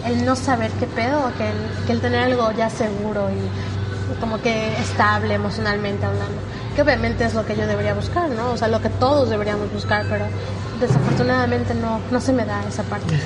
el 0.06 0.26
no 0.26 0.36
saber 0.36 0.70
qué 0.72 0.86
pedo 0.86 1.32
que 1.38 1.50
el, 1.50 1.86
que 1.86 1.94
el 1.94 2.02
tener 2.02 2.24
algo 2.24 2.52
ya 2.52 2.70
seguro 2.70 3.30
y, 3.30 4.20
como 4.20 4.42
que 4.42 4.74
estable 4.78 5.34
emocionalmente 5.34 6.06
hablando. 6.06 6.40
Que 6.76 6.82
obviamente 6.82 7.26
es 7.26 7.34
lo 7.34 7.46
que 7.46 7.56
yo 7.56 7.68
debería 7.68 7.94
buscar, 7.94 8.30
¿no? 8.30 8.52
O 8.52 8.58
sea, 8.58 8.68
lo 8.68 8.82
que 8.82 8.90
todos 8.90 9.30
deberíamos 9.30 9.72
buscar, 9.72 10.06
pero 10.10 10.26
desafortunadamente 10.84 11.74
no, 11.74 12.00
no 12.12 12.22
se 12.22 12.32
me 12.34 12.46
da 12.46 12.62
esa 12.68 12.84
parte. 12.84 13.16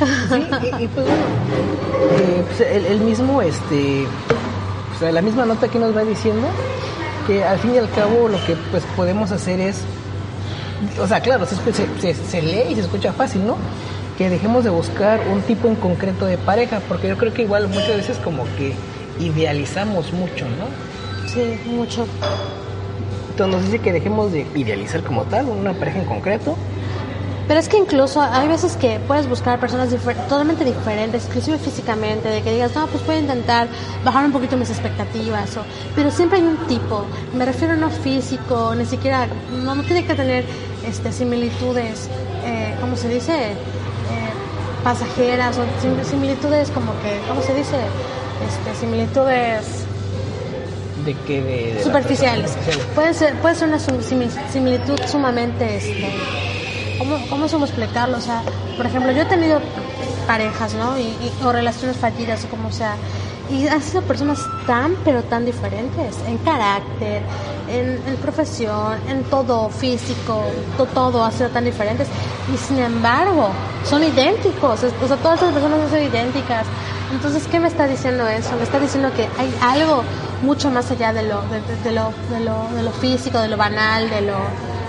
Sí, 0.00 0.36
y, 0.80 0.84
y 0.84 0.88
pues 0.88 1.06
bueno, 1.06 1.24
eh, 2.20 2.44
pues 2.46 2.60
el, 2.70 2.86
el 2.86 3.00
mismo, 3.00 3.42
este, 3.42 4.04
o 4.94 4.98
sea, 5.00 5.10
la 5.10 5.22
misma 5.22 5.44
nota 5.44 5.66
que 5.66 5.78
nos 5.80 5.96
va 5.96 6.04
diciendo 6.04 6.46
que 7.26 7.42
al 7.44 7.58
fin 7.58 7.74
y 7.74 7.78
al 7.78 7.90
cabo 7.90 8.28
lo 8.28 8.38
que 8.46 8.54
pues 8.70 8.84
podemos 8.96 9.32
hacer 9.32 9.58
es, 9.58 9.80
o 11.02 11.06
sea, 11.08 11.20
claro, 11.20 11.46
se, 11.46 11.56
se, 11.72 11.86
se- 12.00 12.14
se 12.14 12.42
lee 12.42 12.70
y 12.70 12.74
se 12.76 12.82
escucha 12.82 13.12
fácil, 13.12 13.44
¿no? 13.44 13.56
Que 14.16 14.30
dejemos 14.30 14.62
de 14.62 14.70
buscar 14.70 15.20
un 15.32 15.42
tipo 15.42 15.66
en 15.66 15.74
concreto 15.74 16.26
de 16.26 16.38
pareja, 16.38 16.80
porque 16.88 17.08
yo 17.08 17.16
creo 17.18 17.34
que 17.34 17.42
igual 17.42 17.66
muchas 17.66 17.96
veces 17.96 18.18
como 18.18 18.44
que 18.56 18.74
idealizamos 19.18 20.12
mucho, 20.12 20.44
¿no? 20.44 21.28
Sí, 21.28 21.58
mucho. 21.66 22.06
Entonces 23.30 23.54
nos 23.56 23.64
dice 23.64 23.80
que 23.80 23.92
dejemos 23.92 24.30
de 24.32 24.46
idealizar 24.54 25.02
como 25.02 25.24
tal 25.24 25.46
una 25.46 25.72
pareja 25.72 25.98
en 25.98 26.04
concreto. 26.06 26.56
Pero 27.48 27.60
es 27.60 27.68
que 27.68 27.78
incluso 27.78 28.20
hay 28.20 28.46
veces 28.46 28.76
que 28.76 29.00
puedes 29.08 29.26
buscar 29.26 29.58
personas 29.58 29.90
difer- 29.90 30.14
totalmente 30.28 30.64
diferentes, 30.66 31.24
inclusive 31.28 31.56
físicamente, 31.58 32.28
de 32.28 32.42
que 32.42 32.52
digas, 32.52 32.74
no, 32.74 32.86
pues 32.88 33.04
voy 33.06 33.16
a 33.16 33.18
intentar 33.20 33.68
bajar 34.04 34.26
un 34.26 34.32
poquito 34.32 34.56
mis 34.58 34.68
expectativas, 34.68 35.56
o, 35.56 35.62
pero 35.96 36.10
siempre 36.10 36.38
hay 36.40 36.44
un 36.44 36.58
tipo, 36.66 37.06
me 37.34 37.46
refiero 37.46 37.74
no 37.74 37.88
físico, 37.88 38.74
ni 38.76 38.84
siquiera, 38.84 39.26
no, 39.64 39.74
no 39.74 39.82
tiene 39.82 40.04
que 40.06 40.14
tener 40.14 40.44
este, 40.86 41.10
similitudes, 41.10 42.08
eh, 42.44 42.74
¿cómo 42.82 42.96
se 42.96 43.08
dice? 43.08 43.32
Eh, 43.52 43.54
pasajeras 44.84 45.56
o 45.56 45.62
sim- 45.80 46.04
similitudes 46.04 46.70
como 46.70 46.92
que, 47.00 47.18
¿cómo 47.28 47.40
se 47.40 47.54
dice? 47.54 47.76
Este, 48.46 48.78
similitudes 48.78 49.84
De 51.04 51.14
que 51.26 51.42
de, 51.42 51.82
superficiales. 51.82 52.52
Puede 52.94 53.14
ser, 53.14 53.34
puede 53.40 53.54
ser 53.54 53.68
una 53.68 53.78
similitud 53.78 55.00
sumamente, 55.10 55.76
este, 55.76 56.12
¿cómo, 56.98 57.16
¿cómo 57.30 57.48
suelo 57.48 57.64
explicarlo? 57.64 58.18
O 58.18 58.20
sea, 58.20 58.42
por 58.76 58.86
ejemplo, 58.86 59.12
yo 59.12 59.22
he 59.22 59.26
tenido 59.26 59.60
parejas, 60.26 60.74
¿no? 60.74 60.98
Y, 60.98 61.02
y- 61.02 61.32
o 61.44 61.52
relaciones 61.52 61.96
fallidas, 61.96 62.44
o 62.44 62.48
como 62.48 62.70
sea. 62.70 62.96
Y 63.50 63.66
han 63.66 63.80
sido 63.82 64.02
personas 64.02 64.40
tan, 64.66 64.92
pero 65.04 65.22
tan 65.22 65.46
diferentes 65.46 66.16
en 66.26 66.36
carácter, 66.38 67.22
en, 67.70 67.98
en 68.06 68.16
profesión, 68.16 68.98
en 69.08 69.24
todo 69.24 69.70
físico, 69.70 70.42
to- 70.76 70.84
todo 70.86 71.24
ha 71.24 71.30
sido 71.32 71.48
tan 71.48 71.64
diferentes. 71.64 72.08
Y 72.52 72.58
sin 72.58 72.78
embargo, 72.78 73.48
son 73.84 74.04
idénticos. 74.04 74.84
O 75.02 75.08
sea, 75.08 75.16
todas 75.16 75.40
esas 75.40 75.54
personas 75.54 75.90
son 75.90 76.02
idénticas. 76.02 76.66
Entonces, 77.10 77.46
¿qué 77.50 77.58
me 77.58 77.68
está 77.68 77.86
diciendo 77.86 78.26
eso? 78.28 78.54
Me 78.56 78.64
está 78.64 78.78
diciendo 78.78 79.10
que 79.16 79.26
hay 79.38 79.54
algo 79.62 80.02
mucho 80.42 80.70
más 80.70 80.90
allá 80.90 81.14
de 81.14 81.22
lo, 81.22 81.40
de, 81.48 81.62
de- 81.62 81.82
de 81.84 81.92
lo, 81.92 82.12
de 82.30 82.40
lo, 82.40 82.68
de 82.76 82.82
lo 82.82 82.90
físico, 82.92 83.38
de 83.38 83.48
lo 83.48 83.56
banal, 83.56 84.10
de 84.10 84.20
lo, 84.20 84.34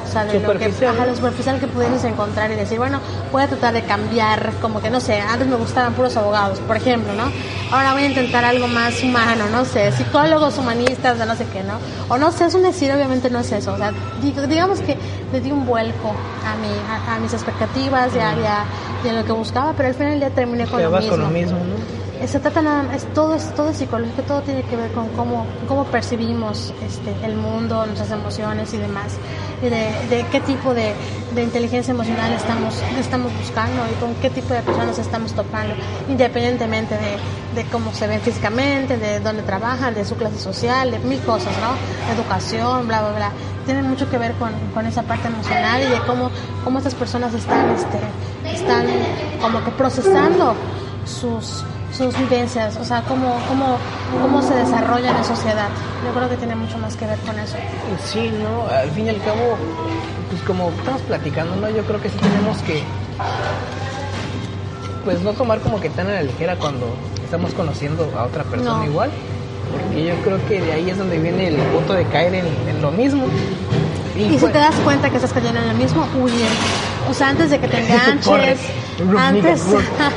sea, 0.10 0.26
de 0.26 0.34
lo 0.40 0.48
que, 0.60 0.66
ajá, 0.88 1.06
lo 1.06 1.16
superficial 1.16 1.60
que 1.60 1.68
pudieses 1.68 2.04
encontrar 2.04 2.52
y 2.52 2.56
decir, 2.56 2.78
bueno, 2.78 3.00
voy 3.32 3.44
a 3.44 3.48
tratar 3.48 3.74
de 3.74 3.84
cambiar, 3.84 4.52
como 4.62 4.82
que 4.82 4.90
no 4.90 5.00
sé, 5.00 5.20
antes 5.22 5.48
me 5.48 5.56
gustaban 5.56 5.94
puros 5.94 6.18
abogados, 6.18 6.60
por 6.60 6.76
ejemplo, 6.76 7.14
¿no? 7.14 7.24
Ahora 7.72 7.94
voy 7.94 8.04
a 8.04 8.08
intentar 8.08 8.44
algo 8.46 8.68
más 8.68 9.02
humano, 9.04 9.46
no 9.52 9.64
sé, 9.66 9.92
psicólogos 9.92 10.58
humanistas, 10.58 11.18
de 11.20 11.26
no 11.26 11.36
sé 11.36 11.46
qué, 11.54 11.64
¿no? 11.64 11.76
O 12.10 12.18
no 12.18 12.32
sé, 12.32 12.46
es 12.46 12.54
un 12.56 12.64
decir, 12.64 12.92
obviamente 12.92 13.30
no 13.30 13.40
es 13.40 13.52
eso, 13.52 13.74
o 13.74 13.78
sea, 13.78 13.94
digamos 14.22 14.80
que 14.82 14.98
le 15.32 15.42
di 15.42 15.52
un 15.52 15.66
vuelco 15.66 16.10
a, 16.46 16.56
mi, 16.56 16.70
a, 16.90 17.16
a 17.16 17.20
mis 17.20 17.34
expectativas 17.34 18.14
y 18.16 18.20
a, 18.20 18.34
y 18.34 18.46
a- 18.46 18.66
y 19.04 19.08
a 19.08 19.14
lo 19.14 19.24
que 19.24 19.32
buscaba, 19.32 19.74
pero 19.78 19.88
al 19.90 19.96
final 19.96 20.20
día 20.20 20.30
terminé 20.32 20.66
con 20.66 20.82
lo 20.84 20.92
mismo. 21.00 21.12
con 21.12 21.20
lo 21.26 21.30
mismo, 21.40 21.58
¿no? 21.60 22.09
Se 22.28 22.40
trata 22.40 22.62
nada 22.62 22.96
es 22.96 23.06
todo 23.14 23.34
es 23.34 23.56
todo 23.56 23.74
psicológico, 23.74 24.22
todo 24.24 24.42
tiene 24.42 24.62
que 24.64 24.76
ver 24.76 24.92
con 24.92 25.08
cómo, 25.10 25.46
cómo 25.68 25.86
percibimos 25.86 26.74
este, 26.86 27.16
el 27.26 27.36
mundo, 27.36 27.86
nuestras 27.86 28.12
emociones 28.12 28.74
y 28.74 28.78
demás, 28.78 29.18
y 29.64 29.70
de, 29.70 29.92
de 30.10 30.26
qué 30.32 30.40
tipo 30.42 30.74
de, 30.74 30.94
de 31.34 31.44
inteligencia 31.44 31.92
emocional 31.92 32.32
estamos, 32.34 32.76
estamos 33.00 33.32
buscando 33.38 33.82
y 33.90 34.00
con 34.00 34.14
qué 34.16 34.30
tipo 34.30 34.54
de 34.54 34.62
personas 34.62 35.00
estamos 35.00 35.34
topando, 35.34 35.74
independientemente 36.08 36.96
de, 36.96 37.18
de 37.62 37.68
cómo 37.70 37.94
se 37.94 38.06
ven 38.06 38.22
físicamente, 38.22 38.98
de 38.98 39.20
dónde 39.22 39.42
trabajan, 39.44 39.94
de 39.94 40.06
su 40.06 40.16
clase 40.16 40.38
social, 40.38 40.92
de 40.92 41.00
mil 41.00 41.20
cosas, 41.22 41.54
¿no? 41.62 42.14
Educación, 42.14 42.88
bla, 42.88 43.02
bla, 43.02 43.12
bla. 43.16 43.32
Tiene 43.66 43.82
mucho 43.82 44.10
que 44.10 44.18
ver 44.18 44.34
con, 44.34 44.52
con 44.74 44.86
esa 44.86 45.04
parte 45.04 45.28
emocional 45.28 45.82
y 45.82 45.86
de 45.86 46.00
cómo, 46.06 46.32
cómo 46.64 46.78
estas 46.78 46.96
personas 46.96 47.34
están, 47.34 47.70
este, 47.72 48.00
están 48.54 48.86
como 49.42 49.64
que 49.64 49.72
procesando 49.72 50.56
sus, 51.06 51.64
sus 52.00 52.18
vivencias, 52.18 52.78
o 52.78 52.86
sea, 52.86 53.02
cómo, 53.02 53.38
cómo, 53.50 53.78
cómo 54.22 54.42
se 54.42 54.54
desarrollan 54.56 55.18
en 55.18 55.24
sociedad. 55.26 55.68
Yo 56.06 56.14
creo 56.14 56.30
que 56.30 56.38
tiene 56.38 56.56
mucho 56.56 56.78
más 56.78 56.96
que 56.96 57.06
ver 57.06 57.18
con 57.20 57.38
eso. 57.38 57.58
Sí, 58.06 58.32
¿no? 58.42 58.74
Al 58.74 58.90
fin 58.92 59.08
y 59.08 59.10
al 59.10 59.22
cabo, 59.22 59.58
pues 60.30 60.42
como 60.44 60.70
estamos 60.70 61.02
platicando, 61.02 61.58
¿no? 61.58 61.70
Yo 61.70 61.84
creo 61.84 62.02
que 62.02 62.08
sí 62.10 62.16
tenemos 62.18 62.58
que, 62.60 62.82
pues 65.04 65.22
no 65.22 65.34
tomar 65.34 65.60
como 65.60 65.80
que 65.82 65.90
tan 65.90 66.08
a 66.08 66.12
la 66.14 66.24
ligera 66.24 66.56
cuando 66.56 66.88
estamos 67.24 67.54
conociendo 67.54 68.10
a 68.18 68.24
otra 68.24 68.44
persona 68.46 68.78
No. 68.80 68.86
igual, 68.86 69.12
porque 69.72 70.06
yo 70.06 70.16
creo 70.24 70.40
que 70.48 70.62
de 70.62 70.72
ahí 70.72 70.90
es 70.90 70.98
donde 70.98 71.20
viene 71.20 71.48
el 71.50 71.56
punto 71.58 71.94
de 71.94 72.06
caer 72.06 72.34
en, 72.34 72.46
en 72.70 72.82
lo 72.82 72.92
mismo. 72.92 73.26
Y, 74.18 74.30
si 74.30 74.38
pues- 74.38 74.54
te 74.54 74.60
das 74.60 74.76
cuenta 74.86 75.10
que 75.10 75.18
estás 75.18 75.34
cayendo 75.34 75.60
en 75.60 75.68
lo 75.68 75.74
mismo, 75.74 76.06
huye. 76.22 76.46
O 77.10 77.14
sea, 77.14 77.30
antes 77.30 77.50
de 77.50 77.60
que 77.60 77.68
te 77.68 77.80
enganches, 77.84 78.60
antes, 79.18 79.62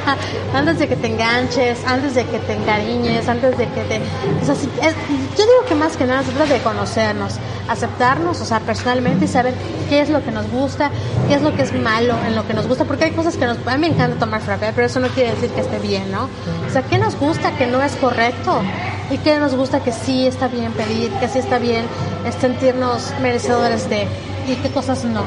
antes 0.54 0.78
de 0.78 0.88
que 0.88 0.96
te 0.96 1.06
enganches, 1.08 1.78
antes 1.86 2.14
de 2.14 2.24
que 2.24 2.38
te 2.38 2.52
encariñes, 2.54 3.28
antes 3.28 3.56
de 3.56 3.66
que 3.68 3.80
te... 3.84 4.00
o 4.42 4.44
sea, 4.44 4.54
si- 4.54 4.68
es- 4.80 4.94
yo 5.38 5.44
digo 5.44 5.64
que 5.68 5.74
más 5.74 5.96
que 5.96 6.04
nada 6.06 6.22
se 6.22 6.32
trata 6.32 6.52
de 6.54 6.60
conocernos, 6.60 7.34
aceptarnos, 7.68 8.40
o 8.40 8.44
sea, 8.44 8.60
personalmente 8.60 9.24
y 9.24 9.28
saber 9.28 9.54
qué 9.88 10.00
es 10.00 10.10
lo 10.10 10.24
que 10.24 10.30
nos 10.30 10.48
gusta, 10.50 10.90
qué 11.28 11.34
es 11.34 11.42
lo 11.42 11.54
que 11.54 11.62
es 11.62 11.72
malo 11.72 12.14
en 12.26 12.34
lo 12.36 12.46
que 12.46 12.54
nos 12.54 12.66
gusta, 12.68 12.84
porque 12.84 13.04
hay 13.04 13.10
cosas 13.12 13.36
que 13.36 13.46
nos... 13.46 13.56
A 13.66 13.76
mí 13.76 13.88
me 13.88 13.94
encanta 13.94 14.18
tomar 14.18 14.40
frappé, 14.40 14.72
pero 14.74 14.86
eso 14.86 15.00
no 15.00 15.08
quiere 15.08 15.30
decir 15.32 15.50
que 15.50 15.60
esté 15.60 15.78
bien, 15.78 16.10
¿no? 16.10 16.24
O 16.68 16.72
sea, 16.72 16.82
qué 16.82 16.98
nos 16.98 17.16
gusta 17.16 17.52
que 17.56 17.66
no 17.66 17.82
es 17.82 17.92
correcto 17.96 18.60
y 19.10 19.18
qué 19.18 19.38
nos 19.38 19.54
gusta 19.54 19.80
que 19.80 19.92
sí 19.92 20.26
está 20.26 20.48
bien 20.48 20.72
pedir, 20.72 21.10
que 21.12 21.28
sí 21.28 21.38
está 21.38 21.58
bien 21.58 21.84
es 22.26 22.34
sentirnos 22.36 23.12
merecedores 23.20 23.88
de 23.90 24.06
y 24.48 24.56
qué 24.56 24.70
cosas 24.70 25.04
no 25.04 25.22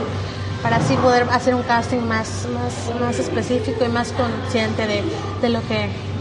para 0.66 0.78
así 0.78 0.96
poder 0.96 1.28
hacer 1.32 1.54
un 1.54 1.62
casting 1.62 2.00
más 2.00 2.48
más, 2.52 3.00
más 3.00 3.20
específico 3.20 3.86
y 3.86 3.88
más 3.90 4.12
consciente 4.14 4.88
de, 4.88 5.04
de 5.40 5.50
lo 5.50 5.62
que 5.68 5.76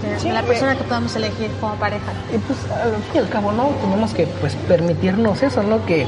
de, 0.06 0.20
Sí, 0.20 0.28
la 0.28 0.42
me- 0.42 0.48
persona 0.48 0.76
que 0.76 0.84
podamos 0.84 1.16
elegir 1.16 1.50
como 1.62 1.74
pareja 1.76 2.12
Y 2.30 2.36
pues 2.36 2.58
al 2.70 2.90
fin 2.92 3.14
y 3.14 3.18
al 3.20 3.28
cabo, 3.30 3.52
¿no? 3.52 3.68
Tenemos 3.80 4.12
que 4.12 4.26
pues 4.26 4.54
permitirnos 4.68 5.42
eso, 5.42 5.62
¿no? 5.62 5.82
Que 5.86 6.06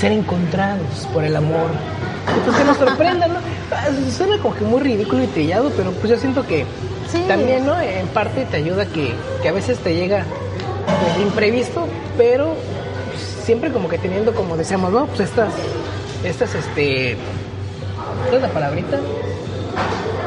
ser 0.00 0.12
encontrados 0.12 1.06
por 1.12 1.22
el 1.22 1.36
amor. 1.36 1.70
Y 2.34 2.40
pues 2.46 2.56
que 2.56 2.64
nos 2.64 2.78
sorprenda, 2.78 3.26
¿no? 3.28 3.40
Suena 4.16 4.38
como 4.40 4.54
que 4.54 4.64
muy 4.64 4.80
ridículo 4.80 5.22
y 5.22 5.26
trillado, 5.26 5.70
pero 5.76 5.90
pues 5.92 6.08
yo 6.08 6.16
siento 6.16 6.46
que 6.46 6.64
Sí. 7.12 7.22
también, 7.28 7.66
¿no? 7.66 7.78
En 7.78 8.06
parte 8.06 8.46
te 8.46 8.56
ayuda 8.56 8.86
que, 8.86 9.12
que 9.42 9.48
a 9.48 9.52
veces 9.52 9.76
te 9.80 9.94
llega 9.94 10.24
pues, 10.86 11.26
imprevisto, 11.26 11.86
pero 12.16 12.54
pues, 13.10 13.20
siempre 13.44 13.70
como 13.70 13.86
que 13.90 13.98
teniendo, 13.98 14.32
como 14.32 14.56
decíamos, 14.56 14.92
¿no? 14.92 15.04
Pues 15.08 15.20
estas, 15.28 15.52
estas, 16.24 16.54
este, 16.54 17.16
¿cuál 18.24 18.34
es 18.36 18.42
la 18.42 18.48
palabrita? 18.48 18.98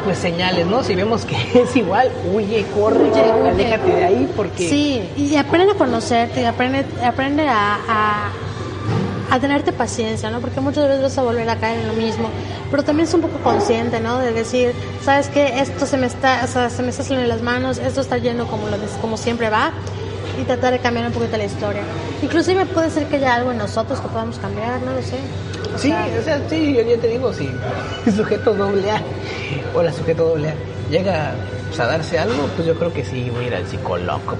Pues 0.03 0.17
señales, 0.17 0.65
¿no? 0.67 0.83
Si 0.83 0.95
vemos 0.95 1.23
que 1.25 1.35
es 1.63 1.75
igual, 1.75 2.11
huye, 2.33 2.65
corre, 2.75 2.99
Huye, 3.09 3.33
huye. 3.33 3.49
aléjate 3.49 3.91
de 3.91 4.03
ahí 4.03 4.33
porque... 4.35 4.67
sí 4.67 5.01
y 5.15 5.35
aprende 5.37 5.71
a 5.73 5.75
conocerte 5.75 6.45
aprende 6.45 6.85
aprende 7.05 7.47
a, 7.47 7.75
a 7.87 8.31
a 9.31 9.39
tenerte 9.39 9.71
paciencia, 9.71 10.29
¿no? 10.29 10.41
Porque 10.41 10.59
muchas 10.59 10.87
veces 10.87 11.01
vas 11.01 11.17
a 11.17 11.23
volver 11.23 11.49
a 11.49 11.55
caer 11.55 11.79
en 11.79 11.87
lo 11.87 11.93
mismo, 11.93 12.29
pero 12.69 12.83
también 12.83 13.07
es 13.07 13.13
un 13.15 13.21
poco 13.21 13.39
consciente, 13.39 13.99
¿no? 13.99 14.19
De 14.19 14.31
decir, 14.31 14.73
¿sabes 15.01 15.27
qué? 15.29 15.59
Esto 15.59 15.87
se 15.87 15.97
me 15.97 16.05
está, 16.05 16.41
o 16.43 16.47
sea, 16.47 16.69
se 16.69 16.83
me 16.83 16.89
está 16.89 17.01
saliendo 17.01 17.23
de 17.23 17.33
las 17.33 17.41
manos, 17.41 17.79
esto 17.79 18.01
está 18.01 18.19
yendo 18.19 18.45
como 18.45 18.67
lo 18.67 18.77
como 19.01 19.17
siempre 19.17 19.49
va 19.49 19.71
y 20.39 20.43
tratar 20.43 20.73
de 20.73 20.79
cambiar 20.79 21.07
un 21.07 21.13
poquito 21.13 21.35
la 21.37 21.45
historia. 21.45 21.81
Inclusive 22.21 22.67
puede 22.67 22.91
ser 22.91 23.07
que 23.07 23.15
haya 23.15 23.33
algo 23.33 23.51
en 23.51 23.57
nosotros 23.57 23.99
que 24.01 24.07
podamos 24.07 24.37
cambiar, 24.37 24.81
no 24.83 24.93
lo 24.93 25.01
sé. 25.01 25.17
Sí, 25.77 25.91
o 25.91 26.23
sea, 26.23 26.41
sí, 26.49 26.75
yo 26.75 26.81
ya 26.83 26.97
te 26.97 27.07
digo, 27.07 27.33
si 27.33 27.49
el 28.05 28.13
sujeto 28.13 28.53
doble 28.53 28.91
A 28.91 29.01
o 29.73 29.81
la 29.81 29.91
sujeto 29.91 30.29
doble 30.29 30.49
A 30.49 30.53
llega 30.89 31.33
pues, 31.67 31.79
a 31.79 31.87
darse 31.87 32.19
algo, 32.19 32.47
pues 32.55 32.67
yo 32.67 32.75
creo 32.75 32.93
que 32.93 33.03
sí 33.03 33.29
voy 33.29 33.45
a 33.45 33.47
ir 33.47 33.55
al 33.55 33.67
psicólogo 33.67 34.37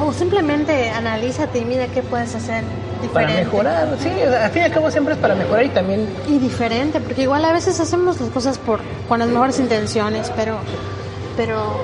o 0.00 0.12
simplemente 0.12 0.90
analízate 0.90 1.58
y 1.58 1.64
mira 1.64 1.86
qué 1.86 2.02
puedes 2.02 2.34
hacer 2.34 2.64
para 3.12 3.26
diferente. 3.26 3.44
mejorar, 3.44 3.88
sí, 4.00 4.08
o 4.08 4.30
sea, 4.30 4.46
al 4.46 4.50
fin 4.50 4.62
y 4.62 4.64
al 4.64 4.72
cabo 4.72 4.90
siempre 4.90 5.14
es 5.14 5.20
para 5.20 5.34
mejorar 5.34 5.64
y 5.64 5.68
también 5.68 6.08
y 6.28 6.38
diferente, 6.38 7.00
porque 7.00 7.22
igual 7.22 7.44
a 7.44 7.52
veces 7.52 7.78
hacemos 7.80 8.20
las 8.20 8.30
cosas 8.30 8.58
por 8.58 8.80
con 9.08 9.18
las 9.18 9.28
mejores 9.28 9.58
intenciones, 9.58 10.32
pero 10.34 10.58
pero 11.36 11.76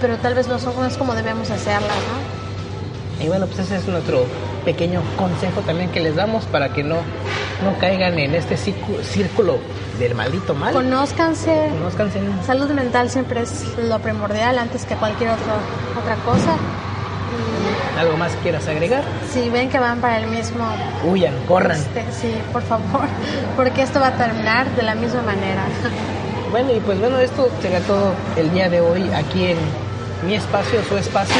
pero 0.00 0.16
tal 0.18 0.34
vez 0.34 0.48
no 0.48 0.58
son 0.58 0.74
no 0.76 0.86
es 0.86 0.96
como 0.96 1.14
debemos 1.14 1.50
hacerlas, 1.50 1.82
¿no? 1.90 2.42
y 3.24 3.28
bueno, 3.28 3.46
pues 3.46 3.60
ese 3.60 3.76
es 3.76 3.86
nuestro 3.86 4.24
pequeño 4.64 5.00
consejo 5.16 5.60
también 5.62 5.90
que 5.90 6.00
les 6.00 6.16
damos 6.16 6.44
para 6.46 6.72
que 6.72 6.82
no 6.82 6.96
no 7.62 7.78
caigan 7.78 8.18
en 8.18 8.34
este 8.34 8.56
círculo, 8.56 9.58
del 9.98 10.14
maldito 10.14 10.54
mal. 10.54 10.74
Conózcanse. 10.74 11.68
Conózcanse. 11.70 12.18
Salud 12.44 12.68
mental 12.70 13.08
siempre 13.08 13.42
es 13.42 13.64
lo 13.78 14.00
primordial 14.00 14.58
antes 14.58 14.84
que 14.84 14.96
cualquier 14.96 15.30
otro, 15.30 15.52
otra 16.00 16.16
cosa. 16.24 16.56
¿Algo 17.98 18.16
más 18.16 18.32
quieras 18.42 18.66
agregar? 18.66 19.04
Si 19.32 19.48
ven 19.50 19.68
que 19.68 19.78
van 19.78 20.00
para 20.00 20.18
el 20.18 20.26
mismo, 20.28 20.64
Huyan, 21.04 21.34
corran. 21.46 21.76
este, 21.76 22.04
sí, 22.10 22.34
por 22.52 22.62
favor, 22.62 23.02
porque 23.56 23.82
esto 23.82 24.00
va 24.00 24.08
a 24.08 24.16
terminar 24.16 24.68
de 24.74 24.82
la 24.82 24.94
misma 24.94 25.22
manera. 25.22 25.62
Bueno, 26.50 26.72
y 26.72 26.80
pues 26.80 26.98
bueno, 26.98 27.18
esto 27.18 27.48
será 27.60 27.80
todo 27.80 28.12
el 28.36 28.50
día 28.52 28.68
de 28.68 28.80
hoy 28.80 29.08
aquí 29.14 29.44
en 29.46 29.58
mi 30.26 30.34
espacio, 30.34 30.82
su 30.88 30.96
espacio. 30.96 31.36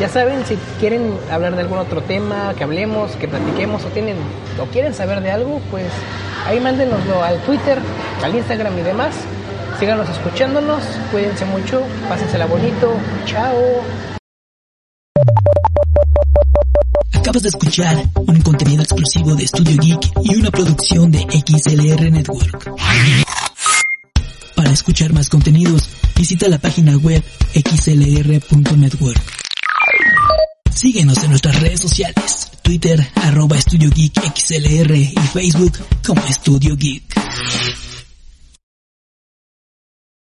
Ya 0.00 0.08
saben, 0.08 0.44
si 0.44 0.56
quieren 0.80 1.16
hablar 1.30 1.54
de 1.54 1.62
algún 1.62 1.78
otro 1.78 2.02
tema, 2.02 2.52
que 2.56 2.64
hablemos, 2.64 3.12
que 3.12 3.28
platiquemos 3.28 3.84
o 3.84 3.88
tienen 3.88 4.16
o 4.60 4.66
quieren 4.66 4.92
saber 4.92 5.20
de 5.20 5.30
algo, 5.30 5.60
pues 5.70 5.86
ahí 6.46 6.58
mándenoslo 6.58 7.22
al 7.22 7.40
Twitter, 7.42 7.78
al 8.22 8.34
Instagram 8.34 8.76
y 8.78 8.82
demás. 8.82 9.14
Síganos 9.78 10.08
escuchándonos, 10.08 10.82
cuídense 11.12 11.44
mucho, 11.44 11.82
pásensela 12.08 12.46
bonito, 12.46 12.94
chao. 13.24 13.54
Acabas 17.12 17.42
de 17.42 17.48
escuchar 17.48 17.96
un 18.16 18.40
contenido 18.42 18.82
exclusivo 18.82 19.34
de 19.34 19.46
Studio 19.46 19.76
Geek 19.80 20.12
y 20.24 20.36
una 20.36 20.50
producción 20.50 21.10
de 21.10 21.20
XLR 21.20 22.10
Network. 22.10 22.72
Para 24.56 24.70
escuchar 24.70 25.12
más 25.12 25.28
contenidos, 25.28 25.88
visita 26.16 26.48
la 26.48 26.58
página 26.58 26.96
web 26.96 27.22
xlr.network. 27.54 29.43
Síguenos 30.74 31.22
en 31.22 31.30
nuestras 31.30 31.60
redes 31.60 31.80
sociales, 31.80 32.50
Twitter, 32.62 33.06
arroba 33.14 33.56
Estudio 33.56 33.90
Geek 33.90 34.20
XLR 34.34 34.94
y 34.96 35.14
Facebook 35.32 35.78
como 36.04 36.20
Estudio 36.26 36.76
Geek. 36.76 37.04